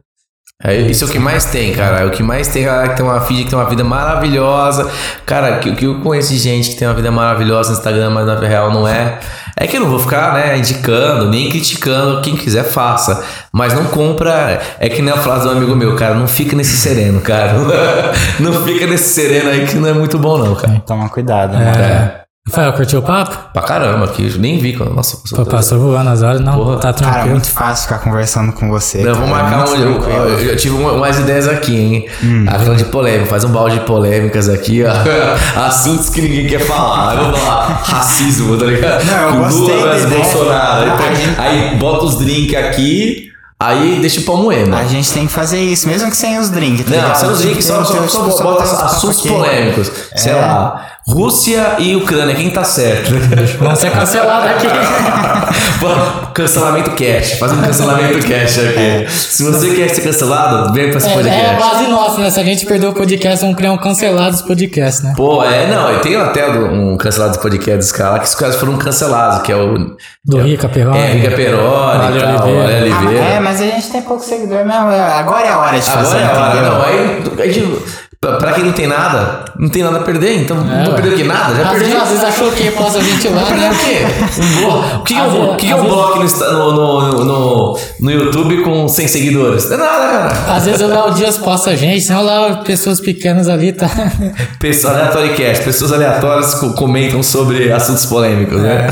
[0.61, 2.01] É, isso é o que mais tem, cara.
[2.01, 4.91] É o que mais tem, galera que tem uma filha que tem uma vida maravilhosa.
[5.25, 8.27] Cara, que, que eu conheço de gente que tem uma vida maravilhosa no Instagram, mas
[8.27, 9.19] na vida real não é.
[9.55, 12.21] É que eu não vou ficar, né, indicando, nem criticando.
[12.21, 13.23] Quem quiser, faça.
[13.53, 14.59] Mas não compra.
[14.79, 16.13] É que nem a frase do amigo meu, cara.
[16.13, 17.53] Não fica nesse sereno, cara.
[18.39, 20.81] Não fica nesse sereno aí que não é muito bom, não, cara.
[20.85, 21.71] Toma cuidado, né?
[21.77, 22.18] É.
[22.47, 23.37] Rafael, curtiu o papo?
[23.53, 24.73] Pra caramba, que eu nem vi.
[24.75, 26.77] quando- Nossa, Pô, passou voando as horas, não, Porra.
[26.77, 27.29] tá Cara, é tranquilo.
[27.31, 29.03] muito fácil ficar conversando com você.
[29.03, 29.75] Vou cara, é marcar um.
[29.75, 30.19] Eu, tranquilo.
[30.29, 32.09] eu, eu tive uma- umas ideias aqui, hein?
[32.23, 32.45] Hum.
[32.47, 33.27] Aquela de polêmica.
[33.27, 34.89] Faz um balde de polêmicas aqui, ó.
[35.67, 37.17] Assuntos que ninguém quer falar.
[37.17, 39.03] Eu vou falar racismo, tá ligado?
[39.05, 40.09] Não, eu gostei Lula versus.
[40.09, 40.81] Bolsonaro.
[40.83, 44.75] Aí, A põe- gente- aí bota os drinks aqui, aí deixa o pau moendo.
[44.75, 46.83] A gente tem que fazer isso, mesmo que sem os drinks.
[46.85, 47.15] tá Não, ligado?
[47.19, 49.29] sem os drinks, só, só, só tipo, bota assuntos aqui.
[49.29, 49.91] polêmicos.
[50.15, 50.35] Sei É.
[50.35, 50.85] lá.
[51.13, 53.11] Rússia e Ucrânia, quem tá certo?
[53.59, 54.67] Vamos ser cancelados aqui.
[56.33, 57.33] Cancelamento cash.
[57.39, 59.09] Faz um cancelamento cash aqui.
[59.11, 61.17] Se você quer ser cancelado, vem pra esse É, é a
[61.55, 61.59] podcast.
[61.59, 62.29] base nossa, né?
[62.29, 65.13] Se a gente perder o podcast, vamos criar um cancelados podcast, né?
[65.17, 68.35] Pô, é, não, eu tenho até um cancelado do podcast dos caras lá, que os
[68.35, 69.95] caras foram cancelados, que é o.
[70.23, 70.97] Do Rica Perrone.
[70.99, 72.75] É, Rica Peroni e tal, Oliveira.
[72.77, 73.25] Ale Ah, Oliveira.
[73.25, 74.87] é, mas a gente tem pouco seguidor mesmo.
[74.89, 76.71] Agora é a hora de fazer, Agora é a hora, entendeu?
[77.37, 77.41] não.
[77.41, 77.51] Aí, a
[78.21, 81.13] pra, pra quem não tem nada, não tem nada a perder, então não vou perder
[81.13, 81.85] o que nada, já Às perdi.
[81.85, 83.71] vezes, às vezes achou que possa ventilar, Perder né?
[83.71, 84.41] o quê?
[84.41, 87.79] Um blo- O que, que, é o que, que é vezes- bloco no, no, no,
[88.01, 89.69] no, YouTube com 100 seguidores?
[89.69, 90.53] Não é nada, cara.
[90.55, 93.89] Às vezes o Léo Dias posta gente, senão lá pessoas pequenas ali, tá?
[94.59, 98.87] Pessoas aleatórias, pessoas aleatórias co- comentam sobre assuntos polêmicos, né?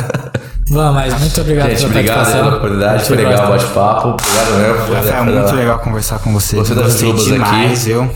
[0.70, 4.08] Bom, mas muito obrigado Gente, pela obrigado pela oportunidade, foi legal o bate-papo.
[4.10, 4.86] Obrigado mesmo.
[4.86, 6.56] por- muito legal conversar com você.
[6.58, 7.76] Gostei das aqui.
[7.86, 8.10] viu?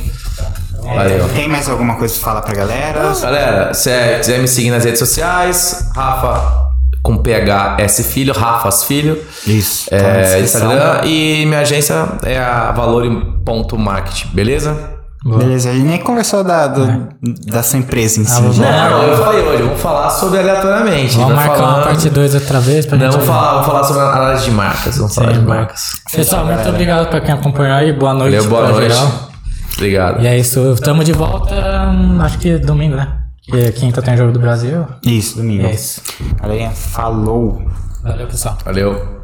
[0.95, 1.29] Valeu.
[1.29, 3.13] Tem mais alguma coisa pra falar pra galera?
[3.21, 6.61] Galera, se é- quiser me seguir nas redes sociais, Rafa
[7.03, 9.17] com PHS Filho, Rafas Filho.
[9.47, 9.89] Isso.
[9.89, 10.39] tá É.
[10.39, 14.91] Instagram e minha agência é a valore.marketing, beleza?
[15.23, 17.09] Beleza, a gente nem conversou da, do,
[17.45, 18.31] da sua empresa em si.
[18.31, 18.57] Ah, vamos.
[18.57, 21.15] Não, eu falei hoje, vamos falar sobre aleatoriamente.
[21.15, 23.13] Vamos Vai marcar uma falando- parte 2 outra vez pra Não, gente.
[23.13, 24.97] vamos falar, vamos falar sobre análise de marcas.
[24.97, 25.55] Vamos falar de boa.
[25.57, 25.81] marcas.
[26.11, 27.93] Pessoal, muito obrigado pra quem acompanhou aí.
[27.93, 28.35] Boa noite.
[28.35, 28.93] Valeu, boa noite.
[28.95, 29.30] geral.
[29.75, 30.22] Obrigado.
[30.22, 31.53] E é isso, estamos de volta,
[31.90, 33.17] hum, acho que domingo, né?
[33.41, 34.85] Que quinta tem jogo do Brasil.
[35.03, 35.66] Isso, domingo.
[35.66, 36.01] É isso.
[36.40, 37.61] Galerinha, falou.
[38.03, 38.58] Valeu, pessoal.
[38.64, 39.20] Valeu.